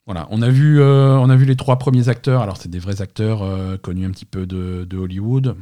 Voilà, 0.05 0.27
on 0.29 0.41
a 0.41 0.49
vu, 0.49 0.79
euh, 0.79 1.37
les 1.45 1.55
trois 1.55 1.77
premiers 1.77 2.07
acteurs. 2.09 2.41
Alors, 2.41 2.57
c'est 2.57 2.69
des 2.69 2.79
vrais 2.79 3.01
acteurs 3.01 3.41
euh, 3.41 3.77
connus 3.77 4.05
un 4.05 4.11
petit 4.11 4.25
peu 4.25 4.45
de 4.45 4.97
Hollywood. 4.97 5.55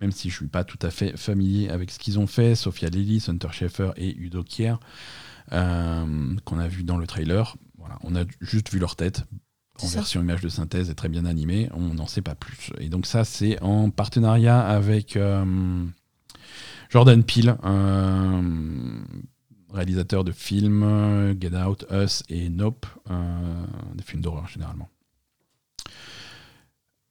Même 0.00 0.12
si 0.12 0.30
je 0.30 0.36
suis 0.36 0.46
pas 0.46 0.64
tout 0.64 0.78
à 0.82 0.90
fait 0.90 1.16
familier 1.16 1.68
avec 1.68 1.90
ce 1.90 1.98
qu'ils 1.98 2.18
ont 2.18 2.26
fait, 2.26 2.54
Sophia 2.54 2.88
Lillis, 2.88 3.24
Hunter 3.28 3.48
Schaeffer 3.50 3.90
et 3.96 4.16
Udo 4.16 4.44
Kier, 4.44 4.74
euh, 5.52 6.36
qu'on 6.44 6.58
a 6.58 6.68
vu 6.68 6.84
dans 6.84 6.96
le 6.96 7.06
trailer. 7.06 7.56
Voilà, 7.78 7.98
on 8.02 8.14
a 8.14 8.24
juste 8.40 8.72
vu 8.72 8.78
leur 8.78 8.94
tête 8.94 9.24
en 9.82 9.86
ça. 9.86 9.98
version 9.98 10.20
image 10.20 10.40
de 10.40 10.48
synthèse 10.48 10.90
et 10.90 10.94
très 10.94 11.08
bien 11.08 11.24
animée. 11.24 11.68
On 11.74 11.94
n'en 11.94 12.06
sait 12.06 12.22
pas 12.22 12.34
plus. 12.36 12.70
Et 12.78 12.88
donc 12.88 13.06
ça, 13.06 13.24
c'est 13.24 13.60
en 13.60 13.90
partenariat 13.90 14.60
avec 14.60 15.16
euh, 15.16 15.84
Jordan 16.90 17.24
Peele, 17.24 17.56
réalisateur 19.72 20.24
de 20.24 20.32
films, 20.32 21.36
Get 21.40 21.56
Out, 21.56 21.86
Us 21.90 22.22
et 22.28 22.48
Nope, 22.48 22.86
euh, 23.10 23.64
des 23.94 24.02
films 24.02 24.22
d'horreur 24.22 24.48
généralement. 24.48 24.88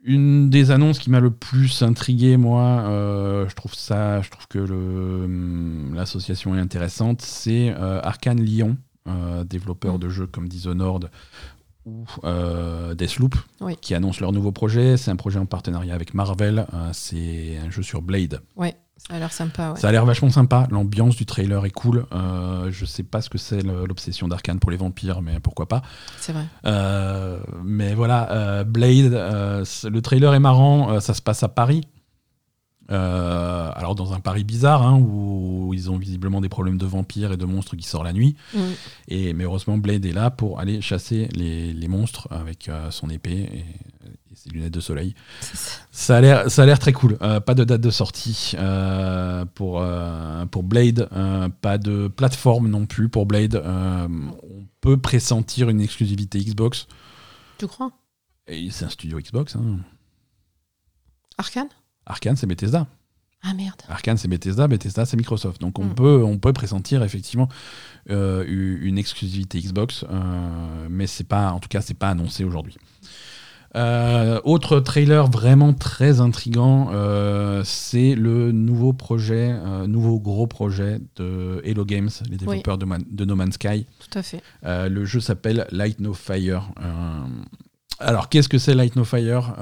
Une 0.04 0.50
des 0.50 0.72
annonces 0.72 1.00
qui 1.00 1.10
m'a 1.10 1.20
le 1.20 1.32
plus 1.32 1.82
intrigué, 1.82 2.38
moi, 2.38 2.62
euh, 2.88 3.50
je 3.50 3.56
trouve 3.56 3.74
ça, 3.74 4.22
je 4.22 4.30
trouve 4.30 4.48
que 4.48 4.60
le, 4.60 4.76
hum, 5.26 5.94
l'association 5.96 6.56
est 6.56 6.60
intéressante, 6.60 7.22
c'est 7.22 7.72
euh, 7.72 8.00
Arkane 8.04 8.40
Lyon, 8.42 8.78
euh, 9.08 9.44
développeur 9.44 9.96
Mm. 9.96 10.00
de 10.00 10.10
jeux 10.10 10.28
comme 10.28 10.48
Dishonored 10.48 11.10
ou 11.86 12.06
euh, 12.26 12.94
Deathloop, 12.94 13.36
Oui. 13.62 13.76
qui 13.82 13.96
annoncent 13.96 14.20
leur 14.22 14.32
nouveau 14.34 14.52
projet. 14.52 14.98
C'est 14.98 15.10
un 15.12 15.16
projet 15.16 15.40
en 15.40 15.46
partenariat 15.46 15.96
avec 15.96 16.14
Marvel. 16.14 16.68
c'est 16.94 17.58
un 17.58 17.70
jeu 17.72 17.82
sur 17.82 18.02
Blade. 18.02 18.42
Ouais, 18.56 18.76
ça 18.98 19.16
a 19.16 19.20
l'air 19.20 19.32
sympa. 19.32 19.72
Ouais. 19.72 19.80
Ça 19.80 19.88
a 19.88 19.92
l'air 19.92 20.06
vachement 20.06 20.30
sympa. 20.30 20.68
L'ambiance 20.72 21.16
du 21.16 21.26
trailer 21.26 21.64
est 21.66 21.72
cool. 21.72 22.06
Euh, 22.12 22.70
je 22.72 22.86
sais 22.86 23.04
pas 23.04 23.22
ce 23.22 23.30
que 23.30 23.38
c'est 23.38 23.62
l'obsession 23.62 24.28
d'Arkane 24.28 24.60
pour 24.60 24.72
les 24.72 24.78
vampires, 24.78 25.22
mais 25.22 25.40
pourquoi 25.40 25.68
pas. 25.68 25.82
C'est 26.20 26.34
vrai. 26.34 26.46
Euh, 26.66 27.40
mais 27.64 27.94
voilà, 27.94 28.32
euh, 28.32 28.64
Blade, 28.64 29.14
euh, 29.14 29.64
le 29.90 30.02
trailer 30.02 30.34
est 30.34 30.40
marrant. 30.40 31.00
ça 31.00 31.14
se 31.14 31.22
passe 31.22 31.44
à 31.44 31.48
Paris. 31.48 31.88
Alors 32.90 33.96
dans 33.96 34.14
un 34.14 34.20
Paris 34.20 34.46
bizarre 34.46 34.82
hein, 34.82 34.98
où 34.98 35.74
ils 35.74 35.92
ont 35.92 35.98
visiblement 35.98 36.40
des 36.40 36.50
problèmes 36.50 36.78
de 36.78 36.86
vampires 36.86 37.34
et 37.34 37.38
de 37.38 37.46
monstres 37.46 37.76
qui 37.76 37.88
sortent 37.88 38.06
la 38.06 38.14
nuit. 38.14 38.36
Mm. 38.54 38.60
Et 39.10 39.34
mais 39.34 39.44
heureusement 39.44 39.78
Blade 39.78 40.06
est 40.06 40.14
là 40.14 40.32
pour 40.32 40.60
aller 40.60 40.82
chasser 40.82 41.28
les, 41.34 41.74
les 41.74 41.88
monstres 41.88 42.28
avec 42.32 42.70
son 42.90 43.10
épée. 43.10 43.50
Et, 43.54 43.66
lunettes 44.52 44.74
de 44.74 44.80
soleil. 44.80 45.14
Ça 45.92 46.18
a 46.18 46.22
l'air, 46.22 46.52
ça 46.52 46.64
a 46.64 46.66
l'air 46.66 46.80
très 46.80 46.94
cool. 46.94 47.18
Euh, 47.22 47.40
pas 47.40 47.54
de 47.54 47.64
date 47.64 47.82
de 47.82 47.90
sortie 47.90 48.54
euh, 48.58 49.46
pour, 49.46 49.82
euh, 49.82 50.46
pour 50.46 50.64
Blade, 50.64 51.10
pas 51.62 51.78
de 51.78 52.08
plateforme 52.08 52.68
non 52.68 52.86
plus 52.86 53.10
pour 53.10 53.26
Blade. 53.26 53.62
on 53.66 54.66
peut 54.82 54.98
pressentir 54.98 55.70
une 55.70 55.82
exclusivité 55.82 56.40
Xbox. 56.40 56.88
Tu 57.58 57.68
crois? 57.68 57.92
Et 58.48 58.70
c'est 58.72 58.86
un 58.86 58.90
studio 58.90 59.20
Xbox. 59.20 59.56
Hein. 59.56 59.80
Arkane? 61.38 61.70
Arkane, 62.06 62.36
c'est 62.36 62.48
Bethesda. 62.48 62.88
Ah 63.44 63.54
merde. 63.54 63.82
Arkane, 63.88 64.18
c'est 64.18 64.28
Bethesda, 64.28 64.68
Bethesda, 64.68 65.06
c'est 65.06 65.18
Microsoft. 65.18 65.62
Donc 65.62 65.78
on, 65.78 65.86
hmm. 65.86 65.96
peut, 65.96 66.24
on 66.24 66.40
peut 66.40 66.54
pressentir 66.54 67.04
effectivement 67.04 67.50
une 68.10 68.98
exclusivité 68.98 69.60
Xbox, 69.60 70.06
mais 70.90 71.08
c'est 71.08 71.26
pas, 71.26 71.52
en 71.52 71.60
tout 71.60 71.70
cas, 71.70 71.82
c'est 71.82 71.94
pas 71.94 72.10
annoncé 72.10 72.44
aujourd'hui. 72.44 72.78
Euh, 73.76 74.40
autre 74.44 74.80
trailer 74.80 75.30
vraiment 75.30 75.74
très 75.74 76.20
intrigant, 76.22 76.90
euh, 76.92 77.62
c'est 77.66 78.16
le 78.16 78.52
nouveau 78.52 78.94
projet, 78.94 79.52
euh, 79.54 79.88
nouveau 79.88 80.20
gros 80.20 80.48
projet 80.48 81.00
de 81.18 81.62
Hello 81.64 81.86
Games, 81.86 82.10
les 82.30 82.38
développeurs 82.38 82.78
de, 82.78 83.26
No 83.26 83.36
Man's 83.36 83.56
Sky. 83.56 83.86
Tout 84.00 84.18
à 84.18 84.24
fait. 84.24 84.42
le 84.64 85.06
jeu 85.06 85.20
s'appelle 85.20 85.68
Light 85.72 86.00
No 86.00 86.14
Fire. 86.14 86.72
alors, 88.00 88.30
qu'est-ce 88.30 88.50
que 88.50 88.58
c'est 88.58 88.74
Light 88.74 88.96
No 88.96 89.04
Fire? 89.04 89.56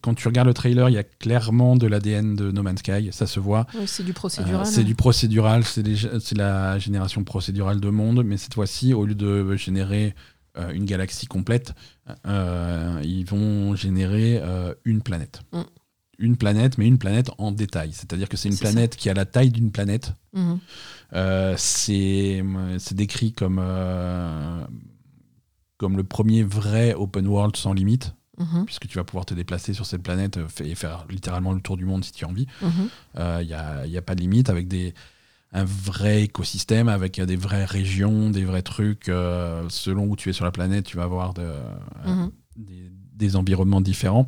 Quand 0.00 0.14
tu 0.14 0.28
regardes 0.28 0.48
le 0.48 0.54
trailer, 0.54 0.88
il 0.88 0.94
y 0.94 0.98
a 0.98 1.02
clairement 1.04 1.76
de 1.76 1.86
l'ADN 1.86 2.36
de 2.36 2.50
No 2.52 2.62
Man's 2.62 2.78
Sky, 2.78 3.08
ça 3.12 3.26
se 3.26 3.40
voit. 3.40 3.66
c'est 3.86 4.04
du 4.04 4.12
procédural. 4.12 4.66
c'est 4.66 4.84
du 4.84 4.94
procédural, 4.94 5.64
c'est 5.64 6.36
la 6.36 6.78
génération 6.78 7.24
procédurale 7.24 7.80
de 7.80 7.90
monde, 7.90 8.22
mais 8.24 8.36
cette 8.36 8.54
fois-ci, 8.54 8.94
au 8.94 9.04
lieu 9.04 9.14
de 9.14 9.56
générer 9.56 10.14
une 10.54 10.84
galaxie 10.84 11.26
complète, 11.26 11.74
euh, 12.26 13.00
ils 13.04 13.24
vont 13.24 13.74
générer 13.74 14.38
euh, 14.42 14.74
une 14.84 15.02
planète. 15.02 15.40
Mm. 15.52 15.60
Une 16.18 16.36
planète, 16.36 16.78
mais 16.78 16.86
une 16.86 16.98
planète 16.98 17.30
en 17.38 17.52
détail. 17.52 17.92
C'est-à-dire 17.92 18.28
que 18.28 18.36
c'est 18.36 18.48
une 18.48 18.58
planète 18.58 18.96
qui 18.96 19.10
a 19.10 19.14
la 19.14 19.24
taille 19.24 19.50
d'une 19.50 19.72
planète. 19.72 20.12
Mm-hmm. 20.34 20.58
Euh, 21.14 21.54
c'est 21.56 22.94
décrit 22.94 23.32
comme, 23.32 23.56
comme 25.78 25.96
le 25.96 26.04
premier 26.04 26.42
vrai 26.42 26.94
open 26.94 27.26
world 27.26 27.56
sans 27.56 27.72
limite. 27.72 28.14
Mm-hmm. 28.38 28.64
puisque 28.64 28.88
tu 28.88 28.96
vas 28.96 29.04
pouvoir 29.04 29.26
te 29.26 29.34
déplacer 29.34 29.74
sur 29.74 29.84
cette 29.84 30.02
planète 30.02 30.38
et 30.64 30.74
faire 30.74 31.04
littéralement 31.10 31.52
le 31.52 31.60
tour 31.60 31.76
du 31.76 31.84
monde 31.84 32.02
si 32.02 32.12
tu 32.12 32.24
as 32.24 32.28
envie. 32.28 32.46
Il 32.62 32.68
mm-hmm. 32.68 33.88
n'y 33.88 33.96
a, 33.96 34.02
pas 34.02 34.14
de 34.14 34.20
limite 34.20 34.48
avec 34.48 34.68
des, 34.68 34.94
un 35.52 35.64
vrai 35.64 36.22
écosystème 36.22 36.88
avec 36.88 37.20
des 37.20 37.36
vraies 37.36 37.64
régions, 37.64 38.30
des 38.30 38.44
vrais 38.44 38.62
trucs. 38.62 39.08
Euh, 39.08 39.64
selon 39.68 40.06
où 40.06 40.16
tu 40.16 40.30
es 40.30 40.32
sur 40.32 40.44
la 40.44 40.50
planète, 40.50 40.86
tu 40.86 40.96
vas 40.96 41.04
avoir 41.04 41.34
de, 41.34 41.42
euh, 41.42 42.06
mhm. 42.06 42.30
des, 42.56 43.36
environnements 43.36 43.80
différents. 43.80 44.26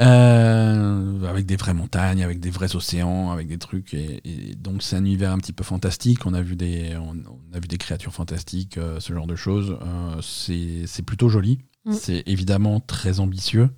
Euh, 0.00 1.24
avec 1.28 1.44
des 1.44 1.56
vraies 1.56 1.74
montagnes, 1.74 2.24
avec 2.24 2.40
des 2.40 2.48
vrais 2.48 2.74
océans, 2.74 3.30
avec 3.30 3.46
des 3.46 3.58
trucs. 3.58 3.92
Et, 3.92 4.54
donc 4.56 4.82
c'est 4.82 4.96
un 4.96 5.04
univers 5.04 5.32
un 5.32 5.38
petit 5.38 5.52
peu 5.52 5.64
fantastique. 5.64 6.24
On 6.24 6.32
a 6.32 6.40
vu 6.40 6.56
des, 6.56 6.96
on, 6.96 7.14
a 7.54 7.60
vu 7.60 7.68
des 7.68 7.78
créatures 7.78 8.14
fantastiques, 8.14 8.78
ce 8.98 9.12
genre 9.12 9.26
de 9.26 9.36
choses. 9.36 9.78
c'est 10.22 11.04
plutôt 11.04 11.28
joli. 11.28 11.58
Mm. 11.84 11.92
C'est 11.92 12.22
évidemment 12.26 12.80
très 12.80 13.20
ambitieux. 13.20 13.68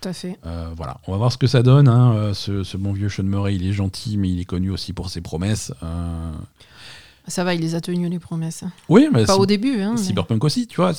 Tout 0.00 0.08
à 0.08 0.12
fait. 0.12 0.38
Euh, 0.44 0.72
voilà, 0.76 1.00
on 1.06 1.12
va 1.12 1.18
voir 1.18 1.32
ce 1.32 1.38
que 1.38 1.46
ça 1.46 1.62
donne. 1.62 1.88
Hein. 1.88 2.14
Euh, 2.14 2.34
ce, 2.34 2.76
bon 2.76 2.92
vieux 2.92 3.08
Sean 3.08 3.22
Murray, 3.22 3.54
il 3.54 3.66
est 3.66 3.72
gentil, 3.72 4.16
mais 4.16 4.28
il 4.28 4.40
est 4.40 4.44
connu 4.44 4.70
aussi 4.70 4.92
pour 4.92 5.08
ses 5.08 5.20
promesses. 5.20 5.72
Euh. 5.82 6.32
Ça 7.28 7.44
va, 7.44 7.54
il 7.54 7.60
les 7.60 7.74
a 7.74 7.80
tenues 7.80 8.08
les 8.08 8.18
promesses. 8.18 8.64
Oui, 8.88 9.08
mais 9.12 9.24
pas 9.24 9.36
au 9.36 9.46
début. 9.46 9.80
Hein, 9.80 9.96
Cyberpunk 9.96 10.42
aussi, 10.42 10.66
tu 10.66 10.76
vois. 10.76 10.92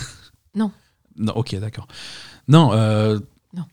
non. 0.54 0.70
Non, 1.16 1.34
ok, 1.34 1.56
d'accord. 1.56 1.86
Non. 2.48 2.72
non. 3.52 3.64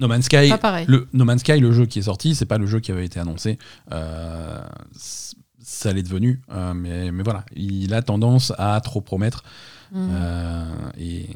No 0.00 0.08
Man's 0.08 0.26
Sky, 0.26 0.52
le 0.86 1.08
No 1.12 1.24
Man's 1.24 1.40
Sky, 1.40 1.58
le 1.58 1.72
jeu 1.72 1.86
qui 1.86 1.98
est 1.98 2.02
sorti, 2.02 2.34
c'est 2.34 2.46
pas 2.46 2.58
le 2.58 2.66
jeu 2.66 2.80
qui 2.80 2.92
avait 2.92 3.04
été 3.04 3.20
annoncé. 3.20 3.58
ça 3.90 5.92
l'est 5.92 6.02
devenu, 6.02 6.40
mais, 6.74 7.10
mais 7.10 7.22
voilà, 7.24 7.44
il 7.56 7.92
a 7.94 8.02
tendance 8.02 8.52
à 8.58 8.80
trop 8.80 9.00
promettre. 9.00 9.42
Mm. 9.94 10.08
Euh, 10.12 10.90
et, 10.98 11.28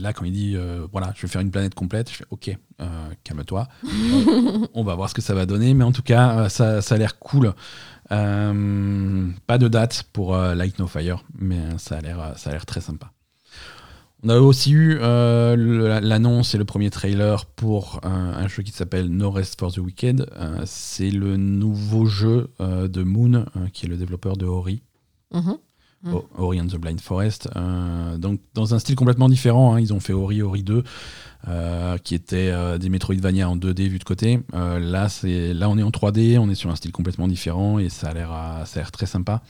là, 0.00 0.12
quand 0.12 0.24
il 0.24 0.32
dit, 0.32 0.54
euh, 0.56 0.86
voilà, 0.90 1.12
je 1.14 1.22
vais 1.22 1.28
faire 1.28 1.42
une 1.42 1.50
planète 1.50 1.74
complète, 1.74 2.10
je 2.10 2.16
fais, 2.16 2.24
ok, 2.30 2.56
euh, 2.80 3.10
calme-toi. 3.22 3.68
on 4.74 4.82
va 4.82 4.94
voir 4.94 5.10
ce 5.10 5.14
que 5.14 5.22
ça 5.22 5.34
va 5.34 5.46
donner, 5.46 5.74
mais 5.74 5.84
en 5.84 5.92
tout 5.92 6.02
cas, 6.02 6.48
ça, 6.48 6.82
ça 6.82 6.94
a 6.94 6.98
l'air 6.98 7.18
cool. 7.18 7.52
pas 8.08 9.58
de 9.58 9.68
date 9.68 10.04
pour 10.12 10.36
Light 10.36 10.78
No 10.78 10.86
Fire, 10.86 11.24
mais 11.38 11.60
ça 11.78 11.98
a 11.98 12.00
l'air, 12.00 12.32
ça 12.36 12.50
a 12.50 12.52
l'air 12.52 12.66
très 12.66 12.80
sympa. 12.80 13.12
On 14.22 14.30
a 14.30 14.38
aussi 14.38 14.72
eu 14.72 14.98
l'annonce 14.98 16.54
et 16.54 16.58
le 16.58 16.64
premier 16.64 16.90
trailer 16.90 17.44
pour 17.46 18.00
un 18.02 18.48
jeu 18.48 18.62
qui 18.62 18.72
s'appelle 18.72 19.08
No 19.08 19.30
Rest 19.30 19.60
for 19.60 19.72
the 19.72 19.78
Wicked. 19.78 20.26
c'est 20.64 21.10
le 21.10 21.36
nouveau 21.36 22.06
jeu 22.06 22.50
de 22.60 23.02
Moon, 23.02 23.44
qui 23.72 23.86
est 23.86 23.88
le 23.88 23.96
développeur 23.96 24.36
de 24.36 24.46
Ori. 24.46 24.82
Mm-hmm. 25.32 25.58
Mm. 26.06 26.18
Ori 26.38 26.60
and 26.60 26.66
the 26.68 26.76
Blind 26.76 27.00
Forest. 27.00 27.48
Euh, 27.56 28.16
donc, 28.16 28.40
dans 28.54 28.74
un 28.74 28.78
style 28.78 28.96
complètement 28.96 29.28
différent. 29.28 29.74
Hein. 29.74 29.80
ils 29.80 29.92
ont 29.92 30.00
fait 30.00 30.12
Ori, 30.12 30.42
Ori 30.42 30.62
2, 30.62 30.84
euh, 31.48 31.98
qui 31.98 32.14
était 32.14 32.50
euh, 32.50 32.78
des 32.78 32.88
Metroidvania 32.88 33.48
en 33.48 33.56
2D 33.56 33.88
vu 33.88 33.98
de 33.98 34.04
côté. 34.04 34.40
là, 34.52 35.08
c'est, 35.08 35.52
là, 35.52 35.68
on 35.68 35.78
est 35.78 35.82
en 35.82 35.90
3D, 35.90 36.38
on 36.38 36.48
est 36.48 36.54
sur 36.54 36.70
un 36.70 36.76
style 36.76 36.92
complètement 36.92 37.28
différent 37.28 37.78
et 37.78 37.88
ça 37.88 38.08
a 38.08 38.14
l'air, 38.14 38.30
ça 38.66 38.80
a 38.80 38.82
l'air 38.82 38.92
très 38.92 39.06
sympa. 39.06 39.42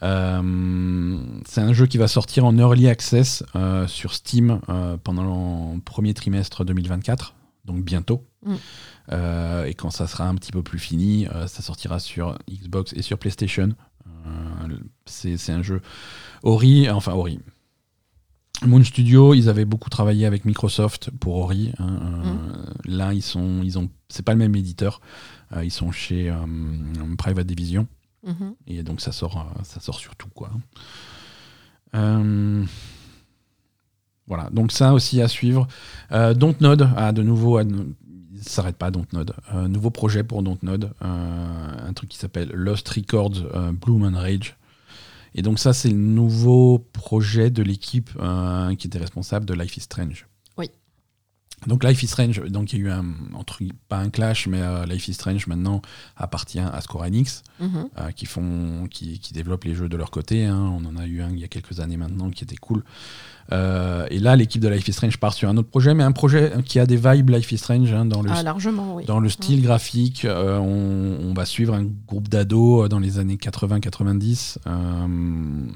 c'est 0.00 0.06
un 0.06 1.72
jeu 1.72 1.86
qui 1.86 1.98
va 1.98 2.08
sortir 2.08 2.44
en 2.44 2.56
early 2.58 2.88
access 2.88 3.44
sur 3.86 4.14
Steam 4.14 4.60
pendant 5.04 5.74
le 5.74 5.80
premier 5.80 6.14
trimestre 6.14 6.64
2024, 6.64 7.34
donc 7.64 7.84
bientôt. 7.84 8.24
Mm. 8.44 8.54
et 9.66 9.74
quand 9.74 9.90
ça 9.90 10.08
sera 10.08 10.26
un 10.26 10.34
petit 10.34 10.50
peu 10.50 10.62
plus 10.62 10.80
fini, 10.80 11.28
ça 11.46 11.62
sortira 11.62 12.00
sur 12.00 12.36
Xbox 12.50 12.92
et 12.94 13.02
sur 13.02 13.18
PlayStation. 13.18 13.70
C'est 15.06 15.52
un 15.52 15.62
jeu 15.62 15.80
Ori, 16.42 16.88
enfin 16.90 17.12
Ori. 17.12 17.40
Moon 18.66 18.84
Studio, 18.84 19.34
ils 19.34 19.48
avaient 19.48 19.64
beaucoup 19.64 19.90
travaillé 19.90 20.26
avec 20.26 20.44
Microsoft 20.44 21.10
pour 21.10 21.36
Ori. 21.36 21.72
Hein, 21.78 21.98
euh, 22.02 22.32
mm. 22.32 22.96
Là, 22.96 23.12
ils 23.12 23.22
sont, 23.22 23.62
ils 23.62 23.78
ont, 23.78 23.88
c'est 24.08 24.22
pas 24.22 24.32
le 24.32 24.38
même 24.38 24.54
éditeur. 24.54 25.00
Euh, 25.56 25.64
ils 25.64 25.70
sont 25.70 25.90
chez 25.90 26.30
euh, 26.30 26.36
Private 27.18 27.46
Division. 27.46 27.86
Mm-hmm. 28.26 28.54
Et 28.68 28.82
donc 28.82 29.00
ça 29.00 29.10
sort, 29.12 29.52
ça 29.64 29.80
sort 29.80 29.98
sur 29.98 30.14
tout 30.14 30.28
quoi. 30.28 30.50
voilà, 34.28 34.48
donc 34.52 34.70
ça 34.70 34.92
aussi 34.92 35.20
à 35.20 35.26
suivre. 35.26 35.66
Dontnod 36.10 36.88
a 36.96 37.10
de 37.10 37.22
nouveau, 37.22 37.58
s'arrête 38.42 38.76
pas 38.76 38.90
Dontnod. 38.90 39.34
nouveau 39.68 39.90
projet 39.90 40.24
pour 40.24 40.42
Dontnod, 40.42 40.92
un 41.00 41.92
truc 41.94 42.10
qui 42.10 42.18
s'appelle 42.18 42.50
Lost 42.52 42.88
Records 42.88 43.72
Bloom 43.72 44.04
and 44.04 44.18
Rage. 44.18 44.56
Et 45.34 45.42
donc 45.42 45.58
ça, 45.58 45.72
c'est 45.72 45.88
le 45.88 45.96
nouveau 45.96 46.78
projet 46.78 47.50
de 47.50 47.62
l'équipe 47.62 48.10
euh, 48.20 48.74
qui 48.74 48.86
était 48.86 48.98
responsable 48.98 49.46
de 49.46 49.54
Life 49.54 49.76
is 49.76 49.80
Strange. 49.82 50.26
Oui. 51.62 51.68
Donc 51.68 51.84
Life 51.84 52.02
is 52.02 52.08
Strange, 52.08 52.42
donc 52.48 52.72
il 52.72 52.80
y 52.80 52.82
a 52.82 52.86
eu 52.86 52.90
un, 52.90 53.04
entre, 53.34 53.62
pas 53.88 53.98
un 53.98 54.10
clash, 54.10 54.46
mais 54.46 54.60
euh, 54.60 54.84
Life 54.86 55.08
is 55.08 55.14
Strange 55.14 55.46
maintenant 55.46 55.82
appartient 56.16 56.58
à 56.58 56.80
Square 56.80 57.04
Enix, 57.04 57.42
mhm. 57.60 57.88
euh, 57.98 58.10
qui, 58.10 58.26
font, 58.26 58.86
qui, 58.90 59.20
qui, 59.20 59.32
développent 59.32 59.64
les 59.64 59.74
jeux 59.74 59.88
de 59.88 59.96
leur 59.96 60.10
côté. 60.10 60.46
Hein. 60.46 60.58
On 60.58 60.84
en 60.84 60.96
a 60.96 61.06
eu 61.06 61.22
un 61.22 61.30
il 61.30 61.38
y 61.38 61.44
a 61.44 61.48
quelques 61.48 61.80
années 61.80 61.96
maintenant 61.96 62.30
qui 62.30 62.44
était 62.44 62.56
cool. 62.56 62.84
Euh, 63.52 64.06
et 64.10 64.18
là, 64.18 64.36
l'équipe 64.36 64.60
de 64.60 64.68
Life 64.68 64.86
is 64.88 64.92
Strange 64.92 65.18
part 65.18 65.34
sur 65.34 65.48
un 65.48 65.56
autre 65.56 65.68
projet, 65.68 65.94
mais 65.94 66.04
un 66.04 66.12
projet 66.12 66.52
qui 66.64 66.78
a 66.78 66.86
des 66.86 66.96
vibes 66.96 67.30
Life 67.30 67.50
is 67.52 67.58
Strange 67.58 67.92
hein, 67.92 68.04
dans, 68.04 68.22
le, 68.22 68.30
ah, 68.32 68.42
largement, 68.42 69.00
dans 69.06 69.20
le 69.20 69.28
style 69.28 69.62
graphique. 69.62 70.26
On, 70.28 71.32
va 71.34 71.46
suivre 71.46 71.74
un 71.74 71.86
groupe 72.06 72.28
d'ados 72.28 72.88
dans 72.88 72.98
les 72.98 73.18
années 73.18 73.36
80-90. 73.36 74.58
un 74.66 75.68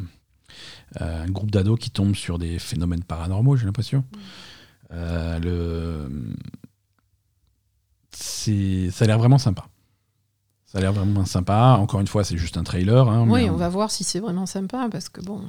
groupe 1.28 1.50
d'ados 1.50 1.78
qui 1.78 1.90
tombe 1.90 2.14
sur 2.14 2.38
des 2.38 2.58
phénomènes 2.58 3.04
paranormaux, 3.04 3.56
j'ai 3.56 3.66
l'impression. 3.66 4.04
Le... 4.90 6.08
Ça 8.10 9.04
a 9.04 9.08
l'air 9.08 9.18
vraiment 9.18 9.38
sympa. 9.38 9.66
Ça 10.66 10.78
a 10.78 10.80
l'air 10.80 10.92
vraiment 10.92 11.24
sympa. 11.24 11.76
Encore 11.80 12.00
une 12.00 12.06
fois, 12.06 12.24
c'est 12.24 12.36
juste 12.36 12.56
un 12.56 12.64
trailer. 12.64 13.08
Hein, 13.08 13.26
oui, 13.28 13.50
on 13.50 13.56
va 13.56 13.68
voir 13.68 13.90
si 13.90 14.04
c'est 14.04 14.20
vraiment 14.20 14.46
sympa, 14.46 14.88
parce 14.90 15.08
que 15.08 15.20
bon 15.20 15.42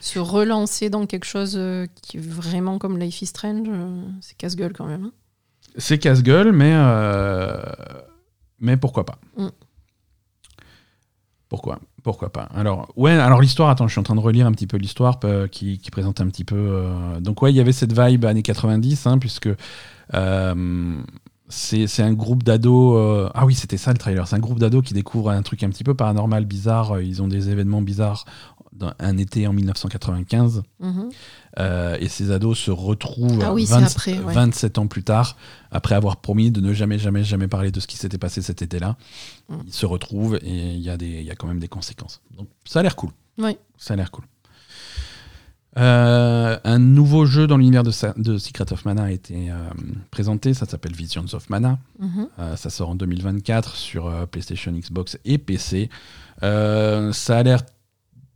se 0.00 0.18
relancer 0.18 0.90
dans 0.90 1.06
quelque 1.06 1.24
chose 1.24 1.54
euh, 1.56 1.86
qui 2.02 2.18
est 2.18 2.20
vraiment 2.20 2.78
comme 2.78 2.98
Life 2.98 3.22
is 3.22 3.26
Strange, 3.26 3.66
euh, 3.68 4.02
c'est 4.20 4.36
casse-gueule 4.36 4.72
quand 4.72 4.86
même. 4.86 5.04
Hein. 5.04 5.12
C'est 5.76 5.98
casse-gueule, 5.98 6.52
mais, 6.52 6.72
euh, 6.74 7.62
mais 8.58 8.76
pourquoi 8.76 9.04
pas 9.04 9.18
mm. 9.36 9.48
Pourquoi? 11.48 11.80
Pourquoi 12.08 12.32
pas 12.32 12.48
Alors, 12.54 12.88
ouais, 12.96 13.12
alors 13.12 13.42
l'histoire, 13.42 13.68
attends, 13.68 13.86
je 13.86 13.92
suis 13.92 14.00
en 14.00 14.02
train 14.02 14.14
de 14.14 14.20
relire 14.20 14.46
un 14.46 14.52
petit 14.52 14.66
peu 14.66 14.78
l'histoire 14.78 15.20
qui, 15.50 15.78
présente 15.92 16.22
un 16.22 16.26
petit 16.26 16.44
peu. 16.44 16.86
donc, 17.20 17.42
ouais, 17.42 17.52
il 17.52 17.56
y 17.56 17.60
avait 17.60 17.72
cette 17.72 17.92
vibe 17.92 18.24
années 18.24 18.42
90, 18.42 19.06
hein, 19.06 19.18
puisque 19.18 19.50
c'est 21.50 22.02
un 22.02 22.12
groupe 22.14 22.44
d'ados. 22.44 23.30
ah 23.34 23.44
oui, 23.44 23.54
c'était 23.54 23.76
ça 23.76 23.92
le 23.92 23.98
trailer. 23.98 24.26
C'est 24.26 24.36
un 24.36 24.40
groupe 24.40 24.58
d'ados 24.58 24.82
qui 24.82 24.94
découvre 24.94 25.28
un 25.28 25.42
truc 25.42 25.62
un 25.62 25.68
petit 25.68 25.84
peu 25.84 25.92
paranormal, 25.92 26.46
bizarre. 26.46 26.98
Ils 27.02 27.20
ont 27.20 27.28
des 27.28 27.50
événements 27.50 27.82
bizarres 27.82 28.24
un 28.98 29.16
été 29.16 29.46
en 29.46 29.52
1995. 29.52 30.62
Mhm. 30.80 31.08
Euh, 31.58 31.96
et 31.98 32.08
ces 32.08 32.30
ados 32.30 32.58
se 32.58 32.70
retrouvent 32.70 33.42
Ah 33.44 33.52
oui, 33.54 33.66
c'est 33.66 33.74
20 33.74 33.82
après, 33.84 34.18
ouais. 34.18 34.34
27 34.34 34.78
ans 34.78 34.86
plus 34.86 35.02
tard, 35.02 35.36
après 35.70 35.94
avoir 35.94 36.18
promis 36.18 36.50
de 36.50 36.60
ne 36.60 36.72
jamais, 36.72 36.98
jamais, 36.98 37.24
jamais 37.24 37.48
parler 37.48 37.70
de 37.70 37.80
ce 37.80 37.86
qui 37.86 37.96
s'était 37.96 38.18
passé 38.18 38.42
cet 38.42 38.62
été-là. 38.62 38.96
Mm. 39.48 39.54
Ils 39.66 39.72
se 39.72 39.86
retrouvent 39.86 40.36
et 40.42 40.74
il 40.74 40.80
y, 40.80 40.90
a 40.90 40.96
des- 40.96 41.22
y 41.22 41.30
a 41.30 41.34
quand 41.34 41.46
même 41.46 41.58
des 41.60 41.68
conséquences. 41.68 42.20
Donc 42.36 42.48
ça 42.64 42.80
a 42.80 42.82
l'air 42.82 42.96
cool. 42.96 43.10
Oui. 43.38 43.56
Ça 43.76 43.94
a 43.94 43.96
l'air 43.96 44.10
cool. 44.10 44.24
Euh, 45.76 46.58
un 46.64 46.78
nouveau 46.78 47.24
jeu 47.24 47.46
dans 47.46 47.56
l'univers 47.56 47.84
de, 47.84 47.90
Secret 48.38 48.72
of 48.72 48.84
Mana 48.84 49.04
a 49.04 49.10
été 49.10 49.50
euh, 49.50 49.54
présenté. 50.10 50.54
Ça 50.54 50.66
s'appelle 50.66 50.94
Visions 50.94 51.26
of 51.32 51.48
Mana. 51.50 51.78
Mhm. 52.00 52.28
Euh, 52.38 52.56
ça 52.56 52.68
sort 52.70 52.90
en 52.90 52.94
2024 52.94 53.76
sur 53.76 54.26
PlayStation, 54.28 54.72
Xbox 54.72 55.18
et 55.24 55.38
PC. 55.38 55.88
Ça 56.40 57.38
a 57.38 57.42
l'air 57.42 57.60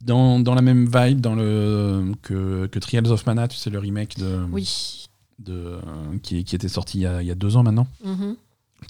dans, 0.03 0.41
dans 0.41 0.55
la 0.55 0.63
même 0.63 0.87
vibe 0.87 1.21
dans 1.21 1.35
le, 1.35 2.13
que, 2.23 2.67
que 2.67 2.79
Trials 2.79 3.09
of 3.11 3.25
Mana, 3.27 3.49
tu 3.49 3.57
sais, 3.57 3.71
le 3.71 3.79
remake 3.79 4.19
de, 4.19 4.41
Oui. 4.53 5.07
de, 5.39 5.79
qui, 6.23 6.45
qui 6.45 6.55
était 6.57 6.69
sorti 6.69 6.99
il 6.99 7.03
y, 7.03 7.07
a, 7.07 7.23
il 7.23 7.29
y 7.29 7.31
a 7.31 7.35
deux 7.35 7.57
ans 7.57 7.63
maintenant. 7.63 7.87
Mhm. 8.05 8.37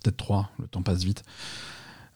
Peut-être 0.03 0.17
trois, 0.17 0.51
le 0.59 0.67
temps 0.69 0.83
passe 0.83 1.05
vite. 1.05 1.23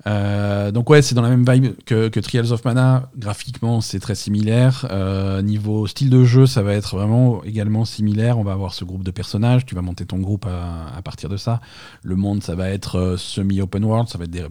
Euh, 0.06 0.70
donc 0.70 0.88
ouais, 0.88 1.02
c'est 1.02 1.14
dans 1.14 1.22
la 1.22 1.30
même 1.30 1.44
vibe 1.50 1.74
que, 1.84 2.08
que 2.08 2.20
Trials 2.20 2.52
of 2.52 2.64
Mana. 2.64 3.10
Graphiquement, 3.16 3.80
c'est 3.80 3.98
très 3.98 4.14
similaire. 4.14 4.86
Euh, 4.90 5.42
niveau 5.42 5.86
style 5.86 6.10
de 6.10 6.22
jeu, 6.24 6.46
ça 6.46 6.62
va 6.62 6.74
être 6.74 6.96
vraiment 6.96 7.42
également 7.44 7.84
similaire. 7.84 8.38
On 8.38 8.44
va 8.44 8.52
avoir 8.52 8.72
ce 8.72 8.84
groupe 8.84 9.02
de 9.02 9.10
personnages. 9.10 9.66
Tu 9.66 9.74
vas 9.74 9.82
monter 9.82 10.06
ton 10.06 10.18
groupe 10.18 10.46
à, 10.46 10.86
à 10.96 11.02
partir 11.02 11.28
de 11.28 11.36
ça. 11.36 11.60
Le 12.02 12.14
monde, 12.14 12.42
ça 12.42 12.54
va 12.54 12.70
être 12.70 12.96
euh, 12.98 13.16
semi-open 13.16 13.84
world. 13.84 14.08
Ça 14.08 14.16
va 14.18 14.24
être 14.24 14.30
des- 14.30 14.46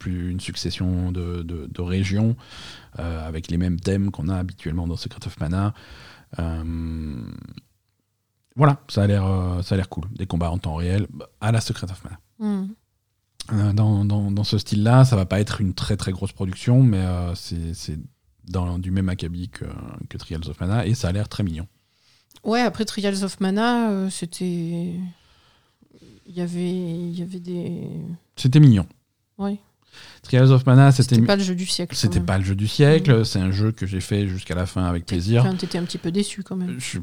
plus 0.00 0.30
une 0.30 0.40
succession 0.40 1.12
de, 1.12 1.42
de- 1.44 1.68
de 1.72 1.80
régions 1.82 2.34
euh, 2.98 3.28
avec 3.28 3.48
les 3.52 3.58
mêmes 3.58 3.78
thèmes 3.78 4.10
qu'on 4.10 4.28
a 4.28 4.36
habituellement 4.36 4.88
dans 4.88 4.96
Secret 4.96 5.20
of 5.26 5.38
Mana. 5.38 5.72
Euh, 6.40 7.22
voilà, 8.56 8.80
ça 8.88 9.02
a 9.04 9.06
l'air 9.06 9.24
euh, 9.26 9.62
ça 9.62 9.74
a 9.74 9.76
l'air 9.76 9.88
cool. 9.88 10.04
Des 10.16 10.26
combats 10.26 10.50
en 10.50 10.58
temps 10.58 10.74
réel 10.74 11.06
bah, 11.12 11.28
à 11.40 11.52
la 11.52 11.60
Secret 11.60 11.86
of 11.90 12.02
Mana. 12.04 12.18
Euh, 13.52 13.72
dans, 13.72 14.04
dans- 14.04 14.30
dans 14.30 14.44
ce 14.44 14.58
style-là. 14.58 15.04
Ça 15.04 15.16
va 15.16 15.26
pas 15.26 15.38
être 15.40 15.60
une 15.60 15.74
très 15.74 15.96
très 15.96 16.12
grosse 16.12 16.32
production, 16.32 16.82
mais 16.82 17.04
c'est 17.34 17.98
dans 18.48 18.78
du 18.78 18.90
même 18.90 19.08
acabit 19.08 19.48
que, 19.48 19.64
que 20.08 20.16
Trials 20.18 20.48
of 20.48 20.58
Mana 20.60 20.86
et 20.86 20.94
ça 20.94 21.08
a 21.08 21.12
l'air 21.12 21.28
très 21.28 21.42
mignon. 21.44 21.66
Ouais, 22.42 22.60
après 22.62 22.84
Trials 22.84 23.22
of 23.22 23.38
Mana, 23.40 23.90
euh, 23.90 24.08
c'était. 24.10 24.94
Il 26.26 26.36
y 26.36 26.40
avait, 26.40 26.70
il 26.70 27.18
y 27.18 27.22
avait 27.22 27.40
des. 27.40 27.88
C'était 28.36 28.60
mignon. 28.60 28.86
Ouais. 29.36 29.58
Trials 30.22 30.50
of 30.52 30.66
Mana, 30.66 30.92
c'était 30.92 31.14
C'était 31.16 31.26
pas 31.26 31.36
le 31.36 31.42
jeu 31.42 31.54
du 31.54 31.66
siècle. 31.66 31.96
c'était 31.96 32.20
pas 32.20 32.38
le 32.38 32.44
jeu 32.44 32.54
du 32.54 32.68
siècle. 32.68 33.24
C'est 33.24 33.38
un 33.40 33.50
jeu 33.50 33.72
que 33.72 33.86
j'ai 33.86 34.00
fait 34.00 34.28
jusqu'à 34.28 34.54
la 34.54 34.66
fin 34.66 34.84
avec 34.84 35.06
plaisir. 35.06 35.42
Enfin, 35.44 35.54
t'étais 35.56 35.78
un 35.78 35.84
petit 35.84 35.98
peu 35.98 36.10
déçu 36.12 36.42
quand 36.42 36.56
même. 36.56 36.78
Je- 36.78 36.98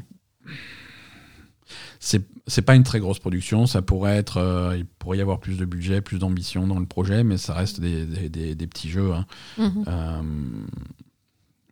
C'est 2.00 2.62
pas 2.62 2.74
une 2.76 2.82
très 2.84 3.00
grosse 3.00 3.18
production. 3.18 3.66
Ça 3.66 3.82
pourrait 3.82 4.16
être, 4.16 4.38
euh, 4.38 4.76
il 4.78 4.86
pourrait 4.86 5.18
y 5.18 5.20
avoir 5.20 5.38
plus 5.40 5.58
de 5.58 5.64
budget, 5.66 6.00
plus 6.00 6.18
d'ambition 6.18 6.66
dans 6.66 6.78
le 6.78 6.86
projet, 6.86 7.24
mais 7.24 7.36
ça 7.36 7.52
reste 7.54 7.80
des, 7.80 8.06
des- 8.06 8.28
des- 8.30 8.54
des 8.54 8.66
petits 8.66 8.88
jeux. 8.88 9.12
hein. 9.12 9.26
Mhm. 9.58 9.84
Euh, 9.86 10.22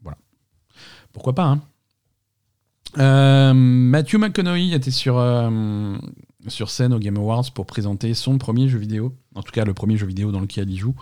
voilà. 0.02 0.18
Pourquoi 1.12 1.34
pas 1.34 1.44
hein. 1.46 1.62
Euh, 2.98 3.52
Matthew 3.54 4.14
McConaughey 4.16 4.72
était 4.72 4.90
sur, 4.90 5.16
euh, 5.18 5.96
sur 6.48 6.70
scène 6.70 6.92
au 6.94 6.98
Game 6.98 7.16
Awards 7.16 7.50
pour 7.52 7.66
présenter 7.66 8.14
son 8.14 8.38
premier 8.38 8.68
jeu 8.68 8.78
vidéo. 8.78 9.14
En 9.34 9.42
tout 9.42 9.52
cas, 9.52 9.64
le 9.64 9.74
premier 9.74 9.96
jeu 9.96 10.06
vidéo 10.06 10.32
dans 10.32 10.40
lequel 10.40 10.70
il 10.70 10.78
joue. 10.78 10.94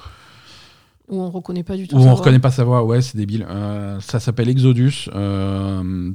Où 1.08 1.20
on 1.20 1.30
reconnaît 1.30 1.62
pas 1.64 1.76
du 1.76 1.86
tout. 1.86 1.96
Où 1.96 1.98
sa 2.00 2.04
on 2.04 2.08
voix. 2.10 2.18
reconnaît 2.20 2.38
pas 2.38 2.50
sa 2.50 2.64
voix, 2.64 2.82
ouais, 2.84 3.02
c'est 3.02 3.16
débile. 3.18 3.46
Euh, 3.48 4.00
ça 4.00 4.20
s'appelle 4.20 4.48
Exodus. 4.48 5.08
euh, 5.14 6.12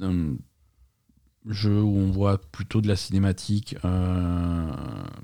un 0.00 0.36
jeu 1.46 1.80
où 1.80 1.96
on 1.98 2.10
voit 2.10 2.38
plutôt 2.52 2.80
de 2.80 2.88
la 2.88 2.96
cinématique. 2.96 3.76
euh, 3.84 4.70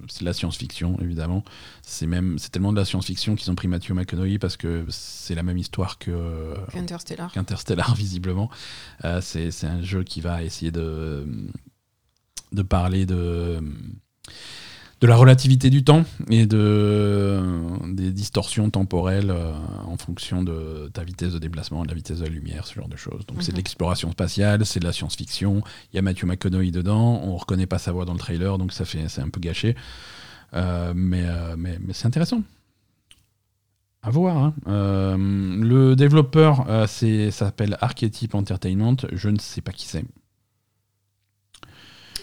c'est 0.08 0.20
de 0.20 0.24
la 0.24 0.32
science-fiction, 0.32 0.96
évidemment. 1.00 1.44
C'est 1.82 2.06
même, 2.06 2.38
c'est 2.38 2.50
tellement 2.50 2.72
de 2.72 2.78
la 2.78 2.84
science-fiction 2.84 3.34
qu'ils 3.36 3.50
ont 3.50 3.54
pris 3.54 3.68
Matthew 3.68 3.90
McConaughey 3.92 4.38
parce 4.38 4.56
que 4.56 4.84
c'est 4.88 5.34
la 5.34 5.42
même 5.42 5.58
histoire 5.58 5.98
que 5.98 6.54
Interstellar. 6.74 7.30
qu'Interstellar, 7.32 7.94
visiblement. 7.96 8.50
Euh, 9.04 9.20
c'est 9.20 9.50
c'est 9.50 9.66
un 9.66 9.82
jeu 9.82 10.02
qui 10.02 10.20
va 10.20 10.42
essayer 10.42 10.70
de, 10.72 11.26
de 12.54 12.62
parler 12.62 13.04
de, 13.06 13.58
de 15.00 15.06
la 15.06 15.16
relativité 15.16 15.68
du 15.70 15.84
temps 15.84 16.04
et 16.30 16.46
de, 16.46 17.40
des 17.92 18.10
distorsions 18.12 18.70
temporelles 18.70 19.30
euh, 19.30 19.52
en 19.86 19.96
fonction 19.98 20.42
de 20.42 20.88
ta 20.94 21.04
vitesse 21.04 21.32
de 21.32 21.38
déplacement, 21.38 21.82
de 21.82 21.88
la 21.88 21.94
vitesse 21.94 22.20
de 22.20 22.24
la 22.24 22.30
lumière, 22.30 22.66
ce 22.66 22.74
genre 22.74 22.88
de 22.88 22.96
choses. 22.96 23.26
Donc 23.26 23.42
c'est 23.42 23.52
de 23.52 23.56
Mhm. 23.56 23.58
l'exploration 23.58 24.10
spatiale, 24.12 24.64
c'est 24.64 24.80
de 24.80 24.84
la 24.86 24.92
science-fiction. 24.92 25.62
Il 25.92 25.96
y 25.96 25.98
a 25.98 26.02
Matthew 26.02 26.24
McConaughey 26.24 26.70
dedans, 26.70 27.20
on 27.22 27.36
reconnaît 27.36 27.66
pas 27.66 27.78
sa 27.78 27.92
voix 27.92 28.04
dans 28.06 28.14
le 28.14 28.18
trailer, 28.18 28.56
donc 28.56 28.72
ça 28.72 28.84
fait 28.84 29.08
c'est 29.08 29.20
un 29.20 29.28
peu 29.28 29.40
gâché. 29.40 29.74
Euh, 30.54 30.92
mais 30.94 31.24
euh, 31.26 31.56
mais, 31.58 31.78
mais 31.84 31.92
c'est 31.92 32.06
intéressant. 32.06 32.42
À 34.02 34.10
voir. 34.10 34.36
hein. 34.36 34.54
Euh, 34.68 35.16
le 35.18 35.96
développeur, 35.96 36.66
euh, 36.68 36.86
s'appelle 37.30 37.76
Archetype 37.80 38.34
Entertainment. 38.34 38.96
Je 39.12 39.30
ne 39.30 39.38
sais 39.38 39.62
pas 39.62 39.72
qui 39.72 39.86
c'est. 39.86 40.04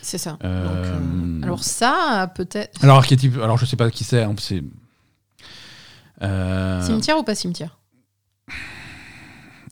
C'est 0.02 0.18
ça. 0.18 0.38
Euh, 0.44 0.66
Donc, 0.66 0.86
euh, 0.86 1.44
alors 1.44 1.64
ça, 1.64 2.32
peut-être. 2.36 2.84
Alors 2.84 2.98
Archetype, 2.98 3.38
alors 3.38 3.58
je 3.58 3.66
sais 3.66 3.76
pas 3.76 3.90
qui 3.92 4.04
c'est. 4.04 4.24
hein, 4.24 4.36
c'est 4.40 4.64
euh, 6.22 6.82
Cimetière 6.82 7.18
ou 7.18 7.24
pas 7.24 7.36
cimetière? 7.36 7.78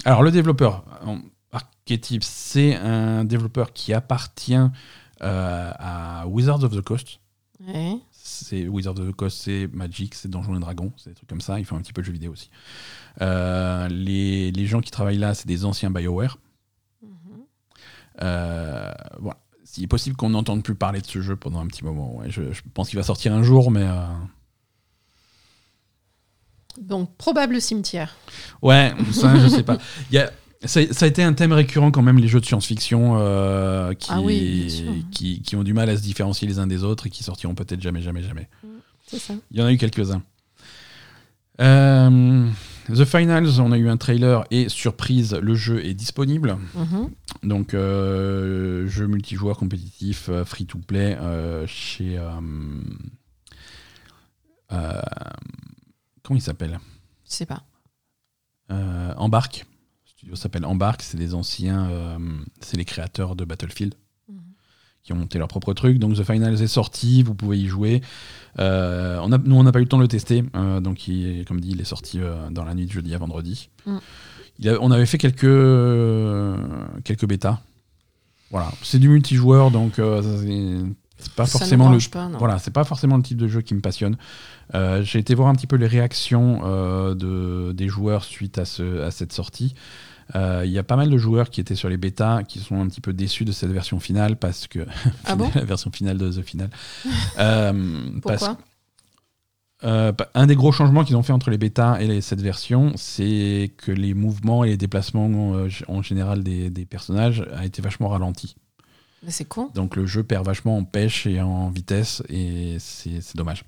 Alors 0.06 0.24
le 0.24 0.32
développeur, 0.32 0.86
Archetype, 1.52 2.24
c'est 2.24 2.76
un 2.76 3.24
développeur 3.26 3.74
qui 3.74 3.94
appartient 3.94 4.58
à 5.20 6.24
Wizards 6.28 6.64
of 6.64 6.72
the 6.76 6.82
Coast. 6.82 7.20
Ouais. 7.68 7.98
C'est 8.12 8.68
Wizards 8.68 9.00
of 9.00 9.10
the 9.10 9.16
Coast, 9.16 9.38
c'est 9.44 9.68
Magic, 9.74 10.16
c'est 10.16 10.30
Donjons 10.30 10.56
et 10.56 10.60
Dragons, 10.60 10.94
c'est 10.98 11.10
des 11.10 11.16
trucs 11.16 11.28
comme 11.30 11.42
ça. 11.42 11.60
Ils 11.60 11.66
font 11.66 11.76
un 11.76 11.82
petit 11.82 11.92
peu 11.94 12.02
de 12.02 12.06
jeux 12.06 12.14
vidéo 12.14 12.32
aussi. 12.32 12.50
Euh, 13.22 13.88
les, 13.90 14.52
les 14.52 14.66
gens 14.66 14.80
qui 14.82 14.92
travaillent 14.92 15.18
là, 15.18 15.34
c'est 15.34 15.48
des 15.48 15.66
anciens 15.66 15.90
BioWare. 15.92 16.38
Mhm. 17.02 17.10
Euh, 18.22 18.92
voilà. 19.20 19.40
Il 19.78 19.84
est 19.84 19.88
possible 19.88 20.16
qu'on 20.16 20.30
n'entende 20.32 20.64
plus 20.64 20.76
parler 20.76 21.00
de 21.02 21.06
ce 21.08 21.22
jeu 21.22 21.36
pendant 21.36 21.60
un 21.60 21.68
petit 21.68 21.84
moment. 21.84 22.16
ouais. 22.18 22.30
Je, 22.30 22.52
je 22.52 22.62
pense 22.74 22.90
qu'il 22.90 22.98
va 22.98 23.04
sortir 23.04 23.34
un 23.34 23.44
jour, 23.44 23.72
mais 23.72 23.84
euh, 23.84 24.04
Donc, 26.82 27.16
probable 27.18 27.60
cimetière. 27.62 28.16
ouais, 28.62 28.94
ça, 29.12 29.38
je 29.40 29.48
sais 29.48 29.64
pas. 29.64 29.78
Il 30.12 30.16
y 30.16 30.20
a- 30.20 30.32
ça, 30.66 30.82
ça 30.92 31.06
a 31.06 31.08
été 31.08 31.24
un 31.24 31.32
thème 31.34 31.54
récurrent 31.54 31.90
quand 31.92 32.02
même 32.02 32.18
les 32.20 32.28
jeux 32.28 32.42
de 32.42 32.46
science-fiction 32.46 33.16
euh, 33.18 33.94
qui, 33.94 34.10
Ah 34.12 34.20
oui, 34.22 35.06
qui, 35.12 35.42
qui 35.42 35.56
ont 35.56 35.64
du 35.64 35.74
mal 35.74 35.90
à 35.90 35.96
se 35.96 36.02
différencier 36.02 36.48
les 36.50 36.60
uns 36.60 36.68
des 36.68 36.84
autres 36.84 37.08
et 37.08 37.10
qui 37.10 37.24
sortiront 37.24 37.56
peut-être 37.56 37.82
jamais, 37.82 38.02
jamais, 38.02 38.22
jamais. 38.24 38.50
C'est 39.08 39.20
ça. 39.20 39.34
Il 39.52 39.60
y 39.60 39.64
en 39.64 39.68
a 39.68 39.72
eu 39.72 39.78
quelques-uns. 39.78 40.22
Euh, 41.62 42.50
The 42.92 43.06
Finals, 43.06 43.60
on 43.60 43.72
a 43.72 43.78
eu 43.78 43.88
un 43.88 43.98
trailer 43.98 44.46
et 44.52 44.68
surprise, 44.68 45.36
le 45.36 45.54
jeu 45.54 45.86
est 45.86 45.94
disponible. 45.94 46.58
Mhm. 46.76 47.10
Donc, 47.44 47.74
euh, 47.74 48.88
jeu 48.88 49.06
multijoueur 49.08 49.58
compétitif, 49.58 50.28
euh, 50.30 50.44
free-to-play, 50.44 51.16
euh, 51.22 51.68
chez. 51.68 52.18
euh, 52.18 52.32
euh, 54.72 55.02
comment 56.24 56.38
il 56.38 56.42
s'appelle? 56.42 56.80
Je 57.26 57.32
sais 57.32 57.46
pas. 57.46 57.64
Embark. 58.70 59.66
Le 60.06 60.10
studio 60.10 60.36
s'appelle 60.36 60.66
Embark, 60.66 61.02
c'est 61.02 61.18
des 61.18 61.34
anciens. 61.34 61.90
c'est 62.62 62.78
les 62.78 62.86
créateurs 62.86 63.36
de 63.36 63.46
Battlefield. 63.46 63.96
Qui 65.04 65.14
ont 65.14 65.16
monté 65.16 65.38
leur 65.40 65.48
propre 65.48 65.74
truc. 65.74 65.98
Donc, 66.00 66.16
The 66.16 66.24
Finals 66.24 66.62
est 66.62 66.68
sorti, 66.68 67.24
vous 67.24 67.34
pouvez 67.36 67.58
y 67.58 67.68
jouer. 67.68 68.02
Euh, 68.60 69.20
on 69.24 69.32
a, 69.32 69.38
nous, 69.38 69.56
on 69.56 69.64
n'a 69.64 69.72
pas 69.72 69.80
eu 69.80 69.84
le 69.84 69.88
temps 69.88 69.98
de 69.98 70.04
le 70.04 70.08
tester. 70.08 70.44
euh, 70.56 70.80
donc, 70.82 71.08
il 71.08 71.46
comme 71.46 71.60
dit, 71.62 71.72
il 71.72 71.82
est 71.82 71.86
sorti 71.86 72.20
euh, 72.20 72.50
dans 72.52 72.64
la 72.66 72.74
nuit 72.76 72.86
de 72.86 72.92
jeudi 72.92 73.14
à 73.16 73.18
vendredi. 73.18 73.70
Mm. 73.86 73.98
Il 74.60 74.70
a- 74.70 74.78
on 74.82 74.92
avait 74.92 75.06
fait 75.06 75.18
quelques, 75.18 75.46
quelques 77.04 77.26
bêtas. 77.28 77.60
Voilà, 78.52 78.72
c'est 78.82 79.00
du 79.00 79.10
multijoueur, 79.10 79.70
donc 79.72 79.94
c'est- 79.96 81.30
pas 81.36 81.46
Ça 81.46 81.60
forcément 81.60 81.92
le, 81.92 81.98
pas, 82.10 82.30
voilà, 82.40 82.60
c'est 82.60 82.72
pas 82.72 82.84
forcément 82.86 83.18
le 83.18 83.24
type 83.24 83.38
de 83.38 83.48
jeu 83.48 83.62
qui 83.62 83.74
me 83.76 83.82
passionne. 83.82 84.16
J'ai 85.02 85.20
été 85.20 85.36
voir 85.36 85.50
un 85.50 85.54
petit 85.56 85.68
peu 85.68 85.76
les 85.76 85.86
réactions 85.88 86.62
de, 87.16 87.72
des 87.74 87.88
joueurs 87.88 88.24
suite 88.24 88.58
à, 88.58 88.66
ce, 88.66 89.02
à 89.02 89.12
cette 89.12 89.34
sortie. 89.34 89.76
Euh, 90.36 90.64
Il 90.66 90.72
y 90.72 90.78
a 90.78 90.84
pas 90.84 90.96
mal 90.96 91.10
de 91.10 91.18
joueurs 91.18 91.50
qui 91.50 91.60
étaient 91.62 91.76
sur 91.76 91.90
les 91.90 91.98
bêtas 91.98 92.44
qui 92.44 92.60
sont 92.60 92.80
un 92.80 92.88
petit 92.88 93.02
peu 93.02 93.14
déçus 93.14 93.46
de 93.46 93.52
cette 93.52 93.72
version 93.72 94.00
finale 94.00 94.36
parce 94.38 94.68
que 94.68 94.86
Ah 95.26 95.36
bon 95.36 95.50
la 95.56 95.64
version 95.64 95.92
finale 95.92 96.18
de 96.18 96.32
The 96.32 96.42
Final. 96.44 96.70
Euh, 97.40 98.12
Pourquoi 98.22 98.58
euh, 99.86 100.12
un 100.34 100.46
des 100.46 100.56
gros 100.56 100.74
changements 100.74 101.06
qu'ils 101.06 101.16
ont 101.16 101.24
fait 101.24 101.32
entre 101.32 101.50
les 101.52 101.58
bêtas 101.58 102.00
et 102.02 102.08
les- 102.08 102.20
cette 102.22 102.42
version, 102.42 102.92
c'est 102.98 103.72
que 103.78 103.94
les 103.94 104.14
mouvements 104.14 104.66
et 104.66 104.70
les 104.72 104.78
déplacements 104.78 105.56
euh, 105.56 105.70
en 105.88 106.02
général 106.02 106.44
des, 106.44 106.70
des 106.70 106.86
personnages 106.86 107.46
a 107.56 107.66
été 107.66 107.82
vachement 107.82 108.10
ralenti. 108.10 108.56
Mais 109.24 109.32
c'est 109.32 109.46
con. 109.46 109.70
Donc 109.76 109.96
le 109.96 110.06
jeu 110.06 110.22
perd 110.24 110.46
vachement 110.46 110.78
en 110.78 110.84
pêche 110.84 111.26
et 111.28 111.40
en 111.42 111.70
vitesse 111.70 112.22
et 112.28 112.76
c'est 112.80 113.36
dommage. 113.38 113.64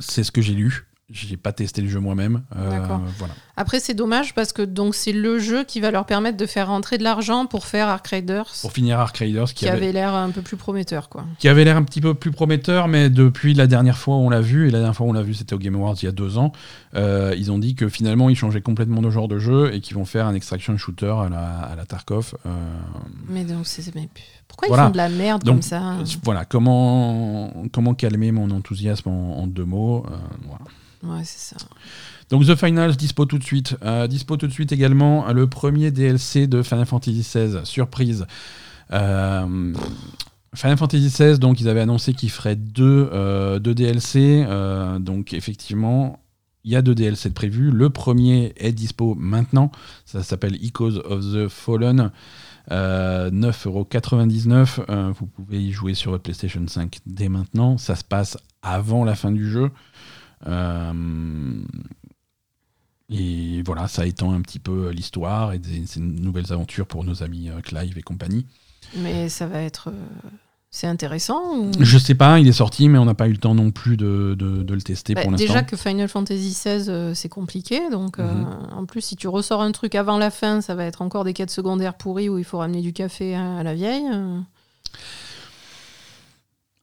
C'est 0.00 0.24
ce 0.24 0.32
que 0.32 0.40
j'ai 0.42 0.54
lu. 0.54 0.86
J'ai 1.12 1.36
pas 1.36 1.52
testé 1.52 1.82
le 1.82 1.88
jeu 1.88 1.98
moi-même. 1.98 2.42
Euh, 2.56 2.78
voilà. 3.18 3.34
Après, 3.56 3.80
c'est 3.80 3.94
dommage 3.94 4.32
parce 4.32 4.52
que 4.52 4.62
donc 4.62 4.94
c'est 4.94 5.12
le 5.12 5.38
jeu 5.40 5.64
qui 5.64 5.80
va 5.80 5.90
leur 5.90 6.06
permettre 6.06 6.36
de 6.36 6.46
faire 6.46 6.68
rentrer 6.68 6.98
de 6.98 7.02
l'argent 7.02 7.46
pour 7.46 7.66
faire 7.66 7.88
Ark 7.88 8.06
Raiders, 8.06 8.46
Pour 8.60 8.72
finir, 8.72 9.00
Ark 9.00 9.16
Raiders, 9.16 9.46
qui, 9.48 9.54
qui 9.54 9.68
avait, 9.68 9.90
l'air 9.92 10.14
un 10.14 10.30
peu 10.30 10.40
plus 10.40 10.56
prometteur, 10.56 11.08
quoi. 11.08 11.24
qui 11.40 11.48
avait 11.48 11.64
l'air 11.64 11.76
un 11.76 11.82
petit 11.82 12.00
peu 12.00 12.14
plus 12.14 12.30
prometteur, 12.30 12.86
mais 12.86 13.10
depuis 13.10 13.54
la 13.54 13.66
dernière 13.66 13.98
fois 13.98 14.16
où 14.16 14.20
on 14.20 14.30
l'a 14.30 14.40
vu, 14.40 14.68
et 14.68 14.70
la 14.70 14.78
dernière 14.78 14.94
fois 14.94 15.06
où 15.06 15.10
on 15.10 15.12
l'a 15.12 15.22
vu, 15.22 15.34
c'était 15.34 15.52
au 15.54 15.58
Game 15.58 15.74
Awards 15.74 15.96
il 16.00 16.04
y 16.04 16.08
a 16.08 16.12
deux 16.12 16.38
ans, 16.38 16.52
euh, 16.94 17.34
ils 17.36 17.50
ont 17.50 17.58
dit 17.58 17.74
que 17.74 17.88
finalement, 17.88 18.28
ils 18.30 18.36
changeaient 18.36 18.62
complètement 18.62 19.02
de 19.02 19.10
genre 19.10 19.26
de 19.28 19.38
jeu 19.38 19.74
et 19.74 19.80
qu'ils 19.80 19.96
vont 19.96 20.04
faire 20.04 20.26
un 20.26 20.34
extraction 20.34 20.76
shooter 20.78 21.14
à 21.26 21.28
la, 21.28 21.48
à 21.60 21.74
la 21.76 21.86
Tarkov. 21.86 22.34
euh, 22.46 22.50
Mais 23.28 23.42
donc, 23.44 23.66
c'est. 23.66 23.92
Pourquoi 24.48 24.68
Voilà. 24.68 24.84
ils 24.84 24.86
font 24.86 24.92
de 24.92 24.96
la 24.96 25.08
merde 25.08 25.42
Donc, 25.44 25.56
comme 25.56 25.62
ça 25.62 25.96
Voilà, 26.24 26.44
comment, 26.44 27.52
comment 27.72 27.94
calmer 27.94 28.32
mon 28.32 28.50
enthousiasme 28.50 29.08
en, 29.08 29.38
en 29.38 29.46
deux 29.46 29.64
mots. 29.64 30.04
euh, 30.10 30.16
voilà. 30.46 30.64
Ouais, 31.02 31.22
c'est 31.24 31.54
ça. 31.54 31.66
Donc 32.28 32.44
The 32.46 32.54
Finals, 32.54 32.96
dispo 32.96 33.24
tout 33.24 33.38
de 33.38 33.44
suite. 33.44 33.76
Euh, 33.82 34.06
dispo 34.06 34.36
tout 34.36 34.46
de 34.46 34.52
suite 34.52 34.72
également 34.72 35.32
le 35.32 35.46
premier 35.46 35.90
DLC 35.90 36.46
de 36.46 36.62
Final 36.62 36.86
Fantasy 36.86 37.20
XVI. 37.20 37.60
Surprise. 37.64 38.26
Euh, 38.92 39.74
Final 40.54 40.76
Fantasy 40.76 41.06
XVI, 41.08 41.38
donc 41.38 41.60
ils 41.60 41.68
avaient 41.68 41.80
annoncé 41.80 42.12
qu'ils 42.12 42.30
feraient 42.30 42.56
deux, 42.56 43.08
euh, 43.12 43.58
deux 43.58 43.74
DLC. 43.74 44.44
euh, 44.48 44.98
donc 44.98 45.32
effectivement, 45.32 46.18
il 46.64 46.72
y 46.72 46.76
a 46.76 46.82
deux 46.82 46.94
DLC 46.94 47.30
prévus. 47.30 47.70
Le 47.70 47.88
premier 47.88 48.52
est 48.56 48.72
dispo 48.72 49.14
maintenant. 49.14 49.70
Ça 50.04 50.22
s'appelle 50.22 50.56
Echoes 50.62 50.98
of 51.04 51.20
the 51.22 51.48
Fallen. 51.48 52.10
Euh, 52.72 53.30
9,99€. 53.30 54.80
Euh, 54.90 55.12
vous 55.18 55.26
pouvez 55.26 55.62
y 55.62 55.72
jouer 55.72 55.94
sur 55.94 56.10
votre 56.10 56.22
PlayStation 56.24 56.62
5 56.66 56.98
dès 57.06 57.28
maintenant. 57.28 57.78
Ça 57.78 57.96
se 57.96 58.04
passe 58.04 58.36
avant 58.62 59.04
la 59.04 59.14
fin 59.14 59.32
du 59.32 59.48
jeu. 59.50 59.70
Euh, 60.46 61.62
et 63.12 63.62
voilà, 63.66 63.88
ça 63.88 64.06
étend 64.06 64.32
un 64.32 64.40
petit 64.40 64.58
peu 64.60 64.90
l'histoire 64.90 65.52
et 65.52 65.58
des, 65.58 65.86
ces 65.86 66.00
nouvelles 66.00 66.52
aventures 66.52 66.86
pour 66.86 67.04
nos 67.04 67.22
amis 67.22 67.48
euh, 67.50 67.60
Clive 67.60 67.98
et 67.98 68.02
compagnie. 68.02 68.46
Mais 68.96 69.28
ça 69.28 69.46
va 69.46 69.60
être. 69.62 69.88
euh, 69.88 70.28
C'est 70.70 70.86
intéressant 70.86 71.56
ou... 71.58 71.72
Je 71.80 71.98
sais 71.98 72.14
pas, 72.14 72.38
il 72.38 72.46
est 72.46 72.52
sorti, 72.52 72.88
mais 72.88 72.98
on 72.98 73.04
n'a 73.04 73.14
pas 73.14 73.26
eu 73.26 73.32
le 73.32 73.38
temps 73.38 73.56
non 73.56 73.72
plus 73.72 73.96
de, 73.96 74.36
de- 74.38 74.62
de 74.62 74.74
le 74.74 74.80
tester 74.80 75.14
Bah, 75.14 75.22
pour 75.22 75.32
l'instant. 75.32 75.44
déjà 75.44 75.62
que 75.64 75.76
Final 75.76 76.08
Fantasy 76.08 76.50
XVI, 76.50 76.84
euh, 76.88 77.14
c'est 77.14 77.28
compliqué. 77.28 77.90
Donc, 77.90 78.20
euh, 78.20 78.32
Mhm. 78.32 78.46
en 78.76 78.86
plus, 78.86 79.00
si 79.00 79.16
tu 79.16 79.26
ressors 79.26 79.60
un 79.62 79.72
truc 79.72 79.96
avant 79.96 80.16
la 80.16 80.30
fin, 80.30 80.60
ça 80.60 80.76
va 80.76 80.84
être 80.84 81.02
encore 81.02 81.24
des 81.24 81.32
quêtes 81.34 81.50
secondaires 81.50 81.94
pourries 81.94 82.28
où 82.28 82.38
il 82.38 82.44
faut 82.44 82.58
ramener 82.58 82.80
du 82.82 82.92
café 82.92 83.34
à, 83.34 83.56
à 83.58 83.62
la 83.64 83.74
vieille. 83.74 84.06
euh. 84.12 84.38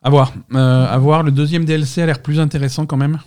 À 0.04 0.10
voir. 0.10 0.34
À 0.54 0.98
voir. 0.98 1.24
Le 1.24 1.32
deuxième 1.32 1.64
DLC 1.64 2.02
a 2.02 2.06
l'air 2.06 2.22
plus 2.22 2.40
intéressant 2.42 2.86
quand 2.86 2.98
même. 2.98 3.20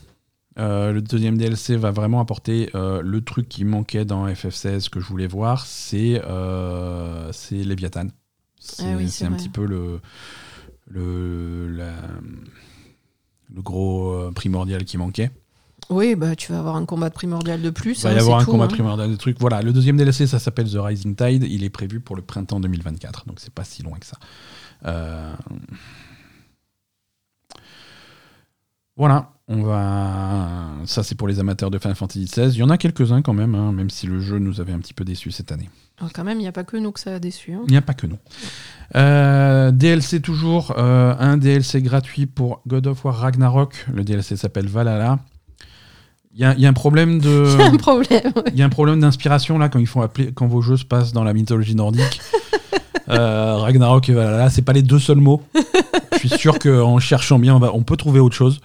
Euh, 0.59 0.93
le 0.93 1.01
deuxième 1.01 1.39
DLC 1.39 1.77
va 1.77 1.91
vraiment 1.93 2.21
apporter 2.21 2.71
euh, 2.75 3.01
le 3.03 3.21
truc 3.23 3.49
qui 3.49 3.65
manquait 3.65 4.05
dans 4.05 4.27
FF16 4.27 4.89
que 4.89 4.99
je 5.01 5.07
voulais 5.07 5.29
voir, 5.29 5.65
c'est 5.65 6.21
euh, 6.25 7.31
c'est 7.33 7.63
Léviathan. 7.63 8.09
C'est 8.59 8.83
Ah 8.85 8.97
oui, 8.97 9.11
un 9.23 9.33
petit 9.33 9.49
peu 9.49 9.65
le, 9.65 10.01
le, 10.89 11.69
la- 11.69 11.93
le 13.55 13.63
gros 13.63 14.13
euh, 14.13 14.33
primordial 14.33 14.85
qui 14.85 14.99
manquait. 14.99 15.31
Oui, 15.89 16.15
bah, 16.15 16.37
tu 16.37 16.53
vas 16.53 16.59
avoir 16.59 16.77
un 16.77 16.85
combat 16.85 17.11
primordial 17.11 17.63
de 17.63 17.71
plus. 17.71 17.99
Il 18.01 18.03
va 18.05 18.13
y 18.13 18.15
hein, 18.17 18.19
avoir 18.19 18.39
un 18.41 18.45
tout, 18.45 18.51
combat 18.51 18.65
hein. 18.65 18.69
primordial 18.69 19.11
de 19.11 19.17
trucs. 19.17 19.41
Voilà, 19.41 19.63
le 19.63 19.73
deuxième 19.73 19.97
DLC, 19.97 20.27
ça 20.27 20.39
s'appelle 20.39 20.71
The 20.71 20.77
Rising 20.77 21.17
Tide. 21.17 21.45
Il 21.49 21.65
est 21.65 21.71
prévu 21.71 22.01
pour 22.01 22.17
le 22.17 22.23
printemps 22.23 22.61
2024, 22.61 23.27
donc 23.27 23.41
c'est 23.41 23.53
pas 23.55 23.65
si 23.65 23.83
loin 23.83 23.99
que 23.99 24.07
ça. 24.07 24.19
Euh, 24.87 25.33
Voilà, 28.97 29.33
on 29.51 29.63
va. 29.63 30.47
Ça, 30.87 31.03
c'est 31.03 31.15
pour 31.17 31.27
les 31.29 31.39
amateurs 31.41 31.71
de 31.71 31.79
Final 31.79 31.97
Fantasy 31.97 32.25
XVI. 32.25 32.49
Il 32.55 32.59
y 32.59 32.63
en 32.63 32.71
a 32.71 32.79
quelques-uns 32.79 33.21
quand 33.21 33.35
même, 33.35 33.55
hein, 33.55 33.73
même 33.73 33.91
si 33.91 34.07
le 34.07 34.21
jeu 34.21 34.39
nous 34.39 34.61
avait 34.61 34.73
un 34.73 34.79
petit 34.79 34.95
peu 34.95 35.05
déçus 35.05 35.33
cette 35.33 35.51
année. 35.53 35.69
Ah, 36.01 36.07
quand 36.15 36.25
même, 36.25 36.39
il 36.39 36.43
n'y 36.43 36.49
a 36.49 36.53
pas 36.53 36.65
que 36.65 36.77
nous 36.77 36.93
que 36.93 37.01
ça 37.01 37.15
a 37.15 37.19
déçu. 37.19 37.53
hein. 37.53 37.63
Il 37.67 37.73
n'y 37.73 37.77
a 37.77 37.83
pas 37.83 37.93
que 37.95 38.07
nous. 38.07 38.17
Euh, 38.97 39.71
DLC 39.73 40.21
toujours, 40.21 40.75
euh, 40.79 41.15
un 41.19 41.37
DLC 41.37 41.83
gratuit 41.83 42.27
pour 42.27 42.63
God 42.67 42.87
of 42.87 43.05
War 43.05 43.17
Ragnarok. 43.17 43.87
Le 43.93 44.03
DLC 44.05 44.37
s'appelle 44.37 44.67
Valhalla. 44.69 45.19
Il 46.33 46.41
y 46.41 46.45
a, 46.45 46.55
il 46.55 46.61
y 46.61 46.67
a 46.67 46.69
un 46.69 46.73
problème 46.73 47.19
de. 47.21 47.45
Un 47.61 47.77
problème. 47.77 48.23
ouais. 48.37 48.43
Il 48.53 48.57
y 48.59 48.63
a 48.63 48.65
un 48.65 48.69
problème 48.71 49.01
d'inspiration 49.01 49.59
là 49.59 49.69
quand 49.69 49.81
ils 49.81 49.87
font 49.89 50.01
appeler 50.01 50.31
quand 50.33 50.47
vos 50.47 50.63
jeux 50.63 50.77
se 50.77 50.85
passent 50.85 51.13
dans 51.13 51.25
la 51.25 51.33
mythologie 51.35 51.75
nordique. 51.75 52.21
Euh, 53.09 53.57
Ragnarok 53.57 54.09
et 54.09 54.13
Valhalla, 54.13 54.51
c'est 54.51 54.63
pas 54.63 54.73
les 54.73 54.83
deux 54.83 55.01
seuls 55.01 55.17
mots. 55.19 55.43
Je 56.13 56.19
suis 56.19 56.29
sûr 56.29 56.61
qu'en 56.61 57.01
cherchant 57.01 57.41
bien, 57.41 57.57
on, 57.57 57.59
va- 57.59 57.73
on 57.75 57.83
peut 57.83 57.97
trouver 57.97 58.21
autre 58.21 58.37
chose. 58.37 58.61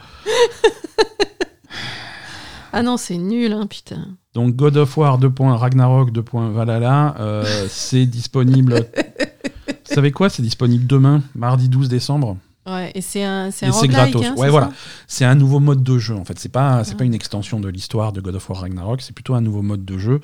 Ah 2.77 2.83
non, 2.83 2.97
c'est 2.97 3.17
nul, 3.17 3.53
hein, 3.53 3.67
putain. 3.67 4.17
Donc 4.33 4.57
God 4.57 4.75
of 4.75 4.97
War 4.97 5.17
2. 5.17 5.31
Ragnarok 5.39 6.11
2. 6.11 6.23
Valhalla, 6.51 7.15
euh, 7.21 7.67
c'est 7.69 8.05
disponible. 8.05 8.73
Vous 9.67 9.93
savez 9.95 10.11
quoi 10.11 10.27
C'est 10.27 10.41
disponible 10.41 10.85
demain, 10.85 11.21
mardi 11.35 11.69
12 11.69 11.87
décembre? 11.87 12.35
Ouais, 12.67 12.91
et 12.95 13.01
c'est 13.01 13.23
un, 13.23 13.51
c'est 13.51 13.67
gratos. 13.87 14.23
hein, 14.25 14.33
ouais, 14.37 14.49
voilà. 14.49 14.71
C'est 15.07 15.23
un 15.25 15.35
nouveau 15.35 15.59
mode 15.59 15.83
de 15.83 15.97
jeu 15.99 16.15
en 16.15 16.25
fait. 16.25 16.39
C'est 16.39 16.49
pas, 16.49 16.83
c'est 16.83 16.95
pas 16.97 17.03
une 17.03 17.13
extension 17.13 17.59
de 17.59 17.69
l'histoire 17.69 18.11
de 18.11 18.21
God 18.21 18.35
of 18.35 18.49
War 18.49 18.61
Ragnarok. 18.61 19.01
C'est 19.01 19.13
plutôt 19.13 19.35
un 19.35 19.41
nouveau 19.41 19.61
mode 19.61 19.85
de 19.85 19.97
jeu. 19.99 20.19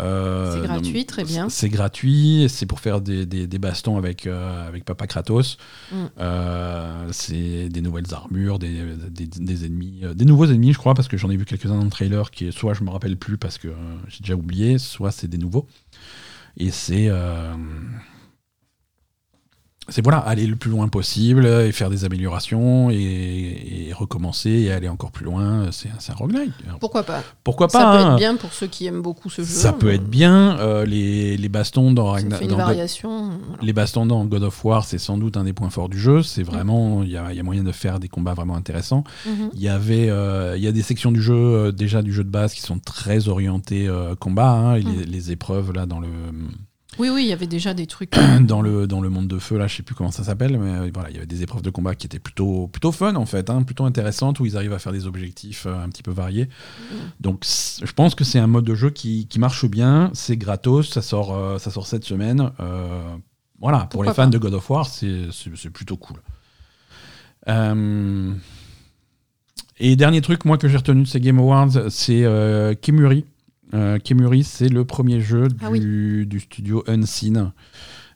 Euh, 0.00 0.54
C'est 0.60 0.66
gratuit, 0.68 1.06
très 1.06 1.24
bien. 1.24 1.48
C'est 1.48 1.70
gratuit. 1.70 2.46
C'est 2.50 2.66
pour 2.66 2.80
faire 2.80 3.00
des, 3.00 3.24
des- 3.26 3.46
des 3.46 3.58
bastons 3.58 3.96
avec, 3.96 4.26
euh, 4.26 4.68
avec 4.68 4.84
Papa 4.84 5.06
Kratos. 5.06 5.56
Mm. 5.90 5.96
Euh, 6.20 7.08
c'est 7.10 7.68
des 7.70 7.80
nouvelles 7.80 8.12
armures, 8.12 8.58
des, 8.58 8.82
des, 9.10 9.26
des 9.26 9.64
ennemis, 9.64 10.02
des 10.14 10.24
nouveaux 10.26 10.44
ennemis, 10.46 10.74
je 10.74 10.78
crois, 10.78 10.92
parce 10.94 11.08
que 11.08 11.16
j'en 11.16 11.30
ai 11.30 11.36
vu 11.36 11.46
quelques-uns 11.46 11.76
dans 11.78 11.84
le 11.84 11.90
trailer 11.90 12.30
qui, 12.30 12.52
soit 12.52 12.74
je 12.74 12.84
me 12.84 12.90
rappelle 12.90 13.16
plus 13.16 13.38
parce 13.38 13.56
que 13.56 13.68
j'ai 14.08 14.20
déjà 14.20 14.34
oublié, 14.34 14.76
soit 14.78 15.10
c'est 15.10 15.26
des 15.28 15.38
nouveaux. 15.38 15.66
Et 16.58 16.70
c'est. 16.70 17.08
C'est 19.88 20.02
voilà, 20.02 20.18
aller 20.18 20.46
le 20.46 20.56
plus 20.56 20.70
loin 20.70 20.88
possible 20.88 21.46
et 21.46 21.72
faire 21.72 21.88
des 21.90 22.04
améliorations 22.04 22.90
et, 22.90 23.88
et 23.88 23.92
recommencer 23.92 24.50
et 24.50 24.72
aller 24.72 24.88
encore 24.88 25.10
plus 25.10 25.24
loin. 25.24 25.70
C'est 25.70 25.88
un 26.10 26.14
roguelike. 26.14 26.52
Pourquoi 26.80 27.02
pas? 27.04 27.22
Pourquoi 27.44 27.68
Ça 27.68 27.78
pas 27.80 27.92
peut 27.96 28.02
hein. 28.04 28.10
être 28.12 28.18
bien 28.18 28.36
pour 28.36 28.52
ceux 28.52 28.66
qui 28.66 28.86
aiment 28.86 29.02
beaucoup 29.02 29.30
ce 29.30 29.42
jeu. 29.42 29.48
Ça 29.48 29.72
peut 29.72 29.90
être 29.92 30.08
bien. 30.08 30.58
euh, 30.58 30.84
les, 30.84 31.36
les 31.36 31.48
bastons 31.48 31.92
dans, 31.92 32.14
Ça 32.16 32.20
Ragna- 32.22 32.38
God- 32.40 32.50
voilà. 32.52 32.86
les 33.62 33.72
bastons 33.72 34.06
dans 34.06 34.24
God 34.24 34.42
of 34.42 34.64
War, 34.64 34.84
c'est 34.84 34.98
sans 34.98 35.16
doute 35.18 35.36
un 35.36 35.44
des 35.44 35.52
points 35.52 35.70
forts 35.70 35.88
du 35.88 35.98
jeu. 35.98 36.22
C'est 36.22 36.42
vraiment, 36.42 37.02
il 37.02 37.10
y 37.10 37.16
a, 37.16 37.30
il 37.32 37.36
y 37.36 37.40
a 37.40 37.42
moyen 37.42 37.62
de 37.64 37.72
faire 37.72 37.98
des 38.00 38.08
combats 38.08 38.34
vraiment 38.34 38.56
intéressants. 38.56 39.04
Mhm. 39.26 39.50
Il 39.54 39.60
y 39.60 39.68
avait, 39.68 40.08
euh, 40.10 40.54
il 40.56 40.62
y 40.62 40.66
a 40.66 40.72
des 40.72 40.82
sections 40.82 41.12
du 41.12 41.22
jeu 41.22 41.34
euh, 41.34 41.72
déjà 41.72 42.02
du 42.02 42.12
jeu 42.12 42.24
de 42.24 42.30
base 42.30 42.52
qui 42.54 42.60
sont 42.62 42.78
très 42.78 43.28
orientées 43.28 43.88
combat. 44.20 44.50
hein, 44.50 44.74
et 44.76 44.82
les, 44.82 44.90
Mhm. 44.92 45.02
les 45.06 45.30
épreuves 45.32 45.72
là 45.72 45.86
dans 45.86 46.00
le 46.00 46.08
Oui, 46.98 47.10
oui, 47.10 47.22
il 47.24 47.28
y 47.28 47.32
avait 47.32 47.46
déjà 47.46 47.74
des 47.74 47.86
trucs. 47.86 48.12
dans 48.40 48.60
le 48.60 48.86
dans 48.86 49.00
le 49.00 49.08
monde 49.08 49.28
de 49.28 49.38
feu 49.38 49.56
là, 49.56 49.66
je 49.66 49.76
sais 49.76 49.82
plus 49.82 49.94
comment 49.94 50.10
ça 50.10 50.24
s'appelle, 50.24 50.58
mais 50.58 50.72
euh, 50.74 50.90
voilà, 50.92 51.10
il 51.10 51.14
y 51.14 51.18
avait 51.18 51.26
des 51.26 51.42
épreuves 51.42 51.62
de 51.62 51.70
combat 51.70 51.94
qui 51.94 52.06
étaient 52.06 52.18
plutôt 52.18 52.66
plutôt 52.68 52.90
fun 52.92 53.14
en 53.14 53.26
fait, 53.26 53.50
hein, 53.50 53.62
plutôt 53.62 53.84
intéressantes 53.84 54.40
où 54.40 54.46
ils 54.46 54.56
arrivent 54.56 54.72
à 54.72 54.78
faire 54.78 54.92
des 54.92 55.06
objectifs 55.06 55.66
euh, 55.66 55.82
un 55.84 55.88
petit 55.90 56.02
peu 56.02 56.10
variés. 56.10 56.48
Donc 57.20 57.44
c- 57.44 57.82
je 57.86 57.92
pense 57.92 58.14
que 58.14 58.24
c'est 58.24 58.38
un 58.40 58.46
mode 58.48 58.64
de 58.64 58.74
jeu 58.74 58.90
qui, 58.90 59.26
qui 59.28 59.38
marche 59.38 59.64
bien, 59.66 60.10
c'est 60.14 60.36
gratos, 60.36 60.88
ça 60.90 61.02
sort 61.02 61.36
euh, 61.36 61.58
ça 61.58 61.70
sort 61.70 61.86
cette 61.86 62.04
semaine. 62.04 62.50
euh, 62.60 63.00
voilà, 63.60 63.86
pour 63.90 64.02
les 64.04 64.08
fans 64.10 64.24
pas. 64.24 64.26
de 64.30 64.38
God 64.38 64.54
of 64.54 64.70
War, 64.70 64.86
c'est 64.86 65.70
plutôt 65.72 65.96
cool. 65.96 66.18
Euh, 67.48 68.32
et 69.80 69.96
dernier 69.96 70.20
truc, 70.20 70.44
moi, 70.44 70.58
que 70.58 70.68
j'ai 70.68 70.76
retenu 70.76 71.02
de 71.02 71.06
ces 71.08 71.20
Game 71.20 71.38
Awards, 71.38 71.90
c'est 71.90 72.24
euh, 72.24 72.74
Kemuri. 72.80 73.24
Euh, 73.74 73.98
Kemuri, 73.98 74.44
c'est 74.44 74.68
le 74.68 74.84
premier 74.84 75.20
jeu 75.20 75.48
Ah 75.60 75.70
du, 75.70 76.24
du 76.26 76.40
studio 76.40 76.82
Unseen. 76.86 77.52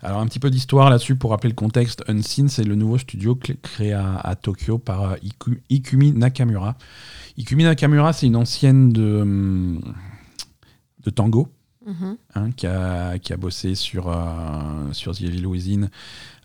Alors, 0.00 0.20
un 0.20 0.26
petit 0.26 0.40
peu 0.40 0.50
d'histoire 0.50 0.90
là-dessus 0.90 1.14
pour 1.14 1.30
rappeler 1.30 1.50
le 1.50 1.54
contexte. 1.54 2.02
Unseen, 2.08 2.48
c'est 2.48 2.64
le 2.64 2.74
nouveau 2.74 2.98
studio 2.98 3.36
créé 3.36 3.92
à, 3.92 4.16
à 4.16 4.34
Tokyo 4.34 4.78
par 4.78 5.02
euh, 5.12 5.16
Iku- 5.22 5.60
Ikumi 5.70 6.12
Nakamura. 6.12 6.76
Ikumi 7.36 7.64
Nakamura, 7.64 8.12
c'est 8.12 8.26
une 8.26 8.36
ancienne 8.36 8.92
de, 8.92 9.78
de 11.04 11.10
Tango 11.10 11.48
Mhm. 11.84 12.16
hein, 12.36 12.50
qui, 12.52 12.66
a, 12.68 13.18
qui 13.18 13.32
a 13.32 13.36
bossé 13.36 13.74
sur, 13.74 14.08
euh, 14.08 14.92
sur 14.92 15.16
The 15.16 15.22
Evil 15.22 15.46
Within 15.46 15.88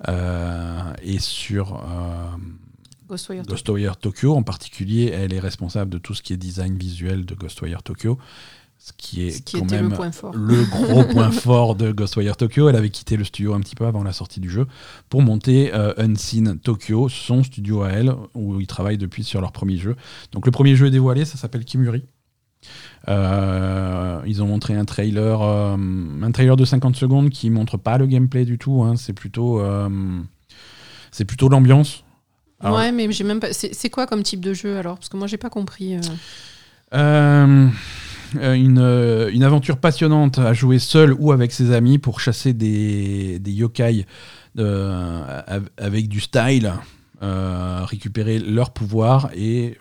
euh, 0.08 0.94
et 1.04 1.20
sur 1.20 1.76
euh, 1.76 2.36
Ghostwire 3.08 3.44
Tokyo. 3.44 3.54
Ghostwire 3.54 3.98
Tokyo. 3.98 4.36
En 4.36 4.42
particulier, 4.42 5.12
elle 5.14 5.34
est 5.34 5.40
responsable 5.40 5.92
de 5.92 6.00
tout 6.00 6.16
ce 6.16 6.24
qui 6.24 6.34
est 6.34 6.38
design 6.38 6.76
visuel 6.76 7.26
de 7.26 7.36
Ghostwire 7.36 7.84
Tokyo, 7.84 8.18
ce 8.80 8.92
qui 8.98 9.28
est 9.28 9.32
Ce 9.32 9.42
qui 9.42 9.58
quand 9.60 9.66
était 9.66 9.76
même 9.78 9.90
le 9.90 9.96
point 9.96 10.12
fort. 10.12 10.34
le 10.36 10.64
gros 10.66 11.04
point 11.12 11.32
fort 11.32 11.76
de 11.76 11.92
Ghostwire 11.92 12.38
Tokyo. 12.38 12.70
Elle 12.70 12.76
avait 12.76 12.90
quitté 12.90 13.18
le 13.18 13.24
studio 13.24 13.54
un 13.54 13.60
petit 13.60 13.76
peu 13.76 13.86
avant 13.86 14.04
la 14.04 14.14
sortie 14.14 14.40
du 14.40 14.50
jeu 14.50 14.66
pour 15.10 15.22
monter 15.22 15.74
euh, 15.74 15.94
Unseen 15.98 16.60
Tokyo, 16.60 17.10
son 17.10 17.44
studio 17.44 17.82
à 17.84 17.90
elle, 17.90 18.14
où 18.34 18.60
ils 18.62 18.68
travaillent 18.68 18.98
depuis 18.98 19.24
sur 19.24 19.42
leur 19.42 19.52
premier 19.52 19.78
jeu. 19.78 19.96
Donc 20.32 20.46
le 20.46 20.52
premier 20.52 20.76
jeu 20.76 20.88
est 20.88 20.92
dévoilé, 20.92 21.26
ça 21.26 21.38
s'appelle 21.38 21.66
Kimuri. 21.66 22.04
Euh, 23.08 24.22
ils 24.26 24.42
ont 24.42 24.48
montré 24.48 24.76
un 24.76 24.86
trailer, 24.86 25.42
euh, 25.42 25.78
un 26.22 26.32
trailer 26.32 26.56
de 26.56 26.66
50 26.66 26.96
secondes 26.96 27.30
qui 27.30 27.50
montre 27.50 27.78
pas 27.78 27.98
le 27.98 28.06
gameplay 28.08 28.46
du 28.46 28.58
tout. 28.58 28.84
hein. 28.84 28.96
c'est 28.96 29.14
plutôt, 29.14 29.62
c'est 31.12 31.26
plutôt 31.26 31.50
l'ambiance. 31.50 32.04
Ouais, 32.64 32.92
mais 32.92 33.12
j'ai 33.12 33.24
même 33.24 33.40
pas. 33.40 33.54
C'est 33.54 33.74
c'est 33.76 33.90
quoi 33.92 34.08
comme 34.08 34.24
type 34.24 34.42
de 34.42 34.54
jeu 34.54 34.78
alors? 34.78 34.96
Parce 34.98 35.10
que 35.10 35.18
moi, 35.18 35.28
j'ai 35.28 35.38
pas 35.38 35.50
compris. 35.52 35.96
euh. 36.94 37.68
Euh, 38.36 38.56
euh, 38.78 39.30
une, 39.32 39.44
aventure 39.44 39.78
passionnante 39.78 40.40
à 40.40 40.54
jouer 40.54 40.80
seul 40.80 41.14
ou 41.14 41.32
avec 41.32 41.52
ses 41.52 41.72
amis 41.72 41.98
pour 41.98 42.20
chasser 42.20 42.54
des, 42.54 43.40
yokai 43.46 44.06
euh, 44.58 45.42
av- 45.48 45.70
avec 45.78 46.08
du 46.08 46.20
style, 46.20 46.74
récupérer 47.22 48.40
leur 48.40 48.72
pouvoir 48.72 49.30
et, 49.36 49.78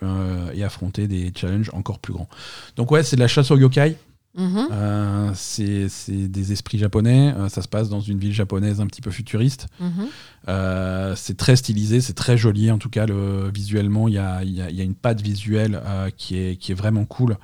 et 0.55 0.65
affronter 0.65 1.07
des 1.07 1.33
challenges 1.35 1.71
encore 1.73 1.99
plus 1.99 2.13
grands. 2.13 2.29
Donc 2.77 2.91
ouais, 2.91 3.03
c'est 3.03 3.17
de 3.17 3.21
la 3.21 3.29
chasse 3.29 3.51
aux 3.51 3.59
yokai. 3.59 3.97
Euh, 4.39 5.31
c'est 5.35 5.89
des 6.29 6.53
esprits 6.53 6.79
japonais. 6.79 7.33
Euh, 7.37 7.49
ça 7.49 7.63
se 7.63 7.69
passe 7.69 7.89
dans 7.89 8.01
une 8.01 8.19
ville 8.19 8.33
japonaise 8.35 8.81
un 8.81 8.87
petit 8.87 9.01
peu 9.01 9.11
futuriste. 9.11 9.67
Mhm. 9.81 10.07
Euh, 10.49 11.15
c'est 11.17 11.37
très 11.37 11.57
stylisé, 11.57 12.01
c'est 12.01 12.13
très 12.13 12.37
joli 12.37 12.71
en 12.71 12.79
tout 12.79 12.91
cas 12.91 13.07
le, 13.07 13.51
visuellement. 13.53 14.09
Il 14.09 14.15
y 14.15 14.19
a, 14.19 14.45
y 14.45 14.61
a- 14.61 14.71
il 14.71 14.77
y 14.77 14.81
a 14.81 14.85
une 14.85 14.95
patte 14.95 15.21
visuelle 15.23 15.81
qui, 16.17 16.37
est, 16.37 16.57
qui 16.57 16.73
est 16.73 16.75
vraiment 16.75 17.05
cool. 17.07 17.37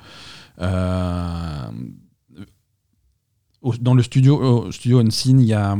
Au- 3.61 3.75
dans 3.77 3.93
le 3.93 4.03
studio, 4.03 4.71
studio 4.71 4.99
Unseen, 4.99 5.39
il 5.39 5.45
y 5.47 5.53
a 5.53 5.77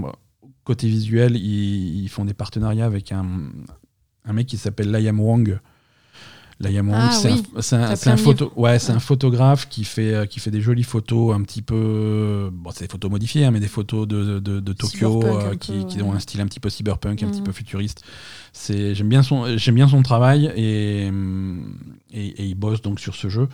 côté 0.64 0.88
visuel, 0.88 1.35
ils, 1.35 2.03
ils 2.03 2.07
font 2.10 2.23
des 2.26 2.34
partenariats 2.34 2.85
avec 2.85 3.11
un, 3.11 3.26
un 4.23 4.34
mec 4.34 4.48
qui 4.48 4.57
s'appelle 4.57 4.90
Liam 4.91 5.19
Wang. 5.19 5.60
Ah 6.94 7.11
c'est 7.11 7.31
oui, 7.31 7.44
un, 7.73 7.81
un- 7.84 7.95
un 8.11 8.15
de 8.15 8.19
photo, 8.19 8.52
ouais, 8.56 8.80
c'est 8.80 8.91
Ouais. 8.91 8.95
un 8.98 8.99
photographe 8.99 9.68
qui 9.69 9.84
fait, 9.84 10.14
euh, 10.14 10.26
qui 10.26 10.40
fait 10.40 10.52
des 10.52 10.61
jolies 10.61 10.84
photos 10.84 11.35
un 11.35 11.41
petit 11.41 11.61
peu, 11.61 12.49
bon, 12.52 12.72
c'est 12.72 12.85
des 12.85 12.91
photos 12.91 13.10
modifiées, 13.11 13.45
hein, 13.45 13.52
mais 13.52 13.60
des 13.60 13.68
photos 13.68 14.07
de, 14.07 14.40
de, 14.40 14.60
de 14.60 14.73
Tokyo 14.73 15.22
euh, 15.23 15.49
peu, 15.52 15.56
qui, 15.56 15.85
qui 15.85 16.02
ont 16.02 16.14
un 16.14 16.19
style 16.19 16.41
un 16.41 16.45
petit 16.48 16.60
peu 16.60 16.69
cyberpunk, 16.69 17.22
un 17.23 17.27
petit 17.27 17.40
Mhm. 17.40 17.45
peu 17.45 17.52
futuriste. 17.52 18.03
J'aime 18.69 19.10
bien 19.10 19.23
son, 19.23 19.45
bien 19.73 19.88
son 19.88 20.02
travail 20.03 20.52
et, 20.56 21.07
hum, 21.10 21.76
et, 22.11 22.27
et 22.27 22.45
il 22.45 22.56
bosse 22.56 22.81
donc 22.81 22.99
sur 22.99 23.15
ce 23.15 23.30
jeu. 23.30 23.48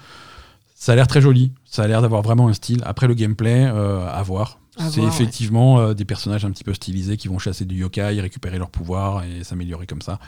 Ça 0.75 0.93
a 0.93 0.95
l'air 0.95 1.07
très 1.07 1.21
joli, 1.21 1.51
ça 1.65 1.83
a 1.83 1.87
l'air 1.87 2.01
d'avoir 2.01 2.21
vraiment 2.21 2.47
un 2.47 2.53
style. 2.53 2.81
Après 2.85 3.07
le 3.07 3.13
gameplay, 3.13 3.65
euh, 3.65 4.07
à 4.07 4.21
voir. 4.23 4.59
C'est 4.77 5.01
ouais. 5.01 5.07
effectivement 5.07 5.93
des 5.93 6.05
personnages 6.05 6.45
un 6.45 6.51
petit 6.51 6.63
peu 6.63 6.73
stylisés 6.73 7.17
qui 7.17 7.27
vont 7.27 7.37
chasser 7.37 7.65
du 7.65 7.75
yokai, 7.75 8.21
récupérer 8.21 8.57
leur 8.57 8.69
pouvoir 8.69 9.25
et 9.25 9.43
s'améliorer 9.43 9.85
comme 9.87 10.01
ça. 10.01 10.19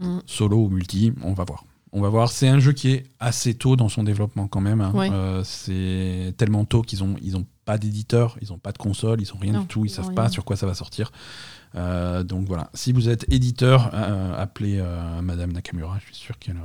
Mm. 0.00 0.18
Solo 0.26 0.56
ou 0.58 0.68
multi, 0.68 1.12
on 1.22 1.32
va 1.34 1.44
voir. 1.44 1.64
On 1.92 2.00
va 2.00 2.08
voir. 2.08 2.30
C'est 2.30 2.48
un 2.48 2.58
jeu 2.58 2.72
qui 2.72 2.90
est 2.92 3.04
assez 3.20 3.52
tôt 3.54 3.76
dans 3.76 3.90
son 3.90 4.02
développement 4.02 4.48
quand 4.48 4.62
même. 4.62 4.80
hein. 4.80 4.92
Ouais. 4.94 5.10
Euh, 5.12 5.42
c'est 5.44 6.32
tellement 6.38 6.64
tôt 6.64 6.80
qu'ils 6.82 7.04
ont 7.04 7.16
ils 7.22 7.36
ont 7.36 7.44
pas 7.66 7.76
d'éditeur, 7.76 8.36
ils 8.40 8.52
ont 8.52 8.58
pas 8.58 8.72
de 8.72 8.78
console, 8.78 9.20
ils 9.20 9.30
ont 9.34 9.38
rien 9.38 9.52
Non, 9.52 9.60
du 9.60 9.66
tout, 9.66 9.84
ils 9.84 9.88
ils 9.88 9.94
savent 9.94 10.14
pas 10.14 10.28
sur 10.30 10.44
quoi 10.44 10.56
ça 10.56 10.66
va 10.66 10.74
sortir. 10.74 11.12
Euh, 11.74 12.22
donc 12.22 12.46
voilà. 12.46 12.70
Si 12.74 12.92
vous 12.92 13.08
êtes 13.10 13.30
éditeur, 13.32 13.90
euh, 13.92 14.40
appelez 14.42 14.82
Madame 15.22 15.52
Nakamura. 15.52 15.98
Je 16.00 16.06
suis 16.06 16.14
sûr 16.24 16.38
qu'elle 16.38 16.56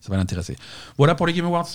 ça 0.00 0.10
va 0.10 0.16
l'intéresser. 0.16 0.56
Voilà 0.98 1.14
pour 1.14 1.26
les 1.28 1.32
Game 1.32 1.46
Awards. 1.46 1.68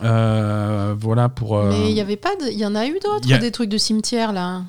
Voilà 0.00 1.28
pour. 1.28 1.62
Mais 1.64 1.90
il 1.90 1.96
y 1.96 2.00
avait 2.00 2.16
pas, 2.16 2.34
de- 2.36 2.50
il 2.50 2.58
y 2.58 2.66
en 2.66 2.74
a 2.74 2.86
eu 2.86 2.98
d'autres, 3.02 3.32
a- 3.32 3.38
des 3.38 3.50
trucs 3.50 3.68
de 3.70 3.78
cimetière 3.78 4.32
là. 4.32 4.62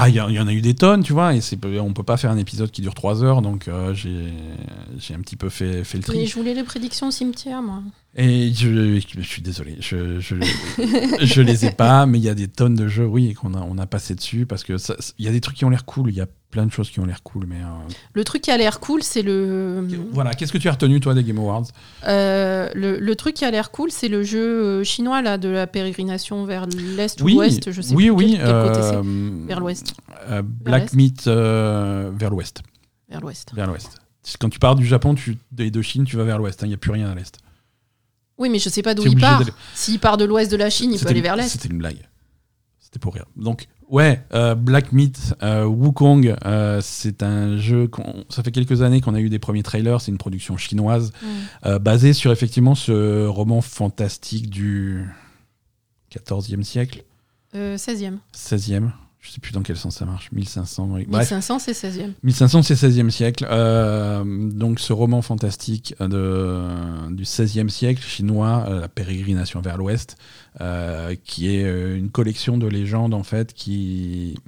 Ah, 0.00 0.08
il 0.08 0.14
y, 0.14 0.20
en- 0.20 0.46
a 0.46 0.52
eu 0.52 0.60
des 0.60 0.74
tonnes, 0.74 1.02
tu 1.02 1.12
vois, 1.12 1.34
et 1.34 1.40
on 1.80 1.92
peut 1.92 2.02
pas 2.02 2.16
faire 2.16 2.30
un 2.30 2.38
épisode 2.38 2.70
qui 2.70 2.80
dure 2.80 2.94
3 2.94 3.22
heures, 3.22 3.42
donc 3.42 3.68
euh, 3.68 3.94
j'ai, 3.94 5.14
un 5.14 5.20
petit 5.20 5.36
peu 5.36 5.48
fait, 5.48 5.82
le 5.94 6.00
tri. 6.00 6.26
Je 6.26 6.34
voulais 6.34 6.54
les 6.54 6.64
prédictions 6.64 7.10
cimetière, 7.10 7.60
moi. 7.62 7.82
Et 8.16 8.52
je, 8.52 9.00
je 9.00 9.20
suis 9.20 9.40
désolé, 9.40 9.76
je, 9.78 10.18
je, 10.18 10.34
je 11.24 11.40
les 11.42 11.64
ai 11.66 11.70
pas, 11.70 12.06
mais 12.06 12.18
il 12.18 12.24
y 12.24 12.28
a 12.28 12.34
des 12.34 12.48
tonnes 12.48 12.74
de 12.74 12.88
jeux, 12.88 13.06
oui, 13.06 13.34
qu'on 13.34 13.54
a, 13.54 13.60
on 13.60 13.78
a 13.78 13.86
passé 13.86 14.16
dessus, 14.16 14.46
parce 14.46 14.64
que 14.64 14.74
il 15.18 15.24
y 15.24 15.28
a 15.28 15.30
des 15.30 15.40
trucs 15.40 15.56
qui 15.56 15.64
ont 15.64 15.70
l'air 15.70 15.84
cool, 15.84 16.10
il 16.10 16.16
y 16.16 16.20
a 16.20 16.26
plein 16.50 16.66
de 16.66 16.72
choses 16.72 16.90
qui 16.90 16.98
ont 16.98 17.04
l'air 17.04 17.22
cool, 17.22 17.46
mais... 17.46 17.60
euh, 17.62 17.68
Le 18.12 18.24
truc 18.24 18.42
qui 18.42 18.50
a 18.50 18.56
l'air 18.56 18.80
cool, 18.80 19.04
c'est 19.04 19.22
le. 19.22 19.86
Voilà, 20.10 20.34
qu'est-ce 20.34 20.52
que 20.52 20.58
tu 20.58 20.66
as 20.68 20.72
retenu, 20.72 20.98
toi, 20.98 21.14
des 21.14 21.22
Game 21.22 21.38
Awards? 21.38 21.66
Euh, 22.08 22.68
le, 22.74 22.98
le 22.98 23.14
truc 23.14 23.34
qui 23.34 23.44
a 23.44 23.50
l'air 23.52 23.70
cool, 23.70 23.92
c'est 23.92 24.08
le 24.08 24.24
jeu 24.24 24.40
euh, 24.80 24.82
chinois 24.84 25.22
là 25.22 25.38
de 25.38 25.48
la 25.48 25.68
pérégrination 25.68 26.44
vers 26.46 26.66
l'est 26.66 27.20
Oui, 27.22 27.34
ou 27.34 27.36
l'ouest, 27.36 27.70
je 27.70 27.80
sais 27.80 27.94
oui, 27.94 28.06
plus 28.06 28.10
oui, 28.10 28.32
quel, 28.38 28.44
quel 28.44 28.62
côté 28.72 28.82
c'est. 28.82 29.46
Vers 29.46 29.60
l'ouest. 29.60 29.94
Black 30.64 30.90
euh, 31.28 32.10
vers 32.12 32.30
l'ouest. 32.30 32.62
Vers 33.08 33.20
l'ouest. 33.20 33.52
Vers 33.54 33.68
l'ouest. 33.68 33.98
Quand 34.40 34.48
tu 34.50 34.58
pars 34.58 34.74
du 34.74 34.84
Japon 34.84 35.14
tu, 35.14 35.38
et 35.58 35.70
de 35.70 35.82
Chine, 35.82 36.02
tu 36.04 36.16
vas 36.16 36.24
vers 36.24 36.38
l'ouest, 36.38 36.60
il 36.62 36.68
n'y 36.68 36.74
a 36.74 36.76
plus 36.76 36.90
rien 36.90 37.08
à 37.08 37.14
l'est. 37.14 37.38
Oui, 38.40 38.48
mais 38.50 38.58
je 38.58 38.68
sais 38.68 38.82
pas 38.82 38.94
d'où 38.94 39.04
il 39.06 39.16
part. 39.20 39.42
S'il 39.74 40.00
part 40.00 40.16
de 40.16 40.24
l'ouest 40.24 40.50
de 40.50 40.56
la 40.56 40.68
Chine, 40.70 40.92
il 40.92 40.98
peut 40.98 41.08
aller 41.08 41.20
vers 41.20 41.36
l'est. 41.36 41.46
C'était 41.48 41.68
une 41.68 41.78
blague. 41.78 42.08
C'était 42.80 42.98
pour 42.98 43.14
rire. 43.14 43.26
Donc, 43.36 43.68
ouais, 43.88 44.24
euh, 44.34 44.56
Black 44.56 44.90
Meat, 44.92 45.34
euh, 45.44 45.64
Wukong, 45.64 46.34
euh, 46.44 46.80
c'est 46.82 47.22
un 47.22 47.56
jeu. 47.58 47.88
Ça 48.30 48.42
fait 48.42 48.50
quelques 48.50 48.82
années 48.82 49.00
qu'on 49.00 49.14
a 49.14 49.20
eu 49.20 49.28
des 49.28 49.38
premiers 49.38 49.62
trailers. 49.62 50.00
C'est 50.00 50.10
une 50.10 50.18
production 50.18 50.56
chinoise 50.56 51.12
Mm. 51.64 51.76
basée 51.78 52.12
sur 52.14 52.32
effectivement 52.32 52.74
ce 52.74 53.26
roman 53.26 53.60
fantastique 53.60 54.50
du 54.50 55.06
14e 56.10 56.64
siècle, 56.64 57.04
Euh, 57.54 57.76
16e. 57.76 58.18
16e. 58.32 58.90
Je 59.20 59.30
sais 59.30 59.40
plus 59.40 59.52
dans 59.52 59.62
quel 59.62 59.76
sens 59.76 59.96
ça 59.96 60.06
marche. 60.06 60.32
1500. 60.32 60.88
oui. 60.92 61.06
Bref, 61.06 61.30
1500, 61.30 61.58
c'est 61.58 61.72
16e. 61.72 62.12
1500, 62.22 62.62
c'est 62.62 62.74
16e 62.74 63.10
siècle. 63.10 63.46
Euh, 63.50 64.24
donc, 64.24 64.80
ce 64.80 64.94
roman 64.94 65.20
fantastique 65.20 65.94
de, 66.00 67.10
du 67.10 67.24
16e 67.24 67.68
siècle 67.68 68.02
chinois, 68.02 68.64
euh, 68.68 68.80
La 68.80 68.88
pérégrination 68.88 69.60
vers 69.60 69.76
l'ouest, 69.76 70.16
euh, 70.62 71.14
qui 71.22 71.54
est 71.54 71.64
euh, 71.64 71.98
une 71.98 72.10
collection 72.10 72.56
de 72.56 72.66
légendes, 72.66 73.12
en 73.12 73.22
fait, 73.22 73.52
qui, 73.52 74.38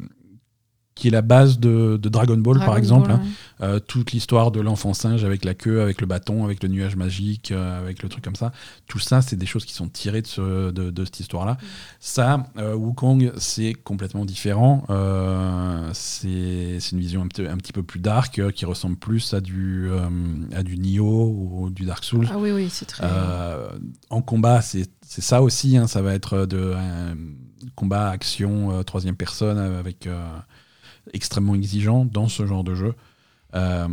qui 0.95 1.09
est 1.09 1.11
la 1.11 1.23
base 1.23 1.59
de, 1.59 1.97
de 1.97 2.09
Dragon 2.11 2.37
Ball, 2.37 2.59
par 2.59 2.77
exemple. 2.77 3.09
Ball, 3.09 3.21
hein. 3.23 3.27
Euh, 3.63 3.79
toute 3.81 4.13
l'histoire 4.13 4.51
de 4.51 4.61
l'enfant 4.61 4.93
singe 4.93 5.25
avec 5.25 5.45
la 5.45 5.55
queue, 5.55 5.81
avec 5.81 6.01
le 6.03 6.07
bâton, 6.07 6.45
avec 6.45 6.63
le 6.63 6.69
nuage 6.69 6.97
magique, 6.97 7.51
euh, 7.51 7.81
avec 7.81 8.03
le 8.03 8.09
truc 8.11 8.23
comme 8.23 8.37
ça. 8.37 8.53
Tout 8.89 8.99
ça, 8.99 9.23
c'est 9.23 9.37
des 9.37 9.47
choses 9.47 9.65
qui 9.65 9.73
sont 9.73 9.89
tirées 9.89 10.21
de, 10.21 10.27
ce- 10.27 10.71
de, 10.71 10.91
de 10.91 11.05
cette 11.07 11.21
histoire-là. 11.21 11.57
Ça, 11.99 12.47
euh, 12.59 12.75
Wukong, 12.75 13.33
c'est 13.39 13.73
complètement 13.73 14.25
différent. 14.27 14.85
Euh, 14.91 15.89
c'est 15.95 16.79
c'est 16.81 16.93
une 16.93 17.01
vision 17.01 17.23
un, 17.23 17.29
petit- 17.29 17.47
un 17.47 17.57
petit 17.57 17.73
peu 17.73 17.83
plus 17.83 18.01
dark, 18.01 18.53
qui 18.53 18.65
ressemble 18.67 18.97
plus 18.97 19.33
à 19.33 19.41
du, 19.41 19.89
à 20.55 20.63
du 20.63 20.77
Nioh 20.77 21.31
ou 21.31 21.71
du 21.71 21.85
Dark 21.85 22.05
Souls. 22.05 22.29
Ah 22.31 22.37
oui, 22.39 22.51
oui, 22.51 22.69
c'est 22.71 22.87
très. 22.87 23.07
En 24.11 24.21
combat, 24.23 24.61
c'est 24.61 24.91
c'est 25.07 25.23
ça 25.23 25.41
aussi. 25.43 25.77
hein, 25.77 25.87
ça 25.87 26.03
va 26.03 26.13
être 26.15 26.47
de 26.47 26.75
combat 27.77 28.11
action 28.11 28.83
troisième 28.85 29.17
personne 29.17 29.59
avec 29.59 30.09
extrêmement 31.13 31.55
exigeant 31.55 32.05
dans 32.05 32.29
ce 32.29 32.47
genre 32.47 32.65
de 32.65 32.75
jeu. 32.75 32.95
Euh, 33.55 33.87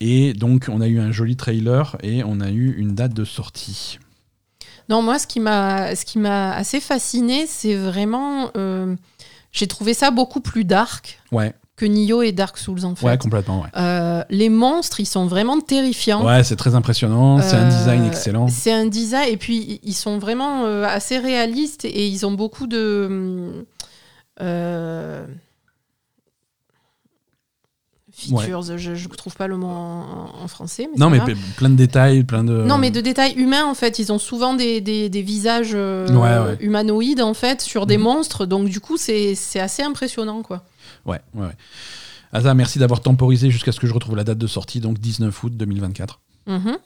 et 0.00 0.32
donc, 0.34 0.66
on 0.70 0.80
a 0.80 0.86
eu 0.88 0.98
un 1.00 1.12
joli 1.12 1.36
trailer 1.36 1.96
et 2.02 2.22
on 2.24 2.40
a 2.40 2.50
eu 2.50 2.74
une 2.76 2.94
date 2.94 3.14
de 3.14 3.24
sortie. 3.24 3.98
Non, 4.88 5.00
moi, 5.00 5.18
ce 5.18 5.26
qui 5.26 5.40
m'a, 5.40 5.96
ce 5.96 6.04
qui 6.04 6.18
m'a 6.18 6.52
assez 6.54 6.80
fasciné, 6.80 7.46
c'est 7.46 7.74
vraiment. 7.74 8.50
euh, 8.56 8.94
J'ai 9.52 9.66
trouvé 9.66 9.94
ça 9.94 10.10
beaucoup 10.10 10.40
plus 10.40 10.64
dark 10.64 11.20
Ouais, 11.32 11.54
que 11.76 11.86
Nioh 11.86 12.22
et 12.22 12.32
Dark 12.32 12.58
Souls, 12.58 12.84
en 12.84 12.94
fait. 12.94 13.06
ouais, 13.06 13.16
complètement. 13.16 13.62
Ouais, 13.62 13.68
Euh, 13.78 14.22
les 14.28 14.50
monstres, 14.50 15.00
ils 15.00 15.06
sont 15.06 15.26
vraiment 15.26 15.58
terrifiants. 15.60 16.22
ouais 16.26 16.44
c'est 16.44 16.56
très 16.56 16.74
impressionnant. 16.74 17.40
C'est 17.40 17.56
un 17.56 17.68
design 17.70 18.04
excellent. 18.04 18.48
C'est 18.48 18.72
un 18.72 18.84
design, 18.86 19.28
et 19.32 19.38
puis 19.38 19.80
ils 19.82 19.94
sont 19.94 20.18
vraiment 20.18 20.66
assez 20.84 21.16
réalistes 21.18 21.86
et 21.86 22.06
ils 22.06 22.26
ont 22.26 22.32
beaucoup 22.32 22.66
de. 22.66 23.64
euh, 24.42 25.26
features, 28.16 28.76
je 28.78 28.90
ne 28.90 29.14
trouve 29.14 29.34
pas 29.36 29.46
le 29.46 29.56
mot 29.56 29.66
en, 29.66 30.30
en 30.42 30.48
français. 30.48 30.88
Mais 30.92 30.98
Non, 30.98 31.10
mais 31.10 31.20
plein 31.56 31.70
de 31.70 31.74
détails, 31.74 32.24
plein 32.24 32.44
de. 32.44 32.52
Non, 32.64 32.78
mais 32.78 32.90
de 32.90 33.00
détails 33.00 33.32
humains, 33.34 33.64
en 33.66 33.74
fait. 33.74 33.98
Ils 33.98 34.12
ont 34.12 34.18
souvent 34.18 34.54
des, 34.54 34.80
des, 34.80 35.08
des 35.08 35.22
visages 35.22 35.72
euh, 35.74 36.08
Ouais, 36.08 36.50
ouais. 36.52 36.56
humanoïdes, 36.60 37.20
en 37.22 37.34
fait, 37.34 37.60
sur 37.60 37.86
des 37.86 37.96
Mhm. 37.98 38.02
monstres. 38.04 38.46
Donc, 38.46 38.68
du 38.68 38.80
coup, 38.80 38.96
c'est 38.96 39.34
assez 39.60 39.82
impressionnant, 39.82 40.42
quoi. 40.42 40.62
Ouais, 41.04 41.20
ouais. 41.34 41.46
ouais. 41.46 41.52
Asa, 42.32 42.54
merci 42.54 42.78
d'avoir 42.78 43.00
temporisé 43.00 43.50
jusqu'à 43.50 43.70
ce 43.72 43.78
que 43.78 43.86
je 43.86 43.92
retrouve 43.94 44.16
la 44.16 44.24
date 44.24 44.38
de 44.38 44.46
sortie, 44.46 44.80
donc 44.80 44.98
19 44.98 45.42
août 45.44 45.56
2024. 45.56 46.20
Mhm. 46.46 46.76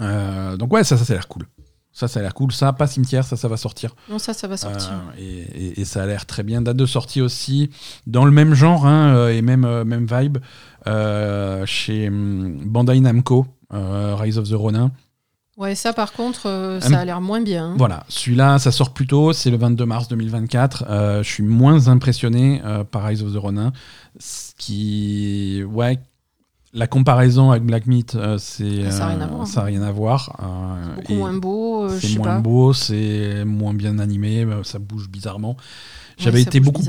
Euh, 0.00 0.56
donc 0.56 0.72
ouais, 0.72 0.84
ça, 0.84 0.96
ça, 0.96 1.04
ça 1.04 1.12
a 1.12 1.16
l'air 1.16 1.28
cool. 1.28 1.46
Ça, 1.94 2.08
ça 2.08 2.20
a 2.20 2.22
l'air 2.22 2.32
cool. 2.34 2.52
Ça, 2.52 2.72
pas 2.72 2.86
cimetière, 2.86 3.24
ça, 3.24 3.36
ça 3.36 3.48
va 3.48 3.56
sortir. 3.58 3.94
Non, 4.08 4.18
ça, 4.18 4.32
ça 4.32 4.48
va 4.48 4.56
sortir. 4.56 4.92
Euh, 4.92 5.20
et, 5.20 5.66
et- 5.66 5.80
et 5.80 5.84
ça 5.84 6.02
a 6.02 6.06
l'air 6.06 6.24
très 6.24 6.42
bien. 6.42 6.62
Date 6.62 6.76
de 6.78 6.86
sortie 6.86 7.20
aussi, 7.20 7.70
dans 8.06 8.24
le 8.24 8.30
même 8.30 8.54
genre 8.54 8.86
hein, 8.86 9.14
euh, 9.14 9.28
et 9.28 9.42
même, 9.42 9.64
euh, 9.66 9.84
même 9.84 10.06
vibe, 10.10 10.38
euh, 10.86 11.64
chez 11.66 12.08
hum, 12.08 12.60
Bandai 12.64 12.98
Namco, 13.00 13.46
euh, 13.74 14.14
Rise 14.18 14.38
of 14.38 14.48
the 14.48 14.54
Ronin. 14.54 14.90
Ouais, 15.58 15.74
ça, 15.74 15.92
par 15.92 16.14
contre, 16.14 16.46
euh, 16.48 16.80
ça 16.80 16.98
a 17.00 17.04
l'air 17.04 17.20
moins 17.20 17.42
bien. 17.42 17.66
hein. 17.72 17.74
Voilà, 17.76 18.04
celui-là, 18.08 18.58
ça 18.58 18.72
sort 18.72 18.94
plus 18.94 19.06
tôt, 19.06 19.34
c'est 19.34 19.50
le 19.50 19.58
22 19.58 19.84
mars 19.84 20.08
2024. 20.08 20.84
Euh, 20.88 21.22
je 21.22 21.28
suis 21.30 21.42
moins 21.42 21.88
impressionné 21.88 22.62
euh, 22.64 22.84
par 22.84 23.04
Rise 23.04 23.22
of 23.22 23.32
the 23.34 23.36
Ronin. 23.36 23.72
Ce 24.18 24.52
qui. 24.56 25.62
Ouais. 25.68 25.98
La 26.74 26.86
comparaison 26.86 27.50
avec 27.50 27.64
Black 27.64 27.86
Meat, 27.86 28.14
euh, 28.14 28.38
c'est, 28.38 28.90
Ça 28.90 29.04
a 29.04 29.08
rien 29.08 29.20
à 29.20 29.26
euh, 29.26 29.64
rien 29.64 29.82
à 29.82 29.92
voir. 29.92 30.40
euh, 30.42 30.94
Beaucoup 30.96 31.12
et 31.12 31.16
moins 31.16 31.34
beau, 31.34 31.82
euh, 31.84 31.88
je 31.90 32.00
c'est 32.00 32.06
sais 32.12 32.18
moins 32.18 32.28
pas. 32.28 32.40
beau, 32.40 32.72
c'est 32.72 33.44
moins 33.44 33.74
bien 33.74 33.98
animé, 33.98 34.46
ça 34.62 34.78
bouge 34.78 35.08
bizarrement. 35.10 35.56
J'avais 36.16 36.40
été 36.42 36.60
beaucoup 36.60 36.82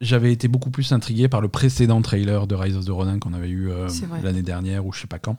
j'avais 0.00 0.30
été 0.32 0.46
beaucoup 0.48 0.70
plus 0.70 0.92
intrigué 0.92 1.26
par 1.28 1.40
le 1.40 1.48
précédent 1.48 2.02
trailer 2.02 2.46
de 2.46 2.54
Rise 2.54 2.76
of 2.76 2.84
the 2.84 2.90
Ronin 2.90 3.18
qu'on 3.18 3.32
avait 3.32 3.48
eu 3.48 3.70
C'est 3.88 4.06
l'année 4.22 4.42
dernière 4.42 4.84
ou 4.86 4.92
je 4.92 5.00
sais 5.00 5.06
pas 5.06 5.18
quand. 5.18 5.36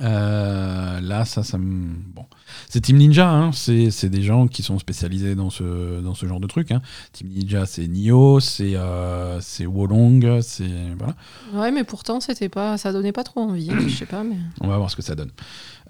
Euh, 0.00 1.00
là, 1.00 1.24
ça, 1.24 1.42
ça 1.42 1.58
me. 1.58 1.94
Bon. 2.14 2.24
C'est 2.68 2.80
Team 2.80 2.96
Ninja, 2.98 3.28
hein. 3.28 3.52
c'est 3.52 3.90
c'est 3.90 4.08
des 4.08 4.22
gens 4.22 4.46
qui 4.46 4.62
sont 4.62 4.78
spécialisés 4.78 5.34
dans 5.34 5.50
ce, 5.50 6.00
dans 6.00 6.14
ce 6.14 6.24
genre 6.26 6.38
de 6.40 6.46
truc. 6.46 6.70
Hein. 6.70 6.80
Team 7.12 7.28
Ninja, 7.28 7.66
c'est 7.66 7.88
Nioh, 7.88 8.38
c'est 8.40 8.76
euh, 8.76 9.40
c'est 9.40 9.66
Wolong, 9.66 10.40
c'est. 10.40 10.70
Voilà. 10.96 11.14
Ouais, 11.52 11.72
mais 11.72 11.84
pourtant, 11.84 12.20
c'était 12.20 12.48
pas, 12.48 12.78
ça 12.78 12.92
donnait 12.92 13.12
pas 13.12 13.24
trop 13.24 13.40
envie. 13.40 13.70
hein, 13.70 13.78
je 13.86 13.94
sais 13.94 14.06
pas, 14.06 14.22
mais. 14.22 14.36
On 14.60 14.68
va 14.68 14.78
voir 14.78 14.88
ce 14.90 14.96
que 14.96 15.02
ça 15.02 15.14
donne. 15.14 15.32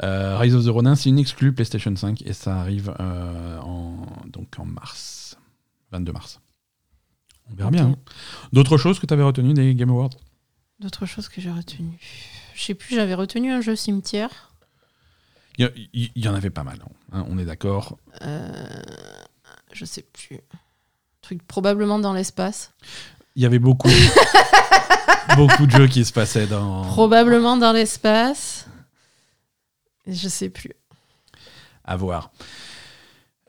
Euh, 0.02 0.39
Rise 0.39 0.55
of 0.55 0.64
the 0.64 0.69
Ronin, 0.69 0.94
c'est 0.94 1.10
une 1.10 1.19
exclue 1.19 1.52
PlayStation 1.52 1.94
5 1.94 2.23
et 2.23 2.32
ça 2.32 2.56
arrive 2.59 2.94
euh, 2.98 3.59
en, 3.60 4.06
donc 4.27 4.48
en 4.59 4.64
mars. 4.64 5.36
22 5.93 6.12
mars. 6.12 6.40
On 7.51 7.55
verra 7.55 7.70
bien. 7.70 7.89
hein. 7.89 7.97
D'autres 8.55 8.78
choses 8.78 8.98
que 8.98 9.06
tu 9.06 9.12
avais 9.12 9.23
retenues 9.23 9.52
des 9.52 9.74
Game 9.74 9.90
Awards? 9.90 10.10
D'autres 10.81 11.05
choses 11.06 11.28
que 11.28 11.40
j'ai 11.43 11.51
retenues. 11.51 11.98
Je 12.54 12.62
sais 12.64 12.74
plus, 12.74 12.94
j'avais 12.94 13.14
retenu 13.14 13.52
un 13.52 13.60
jeu 13.60 13.76
cimetière. 13.76 14.52
Il 15.58 16.10
y, 16.16 16.28
en 16.28 16.34
avait 16.34 16.50
pas 16.50 16.64
mal, 16.64 16.78
hein, 17.12 17.24
on 17.28 17.38
est 17.38 17.44
d'accord. 17.44 17.98
Euh, 18.22 18.82
je 19.72 19.84
sais 19.84 20.02
plus. 20.02 20.40
Truc 21.20 21.46
probablement 21.46 21.98
dans 21.98 22.14
l'espace. 22.14 22.72
Il 23.36 23.42
y 23.42 23.46
avait 23.46 23.58
beaucoup, 23.58 23.90
beaucoup 25.36 25.66
de 25.66 25.70
jeux 25.70 25.86
qui 25.88 26.04
se 26.04 26.12
passaient 26.12 26.46
dans. 26.46 26.82
Probablement 26.82 27.56
dans 27.56 27.72
l'espace. 27.72 28.66
Je 30.06 30.28
sais 30.28 30.48
plus. 30.48 30.72
À 31.84 31.96
voir. 31.96 32.32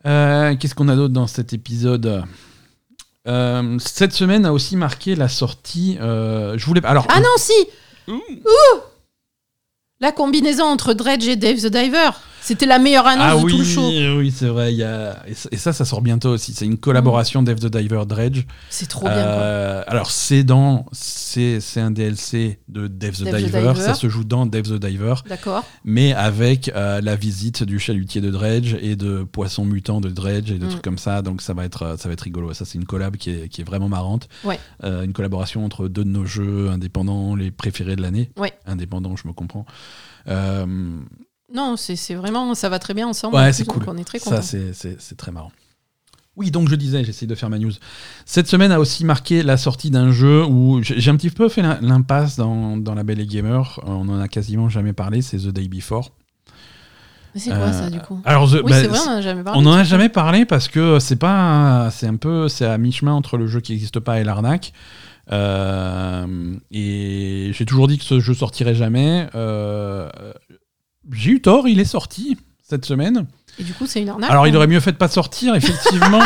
Euh, 0.06 0.56
Qu'est-ce 0.58 0.76
qu'on 0.76 0.90
a 0.90 0.96
d'autre 0.96 1.14
dans 1.14 1.28
cet 1.28 1.54
épisode? 1.54 2.26
Euh, 3.28 3.80
Cette 3.80 4.14
semaine 4.14 4.46
a 4.46 4.52
aussi 4.52 4.76
marqué 4.76 5.16
la 5.16 5.30
sortie. 5.30 5.98
euh, 6.02 6.58
je 6.58 6.66
voulais. 6.66 6.86
Alors. 6.86 7.08
Ah 7.10 7.22
non, 7.22 7.30
si 7.38 7.54
Ouh. 8.10 8.22
Ouh 8.30 8.80
La 10.04 10.12
combinaison 10.12 10.66
entre 10.66 10.94
Dredge 10.94 11.30
et 11.30 11.38
Dave 11.38 11.62
the 11.62 11.68
Diver. 11.68 12.10
C'était 12.44 12.66
la 12.66 12.78
meilleure 12.78 13.08
annonce 13.08 13.26
Ah 13.28 13.36
de 13.38 13.44
oui, 13.44 13.52
tout 13.54 13.58
le 13.60 13.64
show. 13.64 13.90
oui, 14.18 14.32
c'est 14.36 14.48
vrai. 14.48 14.74
Y 14.74 14.84
a... 14.84 15.24
et 15.28 15.58
ça- 15.58 15.72
ça, 15.74 15.86
sort 15.86 16.02
bientôt 16.02 16.30
aussi. 16.30 16.54
C'est 16.54 16.66
une 16.66 16.78
collaboration 16.78 17.42
Dave 17.42 17.60
the 17.60 17.68
Diver 17.76 18.04
Dredge. 18.08 18.44
C'est 18.70 18.88
trop 18.88 19.06
bien. 19.06 19.14
Euh, 19.16 19.84
alors, 19.88 20.12
c'est 20.12 20.44
dans. 20.44 20.86
C'est 20.92 21.60
un 21.78 21.92
DLC 21.92 22.60
de 22.68 22.88
Dave 22.88 23.14
the, 23.16 23.34
Diver. 23.36 23.74
Ça 23.76 23.94
se 23.94 24.10
joue 24.10 24.24
dans 24.26 24.46
Dave 24.46 24.64
the 24.64 24.74
Diver. 24.80 25.14
D'accord. 25.28 25.64
mais 25.86 26.14
avec 26.14 26.70
euh, 26.76 27.00
la 27.02 27.16
visite 27.16 27.64
du 27.64 27.80
chalutier 27.80 28.20
de 28.22 28.30
Dredge 28.30 28.76
et 28.82 28.96
de 28.96 29.24
poissons 29.24 29.66
mutants 29.66 30.02
de 30.02 30.10
Dredge 30.10 30.52
et 30.52 30.60
de 30.60 30.66
Mm. 30.66 30.70
trucs 30.70 30.82
comme 30.82 30.98
ça. 30.98 31.22
Donc 31.22 31.42
ça 31.42 31.54
va 31.54 31.64
être, 31.66 31.84
euh, 31.84 31.98
ça 31.98 32.10
va 32.10 32.14
être 32.14 32.22
rigolo. 32.22 32.54
Ça, 32.54 32.66
c'est 32.66 32.78
une 32.78 32.86
collab 32.86 33.16
qui 33.18 33.30
est, 33.30 33.48
qui 33.50 33.62
est 33.62 33.64
vraiment 33.64 33.88
marrante. 33.90 34.28
Ouais. 34.44 34.60
Euh, 34.84 35.04
une 35.04 35.14
collaboration 35.14 35.64
entre 35.64 35.88
deux 35.88 36.04
de 36.04 36.10
nos 36.10 36.26
jeux 36.26 36.70
indépendants, 36.70 37.36
les 37.36 37.52
préférés 37.52 37.96
de 37.96 38.02
l'année. 38.02 38.32
Ouais. 38.38 38.52
Indépendants, 38.66 39.16
je 39.16 39.28
me 39.28 39.34
comprends. 39.34 39.66
Euh, 40.28 40.66
Non, 41.54 41.76
c'est 41.78 41.96
c'est 41.96 42.16
vraiment, 42.16 42.56
ça 42.56 42.70
va 42.70 42.80
très 42.80 42.94
bien 42.94 43.08
ensemble. 43.08 43.36
Ouais, 43.36 43.54
c'est 43.54 43.66
cool. 43.66 43.84
On 43.88 43.98
est 43.98 44.04
très 44.04 44.20
ça, 44.20 44.32
contents. 44.32 44.42
c'est 44.42 44.74
c'est- 44.74 45.00
c'est 45.00 45.16
très 45.18 45.32
marrant. 45.32 45.52
Oui, 46.36 46.50
donc 46.50 46.68
je 46.68 46.74
disais, 46.76 47.04
j'essaye 47.04 47.28
de 47.28 47.36
faire 47.36 47.52
ma 47.52 47.60
news. 47.60 47.72
Cette 48.26 48.48
semaine 48.48 48.72
a 48.72 48.80
aussi 48.80 49.06
marqué 49.06 49.44
la 49.44 49.56
sortie 49.56 49.92
d'un 49.92 50.12
jeu 50.12 50.44
où 50.44 50.82
j'ai 50.82 51.12
un 51.12 51.16
petit 51.16 51.30
peu 51.30 51.48
fait 51.48 51.62
l'im- 51.62 51.78
l'impasse 51.82 52.38
dans, 52.38 52.76
dans 52.76 52.96
la 52.96 53.04
Belle 53.04 53.20
et 53.20 53.28
Gamer. 53.28 53.80
Euh, 53.84 53.92
On 53.92 54.10
en 54.10 54.20
a 54.20 54.28
quasiment 54.28 54.68
jamais 54.68 54.94
parlé, 54.94 55.22
c'est 55.22 55.38
The 55.38 55.50
Day 55.50 55.68
Before. 55.68 56.10
Mais 57.36 57.40
c'est 57.40 57.52
quoi 57.52 57.60
Euh, 57.60 57.72
ça 57.72 57.90
du 57.92 58.00
coup? 58.00 58.20
Alors, 58.26 58.50
The- 58.50 58.62
Oui, 58.64 58.72
bah, 58.72 58.82
c'est 58.82 58.88
vrai, 58.88 58.98
on 59.06 59.10
en 59.10 59.16
a 59.18 59.22
jamais 59.22 59.44
parlé. 59.44 59.60
On 59.62 59.66
en 59.70 59.74
a 59.74 59.84
jamais 59.84 60.10
parlé 60.10 60.46
parce 60.46 60.68
que 60.70 60.98
c'est 60.98 61.18
pas, 61.18 61.90
c'est 61.92 62.08
un 62.08 62.16
peu, 62.16 62.48
c'est 62.48 62.66
à 62.66 62.80
mi-chemin 62.80 63.14
entre 63.14 63.38
le 63.38 63.46
jeu 63.46 63.60
qui 63.60 63.74
n'existe 63.74 64.00
pas 64.00 64.20
et 64.20 64.24
l'arnaque. 64.24 64.74
Euh, 65.32 66.56
et 66.72 67.52
j'ai 67.54 67.66
toujours 67.66 67.88
dit 67.88 68.00
que 68.00 68.04
ce 68.06 68.20
jeu 68.20 68.34
sortirait 68.34 68.76
jamais. 68.76 69.28
Euh, 69.36 70.10
j'ai 71.12 71.32
eu 71.32 71.42
tort, 71.42 71.68
il 71.68 71.80
est 71.80 71.86
sorti 71.86 72.38
cette 72.62 72.86
semaine. 72.86 73.26
Et 73.60 73.64
du 73.64 73.74
coup, 73.74 73.86
c'est 73.86 74.02
une 74.02 74.10
arnaque. 74.10 74.32
Alors, 74.32 74.48
il 74.48 74.54
ou- 74.54 74.58
aurait 74.58 74.68
mieux 74.68 74.80
fait 74.80 74.92
de 74.94 74.98
pas 74.98 75.08
sortir, 75.10 75.54
effectivement. 75.56 76.22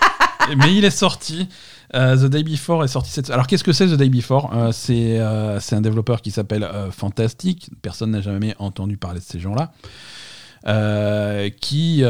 mais 0.56 0.74
il 0.74 0.84
est 0.84 0.90
sorti. 0.90 1.48
Euh, 1.94 2.16
The 2.16 2.30
Day 2.30 2.42
Before 2.44 2.84
est 2.84 2.88
sorti 2.88 3.10
cette. 3.10 3.30
Alors, 3.30 3.46
qu'est-ce 3.46 3.64
que 3.64 3.72
c'est 3.72 3.86
The 3.88 3.94
Day 3.94 4.08
Before? 4.08 4.50
Euh, 4.54 4.70
C'est 4.72 5.18
euh, 5.18 5.58
c'est 5.60 5.74
un 5.76 5.80
développeur 5.80 6.22
qui 6.22 6.30
s'appelle 6.30 6.62
euh, 6.62 6.90
Fantastic. 6.92 7.68
Personne 7.82 8.12
n'a 8.12 8.20
jamais 8.20 8.54
entendu 8.58 8.96
parler 8.96 9.18
de 9.20 9.24
ces 9.24 9.40
gens-là. 9.40 9.72
Qui, 11.60 12.04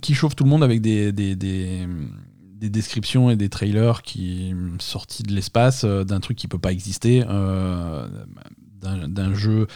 qui 0.00 0.14
chauffe 0.14 0.34
tout 0.34 0.44
le 0.44 0.50
monde 0.50 0.64
avec 0.64 0.80
des, 0.80 1.12
des, 1.12 1.36
des- 1.36 1.86
des 2.56 2.70
descriptions 2.70 3.28
et 3.28 3.34
des 3.36 3.48
trailers 3.48 4.02
qui 4.02 4.54
sortis 4.78 5.22
de 5.24 5.32
l'espace 5.32 5.84
d'un 5.84 6.20
truc 6.20 6.36
qui 6.38 6.46
peut 6.48 6.58
pas 6.58 6.70
exister, 6.72 7.20
d'un 7.22 8.08
d'un 9.08 9.34
jeu 9.34 9.66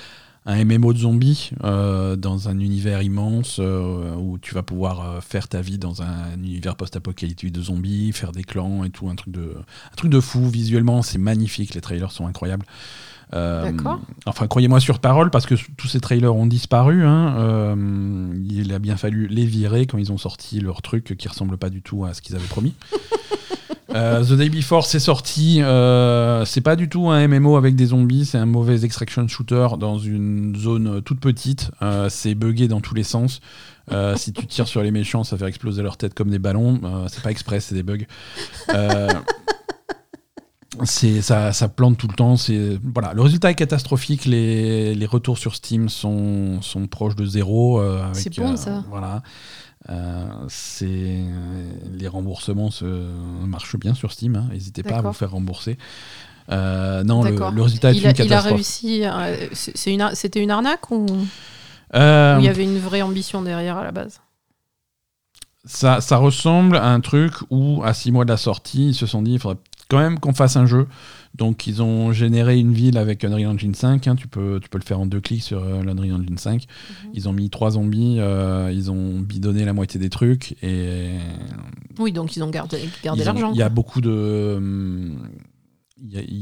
un 0.46 0.64
MMO 0.64 0.92
de 0.92 0.98
zombies 0.98 1.50
euh, 1.64 2.16
dans 2.16 2.48
un 2.48 2.58
univers 2.60 3.02
immense 3.02 3.58
euh, 3.58 4.14
où 4.14 4.38
tu 4.38 4.54
vas 4.54 4.62
pouvoir 4.62 5.00
euh, 5.00 5.20
faire 5.20 5.48
ta 5.48 5.60
vie 5.60 5.78
dans 5.78 6.02
un 6.02 6.34
univers 6.36 6.76
post-apocalyptique 6.76 7.52
de 7.52 7.62
zombies, 7.62 8.12
faire 8.12 8.32
des 8.32 8.44
clans 8.44 8.84
et 8.84 8.90
tout, 8.90 9.08
un 9.08 9.16
truc 9.16 9.32
de, 9.34 9.56
un 9.56 9.96
truc 9.96 10.10
de 10.10 10.20
fou. 10.20 10.48
Visuellement, 10.48 11.02
c'est 11.02 11.18
magnifique, 11.18 11.74
les 11.74 11.80
trailers 11.80 12.12
sont 12.12 12.26
incroyables. 12.26 12.64
Euh. 13.34 13.72
Enfin, 14.24 14.46
croyez-moi 14.46 14.78
sur 14.80 15.00
parole, 15.00 15.30
parce 15.30 15.46
que 15.46 15.56
tous 15.76 15.88
ces 15.88 16.00
trailers 16.00 16.34
ont 16.34 16.46
disparu. 16.46 17.04
hein. 17.04 17.34
Euh, 17.38 18.44
il 18.48 18.72
a 18.72 18.78
bien 18.78 18.96
fallu 18.96 19.26
les 19.26 19.44
virer 19.44 19.86
quand 19.86 19.98
ils 19.98 20.12
ont 20.12 20.18
sorti 20.18 20.60
leur 20.60 20.82
truc 20.82 21.16
qui 21.18 21.28
ressemble 21.28 21.56
pas 21.56 21.70
du 21.70 21.82
tout 21.82 22.04
à 22.04 22.14
ce 22.14 22.22
qu'ils 22.22 22.36
avaient 22.36 22.46
promis. 22.46 22.74
Euh, 23.94 24.24
The 24.24 24.32
Day 24.32 24.48
Before, 24.48 24.84
c'est 24.84 24.98
sorti. 24.98 25.62
euh, 25.62 26.44
c'est 26.44 26.60
pas 26.60 26.76
du 26.76 26.88
tout 26.88 27.08
un 27.08 27.26
MMO 27.28 27.56
avec 27.56 27.76
des 27.76 27.86
zombies, 27.86 28.26
c'est 28.26 28.38
un 28.38 28.46
mauvais 28.46 28.84
extraction 28.84 29.26
shooter 29.28 29.68
dans 29.78 29.98
une 29.98 30.56
zone 30.56 31.02
toute 31.02 31.20
petite. 31.20 31.70
Euh, 31.82 32.08
c'est 32.08 32.34
buggé 32.34 32.68
dans 32.68 32.80
tous 32.80 32.94
les 32.94 33.04
sens. 33.04 33.40
Si 34.16 34.32
tu 34.32 34.46
tires 34.46 34.66
sur 34.66 34.82
les 34.82 34.90
méchants, 34.90 35.22
ça 35.22 35.36
fait 35.36 35.46
exploser 35.46 35.82
leur 35.82 35.96
tête 35.96 36.14
comme 36.14 36.30
des 36.30 36.40
ballons. 36.40 36.80
C'est 37.08 37.22
pas 37.22 37.30
express, 37.30 37.66
c'est 37.66 37.74
des 37.76 37.84
bugs. 37.84 38.06
C'est 40.84 41.22
ça, 41.22 41.52
ça 41.52 41.68
plante 41.68 41.96
tout 41.96 42.08
le 42.08 42.14
temps. 42.14 42.36
C'est 42.36 42.78
voilà, 42.92 43.14
le 43.14 43.22
résultat 43.22 43.50
est 43.50 43.54
catastrophique. 43.54 44.26
Les, 44.26 44.94
les 44.94 45.06
retours 45.06 45.38
sur 45.38 45.54
Steam 45.54 45.88
sont, 45.88 46.60
sont 46.60 46.86
proches 46.86 47.14
de 47.14 47.24
zéro. 47.24 47.80
C'est 48.12 48.36
bon, 48.36 48.56
ça. 48.56 48.84
Voilà. 48.90 49.22
Euh, 49.88 50.24
c'est 50.48 51.20
les 51.92 52.08
remboursements 52.08 52.70
se, 52.70 52.84
marchent 52.84 53.76
bien 53.76 53.94
sur 53.94 54.12
Steam. 54.12 54.34
hein. 54.36 54.46
N'hésitez 54.50 54.82
pas 54.82 54.96
à 54.96 55.00
vous 55.02 55.12
faire 55.12 55.30
rembourser. 55.30 55.78
Euh, 56.50 57.02
non, 57.04 57.22
le, 57.24 57.62
résultat 57.62 57.90
est 57.90 57.94
il 57.96 58.00
une 58.02 58.06
a, 58.06 58.10
il 58.10 58.20
a 58.22 58.24
catastrophe. 58.24 58.52
réussi. 58.54 59.02
euh, 59.04 59.48
c'est- 59.52 59.92
une 59.92 60.10
C'était 60.14 60.42
une 60.42 60.50
arnaque 60.50 60.90
ou 60.90 61.06
Euh, 61.94 62.36
ou 62.36 62.40
il 62.40 62.44
y 62.44 62.48
avait 62.48 62.64
une 62.64 62.78
vraie 62.78 63.02
ambition 63.02 63.42
derrière 63.42 63.76
à 63.76 63.84
la 63.84 63.92
base? 63.92 64.20
Ça, 65.64 66.00
ça 66.00 66.16
ressemble 66.16 66.76
à 66.76 66.86
un 66.92 67.00
truc 67.00 67.32
où, 67.50 67.82
à 67.84 67.92
six 67.92 68.12
mois 68.12 68.24
de 68.24 68.30
la 68.30 68.36
sortie, 68.36 68.88
ils 68.90 68.94
se 68.94 69.06
sont 69.06 69.22
dit 69.22 69.32
il 69.32 69.38
faudrait 69.40 69.58
quand 69.88 69.98
même 69.98 70.18
qu'on 70.20 70.32
fasse 70.32 70.56
un 70.56 70.66
jeu. 70.66 70.86
Donc, 71.36 71.66
ils 71.66 71.82
ont 71.82 72.12
généré 72.12 72.58
une 72.58 72.72
ville 72.72 72.96
avec 72.96 73.24
Unreal 73.24 73.46
Engine 73.48 73.74
5. 73.74 74.06
hein. 74.06 74.16
tu, 74.16 74.26
peux, 74.26 74.58
tu 74.62 74.68
peux 74.68 74.78
le 74.78 74.84
faire 74.84 75.00
en 75.00 75.06
deux 75.06 75.20
clics 75.20 75.42
sur 75.42 75.62
euh, 75.62 75.82
l'Unreal 75.82 76.14
Engine 76.14 76.38
5. 76.38 76.64
Mhm. 76.64 77.10
Ils 77.14 77.28
ont 77.28 77.32
mis 77.32 77.50
trois 77.50 77.72
zombies, 77.72 78.16
euh, 78.18 78.70
ils 78.72 78.90
ont 78.90 79.20
bidonné 79.20 79.64
la 79.64 79.72
moitié 79.72 80.00
des 80.00 80.08
trucs. 80.10 80.56
Et 80.62 81.10
Oui, 81.98 82.12
donc 82.12 82.36
ils 82.36 82.42
ont 82.42 82.50
gardé, 82.50 82.78
l'argent. 83.04 83.52
Il 83.52 83.58
y 83.58 83.62
a 83.62 83.68
beaucoup 83.68 84.00
de. 84.00 84.58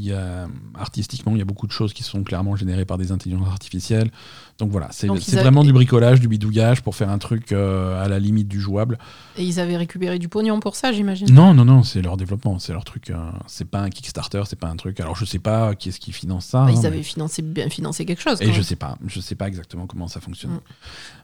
Y 0.06 0.12
a, 0.12 0.46
artistiquement, 0.78 1.32
il 1.32 1.38
y 1.38 1.42
a 1.42 1.44
beaucoup 1.44 1.66
de 1.66 1.72
choses 1.72 1.92
qui 1.92 2.02
sont 2.02 2.22
clairement 2.24 2.56
générées 2.56 2.84
par 2.84 2.98
des 2.98 3.12
intelligences 3.12 3.48
artificielles. 3.48 4.10
Donc 4.58 4.70
voilà, 4.70 4.88
c'est 4.92 5.08
avaient- 5.10 5.40
vraiment 5.42 5.64
du 5.64 5.72
bricolage, 5.72 6.20
du 6.20 6.28
bidouillage 6.28 6.82
pour 6.82 6.94
faire 6.94 7.10
un 7.10 7.18
truc 7.18 7.50
euh, 7.52 8.02
à 8.04 8.08
la 8.08 8.18
limite 8.20 8.46
du 8.48 8.60
jouable. 8.60 8.98
Et 9.36 9.44
ils 9.44 9.58
avaient 9.58 9.76
récupéré 9.76 10.18
du 10.18 10.28
pognon 10.28 10.60
pour 10.60 10.76
ça, 10.76 10.92
j'imagine. 10.92 11.28
Non, 11.32 11.54
non, 11.54 11.64
non, 11.64 11.82
c'est 11.82 12.02
leur 12.02 12.16
développement, 12.16 12.58
c'est 12.58 12.72
leur 12.72 12.84
truc. 12.84 13.10
euh, 13.10 13.16
c'est 13.46 13.68
pas 13.68 13.80
un 13.80 13.90
Kickstarter, 13.90 14.42
c'est 14.46 14.58
pas 14.58 14.68
un 14.68 14.76
truc. 14.76 15.00
Alors 15.00 15.16
je 15.16 15.24
sais 15.24 15.40
pas 15.40 15.74
qui 15.74 15.88
est-ce 15.88 15.98
qui 16.00 16.12
finance 16.12 16.46
ça. 16.46 16.58
Bah, 16.60 16.66
hein, 16.68 16.72
ils 16.74 16.80
mais- 16.80 16.86
avaient 16.86 17.02
financé, 17.02 17.42
bien 17.42 17.68
financé 17.68 18.04
quelque 18.04 18.22
chose. 18.22 18.40
Et 18.42 18.52
je 18.52 18.62
sais 18.62 18.76
pas, 18.76 18.96
je 19.06 19.18
sais 19.20 19.34
pas 19.34 19.48
exactement 19.48 19.86
comment 19.86 20.06
ça 20.08 20.20
fonctionne. 20.20 20.52
Mm. 20.52 20.60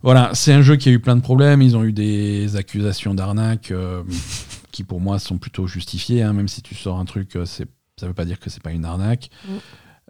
Voilà, 0.03 0.31
c'est 0.35 0.53
un 0.53 0.63
jeu 0.63 0.77
qui 0.77 0.89
a 0.89 0.93
eu 0.93 0.99
plein 1.01 1.17
de 1.17 1.21
problèmes. 1.23 1.63
Ils 1.63 1.77
ont 1.77 1.85
eu 1.85 1.93
des 1.93 2.57
accusations 2.57 3.15
d'arnaque 3.15 3.71
euh, 3.71 4.03
qui 4.73 4.83
pour 4.85 5.01
moi 5.01 5.19
sont 5.19 5.39
plutôt 5.39 5.67
justifiées. 5.67 6.23
hein, 6.23 6.33
même 6.33 6.49
si 6.49 6.63
tu 6.63 6.75
sors 6.75 6.99
un 6.99 7.05
truc, 7.05 7.39
c'est, 7.45 7.67
ça 8.01 8.07
veut 8.07 8.15
pas 8.15 8.25
dire 8.25 8.41
que 8.41 8.49
c'est 8.49 8.63
pas 8.63 8.73
une 8.73 8.87
arnaque. 8.87 9.31
Mm. 9.45 9.51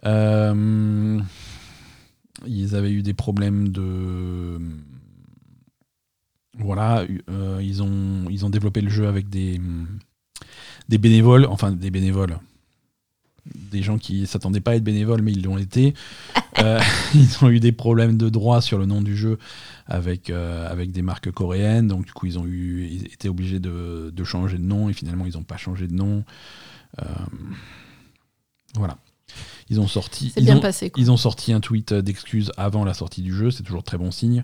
Euh, 0.05 1.19
ils 2.47 2.75
avaient 2.75 2.91
eu 2.91 3.03
des 3.03 3.13
problèmes 3.13 3.69
de 3.69 4.57
voilà, 6.57 7.05
euh, 7.29 7.59
ils 7.61 7.83
ont 7.83 8.25
ils 8.29 8.45
ont 8.45 8.49
développé 8.49 8.81
le 8.81 8.89
jeu 8.89 9.07
avec 9.07 9.29
des 9.29 9.59
des 10.87 10.97
bénévoles, 10.97 11.45
enfin 11.45 11.71
des 11.71 11.91
bénévoles, 11.91 12.39
des 13.53 13.83
gens 13.83 13.97
qui 13.97 14.25
s'attendaient 14.25 14.61
pas 14.61 14.71
à 14.71 14.75
être 14.75 14.83
bénévoles 14.83 15.21
mais 15.21 15.33
ils 15.33 15.43
l'ont 15.43 15.57
été. 15.57 15.93
Euh, 16.59 16.81
ils 17.15 17.43
ont 17.43 17.49
eu 17.49 17.61
des 17.61 17.71
problèmes 17.71 18.17
de 18.17 18.27
droit 18.27 18.61
sur 18.61 18.77
le 18.77 18.85
nom 18.85 19.01
du 19.01 19.15
jeu 19.15 19.39
avec, 19.87 20.29
euh, 20.29 20.69
avec 20.69 20.91
des 20.91 21.01
marques 21.01 21.31
coréennes. 21.31 21.87
Donc, 21.87 22.05
du 22.05 22.11
coup, 22.11 22.25
ils 22.25 22.37
ont 22.37 22.45
eu, 22.45 22.87
ils 22.91 23.05
étaient 23.05 23.29
obligés 23.29 23.59
de, 23.59 24.11
de 24.13 24.23
changer 24.25 24.57
de 24.57 24.63
nom 24.63 24.89
et 24.89 24.93
finalement, 24.93 25.25
ils 25.25 25.33
n'ont 25.33 25.43
pas 25.43 25.55
changé 25.55 25.87
de 25.87 25.93
nom. 25.93 26.25
Euh, 27.01 27.05
voilà. 28.75 28.97
Ils 29.69 29.79
ont 29.79 29.87
sorti. 29.87 30.31
C'est 30.33 30.41
ils 30.41 30.45
bien 30.45 30.57
ont- 30.57 30.61
passé. 30.61 30.89
quoi. 30.89 31.01
Ils 31.01 31.09
ont 31.11 31.17
sorti 31.17 31.53
un 31.53 31.59
tweet 31.61 31.93
d'excuses 31.93 32.51
avant 32.57 32.83
la 32.83 32.93
sortie 32.93 33.21
du 33.21 33.33
jeu, 33.33 33.51
c'est 33.51 33.63
toujours 33.63 33.83
très 33.83 33.97
bon 33.97 34.11
signe. 34.11 34.43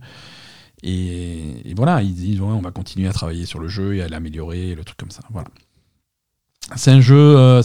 Et, 0.84 1.70
et 1.70 1.74
voilà, 1.74 2.02
ils 2.04 2.14
disent 2.14 2.40
ouais, 2.40 2.48
on 2.48 2.62
va 2.62 2.72
continuer 2.72 3.08
à 3.08 3.14
travailler 3.14 3.46
sur 3.46 3.60
le 3.60 3.68
jeu 3.68 3.96
et 3.96 4.02
à 4.02 4.08
l'améliorer, 4.08 4.76
le 4.76 4.84
truc 4.84 4.98
comme 4.98 5.12
ça. 5.12 5.22
Voilà. 5.32 5.48
C'est 6.76 6.92
un 6.92 7.02
jeu, 7.02 7.16
euh, 7.38 7.62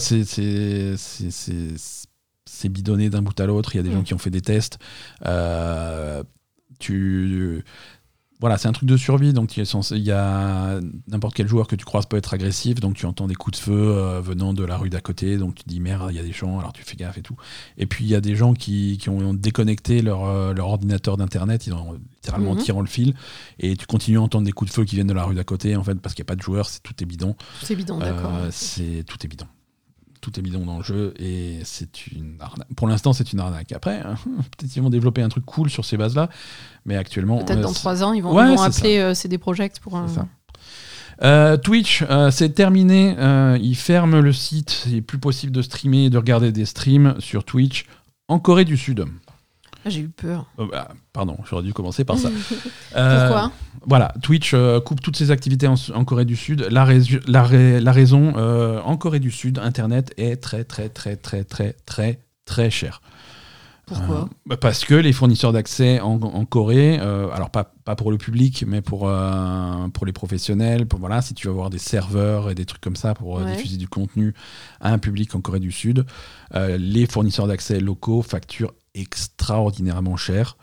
c'est 2.45 2.69
bidonné 2.69 3.09
d'un 3.09 3.21
bout 3.21 3.37
à 3.39 3.45
l'autre. 3.45 3.73
Il 3.75 3.77
y 3.77 3.79
a 3.79 3.83
des 3.83 3.89
Mm. 3.89 3.93
gens 3.93 4.03
qui 4.03 4.13
ont 4.13 4.17
fait 4.19 4.29
des 4.29 4.41
tests. 4.41 4.77
Euh, 5.25 6.23
tu 6.79 7.63
voilà, 8.43 8.57
c'est 8.57 8.67
un 8.67 8.73
truc 8.73 8.89
de 8.89 8.97
survie, 8.97 9.31
donc 9.31 9.55
il 9.55 9.97
y 9.99 10.11
a 10.11 10.77
n'importe 11.07 11.33
quel 11.33 11.47
joueur 11.47 11.65
que 11.65 11.77
tu 11.77 11.85
croises 11.85 12.05
peut 12.07 12.17
être 12.17 12.33
agressif, 12.33 12.81
donc 12.81 12.95
tu 12.95 13.05
entends 13.05 13.25
des 13.27 13.35
coups 13.35 13.57
de 13.57 13.63
feu 13.63 13.71
euh, 13.73 14.19
venant 14.19 14.53
de 14.53 14.65
la 14.65 14.75
rue 14.75 14.89
d'à 14.89 14.99
côté, 14.99 15.37
donc 15.37 15.55
tu 15.55 15.63
te 15.63 15.69
dis 15.69 15.79
merde, 15.79 16.07
il 16.09 16.17
y 16.17 16.19
a 16.19 16.23
des 16.23 16.33
gens, 16.33 16.59
alors 16.59 16.73
tu 16.73 16.83
fais 16.83 16.97
gaffe 16.97 17.17
et 17.17 17.21
tout. 17.21 17.37
Et 17.77 17.85
puis 17.85 18.03
il 18.03 18.09
y 18.11 18.15
a 18.15 18.19
des 18.19 18.35
gens 18.35 18.53
qui, 18.53 18.97
qui 18.99 19.07
ont 19.07 19.33
déconnecté 19.33 20.01
leur, 20.01 20.25
euh, 20.25 20.53
leur 20.53 20.67
ordinateur 20.67 21.15
d'internet, 21.15 21.67
ils 21.67 21.73
ont 21.73 21.93
littéralement 22.15 22.55
Mhm. 22.55 22.59
tirant 22.61 22.81
le 22.81 22.87
fil, 22.87 23.13
et 23.59 23.77
tu 23.77 23.85
continues 23.85 24.17
à 24.17 24.21
entendre 24.21 24.45
des 24.45 24.51
coups 24.51 24.71
de 24.71 24.75
feu 24.75 24.83
qui 24.83 24.95
viennent 24.95 25.07
de 25.07 25.13
la 25.13 25.23
rue 25.23 25.35
d'à 25.35 25.45
côté, 25.45 25.77
en 25.77 25.83
fait, 25.85 25.95
parce 25.95 26.13
qu'il 26.13 26.23
n'y 26.23 26.27
a 26.27 26.31
pas 26.31 26.35
de 26.35 26.41
joueurs, 26.41 26.67
c'est 26.67 26.83
tout 26.83 27.01
est 27.01 27.05
bidon. 27.05 27.37
C'est 27.61 27.77
bidon, 27.77 27.97
d'accord. 27.97 28.33
Euh, 28.35 28.49
c'est 28.51 29.05
tout 29.07 29.17
est 29.23 29.29
bidon. 29.29 29.47
Tout 30.23 30.39
est 30.39 30.41
bidon 30.41 30.65
dans 30.65 30.77
le 30.77 30.83
jeu 30.83 31.13
et 31.19 31.59
c'est 31.65 32.07
une 32.07 32.37
arnaque. 32.39 32.69
Pour 32.77 32.87
l'instant, 32.87 33.11
c'est 33.11 33.33
une 33.33 33.41
arnaque. 33.41 33.73
Après, 33.73 33.99
hein, 33.99 34.15
peut-être 34.57 34.71
qu'ils 34.71 34.81
vont 34.81 34.89
développer 34.89 35.21
un 35.21 35.27
truc 35.27 35.43
cool 35.45 35.69
sur 35.69 35.83
ces 35.83 35.97
bases-là, 35.97 36.29
mais 36.85 36.95
actuellement, 36.95 37.39
Peut-être 37.39 37.59
euh, 37.59 37.63
dans 37.63 37.73
trois 37.73 38.05
ans, 38.05 38.13
ils 38.13 38.23
vont, 38.23 38.33
Ouais, 38.33 38.53
ils 38.53 38.57
vont 38.57 38.71
c'est 38.71 38.77
appeler 38.79 38.97
euh, 38.99 39.13
CD 39.13 39.37
Projekt 39.37 39.79
pour 39.79 39.97
un. 39.97 40.07
ça. 40.07 40.25
Euh, 41.23 41.57
Twitch, 41.57 42.03
euh, 42.09 42.31
c'est 42.31 42.51
terminé. 42.51 43.15
Euh, 43.19 43.57
ils 43.61 43.75
ferment 43.75 44.21
le 44.21 44.31
site. 44.33 44.83
Il 44.87 44.93
n'est 44.93 45.01
plus 45.01 45.19
possible 45.19 45.51
de 45.51 45.61
streamer 45.61 46.05
et 46.05 46.09
de 46.09 46.17
regarder 46.17 46.53
des 46.53 46.65
streams 46.65 47.15
sur 47.19 47.43
Twitch 47.43 47.85
en 48.29 48.39
Corée 48.39 48.65
du 48.65 48.77
Sud. 48.77 49.05
Ah, 49.85 49.89
J'ai 49.89 50.01
eu 50.01 50.09
peur. 50.09 50.45
Euh, 50.59 50.67
bah, 50.71 50.89
pardon, 51.11 51.37
j'aurais 51.49 51.63
dû 51.63 51.73
commencer 51.73 52.03
par 52.05 52.17
ça. 52.17 52.29
Euh, 52.95 53.27
Pourquoi 53.27 53.51
Voilà, 53.87 54.13
Twitch 54.21 54.51
euh, 54.53 54.79
coupe 54.79 55.01
toutes 55.01 55.17
ses 55.17 55.31
activités 55.31 55.67
en, 55.67 55.75
en 55.95 56.05
Corée 56.05 56.25
du 56.25 56.35
Sud. 56.35 56.67
La, 56.69 56.85
raison- 56.85 57.19
la, 57.27 57.43
ra- 57.43 57.79
la 57.79 57.91
raison, 57.91 58.33
euh, 58.37 58.79
en 58.81 58.97
Corée 58.97 59.19
du 59.19 59.31
Sud, 59.31 59.57
Internet 59.59 60.13
est 60.17 60.37
très, 60.37 60.63
très, 60.63 60.89
très, 60.89 61.15
très, 61.15 61.43
très, 61.43 61.73
très, 61.85 62.19
très 62.45 62.69
cher. 62.69 63.01
Pourquoi 63.85 64.29
bah, 64.45 64.55
Parce 64.55 64.85
que 64.85 64.93
les 64.93 65.11
fournisseurs 65.11 65.51
d'accès 65.51 65.99
en, 65.99 66.13
en 66.21 66.45
Corée, 66.45 66.97
alors 66.99 67.49
pas, 67.49 67.73
pas 67.83 67.95
pour 67.97 68.11
le 68.11 68.17
public, 68.17 68.63
mais 68.65 68.81
pour, 68.81 69.11
pour 69.93 70.05
les 70.05 70.13
professionnels, 70.13 70.85
pour, 70.85 70.99
voilà, 70.99 71.21
si 71.21 71.33
tu 71.33 71.47
veux 71.47 71.51
avoir 71.53 71.69
des 71.69 71.79
serveurs 71.79 72.49
et 72.49 72.55
des 72.55 72.65
trucs 72.65 72.79
comme 72.81 72.95
ça 72.95 73.13
pour 73.13 73.33
Ouais. 73.41 73.55
diffuser 73.55 73.75
du 73.77 73.87
contenu 73.89 74.33
à 74.79 74.93
un 74.93 74.99
public 74.99 75.35
en 75.35 75.41
Corée 75.41 75.59
du 75.59 75.71
Sud, 75.73 76.05
les 76.55 77.07
fournisseurs 77.07 77.47
d'accès 77.47 77.79
locaux 77.81 78.21
facturent 78.21 78.71
extraordinairement 78.93 80.15
cher. 80.17 80.57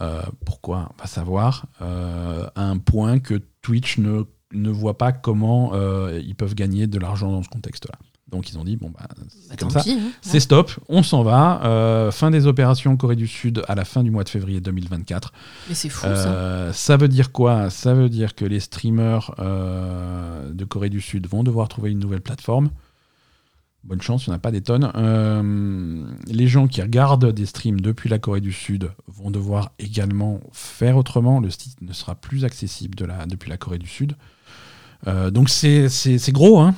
Euh, 0.00 0.22
pourquoi? 0.44 0.90
On 0.98 1.02
va 1.02 1.06
savoir. 1.06 1.66
euh, 1.80 2.46
à 2.54 2.62
un 2.64 2.78
point 2.78 3.18
que 3.18 3.40
Twitch 3.62 3.98
ne, 3.98 4.24
ne 4.52 4.70
voit 4.70 4.98
pas 4.98 5.12
comment 5.12 5.72
euh, 5.74 6.20
ils 6.24 6.34
peuvent 6.34 6.54
gagner 6.54 6.86
de 6.86 6.98
l'argent 6.98 7.30
dans 7.30 7.42
ce 7.42 7.48
contexte-là. 7.48 7.94
Donc 8.30 8.48
ils 8.50 8.58
ont 8.58 8.64
dit, 8.64 8.78
bon, 8.78 8.88
bah, 8.90 9.06
c'est 9.28 9.50
Bah, 9.50 9.56
comme 9.58 9.68
ça. 9.70 9.82
hein. 9.86 9.98
C'est 10.22 10.40
stop, 10.40 10.72
on 10.88 11.02
s'en 11.02 11.22
va. 11.22 11.60
Euh, 11.66 12.10
fin 12.10 12.30
des 12.30 12.46
opérations 12.46 12.92
en 12.92 12.96
Corée 12.96 13.14
du 13.16 13.26
Sud 13.26 13.62
à 13.68 13.74
la 13.74 13.84
fin 13.84 14.02
du 14.02 14.10
mois 14.10 14.24
de 14.24 14.30
février 14.30 14.62
2024. 14.62 15.32
Mais 15.68 15.74
c'est 15.74 15.90
fou 15.90 16.06
ça. 16.06 16.08
Euh, 16.08 16.72
ça 16.72 16.96
veut 16.96 17.08
dire 17.08 17.30
quoi? 17.30 17.68
Ça 17.68 17.92
veut 17.92 18.08
dire 18.08 18.34
que 18.34 18.46
les 18.46 18.60
streamers 18.60 19.34
euh, 19.38 20.50
de 20.50 20.64
Corée 20.64 20.88
du 20.88 21.02
Sud 21.02 21.26
vont 21.28 21.42
devoir 21.44 21.68
trouver 21.68 21.90
une 21.90 21.98
nouvelle 21.98 22.22
plateforme. 22.22 22.70
Bonne 23.84 24.00
chance, 24.00 24.26
il 24.26 24.30
n'y 24.30 24.34
en 24.34 24.36
a 24.36 24.40
pas 24.40 24.52
des 24.52 24.60
tonnes. 24.60 24.92
Euh, 24.94 26.06
les 26.26 26.46
gens 26.46 26.68
qui 26.68 26.80
regardent 26.80 27.32
des 27.32 27.46
streams 27.46 27.80
depuis 27.80 28.08
la 28.08 28.20
Corée 28.20 28.40
du 28.40 28.52
Sud 28.52 28.92
vont 29.08 29.32
devoir 29.32 29.72
également 29.80 30.40
faire 30.52 30.96
autrement. 30.96 31.40
Le 31.40 31.50
site 31.50 31.82
ne 31.82 31.92
sera 31.92 32.14
plus 32.14 32.44
accessible 32.44 32.96
depuis 33.26 33.50
la 33.50 33.56
Corée 33.56 33.78
du 33.78 33.88
Sud. 33.88 34.14
Euh, 35.08 35.32
donc 35.32 35.50
c'est 35.50 35.88
gros, 36.30 36.60
hein. 36.60 36.74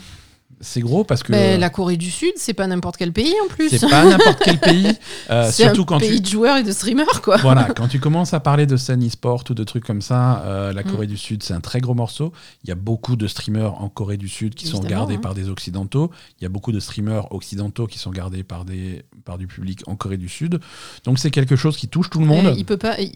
C'est 0.61 0.81
gros 0.81 1.05
parce 1.05 1.23
que 1.23 1.33
Ben, 1.33 1.59
la 1.61 1.71
Corée 1.71 1.97
du 1.97 2.11
Sud, 2.11 2.33
c'est 2.37 2.55
pas 2.55 2.67
n'importe 2.67 2.97
quel 2.97 3.13
pays 3.13 3.35
en 3.45 3.49
plus. 3.49 3.69
c'est 3.71 3.89
pas 3.89 4.05
n'importe 4.05 4.39
quel 4.45 4.59
pays. 4.61 4.87
euh, 5.31 5.49
C'est 5.51 5.65
surtout 5.65 5.83
un 5.83 5.85
quand 5.85 5.99
pays 6.01 6.17
tu, 6.17 6.21
de 6.23 6.27
joueurs 6.27 6.57
et 6.59 6.63
de 6.63 6.73
streamers, 6.73 7.23
quoi. 7.23 7.37
voilà, 7.39 7.65
quand 7.77 7.89
tu 7.89 8.01
commences 8.01 8.35
à 8.35 8.41
parler 8.41 8.67
de 8.67 8.77
scène 8.77 9.07
e-sport 9.07 9.45
ou 9.51 9.55
de 9.55 9.65
trucs 9.65 9.85
comme 9.85 10.03
ça, 10.03 10.43
euh, 10.45 10.73
la 10.73 10.83
Mm. 10.83 10.91
Corée 10.91 11.07
du 11.07 11.17
Sud, 11.17 11.43
c'est 11.43 11.55
un 11.55 11.61
très 11.61 11.81
gros 11.81 11.95
morceau. 11.95 12.33
Il 12.63 12.69
y 12.69 12.73
a 12.73 12.77
beaucoup 12.77 13.17
de 13.17 13.27
streamers 13.27 13.81
en 13.83 13.89
Corée 13.89 14.17
du 14.17 14.29
Sud 14.29 14.55
qui 14.55 14.67
sont 14.67 14.81
regardés 14.81 15.15
hein. 15.17 15.21
par 15.21 15.35
des 15.35 15.49
occidentaux. 15.49 16.11
Il 16.41 16.43
y 16.43 16.47
a 16.47 16.51
beaucoup 16.51 16.73
de 16.73 16.81
streamers 16.81 17.33
occidentaux 17.33 17.87
qui 17.87 17.99
sont 17.99 18.11
regardés 18.11 18.43
par, 18.45 18.65
des, 18.65 19.05
par 19.25 19.39
du 19.39 19.47
public 19.47 19.81
en 19.87 19.97
Corée 19.97 20.17
du 20.19 20.29
Sud. 20.29 20.61
Donc 21.05 21.19
c'est 21.19 21.31
quelque 21.31 21.57
chose 21.57 21.77
qui 21.77 21.89
touche 21.89 22.11
tout 22.11 22.21
le 22.21 22.27
monde. 22.27 22.47
Euh, 22.47 22.55
il 22.57 22.65
peut 22.65 22.77
pas. 22.77 23.01
il- 23.01 23.13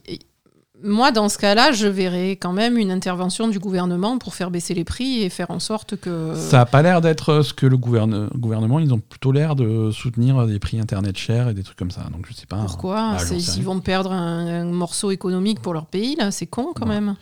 Moi, 0.85 1.11
dans 1.11 1.29
ce 1.29 1.39
cas-là, 1.39 1.73
je 1.73 1.89
verrais 1.89 2.33
quand 2.33 2.53
même 2.53 2.79
une 2.79 2.93
intervention 2.93 3.49
du 3.49 3.59
gouvernement 3.59 4.17
pour 4.19 4.35
faire 4.37 4.51
baisser 4.53 4.75
les 4.75 4.85
prix 4.85 5.23
et 5.23 5.29
faire 5.29 5.51
en 5.51 5.59
sorte 5.59 5.97
que. 5.97 6.35
Ça 6.37 6.59
n'a 6.59 6.67
pas 6.67 6.83
l'air 6.83 7.01
d'être 7.01 7.43
ce 7.43 7.53
que 7.53 7.67
le 7.67 7.77
gouverne- 7.77 8.29
gouvernement, 8.37 8.79
ils 8.79 8.95
ont 8.95 9.01
plutôt 9.01 9.33
l'air 9.33 9.57
de 9.57 9.91
soutenir 9.91 10.47
des 10.47 10.61
prix 10.61 10.79
internet 10.79 11.17
chers 11.19 11.49
et 11.49 11.55
des 11.55 11.65
trucs 11.65 11.77
comme 11.79 11.91
ça. 11.91 12.03
Donc 12.13 12.27
je 12.29 12.33
sais 12.33 12.47
pas. 12.47 12.59
Pourquoi 12.65 13.15
Ah, 13.15 13.17
rien. 13.19 13.63
vont 13.65 13.81
perdre 13.81 14.13
un, 14.13 14.47
un 14.47 14.65
morceau 14.67 15.11
économique 15.11 15.61
pour 15.61 15.75
leur 15.75 15.87
pays, 15.87 16.15
là, 16.15 16.31
c'est 16.31 16.47
con 16.47 16.69
quand 16.75 16.87
Ouais. 16.87 16.95
même. 17.01 17.17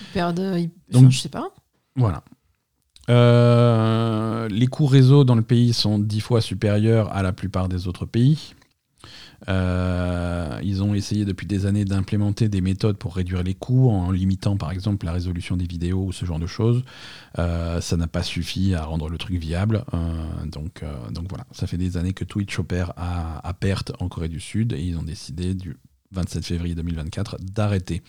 Ils 0.00 0.12
perdent. 0.12 0.54
ils- 0.56 0.70
Donc- 0.92 1.02
enfin, 1.04 1.10
je 1.10 1.18
sais 1.20 1.28
pas. 1.28 1.48
Voilà. 1.94 2.22
Euh, 3.08 4.48
les 4.48 4.66
coûts 4.66 4.86
réseau 4.86 5.22
dans 5.24 5.36
le 5.36 5.42
pays 5.42 5.72
sont 5.72 5.98
dix 5.98 6.20
fois 6.20 6.40
supérieurs 6.40 7.12
à 7.14 7.22
la 7.22 7.32
plupart 7.32 7.68
des 7.68 7.86
autres 7.86 8.04
pays. 8.04 8.54
Euh, 9.48 10.58
ils 10.62 10.82
ont 10.82 10.94
essayé 10.94 11.24
depuis 11.24 11.46
des 11.46 11.66
années 11.66 11.84
d'implémenter 11.84 12.48
des 12.48 12.60
méthodes 12.60 12.96
pour 12.96 13.14
réduire 13.14 13.42
les 13.42 13.54
coûts 13.54 13.90
en 13.90 14.10
limitant 14.10 14.56
par 14.56 14.70
exemple 14.70 15.04
la 15.06 15.12
résolution 15.12 15.56
des 15.56 15.66
vidéos 15.66 16.04
ou 16.06 16.12
ce 16.12 16.24
genre 16.24 16.38
de 16.38 16.46
choses. 16.46 16.82
Euh, 17.38 17.80
ça 17.80 17.96
n'a 17.96 18.06
pas 18.06 18.22
suffi 18.22 18.74
à 18.74 18.84
rendre 18.84 19.08
le 19.08 19.18
truc 19.18 19.36
viable. 19.38 19.84
Euh, 19.94 19.98
donc, 20.46 20.82
donc 21.10 21.26
voilà, 21.28 21.44
ça 21.52 21.66
fait 21.66 21.78
des 21.78 21.96
années 21.96 22.12
que 22.12 22.24
Twitch 22.24 22.58
opère 22.58 22.92
à, 22.96 23.46
à 23.46 23.52
perte 23.54 23.92
en 24.00 24.08
Corée 24.08 24.28
du 24.28 24.40
Sud 24.40 24.72
et 24.72 24.80
ils 24.82 24.96
ont 24.96 25.02
décidé 25.02 25.54
du 25.54 25.76
27 26.12 26.44
février 26.44 26.74
2024 26.74 27.36
d'arrêter. 27.40 28.02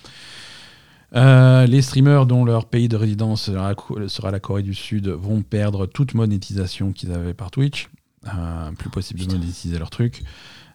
Euh, 1.15 1.65
les 1.67 1.81
streamers 1.81 2.25
dont 2.25 2.43
leur 2.43 2.65
pays 2.65 2.89
de 2.89 2.97
résidence 2.97 3.43
sera, 3.43 3.73
sera 4.07 4.31
la 4.31 4.39
Corée 4.39 4.63
du 4.63 4.73
Sud 4.73 5.07
vont 5.07 5.41
perdre 5.41 5.85
toute 5.85 6.13
monétisation 6.13 6.91
qu'ils 6.91 7.11
avaient 7.13 7.33
par 7.33 7.51
Twitch. 7.51 7.89
Euh, 8.27 8.71
plus 8.73 8.89
possible 8.89 9.19
de 9.19 9.25
Putain. 9.25 9.37
monétiser 9.39 9.79
leur 9.79 9.89
truc. 9.89 10.23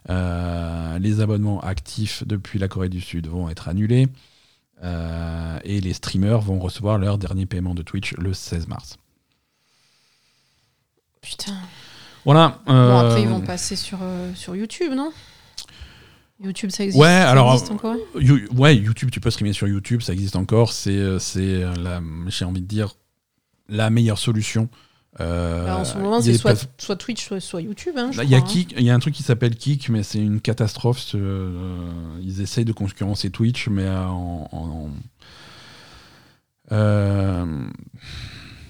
Euh, 0.09 0.99
les 0.99 1.21
abonnements 1.21 1.61
actifs 1.61 2.23
depuis 2.27 2.59
la 2.59 2.67
Corée 2.67 2.89
du 2.89 3.01
Sud 3.01 3.27
vont 3.27 3.49
être 3.49 3.67
annulés. 3.69 4.07
Euh, 4.83 5.59
et 5.63 5.79
les 5.79 5.93
streamers 5.93 6.41
vont 6.41 6.59
recevoir 6.59 6.97
leur 6.97 7.17
dernier 7.17 7.45
paiement 7.45 7.73
de 7.73 7.83
Twitch 7.83 8.13
le 8.17 8.33
16 8.33 8.67
mars. 8.67 8.97
Putain. 11.21 11.55
Voilà. 12.25 12.59
Bon, 12.65 12.73
euh, 12.73 12.99
après, 13.09 13.21
ils 13.21 13.27
vont 13.29 13.41
passer 13.41 13.75
sur, 13.75 13.99
euh, 14.01 14.33
sur 14.35 14.55
YouTube, 14.55 14.91
non? 14.93 15.11
YouTube, 16.43 16.71
ça 16.71 16.83
existe, 16.83 16.99
Ouais, 17.01 17.07
ça 17.07 17.29
alors, 17.31 17.53
existe 17.53 17.71
encore? 17.71 17.95
You- 18.19 18.49
ouais, 18.57 18.75
YouTube, 18.75 19.09
tu 19.11 19.21
peux 19.21 19.29
streamer 19.31 19.53
sur 19.53 19.67
YouTube, 19.67 20.01
ça 20.01 20.11
existe 20.11 20.35
encore. 20.35 20.73
C'est, 20.73 20.91
euh, 20.97 21.19
c'est 21.19 21.63
j'ai 22.27 22.43
envie 22.45 22.61
de 22.61 22.67
dire, 22.67 22.95
la 23.69 23.89
meilleure 23.89 24.17
solution. 24.17 24.67
Euh, 25.19 25.65
Bah, 25.65 25.77
En 25.77 25.85
ce 25.85 25.97
moment, 25.97 26.21
c'est 26.21 26.33
soit, 26.79 26.95
Twitch, 26.95 27.23
soit, 27.27 27.39
soit 27.39 27.61
YouTube. 27.61 27.93
Hein, 27.97 28.09
je 28.11 28.17
Là, 28.17 28.23
Il 28.23 28.29
y 28.31 28.35
a 28.35 28.39
crois, 28.41 28.49
hein. 28.49 28.75
Il 28.77 28.83
y 28.83 28.89
a 28.89 28.95
un 28.95 28.99
truc 28.99 29.13
qui 29.13 29.21
s'appelle 29.23 29.55
Kik, 29.55 29.89
mais 29.89 30.01
c'est 30.03 30.19
une 30.19 30.41
catastrophe. 30.41 30.99
ce- 30.99 31.17
euh, 31.17 31.87
ils 32.21 32.41
essayent 32.41 32.65
de 32.65 32.73
concurrencer 32.73 33.29
Twitch, 33.29 33.67
mais 33.67 33.83
euh, 33.83 34.05
en, 34.07 34.47
en- 34.51 34.89
euh, 36.71 37.45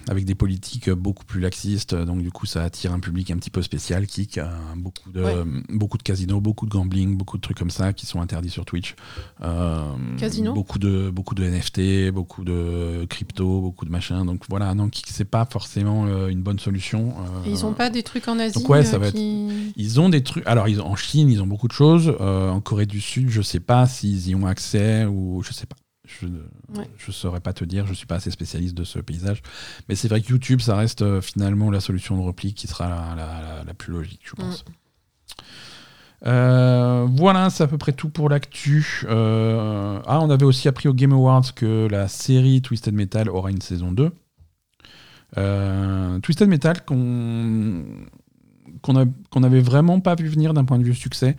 avec 0.08 0.24
des 0.24 0.34
politiques 0.34 0.90
beaucoup 0.90 1.24
plus 1.24 1.40
laxistes. 1.40 1.94
Donc 1.94 2.20
du 2.22 2.30
coup, 2.30 2.46
ça 2.46 2.62
attire 2.62 2.92
un 2.92 3.00
public 3.00 3.30
un 3.30 3.36
petit 3.36 3.50
peu 3.50 3.62
spécial. 3.62 4.06
Kik, 4.06 4.38
euh, 4.38 4.46
beaucoup 4.76 5.10
de 5.10 5.22
Ouais. 5.22 5.34
beaucoup 5.70 5.96
de 5.98 6.02
casinos, 6.02 6.40
beaucoup 6.40 6.66
de 6.66 6.70
gambling, 6.70 7.16
beaucoup 7.16 7.36
de 7.36 7.42
trucs 7.42 7.58
comme 7.58 7.70
ça 7.70 7.92
qui 7.92 8.06
sont 8.06 8.20
interdits 8.20 8.50
sur 8.50 8.64
Twitch. 8.64 8.94
Euh, 9.42 9.82
Casino 10.18 10.52
Beaucoup 10.52 10.78
de 10.78 11.10
beaucoup 11.10 11.34
de 11.34 11.44
NFT, 11.44 12.10
beaucoup 12.12 12.44
de 12.44 13.06
crypto, 13.08 13.60
beaucoup 13.60 13.84
de 13.84 13.90
machins. 13.90 14.24
Donc 14.24 14.42
voilà, 14.48 14.74
non, 14.74 14.90
c'est 15.06 15.24
pas 15.24 15.46
forcément 15.50 16.06
euh, 16.06 16.28
une 16.28 16.42
bonne 16.42 16.58
solution. 16.58 17.14
Et 17.46 17.50
ils 17.50 17.64
Euh, 17.64 17.68
ont 17.68 17.72
pas 17.74 17.90
des 17.90 18.02
trucs 18.02 18.28
en 18.28 18.38
Asie 18.38 18.54
donc 18.58 18.68
ouais, 18.68 18.84
ça 18.84 18.96
euh, 18.96 18.98
va 19.00 19.10
qui- 19.12 19.72
ils 19.76 20.00
ont 20.00 20.08
des 20.08 20.22
trucs. 20.22 20.46
Alors, 20.46 20.68
ils, 20.68 20.80
en 20.80 20.96
Chine, 20.96 21.30
ils 21.30 21.42
ont 21.42 21.46
beaucoup 21.46 21.68
de 21.68 21.72
choses. 21.72 22.14
Euh, 22.20 22.50
en 22.50 22.60
Corée 22.60 22.86
du 22.86 23.00
Sud, 23.00 23.30
je 23.30 23.42
sais 23.42 23.60
pas 23.60 23.86
s'ils 23.86 24.28
y 24.28 24.34
ont 24.34 24.46
accès 24.46 25.04
ou 25.06 25.42
je 25.42 25.52
sais 25.52 25.66
pas. 25.66 25.76
Je 26.20 26.26
ne 26.26 26.38
Ouais. 26.78 26.88
saurais 27.10 27.40
pas 27.40 27.52
te 27.52 27.64
dire. 27.64 27.86
Je 27.86 27.94
suis 27.94 28.06
pas 28.06 28.16
assez 28.16 28.30
spécialiste 28.30 28.74
de 28.74 28.84
ce 28.84 28.98
paysage. 28.98 29.42
Mais 29.88 29.94
c'est 29.94 30.08
vrai 30.08 30.20
que 30.20 30.28
YouTube, 30.28 30.60
ça 30.60 30.76
reste 30.76 31.02
euh, 31.02 31.20
finalement 31.20 31.70
la 31.70 31.80
solution 31.80 32.16
de 32.16 32.22
repli 32.22 32.54
qui 32.54 32.66
sera 32.66 32.88
la, 32.88 33.14
la- 33.16 33.40
la- 33.42 33.64
la 33.64 33.74
plus 33.74 33.92
logique, 33.92 34.20
je 34.24 34.34
pense. 34.34 34.64
Euh, 36.26 37.06
voilà, 37.10 37.50
c'est 37.50 37.64
à 37.64 37.66
peu 37.66 37.76
près 37.78 37.92
tout 37.92 38.08
pour 38.08 38.28
l'actu. 38.28 39.02
Euh, 39.08 39.98
ah, 40.06 40.20
on 40.22 40.30
avait 40.30 40.46
aussi 40.46 40.68
appris 40.68 40.88
au 40.88 40.94
Game 40.94 41.12
Awards 41.12 41.54
que 41.54 41.86
la 41.90 42.08
série 42.08 42.62
Twisted 42.62 42.94
Metal 42.94 43.28
aura 43.28 43.50
une 43.50 43.60
saison 43.60 43.92
2. 43.92 44.10
Euh, 45.36 46.18
Twisted 46.20 46.48
Metal 46.48 46.84
qu'on 46.84 47.84
qu'on 48.82 49.40
n'avait 49.40 49.60
vraiment 49.62 50.00
pas 50.00 50.14
vu 50.14 50.28
venir 50.28 50.52
d'un 50.52 50.64
point 50.64 50.78
de 50.78 50.84
vue 50.84 50.94
succès. 50.94 51.36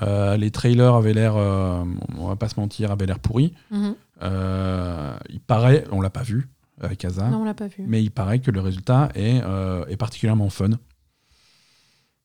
Les 0.00 0.50
trailers 0.50 0.94
avaient 0.94 1.14
l'air, 1.14 1.36
on 1.36 2.26
va 2.28 2.36
pas 2.36 2.48
se 2.50 2.58
mentir, 2.60 2.90
avaient 2.90 3.06
l'air 3.06 3.18
pourris. 3.18 3.54
Mhm. 3.70 3.84
Euh, 3.84 3.94
il 4.22 5.40
paraît, 5.40 5.84
on 5.90 6.00
l'a 6.00 6.10
pas 6.10 6.22
vu 6.22 6.48
avec 6.80 7.04
Asa, 7.04 7.28
Non, 7.28 7.42
on 7.42 7.44
l'a 7.44 7.54
pas 7.54 7.68
vu. 7.68 7.84
mais 7.86 8.02
il 8.02 8.10
paraît 8.10 8.40
que 8.40 8.50
le 8.50 8.60
résultat 8.60 9.10
est, 9.14 9.40
euh, 9.44 9.84
est 9.86 9.96
particulièrement 9.96 10.50
fun. 10.50 10.70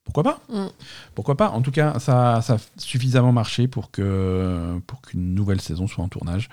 Pourquoi 0.04 0.24
pas? 0.24 0.42
Mm. 0.50 0.68
Pourquoi 1.16 1.36
pas? 1.36 1.50
En 1.50 1.62
tout 1.62 1.72
cas, 1.72 2.00
ça, 2.00 2.42
ça 2.42 2.54
a 2.54 2.58
suffisamment 2.78 3.34
marché 3.34 3.68
pour 3.68 3.92
que 3.92 4.80
pour 4.88 5.02
qu'une 5.02 5.36
nouvelle 5.36 5.60
saison 5.60 5.86
soit 5.86 6.04
en 6.04 6.08
tournage. 6.08 6.48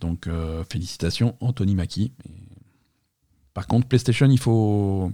Donc 0.00 0.26
euh, 0.26 0.62
félicitations 0.70 1.34
Anthony 1.40 1.74
Mackie. 1.74 2.12
Par 3.52 3.66
contre, 3.66 3.88
PlayStation, 3.88 4.28
il 4.30 4.38
faut. 4.38 5.12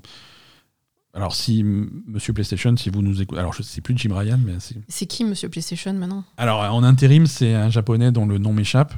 Alors 1.14 1.34
si 1.34 1.64
Monsieur 1.64 2.32
PlayStation, 2.32 2.76
si 2.76 2.90
vous 2.90 3.02
nous 3.02 3.20
écoutez, 3.22 3.40
alors 3.40 3.52
je 3.52 3.62
sais 3.62 3.80
plus 3.80 3.96
Jim 3.96 4.14
Ryan, 4.14 4.38
mais 4.44 4.60
c'est 4.60 4.76
C'est 4.88 5.06
qui, 5.06 5.24
Monsieur 5.24 5.48
PlayStation, 5.48 5.92
maintenant? 5.94 6.24
Alors 6.36 6.60
en 6.72 6.82
intérim, 6.84 7.26
c'est 7.26 7.54
un 7.54 7.70
japonais 7.70 8.12
dont 8.12 8.26
le 8.26 8.38
nom 8.38 8.52
m'échappe. 8.52 8.94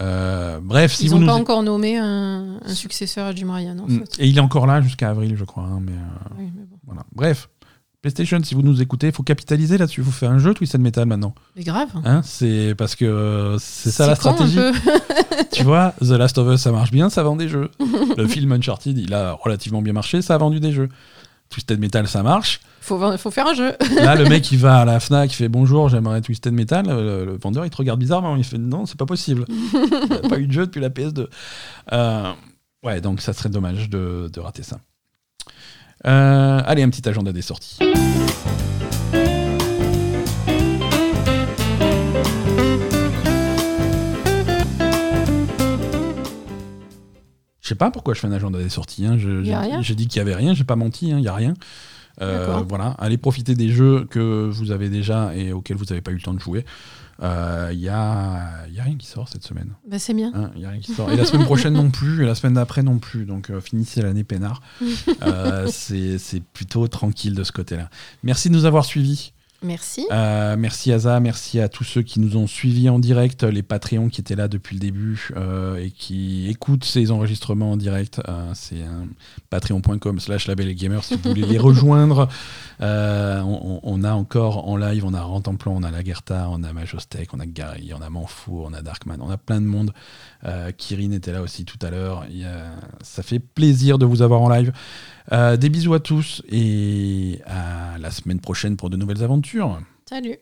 Euh, 0.00 0.58
bref, 0.62 0.92
si 0.94 1.06
Ils 1.06 1.10
n'ont 1.12 1.18
nous 1.20 1.26
pas 1.26 1.34
encore 1.34 1.62
nommé 1.62 1.96
un, 1.98 2.58
un 2.64 2.74
successeur 2.74 3.26
à 3.26 3.34
Jim 3.34 3.52
Ryan, 3.52 3.76
en 3.78 3.86
Mm. 3.88 3.98
fait. 4.00 4.22
Et 4.22 4.28
il 4.28 4.36
est 4.36 4.40
encore 4.40 4.66
là 4.66 4.80
jusqu'à 4.80 5.10
avril, 5.10 5.34
je 5.36 5.44
crois. 5.44 5.64
hein, 5.64 5.80
mais 5.82 5.92
euh, 5.92 6.34
Oui, 6.38 6.52
mais 6.54 6.64
bon. 6.70 6.76
voilà. 6.86 7.02
Bref, 7.14 7.48
PlayStation, 8.00 8.38
si 8.44 8.54
vous 8.54 8.62
nous 8.62 8.80
écoutez, 8.80 9.08
il 9.08 9.12
faut 9.12 9.24
capitaliser 9.24 9.76
là-dessus. 9.76 10.02
Vous 10.02 10.12
faites 10.12 10.28
un 10.28 10.38
jeu 10.38 10.54
Twisted 10.54 10.80
Metal 10.80 11.04
maintenant. 11.06 11.34
Mais 11.56 11.64
grave. 11.64 11.88
Hein 12.04 12.20
c'est 12.22 12.74
parce 12.78 12.94
que 12.94 13.04
euh, 13.04 13.58
c'est 13.58 13.90
ça 13.90 14.06
la 14.06 14.14
con, 14.14 14.32
stratégie. 14.34 14.58
tu 15.52 15.64
vois, 15.64 15.94
The 16.00 16.10
Last 16.10 16.38
of 16.38 16.52
Us, 16.54 16.60
ça 16.60 16.70
marche 16.70 16.92
bien, 16.92 17.10
ça 17.10 17.22
vend 17.24 17.34
des 17.34 17.48
jeux. 17.48 17.70
Le 18.16 18.26
film 18.28 18.52
Uncharted, 18.52 18.96
il 18.96 19.12
a 19.14 19.32
relativement 19.32 19.82
bien 19.82 19.92
marché, 19.92 20.22
ça 20.22 20.34
a 20.34 20.38
vendu 20.38 20.60
des 20.60 20.70
jeux. 20.72 20.88
Twisted 21.50 21.78
Metal, 21.80 22.06
ça 22.06 22.22
marche. 22.22 22.60
faut, 22.80 23.16
faut 23.16 23.30
faire 23.30 23.46
un 23.48 23.54
jeu. 23.54 23.72
Là, 23.96 24.14
le 24.16 24.24
mec, 24.28 24.50
il 24.52 24.58
va 24.58 24.78
à 24.80 24.84
la 24.84 25.00
Fnac, 25.00 25.32
il 25.32 25.34
fait 25.36 25.48
bonjour, 25.48 25.88
j'aimerais 25.88 26.20
Twisted 26.20 26.52
Metal. 26.52 26.86
Le, 26.86 27.24
le 27.24 27.38
vendeur, 27.38 27.64
il 27.64 27.70
te 27.70 27.76
regarde 27.76 27.98
bizarrement. 28.00 28.36
Il 28.36 28.44
fait 28.44 28.58
non, 28.58 28.86
c'est 28.86 28.98
pas 28.98 29.06
possible. 29.06 29.44
Il 29.72 30.08
n'y 30.10 30.26
a 30.26 30.28
pas 30.28 30.38
eu 30.38 30.46
de 30.46 30.52
jeu 30.52 30.66
depuis 30.66 30.80
la 30.80 30.90
PS2. 30.90 31.26
Euh, 31.92 32.32
ouais, 32.84 33.00
donc 33.00 33.20
ça 33.20 33.32
serait 33.32 33.48
dommage 33.48 33.88
de, 33.88 34.30
de 34.32 34.40
rater 34.40 34.62
ça. 34.62 34.78
Euh, 36.06 36.60
allez, 36.64 36.82
un 36.82 36.90
petit 36.90 37.08
agenda 37.08 37.32
des 37.32 37.42
sorties. 37.42 37.78
Je 47.68 47.74
sais 47.74 47.78
pas 47.78 47.90
pourquoi 47.90 48.14
je 48.14 48.20
fais 48.20 48.26
un 48.26 48.32
agenda 48.32 48.58
des 48.58 48.70
sorties. 48.70 49.04
hein. 49.04 49.18
J'ai- 49.18 49.94
dit 49.94 50.06
qu'il 50.08 50.16
y 50.16 50.22
avait 50.22 50.34
rien, 50.34 50.54
j'ai 50.54 50.64
pas 50.64 50.74
menti, 50.74 51.12
hein, 51.12 51.18
il 51.18 51.24
y 51.24 51.28
a 51.28 51.34
rien. 51.34 51.52
Euh, 52.22 52.46
voilà, 52.66 52.96
allez 52.98 53.18
profiter 53.18 53.54
des 53.54 53.68
jeux 53.68 54.06
que 54.08 54.48
vous 54.50 54.70
avez 54.70 54.88
déjà 54.88 55.36
et 55.36 55.52
auxquels 55.52 55.76
vous 55.76 55.84
n'avez 55.84 56.00
pas 56.00 56.10
eu 56.10 56.14
le 56.14 56.22
temps 56.22 56.32
de 56.32 56.40
jouer. 56.40 56.64
Euh, 57.22 57.68
Il 57.74 57.78
y, 57.78 57.90
a, 57.90 58.66
y 58.72 58.80
a 58.80 58.82
rien 58.84 58.96
qui 58.96 59.06
sort 59.06 59.28
cette 59.28 59.44
semaine. 59.44 59.72
Bah, 59.86 59.98
c'est 59.98 60.14
bien. 60.14 60.32
Hein, 60.34 60.50
y 60.56 60.64
a 60.64 60.70
rien 60.70 60.80
qui 60.80 60.94
sort. 60.94 61.10
Et 61.12 61.16
la 61.16 61.26
semaine 61.26 61.44
prochaine 61.44 61.74
non 61.74 61.90
plus, 61.90 62.22
et 62.22 62.26
la 62.26 62.34
semaine 62.34 62.54
d'après 62.54 62.82
non 62.82 62.98
plus. 62.98 63.26
Donc 63.26 63.50
euh, 63.50 63.60
finissez 63.60 64.00
l'année 64.00 64.24
peinard. 64.24 64.62
Euh, 65.22 65.66
c'est 65.70 66.42
plutôt 66.54 66.88
tranquille 66.88 67.34
de 67.34 67.44
ce 67.44 67.52
côté-là. 67.52 67.90
Merci 68.22 68.48
de 68.48 68.54
nous 68.54 68.64
avoir 68.64 68.86
suivis. 68.86 69.32
Merci. 69.60 70.06
Euh, 70.12 70.54
merci 70.56 70.92
Aza, 70.92 71.18
merci 71.18 71.58
à 71.58 71.68
tous 71.68 71.82
ceux 71.82 72.02
qui 72.02 72.20
nous 72.20 72.36
ont 72.36 72.46
suivis 72.46 72.88
en 72.88 73.00
direct, 73.00 73.42
les 73.42 73.64
Patreons 73.64 74.08
qui 74.08 74.20
étaient 74.20 74.36
là 74.36 74.46
depuis 74.46 74.76
le 74.76 74.80
début 74.80 75.30
euh, 75.36 75.76
et 75.82 75.90
qui 75.90 76.48
écoutent 76.48 76.84
ces 76.84 77.10
enregistrements 77.10 77.72
en 77.72 77.76
direct. 77.76 78.22
Euh, 78.28 78.52
c'est 78.54 78.84
patreon.com 79.50 80.20
slash 80.20 80.46
label 80.46 80.68
et 80.68 80.76
gamer 80.76 81.02
si 81.02 81.16
vous 81.16 81.30
voulez 81.30 81.42
les 81.42 81.58
rejoindre. 81.58 82.28
On, 82.80 83.80
on 83.82 84.04
a 84.04 84.12
encore 84.12 84.68
en 84.68 84.76
live, 84.76 85.04
on 85.04 85.12
a 85.12 85.22
Rantanplan, 85.22 85.74
on 85.74 85.82
a 85.82 85.90
Lagerta, 85.90 86.46
on 86.50 86.62
a 86.62 86.72
Majostek, 86.72 87.34
on 87.34 87.40
a 87.40 87.46
Gary, 87.46 87.92
on 87.98 88.00
a 88.00 88.10
Manfou, 88.10 88.62
on 88.64 88.72
a 88.72 88.80
Darkman, 88.80 89.20
on 89.20 89.30
a 89.30 89.38
plein 89.38 89.60
de 89.60 89.66
monde. 89.66 89.92
Kirin 90.76 91.10
était 91.10 91.32
là 91.32 91.42
aussi 91.42 91.64
tout 91.64 91.78
à 91.82 91.90
l'heure. 91.90 92.24
Ça 93.02 93.24
fait 93.24 93.40
plaisir 93.40 93.98
de 93.98 94.06
vous 94.06 94.22
avoir 94.22 94.40
en 94.40 94.48
live. 94.48 94.72
Euh, 95.32 95.56
des 95.56 95.68
bisous 95.68 95.94
à 95.94 96.00
tous 96.00 96.42
et 96.50 97.40
à 97.46 97.98
la 97.98 98.10
semaine 98.10 98.40
prochaine 98.40 98.76
pour 98.76 98.90
de 98.90 98.96
nouvelles 98.96 99.22
aventures. 99.22 99.80
Salut. 100.08 100.38